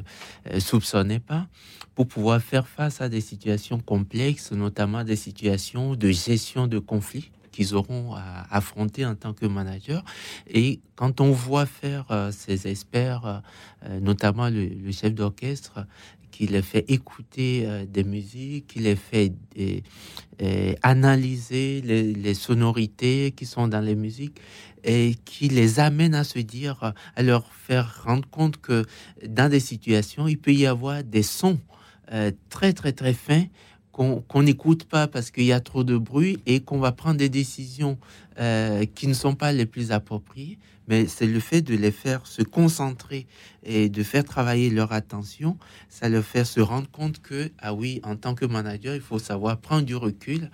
soupçonnaient 0.60 1.19
pas 1.19 1.47
pour 1.95 2.07
pouvoir 2.07 2.41
faire 2.41 2.68
face 2.68 3.01
à 3.01 3.10
des 3.10 3.22
situations 3.22 3.80
complexes, 3.80 4.51
notamment 4.51 5.03
des 5.03 5.15
situations 5.15 5.95
de 5.95 6.10
gestion 6.10 6.68
de 6.68 6.80
conflits 6.80 7.31
qu'ils 7.53 7.76
auront 7.76 8.15
à 8.15 8.45
affronter 8.49 9.05
en 9.05 9.15
tant 9.15 9.34
que 9.34 9.45
manager. 9.45 10.03
Et 10.47 10.81
quand 10.95 11.22
on 11.22 11.31
voit 11.31 11.65
faire 11.65 12.05
euh, 12.11 12.31
ces 12.31 12.68
experts, 12.68 13.41
euh, 13.85 13.99
notamment 14.01 14.49
le, 14.49 14.91
chef 14.91 15.14
d'orchestre, 15.14 15.85
qui 16.34 16.47
les 16.47 16.64
fait 16.64 16.84
écouter 16.89 17.64
euh, 17.65 17.85
des 17.85 18.03
musiques, 18.03 18.68
qui 18.68 18.80
les 18.80 18.95
fait 18.95 19.31
analyser 20.81 21.81
les, 21.81 22.34
sonorités 22.34 23.31
qui 23.38 23.45
sont 23.45 23.68
dans 23.68 23.80
les 23.80 23.95
musiques 23.95 24.41
et 24.84 25.15
qui 25.26 25.47
les 25.47 25.80
amène 25.80 26.15
à 26.15 26.23
se 26.23 26.39
dire, 26.39 26.93
à 27.15 27.23
leur 27.23 27.53
faire 27.53 28.03
rendre 28.03 28.27
compte 28.30 28.57
que 28.57 28.84
dans 29.26 29.49
des 29.49 29.60
situations, 29.60 30.27
il 30.27 30.39
peut 30.39 30.53
y 30.53 30.65
avoir 30.65 31.03
des 31.03 31.23
sons 31.23 31.60
très 32.49 32.73
très 32.73 32.91
très 32.91 33.14
fins 33.14 33.45
qu'on 33.93 34.41
n'écoute 34.41 34.85
pas 34.85 35.07
parce 35.07 35.30
qu'il 35.30 35.43
y 35.43 35.53
a 35.53 35.60
trop 35.60 35.84
de 35.84 35.97
bruit 35.97 36.39
et 36.47 36.61
qu'on 36.61 36.80
va 36.80 36.91
prendre 36.91 37.18
des 37.18 37.30
décisions 37.30 37.99
euh, 38.39 38.85
qui 38.85 39.07
ne 39.07 39.14
sont 39.14 39.35
pas 39.35 39.51
les 39.51 39.68
plus 39.68 39.91
appropriées, 39.91 40.57
mais 40.88 41.07
c'est 41.07 41.27
le 41.27 41.39
fait 41.39 41.61
de 41.61 41.76
les 41.76 41.91
faire 41.91 42.26
se 42.27 42.41
concentrer 42.41 43.27
et 43.65 43.89
de 43.89 44.03
faire 44.03 44.23
travailler 44.23 44.69
leur 44.69 44.91
attention, 44.91 45.57
ça 45.89 46.10
leur 46.10 46.23
fait 46.23 46.45
se 46.45 46.60
rendre 46.60 46.89
compte 46.89 47.22
que, 47.22 47.51
ah 47.60 47.73
oui, 47.73 48.01
en 48.03 48.15
tant 48.15 48.35
que 48.35 48.45
manager, 48.45 48.95
il 48.95 49.01
faut 49.01 49.19
savoir 49.19 49.57
prendre 49.57 49.85
du 49.85 49.95
recul. 49.95 50.49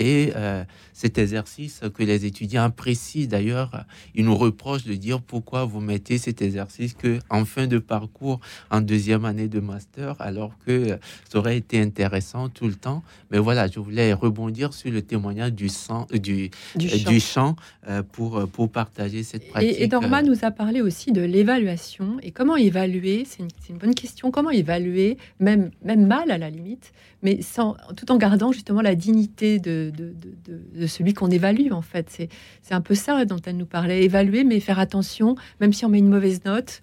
Et 0.00 0.32
euh, 0.36 0.62
cet 0.92 1.18
exercice 1.18 1.80
que 1.92 2.04
les 2.04 2.24
étudiants 2.24 2.62
apprécient 2.62 3.26
d'ailleurs, 3.26 3.84
ils 4.14 4.24
nous 4.24 4.36
reprochent 4.36 4.84
de 4.84 4.94
dire 4.94 5.20
pourquoi 5.20 5.64
vous 5.64 5.80
mettez 5.80 6.18
cet 6.18 6.40
exercice 6.40 6.94
que 6.94 7.18
en 7.30 7.44
fin 7.44 7.66
de 7.66 7.78
parcours, 7.78 8.40
en 8.70 8.80
deuxième 8.80 9.24
année 9.24 9.48
de 9.48 9.58
master, 9.58 10.14
alors 10.20 10.52
que 10.64 10.98
ça 11.28 11.38
aurait 11.38 11.56
été 11.56 11.80
intéressant 11.80 12.48
tout 12.48 12.68
le 12.68 12.76
temps. 12.76 13.02
Mais 13.32 13.38
voilà, 13.38 13.66
je 13.66 13.80
voulais 13.80 14.12
rebondir 14.12 14.72
sur 14.72 14.92
le 14.92 15.02
témoignage 15.02 15.52
du, 15.52 15.68
sang, 15.68 16.06
du, 16.12 16.50
du, 16.76 16.88
chant, 16.88 17.18
chant 17.20 17.56
euh, 17.88 18.04
pour, 18.04 18.48
pour 18.48 18.70
partager 18.70 19.24
cette 19.24 19.48
pratique. 19.48 19.67
Et, 19.67 19.67
et 19.70 19.88
Norma 19.88 20.22
nous 20.22 20.44
a 20.44 20.50
parlé 20.50 20.80
aussi 20.80 21.12
de 21.12 21.22
l'évaluation 21.22 22.18
et 22.22 22.30
comment 22.30 22.56
évaluer, 22.56 23.24
c'est 23.26 23.42
une, 23.68 23.78
bonne 23.78 23.94
question, 23.94 24.30
comment 24.30 24.50
évaluer, 24.50 25.16
même, 25.40 25.70
même 25.84 26.06
mal 26.06 26.30
à 26.30 26.38
la 26.38 26.50
limite, 26.50 26.92
mais 27.22 27.42
sans, 27.42 27.76
tout 27.96 28.10
en 28.10 28.16
gardant 28.16 28.52
justement 28.52 28.80
la 28.80 28.94
dignité 28.94 29.58
de, 29.58 29.92
de, 29.96 30.14
de, 30.74 30.86
celui 30.86 31.14
qu'on 31.14 31.30
évalue 31.30 31.72
en 31.72 31.82
fait. 31.82 32.28
C'est 32.62 32.74
un 32.74 32.80
peu 32.80 32.94
ça 32.94 33.24
dont 33.24 33.40
elle 33.44 33.56
nous 33.56 33.66
parlait, 33.66 34.04
évaluer, 34.04 34.44
mais 34.44 34.60
faire 34.60 34.78
attention, 34.78 35.36
même 35.60 35.72
si 35.72 35.84
on 35.84 35.88
met 35.88 35.98
une 35.98 36.08
mauvaise 36.08 36.44
note, 36.44 36.82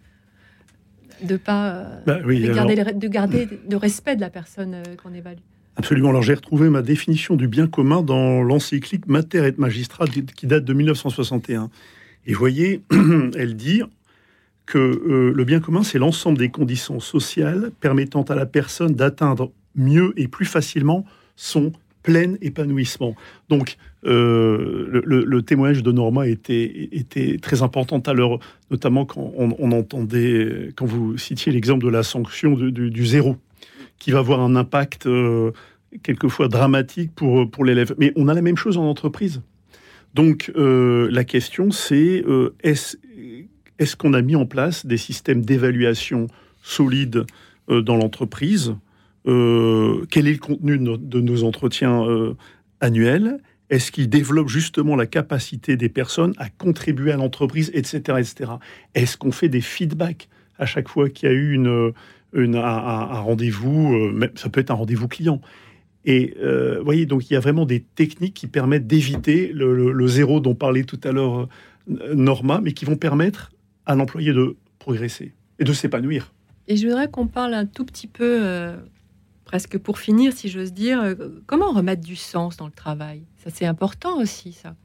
de 1.24 1.38
pas 1.38 2.02
bah 2.06 2.20
de, 2.22 2.54
garder, 2.54 2.76
de 2.76 3.08
garder 3.08 3.48
le 3.70 3.78
respect 3.78 4.16
de 4.16 4.22
la 4.22 4.30
personne 4.30 4.76
euh, 4.76 4.96
qu'on 5.02 5.14
évalue. 5.14 5.40
Absolument. 5.78 6.10
Alors 6.10 6.22
j'ai 6.22 6.34
retrouvé 6.34 6.70
ma 6.70 6.82
définition 6.82 7.36
du 7.36 7.48
bien 7.48 7.68
commun 7.68 8.02
dans 8.02 8.42
l'encyclique 8.42 9.08
Mater 9.08 9.46
et 9.48 9.54
Magistrat 9.58 10.06
qui 10.08 10.48
date 10.48 10.64
de 10.64 10.74
1961. 10.74 11.70
Et 12.26 12.34
voyez, 12.34 12.82
elle 13.38 13.56
dit 13.56 13.82
que 14.66 14.78
euh, 14.78 15.32
le 15.34 15.44
bien 15.44 15.60
commun, 15.60 15.84
c'est 15.84 16.00
l'ensemble 16.00 16.38
des 16.38 16.50
conditions 16.50 17.00
sociales 17.00 17.72
permettant 17.80 18.24
à 18.24 18.36
la 18.36 18.46
personne 18.46 18.94
d'atteindre 18.94 19.52
mieux 19.76 20.14
et 20.18 20.28
plus 20.28 20.46
facilement 20.46 21.06
son 21.36 21.72
plein 22.06 22.36
épanouissement. 22.42 23.16
Donc, 23.50 23.78
euh, 24.06 25.02
le, 25.04 25.42
témoignage 25.42 25.82
de 25.82 25.92
Norma 25.92 26.28
était, 26.28 26.90
était 26.92 27.38
très 27.42 27.64
important 27.64 28.00
à 28.00 28.14
l'heure, 28.14 28.38
notamment 28.70 29.06
quand 29.06 29.34
on, 29.36 29.72
entendait, 29.72 30.70
quand 30.76 30.86
vous 30.86 31.18
citiez 31.18 31.52
l'exemple 31.52 31.84
de 31.84 31.90
la 31.90 32.04
sanction 32.04 32.54
du, 32.54 33.06
zéro, 33.06 33.38
qui 33.98 34.12
va 34.12 34.20
avoir 34.20 34.40
un 34.42 34.56
impact 34.56 35.08
euh, 35.08 35.52
quelquefois 36.04 36.48
dramatique 36.48 37.12
pour, 37.16 37.50
pour 37.50 37.66
l'élève. 37.66 37.96
Mais 37.98 38.14
on 38.16 38.28
a 38.28 38.36
la 38.36 38.44
même 38.44 38.58
chose 38.58 38.78
en 38.78 38.84
entreprise. 38.84 39.42
Donc, 40.16 40.52
la 40.56 41.24
question, 41.24 41.70
c'est 41.70 42.24
est-ce 42.64 42.98
est-ce 43.80 43.96
qu'on 43.96 44.14
a 44.14 44.22
mis 44.22 44.36
en 44.36 44.46
place 44.46 44.86
des 44.86 44.98
systèmes 44.98 45.44
d'évaluation 45.44 46.28
solides 46.62 47.26
euh, 47.70 47.82
dans 47.82 47.96
l'entreprise 47.98 48.76
euh, 49.28 50.06
Quel 50.10 50.28
est 50.28 50.34
le 50.34 50.38
contenu 50.38 50.78
de, 50.78 51.22
nos 51.22 51.44
entretiens 51.44 52.04
euh, 52.08 52.36
annuels? 52.80 53.40
Est-ce 53.70 53.92
qu'ils 53.92 54.10
développent 54.10 54.50
justement 54.50 54.96
la 54.96 55.08
capacité 55.08 55.76
des 55.76 55.90
personnes 55.90 56.34
à 56.38 56.50
contribuer 56.50 57.12
à 57.12 57.18
l'entreprise, 57.18 57.72
etc. 57.74 58.20
etc. 58.20 58.52
Est-ce 58.94 59.18
qu'on 59.18 59.32
fait 59.32 59.50
des 59.50 59.62
feedbacks 59.62 60.30
à 60.58 60.66
chaque 60.66 60.88
fois 60.88 61.10
qu'il 61.10 61.28
y 61.28 61.32
a 61.32 61.36
eu 61.36 61.58
un, 61.58 61.92
rendez-vous 63.20 64.14
Ça 64.36 64.50
peut 64.50 64.62
être 64.62 64.72
un 64.72 64.76
rendez-vous 64.76 65.08
client. 65.08 65.42
Et 66.06 66.36
vous 66.40 66.84
voyez, 66.84 67.06
donc 67.06 67.30
il 67.30 67.34
y 67.34 67.36
a 67.36 67.40
vraiment 67.40 67.66
des 67.66 67.82
techniques 67.82 68.36
qui 68.36 68.48
permettent 68.48 68.88
d'éviter 68.88 69.52
le, 69.54 69.92
le, 69.92 70.08
zéro 70.08 70.40
dont 70.40 70.54
parlait 70.54 70.84
tout 70.84 71.00
à 71.04 71.12
l'heure 71.12 71.48
Norma, 71.88 72.62
mais 72.62 72.74
qui 72.74 72.86
vont 72.86 72.96
permettre 72.96 73.52
à 73.86 73.96
l'employé 73.96 74.34
de 74.34 74.56
progresser 74.80 75.34
et 75.60 75.64
de 75.64 75.74
s'épanouir. 75.74 76.34
Et 76.68 76.78
je 76.78 76.88
voudrais 76.88 77.10
qu'on 77.10 77.28
parle 77.28 77.54
un 77.54 77.66
tout 77.66 77.86
petit 77.86 78.08
peu, 78.08 78.40
euh, 78.44 78.76
presque 79.46 79.78
pour 79.78 80.00
finir, 80.00 80.34
si 80.34 80.50
j'ose 80.50 80.74
dire, 80.74 81.02
euh, 81.02 81.16
comment 81.46 81.72
remettre 81.72 82.02
du 82.02 82.16
sens 82.16 82.58
dans 82.58 82.66
le 82.66 82.72
travail? 82.72 83.24
Ça, 83.44 83.52
c'est 83.54 83.66
important 83.66 84.18
aussi, 84.18 84.54
ça. 84.54 84.76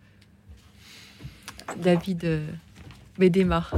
David 1.82 2.24
euh, 2.24 2.46
Bédémar, 3.18 3.74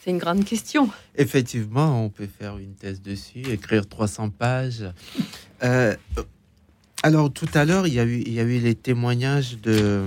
c'est 0.00 0.10
une 0.10 0.18
grande 0.18 0.44
question. 0.44 0.88
Effectivement, 1.16 2.04
on 2.04 2.10
peut 2.10 2.28
faire 2.28 2.58
une 2.58 2.74
thèse 2.74 3.02
dessus, 3.02 3.42
écrire 3.50 3.88
300 3.88 4.30
pages. 4.30 4.84
Alors, 7.02 7.32
tout 7.32 7.48
à 7.54 7.64
l'heure, 7.64 7.86
il, 7.86 7.94
y 7.94 8.00
a 8.00 8.04
eu, 8.04 8.58
les 8.60 8.74
témoignages 8.74 9.60
de 9.60 10.06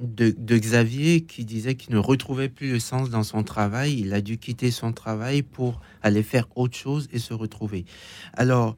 de, 0.00 0.58
Xavier 0.58 1.22
qui 1.22 1.44
disait 1.44 1.74
qu'il 1.74 1.94
ne 1.94 1.98
retrouvait 1.98 2.48
plus 2.48 2.70
le 2.72 2.80
sens 2.80 3.10
dans 3.10 3.22
son 3.22 3.42
travail. 3.42 3.98
Il 3.98 4.14
a 4.14 4.20
dû 4.20 4.38
quitter 4.38 4.70
son 4.70 4.92
travail 4.92 5.42
pour 5.42 5.80
aller 6.02 6.22
faire 6.22 6.46
autre 6.56 6.76
chose 6.76 7.08
et 7.12 7.18
se 7.18 7.34
retrouver. 7.34 7.84
Alors, 8.32 8.76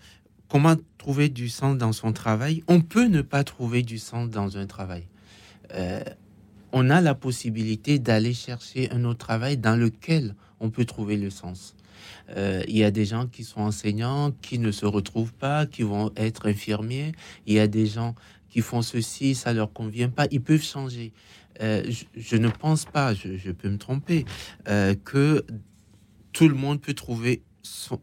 comment 0.48 0.76
trouver 0.98 1.28
du 1.28 1.48
sens 1.48 1.76
dans 1.78 1.92
son 1.92 2.12
travail? 2.12 2.64
On 2.66 2.80
peut 2.80 3.06
ne 3.06 3.22
pas 3.22 3.44
trouver 3.44 3.82
du 3.82 3.98
sens 3.98 4.30
dans 4.30 4.58
un 4.58 4.66
travail. 4.66 5.06
Euh, 5.74 6.02
on 6.72 6.90
a 6.90 7.00
la 7.00 7.14
possibilité 7.14 7.98
d'aller 7.98 8.34
chercher 8.34 8.90
un 8.90 9.04
autre 9.04 9.18
travail 9.18 9.56
dans 9.56 9.76
lequel 9.76 10.34
on 10.60 10.70
peut 10.70 10.84
trouver 10.84 11.16
le 11.16 11.30
sens. 11.30 11.76
Euh, 12.36 12.62
il 12.68 12.76
y 12.76 12.84
a 12.84 12.90
des 12.90 13.04
gens 13.04 13.26
qui 13.26 13.44
sont 13.44 13.60
enseignants, 13.60 14.32
qui 14.42 14.58
ne 14.58 14.70
se 14.70 14.86
retrouvent 14.86 15.34
pas, 15.34 15.66
qui 15.66 15.82
vont 15.82 16.12
être 16.16 16.48
infirmiers. 16.48 17.12
Il 17.46 17.54
y 17.54 17.60
a 17.60 17.66
des 17.66 17.86
gens 17.86 18.14
qui 18.48 18.60
font 18.60 18.82
ceci, 18.82 19.34
ça 19.34 19.52
leur 19.52 19.72
convient 19.72 20.08
pas, 20.08 20.26
ils 20.30 20.40
peuvent 20.40 20.62
changer. 20.62 21.12
Euh, 21.60 21.82
je, 22.16 22.36
ne 22.36 22.48
pense 22.48 22.84
pas, 22.84 23.14
je, 23.14 23.50
peux 23.50 23.68
me 23.68 23.78
tromper, 23.78 24.24
euh, 24.68 24.94
que 25.04 25.44
tout 26.32 26.48
le 26.48 26.54
monde 26.54 26.80
peut 26.80 26.94
trouver 26.94 27.42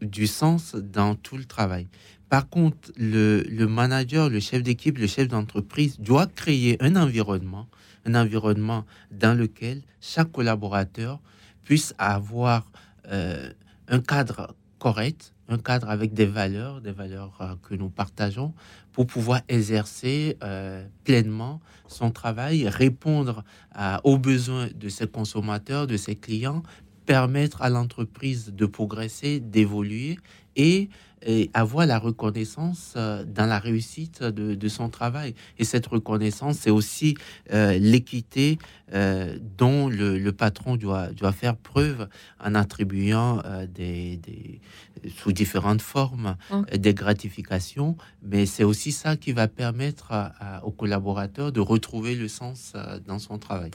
du 0.00 0.26
sens 0.26 0.74
dans 0.74 1.14
tout 1.14 1.36
le 1.36 1.44
travail. 1.44 1.88
Par 2.28 2.48
contre, 2.48 2.92
le, 2.96 3.42
le 3.48 3.66
manager, 3.66 4.28
le 4.28 4.40
chef 4.40 4.62
d'équipe, 4.62 4.98
le 4.98 5.08
chef 5.08 5.28
d'entreprise 5.28 5.98
doit 5.98 6.26
créer 6.26 6.76
un 6.80 6.96
environnement, 6.96 7.68
un 8.06 8.14
environnement 8.14 8.84
dans 9.10 9.36
lequel 9.36 9.82
chaque 10.00 10.30
collaborateur 10.30 11.20
puisse 11.64 11.94
avoir 11.98 12.70
euh, 13.10 13.50
un 13.90 14.00
cadre 14.00 14.54
correct, 14.78 15.34
un 15.48 15.58
cadre 15.58 15.90
avec 15.90 16.14
des 16.14 16.24
valeurs, 16.24 16.80
des 16.80 16.92
valeurs 16.92 17.36
euh, 17.42 17.54
que 17.62 17.74
nous 17.74 17.90
partageons, 17.90 18.54
pour 18.92 19.06
pouvoir 19.06 19.42
exercer 19.48 20.38
euh, 20.42 20.86
pleinement 21.04 21.60
son 21.86 22.10
travail, 22.10 22.68
répondre 22.68 23.44
aux 24.04 24.16
besoins 24.16 24.68
de 24.74 24.88
ses 24.88 25.06
consommateurs, 25.06 25.86
de 25.86 25.96
ses 25.96 26.14
clients, 26.14 26.62
permettre 27.04 27.62
à 27.62 27.68
l'entreprise 27.68 28.52
de 28.54 28.66
progresser, 28.66 29.40
d'évoluer 29.40 30.18
et 30.54 30.88
et 31.22 31.50
avoir 31.54 31.86
la 31.86 31.98
reconnaissance 31.98 32.94
euh, 32.96 33.24
dans 33.24 33.46
la 33.46 33.58
réussite 33.58 34.22
de, 34.22 34.68
son 34.68 34.88
travail. 34.88 35.34
Et 35.58 35.64
cette 35.64 35.86
reconnaissance, 35.86 36.58
c'est 36.58 36.70
aussi 36.70 37.16
euh, 37.52 37.78
l'équité 37.78 38.58
euh, 38.92 39.36
dont 39.58 39.88
le, 39.88 40.30
patron 40.30 40.76
doit, 40.76 41.08
doit 41.08 41.32
faire 41.32 41.56
preuve 41.56 42.08
en 42.42 42.54
attribuant 42.54 43.42
des, 43.74 44.20
sous 45.16 45.32
différentes 45.32 45.82
formes 45.82 46.36
des 46.72 46.94
gratifications. 46.94 47.96
Mais 48.22 48.46
c'est 48.46 48.64
aussi 48.64 48.92
ça 48.92 49.16
qui 49.16 49.32
va 49.32 49.48
permettre 49.48 50.12
aux 50.62 50.70
collaborateurs 50.70 51.52
de 51.52 51.60
retrouver 51.60 52.14
le 52.14 52.28
sens 52.28 52.74
dans 53.06 53.18
son 53.18 53.38
travail. 53.38 53.70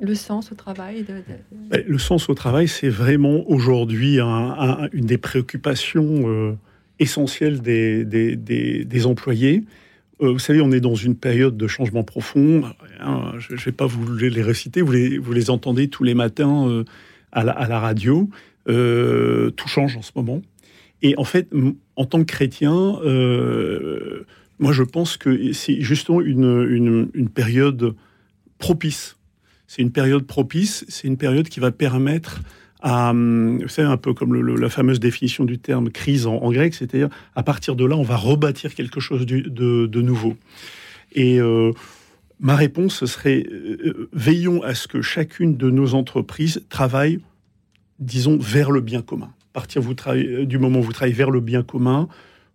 Le 0.00 0.14
sens 0.14 0.50
au 0.50 0.54
travail 0.54 1.04
ben, 1.06 1.84
Le 1.86 1.98
sens 1.98 2.28
au 2.30 2.34
travail, 2.34 2.68
c'est 2.68 2.88
vraiment 2.88 3.48
aujourd'hui 3.48 4.18
une 4.18 5.06
des 5.06 5.18
préoccupations 5.18 6.28
euh, 6.28 6.56
essentielles 6.98 7.60
des, 7.60 9.06
employés. 9.06 9.64
Euh, 10.22 10.32
vous 10.32 10.38
savez, 10.38 10.62
on 10.62 10.72
est 10.72 10.80
dans 10.80 10.94
une 10.94 11.16
période 11.16 11.56
de 11.56 11.66
changement 11.66 12.02
profond. 12.02 12.62
Hein, 13.00 13.32
je 13.38 13.54
ne 13.54 13.58
vais 13.58 13.72
pas 13.72 13.86
vous 13.86 14.10
les 14.16 14.42
réciter, 14.42 14.80
vous 14.80 14.92
les, 14.92 15.50
entendez 15.50 15.88
tous 15.88 16.04
les 16.04 16.14
matins 16.14 16.66
euh, 16.68 16.84
à, 17.32 17.44
la, 17.44 17.78
radio. 17.78 18.30
tout 18.66 19.68
change 19.68 19.96
en 19.98 20.02
ce 20.02 20.12
moment. 20.16 20.40
Et 21.02 21.14
en 21.18 21.24
fait, 21.24 21.48
en 21.96 22.04
tant 22.06 22.20
que 22.20 22.24
chrétien, 22.24 22.72
moi 24.58 24.72
je 24.72 24.82
pense 24.82 25.18
que 25.18 25.52
c'est 25.52 25.80
justement 25.82 26.22
une 26.22 27.28
période 27.34 27.94
propice 28.58 29.16
c'est 29.70 29.82
une 29.82 29.92
période 29.92 30.26
propice, 30.26 30.84
c'est 30.88 31.06
une 31.06 31.16
période 31.16 31.48
qui 31.48 31.60
va 31.60 31.70
permettre 31.70 32.40
à, 32.80 33.10
hum, 33.10 33.62
c'est 33.68 33.82
un 33.82 33.96
peu 33.96 34.14
comme 34.14 34.34
la 34.34 34.68
fameuse 34.68 34.98
définition 34.98 35.44
du 35.44 35.60
terme 35.60 35.90
crise 35.90 36.26
en, 36.26 36.50
grec, 36.50 36.74
c'est-à-dire 36.74 37.08
à 37.36 37.44
partir 37.44 37.76
de 37.76 37.84
là, 37.84 37.94
on 37.94 38.02
va 38.02 38.16
rebâtir 38.16 38.74
quelque 38.74 38.98
chose 38.98 39.26
de, 39.26 40.00
nouveau. 40.00 40.36
Et 41.12 41.40
euh, 41.40 41.70
ma 42.40 42.56
réponse 42.56 43.04
serait 43.04 43.46
euh, 43.48 44.10
veillons 44.12 44.60
à 44.64 44.74
ce 44.74 44.88
que 44.88 45.02
chacune 45.02 45.56
de 45.56 45.70
nos 45.70 45.94
entreprises 45.94 46.64
travaille, 46.68 47.20
disons, 48.00 48.38
vers 48.38 48.72
le 48.72 48.80
bien 48.80 49.02
commun. 49.02 49.32
À 49.54 49.60
partir 49.60 49.82
vous 49.82 49.94
du 49.94 50.58
moment 50.58 50.80
où 50.80 50.82
vous 50.82 50.92
travaillez 50.92 51.14
vers 51.14 51.30
le 51.30 51.38
bien 51.38 51.62
commun, 51.62 52.08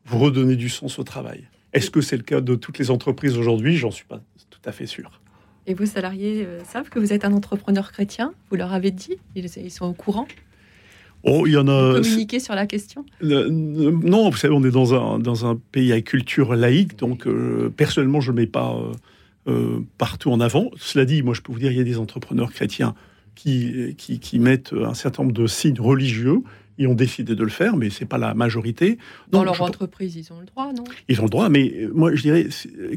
vous 0.06 0.20
redonnez 0.20 0.58
du 0.58 0.68
sens 0.68 1.00
au 1.00 1.06
travail. 1.06 1.48
Est-ce 1.72 1.90
que 1.90 2.02
c'est 2.02 2.18
le 2.18 2.24
cas 2.24 2.42
de 2.42 2.56
toutes 2.56 2.78
les 2.78 2.92
entreprises 2.92 3.38
aujourd'hui? 3.38 3.78
J'en 3.78 3.92
suis 3.92 4.06
pas 4.06 4.22
tout 4.50 4.60
à 4.66 4.74
fait 4.74 4.86
sûr. 4.86 5.22
Et 5.68 5.74
vos 5.74 5.86
salariés 5.86 6.46
euh, 6.46 6.64
savent 6.64 6.90
que 6.90 7.00
vous 7.00 7.12
êtes 7.12 7.26
un 7.26 7.34
entrepreneur 7.34 7.92
chrétien 7.92 8.34
Vous 8.50 8.58
leur 8.58 8.74
avez 8.74 8.92
dit 8.92 9.18
ils, 9.36 9.72
sont 9.72 9.86
au 9.86 9.94
courant 9.94 10.28
Oh, 11.24 11.48
il 11.48 11.54
y 11.54 11.58
en 11.58 11.68
a. 11.68 11.96
Communiquer 12.02 12.40
sur 12.40 12.54
la 12.54 12.68
question 12.68 13.04
Non, 13.22 14.30
vous 14.30 14.38
savez, 14.38 14.54
on 14.54 14.64
est 14.64 14.72
dans 14.72 14.94
un, 14.94 15.18
dans 15.18 15.48
un 15.48 15.60
pays 15.72 15.92
à 15.92 16.02
culture 16.02 16.56
laïque, 16.56 17.00
donc 17.00 17.26
euh, 17.26 17.74
personnellement, 17.76 18.22
je 18.22 18.32
ne 18.32 18.38
mets 18.38 18.46
pas 18.46 18.78
euh, 19.48 19.80
partout 19.98 20.30
en 20.30 20.40
avant. 20.40 20.70
Cela 20.78 21.04
dit, 21.06 21.24
moi, 21.24 21.34
je 21.34 21.42
peux 21.42 21.52
vous 21.52 21.58
dire, 21.58 21.72
il 21.72 21.78
y 21.78 21.82
a 21.82 21.84
des 21.84 21.98
entrepreneurs 21.98 22.52
chrétiens 22.52 22.94
qui, 23.34 23.96
qui, 23.98 24.20
qui 24.20 24.38
mettent 24.38 24.74
un 24.74 24.94
certain 24.94 25.24
nombre 25.24 25.34
de 25.34 25.48
signes 25.48 25.80
religieux. 25.80 26.44
Ils 26.78 26.88
ont 26.88 26.94
décidé 26.94 27.34
de 27.34 27.44
le 27.44 27.50
faire, 27.50 27.76
mais 27.76 27.90
c'est 27.90 28.06
pas 28.06 28.20
la 28.20 28.36
majorité. 28.36 29.00
Dans 29.32 29.44
leur 29.44 29.60
entreprise, 29.64 30.16
ils 30.16 30.32
ont 30.32 30.42
le 30.42 30.46
droit, 30.46 30.74
non? 30.74 30.84
Ils 31.08 31.20
ont 31.22 31.24
le 31.24 31.30
droit, 31.30 31.50
mais 31.50 31.88
moi, 31.92 32.14
je 32.14 32.22
dirais, 32.22 32.48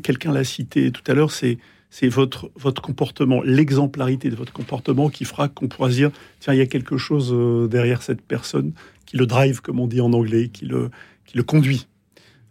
quelqu'un 0.03 0.33
l'a 0.33 0.45
cité 0.45 0.91
tout 0.91 1.09
à 1.11 1.15
l'heure, 1.15 1.31
c'est 1.31 1.57
c'est 1.91 2.09
votre, 2.09 2.51
votre 2.55 2.83
comportement, 2.83 3.43
l'exemplarité 3.43 4.31
de 4.31 4.37
votre 4.37 4.53
comportement 4.53 5.09
qui 5.09 5.25
fera 5.25 5.49
qu'on 5.49 5.69
pourra 5.69 5.89
dire, 5.89 6.11
tiens, 6.41 6.53
il 6.53 6.59
y 6.59 6.63
a 6.63 6.67
quelque 6.67 6.99
chose 6.99 7.33
euh, 7.33 7.67
derrière 7.67 8.03
cette 8.03 8.23
personne 8.23 8.73
qui 9.07 9.17
le 9.17 9.27
drive, 9.27 9.63
comme 9.63 9.81
on 9.81 9.87
dit 9.87 10.01
en 10.01 10.13
anglais, 10.13 10.49
qui 10.49 10.67
le, 10.67 10.91
qui 11.25 11.37
le 11.37 11.43
conduit. 11.43 11.87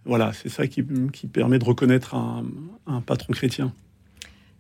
Voilà, 0.06 0.34
c'est 0.34 0.50
ça 0.50 0.68
qui, 0.68 0.84
qui, 1.14 1.28
permet 1.28 1.60
de 1.60 1.66
reconnaître 1.66 2.16
un, 2.16 2.46
un 2.88 3.02
patron 3.02 3.34
chrétien. 3.34 3.74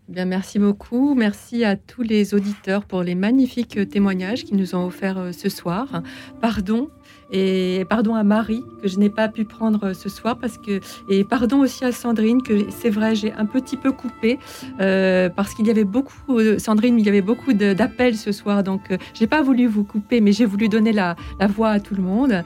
Eh 0.09 0.13
bien, 0.13 0.25
merci 0.25 0.59
beaucoup. 0.59 1.15
Merci 1.15 1.65
à 1.65 1.75
tous 1.75 2.01
les 2.01 2.33
auditeurs 2.33 2.85
pour 2.85 3.03
les 3.03 3.15
magnifiques 3.15 3.89
témoignages 3.89 4.45
qu'ils 4.45 4.57
nous 4.57 4.75
ont 4.75 4.85
offerts 4.85 5.17
euh, 5.17 5.31
ce 5.31 5.49
soir. 5.49 6.01
Pardon 6.41 6.89
et 7.31 7.85
pardon 7.89 8.15
à 8.15 8.23
Marie 8.23 8.65
que 8.81 8.87
je 8.87 8.97
n'ai 8.99 9.09
pas 9.09 9.27
pu 9.27 9.45
prendre 9.45 9.93
ce 9.93 10.09
soir 10.09 10.37
parce 10.37 10.57
que 10.57 10.79
et 11.09 11.23
pardon 11.23 11.59
aussi 11.59 11.83
à 11.83 11.91
Sandrine 11.91 12.41
que 12.41 12.69
c'est 12.69 12.89
vrai 12.89 13.15
j'ai 13.15 13.33
un 13.33 13.45
petit 13.45 13.77
peu 13.77 13.91
coupé 13.91 14.39
euh, 14.79 15.29
parce 15.29 15.53
qu'il 15.53 15.67
y 15.67 15.71
avait 15.71 15.83
beaucoup 15.83 16.39
euh, 16.39 16.59
Sandrine 16.59 16.99
il 16.99 17.05
y 17.05 17.09
avait 17.09 17.21
beaucoup 17.21 17.53
d'appels 17.53 18.15
ce 18.15 18.31
soir 18.31 18.63
donc 18.63 18.81
je 18.89 18.97
j'ai 19.13 19.27
pas 19.27 19.41
voulu 19.41 19.67
vous 19.67 19.83
couper 19.83 20.21
mais 20.21 20.31
j'ai 20.31 20.45
voulu 20.45 20.69
donner 20.69 20.93
la, 20.93 21.15
la 21.39 21.47
voix 21.47 21.69
à 21.69 21.79
tout 21.79 21.95
le 21.95 22.03
monde. 22.03 22.43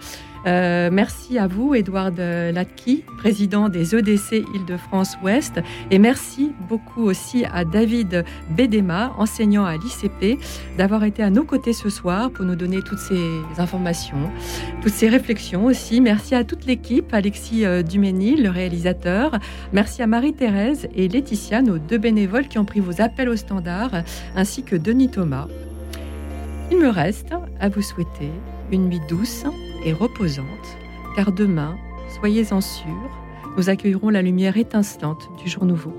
Euh, 0.47 0.89
merci 0.91 1.37
à 1.37 1.47
vous, 1.47 1.75
Edouard 1.75 2.11
Latki, 2.17 3.03
président 3.17 3.69
des 3.69 3.95
EDC 3.95 4.43
Île-de-France 4.55 5.17
Ouest. 5.23 5.61
Et 5.91 5.99
merci 5.99 6.51
beaucoup 6.67 7.03
aussi 7.03 7.45
à 7.45 7.65
David 7.65 8.25
Bedema, 8.49 9.13
enseignant 9.17 9.65
à 9.65 9.75
l'ICP, 9.75 10.39
d'avoir 10.77 11.03
été 11.03 11.23
à 11.23 11.29
nos 11.29 11.43
côtés 11.43 11.73
ce 11.73 11.89
soir 11.89 12.31
pour 12.31 12.45
nous 12.45 12.55
donner 12.55 12.81
toutes 12.81 12.99
ces 12.99 13.39
informations, 13.57 14.31
toutes 14.81 14.93
ces 14.93 15.09
réflexions 15.09 15.65
aussi. 15.65 16.01
Merci 16.01 16.35
à 16.35 16.43
toute 16.43 16.65
l'équipe, 16.65 17.13
Alexis 17.13 17.65
euh, 17.65 17.83
Duménil, 17.83 18.43
le 18.43 18.49
réalisateur. 18.49 19.37
Merci 19.73 20.01
à 20.01 20.07
Marie-Thérèse 20.07 20.87
et 20.95 21.07
Laetitia, 21.07 21.61
nos 21.61 21.77
deux 21.77 21.97
bénévoles 21.97 22.47
qui 22.47 22.57
ont 22.57 22.65
pris 22.65 22.79
vos 22.79 23.01
appels 23.01 23.29
au 23.29 23.35
standard, 23.35 23.91
ainsi 24.35 24.63
que 24.63 24.75
Denis 24.75 25.09
Thomas. 25.09 25.47
Il 26.71 26.77
me 26.77 26.89
reste 26.89 27.33
à 27.59 27.69
vous 27.69 27.81
souhaiter 27.81 28.31
une 28.71 28.87
nuit 28.87 29.01
douce 29.09 29.43
et 29.83 29.93
reposante, 29.93 30.77
car 31.15 31.31
demain, 31.31 31.77
soyez-en 32.19 32.61
sûrs, 32.61 33.21
nous 33.57 33.69
accueillerons 33.69 34.09
la 34.09 34.21
lumière 34.21 34.57
étincelante 34.57 35.29
du 35.41 35.49
jour 35.49 35.65
nouveau. 35.65 35.93